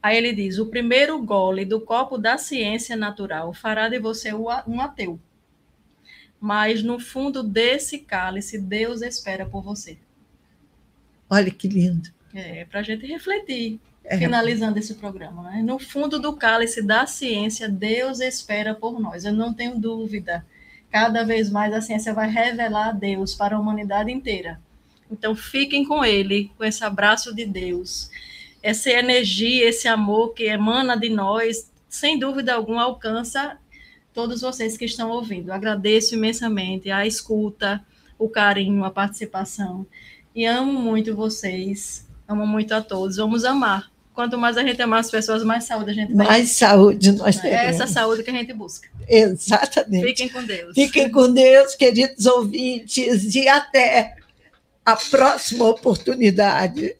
Aí 0.02 0.18
ele 0.18 0.34
diz: 0.34 0.58
o 0.58 0.66
primeiro 0.66 1.20
gole 1.22 1.64
do 1.64 1.80
copo 1.80 2.18
da 2.18 2.36
ciência 2.36 2.94
natural 2.94 3.54
fará 3.54 3.88
de 3.88 3.98
você 3.98 4.34
um 4.34 4.80
ateu. 4.80 5.18
Mas 6.38 6.82
no 6.82 7.00
fundo 7.00 7.42
desse 7.42 7.98
cálice, 7.98 8.58
Deus 8.58 9.00
espera 9.00 9.46
por 9.46 9.62
você. 9.62 9.98
Olha 11.28 11.50
que 11.50 11.66
lindo. 11.66 12.10
É, 12.34 12.66
para 12.66 12.80
a 12.80 12.82
gente 12.82 13.06
refletir, 13.06 13.80
é. 14.04 14.18
finalizando 14.18 14.78
esse 14.78 14.94
programa. 14.94 15.50
Né? 15.50 15.62
No 15.62 15.78
fundo 15.78 16.20
do 16.20 16.36
cálice 16.36 16.82
da 16.82 17.06
ciência, 17.06 17.68
Deus 17.68 18.20
espera 18.20 18.74
por 18.74 19.00
nós. 19.00 19.24
Eu 19.24 19.32
não 19.32 19.54
tenho 19.54 19.78
dúvida. 19.78 20.44
Cada 20.90 21.24
vez 21.24 21.50
mais 21.50 21.72
a 21.72 21.80
ciência 21.80 22.12
vai 22.12 22.28
revelar 22.28 22.90
a 22.90 22.92
Deus 22.92 23.34
para 23.34 23.56
a 23.56 23.60
humanidade 23.60 24.12
inteira. 24.12 24.60
Então, 25.10 25.34
fiquem 25.34 25.84
com 25.84 26.04
ele, 26.04 26.50
com 26.56 26.64
esse 26.64 26.84
abraço 26.84 27.34
de 27.34 27.44
Deus. 27.44 28.10
Essa 28.62 28.90
energia, 28.90 29.68
esse 29.68 29.88
amor 29.88 30.34
que 30.34 30.44
emana 30.44 30.96
de 30.96 31.08
nós, 31.08 31.70
sem 31.88 32.18
dúvida 32.18 32.54
alguma, 32.54 32.82
alcança 32.82 33.56
todos 34.12 34.40
vocês 34.40 34.76
que 34.76 34.84
estão 34.84 35.10
ouvindo. 35.10 35.52
agradeço 35.52 36.14
imensamente 36.14 36.90
a 36.90 37.06
escuta, 37.06 37.84
o 38.18 38.28
carinho, 38.28 38.84
a 38.84 38.90
participação. 38.90 39.86
E 40.34 40.44
amo 40.44 40.72
muito 40.72 41.14
vocês. 41.14 42.06
Amo 42.26 42.46
muito 42.46 42.72
a 42.74 42.82
todos. 42.82 43.16
Vamos 43.16 43.44
amar. 43.44 43.90
Quanto 44.12 44.36
mais 44.36 44.56
a 44.56 44.64
gente 44.64 44.82
amar 44.82 44.98
as 44.98 45.10
pessoas, 45.10 45.44
mais 45.44 45.62
saúde 45.64 45.90
a 45.90 45.94
gente 45.94 46.12
vai 46.12 46.26
Mais 46.26 46.50
saúde 46.50 47.12
nós 47.12 47.36
teremos. 47.36 47.64
É 47.64 47.66
essa 47.66 47.86
saúde 47.86 48.24
que 48.24 48.30
a 48.30 48.32
gente 48.32 48.52
busca. 48.52 48.88
Exatamente. 49.08 50.04
Fiquem 50.04 50.28
com 50.28 50.44
Deus. 50.44 50.74
Fiquem 50.74 51.10
com 51.10 51.32
Deus, 51.32 51.76
queridos 51.76 52.26
ouvintes, 52.26 53.34
e 53.36 53.48
até 53.48 54.17
a 54.88 54.96
próxima 54.96 55.66
oportunidade. 55.66 56.96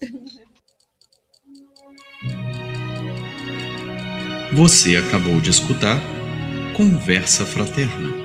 Você 4.52 4.96
acabou 4.96 5.40
de 5.40 5.50
escutar 5.50 5.98
Conversa 6.76 7.46
Fraterna 7.46 8.17